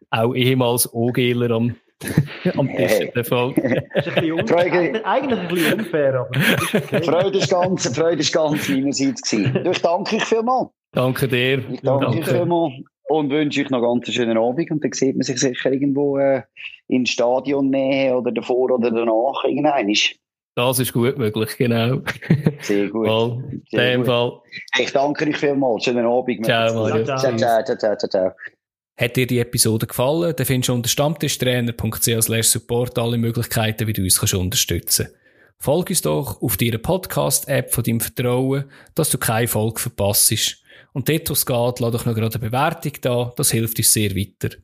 auch 0.09 0.33
ehemals 0.33 0.89
OGler 0.93 1.51
am 1.51 1.75
am 2.55 2.69
Tisch 2.69 3.11
der 3.13 3.25
Fall. 3.25 3.53
Freude, 3.55 5.05
eigentlich 5.05 5.39
ein 5.39 5.47
bisschen 5.49 5.79
unfair, 5.79 6.13
aber 6.13 6.39
okay. 6.73 7.03
Freude 7.03 7.37
ist 7.37 7.49
ganz, 7.49 7.93
Freude 7.93 8.21
ist 8.21 8.33
ganz 8.33 8.69
meinerseits 8.69 9.21
gewesen. 9.21 9.65
Ich 9.69 9.81
danke 9.81 10.15
euch 10.15 10.23
vielmals. 10.23 10.69
Danke 10.93 11.27
dir. 11.27 11.57
Ich 11.57 11.81
danke, 11.81 12.05
danke. 12.05 12.23
vielmals 12.23 12.73
und 13.07 13.29
wünsche 13.29 13.61
euch 13.61 13.69
noch 13.69 13.81
ganz 13.81 14.05
einen 14.05 14.13
schönen 14.13 14.37
Abend 14.37 14.71
und 14.71 14.83
dann 14.83 14.91
sieht 14.91 15.15
man 15.15 15.23
sich 15.23 15.39
sicher 15.39 15.71
irgendwo 15.71 16.17
äh, 16.17 16.43
in 16.87 17.05
Stadion 17.05 17.69
näher 17.69 18.17
oder 18.17 18.31
davor 18.31 18.71
oder 18.71 18.91
danach 18.91 19.43
irgendein 19.43 19.93
Das 20.55 20.79
ist 20.79 20.93
gut 20.93 21.17
möglich, 21.17 21.57
genau. 21.57 22.01
Sehr 22.61 22.89
gut. 22.89 23.07
Mal, 23.07 23.43
in 23.71 23.79
dem 23.79 24.05
Fall. 24.05 24.39
Ich 24.79 24.91
danke 24.91 25.27
euch 25.27 25.37
vielmals. 25.37 25.83
Schönen 25.83 26.05
Abend. 26.05 26.45
Ciao, 26.45 26.73
Mario. 26.73 27.05
Ciao, 27.05 27.17
ciao, 27.17 27.37
ciao, 27.37 27.63
ciao, 27.63 27.95
ciao. 27.95 28.09
ciao. 28.09 28.31
Hat 28.97 29.17
dir 29.17 29.27
die 29.27 29.39
Episode 29.39 29.87
gefallen, 29.87 30.33
dann 30.37 30.45
findest 30.45 30.69
du 30.69 30.73
unter 30.73 30.87
stammtischtrainer.ch 30.87 32.43
support 32.43 32.97
alle 32.97 33.17
Möglichkeiten, 33.17 33.87
wie 33.87 33.93
du 33.93 34.01
uns 34.01 34.17
kannst 34.17 34.33
unterstützen 34.33 35.07
kannst. 35.07 35.19
Folge 35.57 35.89
uns 35.89 36.01
doch 36.01 36.41
auf 36.41 36.57
deiner 36.57 36.77
Podcast-App 36.77 37.73
von 37.73 37.83
deinem 37.83 37.99
Vertrauen, 37.99 38.65
dass 38.93 39.09
du 39.09 39.17
keine 39.17 39.47
Folge 39.47 39.81
verpasst. 39.81 40.63
Und 40.95 41.09
dort, 41.09 41.29
wo 41.29 41.33
es 41.33 41.45
geht, 41.45 41.79
lass 41.81 41.91
doch 41.91 42.05
noch 42.05 42.15
gerade 42.15 42.39
eine 42.39 42.49
Bewertung 42.49 42.93
da, 43.01 43.33
das 43.35 43.51
hilft 43.51 43.77
uns 43.77 43.91
sehr 43.91 44.15
weiter. 44.15 44.55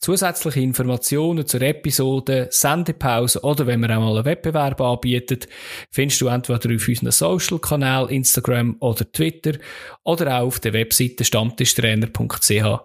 Zusätzliche 0.00 0.60
Informationen 0.60 1.46
zur 1.46 1.60
Episode, 1.60 2.48
Sendepause 2.50 3.42
oder 3.42 3.66
wenn 3.66 3.80
wir 3.80 3.94
auch 3.94 4.00
mal 4.00 4.16
einen 4.16 4.24
Wettbewerb 4.24 4.80
anbieten, 4.80 5.40
findest 5.90 6.22
du 6.22 6.28
entweder 6.28 6.74
auf 6.74 6.88
unseren 6.88 7.12
Social-Kanal, 7.12 8.10
Instagram 8.10 8.76
oder 8.80 9.12
Twitter 9.12 9.58
oder 10.02 10.38
auch 10.38 10.46
auf 10.46 10.60
der 10.60 10.72
Webseite 10.72 11.24
stammtischtrainer.ch. 11.24 12.80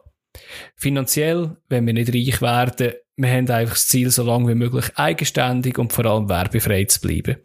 Finanziell, 0.76 1.56
wenn 1.70 1.88
wir 1.88 1.94
nicht 1.94 2.14
reich 2.14 2.42
werden, 2.42 2.94
wir 3.16 3.30
haben 3.30 3.50
einfach 3.50 3.76
das 3.76 3.88
Ziel, 3.88 4.12
so 4.12 4.24
lange 4.24 4.50
wie 4.50 4.56
möglich 4.56 4.92
eigenständig 4.96 5.78
und 5.78 5.94
vor 5.94 6.06
allem 6.06 6.28
werbefrei 6.28 6.84
zu 6.84 7.00
bleiben. 7.00 7.38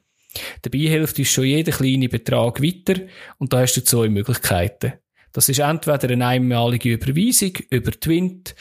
Dabei 0.63 0.79
hilft 0.79 1.21
uns 1.21 1.29
schon 1.29 1.45
jeder 1.45 1.71
kleine 1.71 2.09
Betrag 2.09 2.61
weiter 2.61 3.03
und 3.39 3.53
da 3.53 3.61
hast 3.61 3.77
du 3.77 3.85
zwei 3.85 4.09
Möglichkeiten. 4.09 4.95
Das 5.33 5.49
ist 5.49 5.61
entweder 5.61 6.11
eine 6.11 6.27
einmalige 6.27 6.95
Überweisung 6.95 7.53
über 7.71 7.93
Twint 7.93 8.55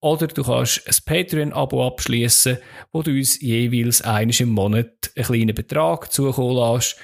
oder 0.00 0.26
du 0.26 0.42
kannst 0.42 0.86
ein 0.86 0.96
Patreon-Abo 1.04 1.86
abschließen, 1.86 2.58
wo 2.92 3.02
du 3.02 3.10
uns 3.10 3.40
jeweils 3.40 4.00
eines 4.02 4.40
im 4.40 4.50
Monat 4.50 5.10
einen 5.16 5.26
kleinen 5.26 5.54
Betrag 5.54 6.10
zukommen 6.12 6.56
lässt, 6.56 6.96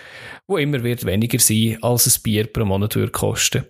wo 0.46 0.56
immer 0.56 0.82
wird 0.82 1.04
weniger 1.04 1.38
sein, 1.38 1.78
als 1.82 2.06
ein 2.06 2.22
Bier 2.22 2.46
pro 2.46 2.64
Monat 2.64 2.96
würde 2.96 3.12
kosten. 3.12 3.66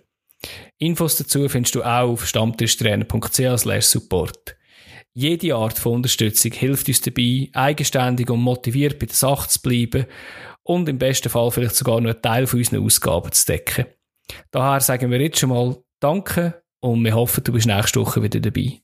Infos 0.77 1.17
dazu 1.17 1.47
findest 1.49 1.75
du 1.75 1.83
auch 1.83 2.11
auf 2.11 2.25
stammtischtrainer.ch 2.25 3.81
support. 3.81 4.55
Jede 5.13 5.55
Art 5.55 5.77
von 5.77 5.95
Unterstützung 5.95 6.53
hilft 6.53 6.87
uns 6.87 7.01
dabei, 7.01 7.49
eigenständig 7.53 8.29
und 8.29 8.39
motiviert 8.39 8.97
bei 8.97 9.07
der 9.07 9.15
Sache 9.15 9.49
zu 9.49 9.61
bleiben 9.61 10.05
und 10.63 10.87
im 10.87 10.97
besten 10.97 11.29
Fall 11.29 11.51
vielleicht 11.51 11.75
sogar 11.75 11.99
noch 11.99 12.11
einen 12.11 12.21
Teil 12.21 12.47
von 12.47 12.59
unseren 12.59 12.83
Ausgaben 12.83 13.31
zu 13.33 13.45
decken. 13.45 13.85
Daher 14.51 14.79
sagen 14.79 15.11
wir 15.11 15.21
jetzt 15.21 15.39
schon 15.39 15.49
mal 15.49 15.77
Danke 15.99 16.63
und 16.79 17.03
wir 17.03 17.15
hoffen, 17.15 17.43
du 17.43 17.51
bist 17.51 17.67
nächste 17.67 18.01
Woche 18.01 18.23
wieder 18.23 18.39
dabei. 18.39 18.81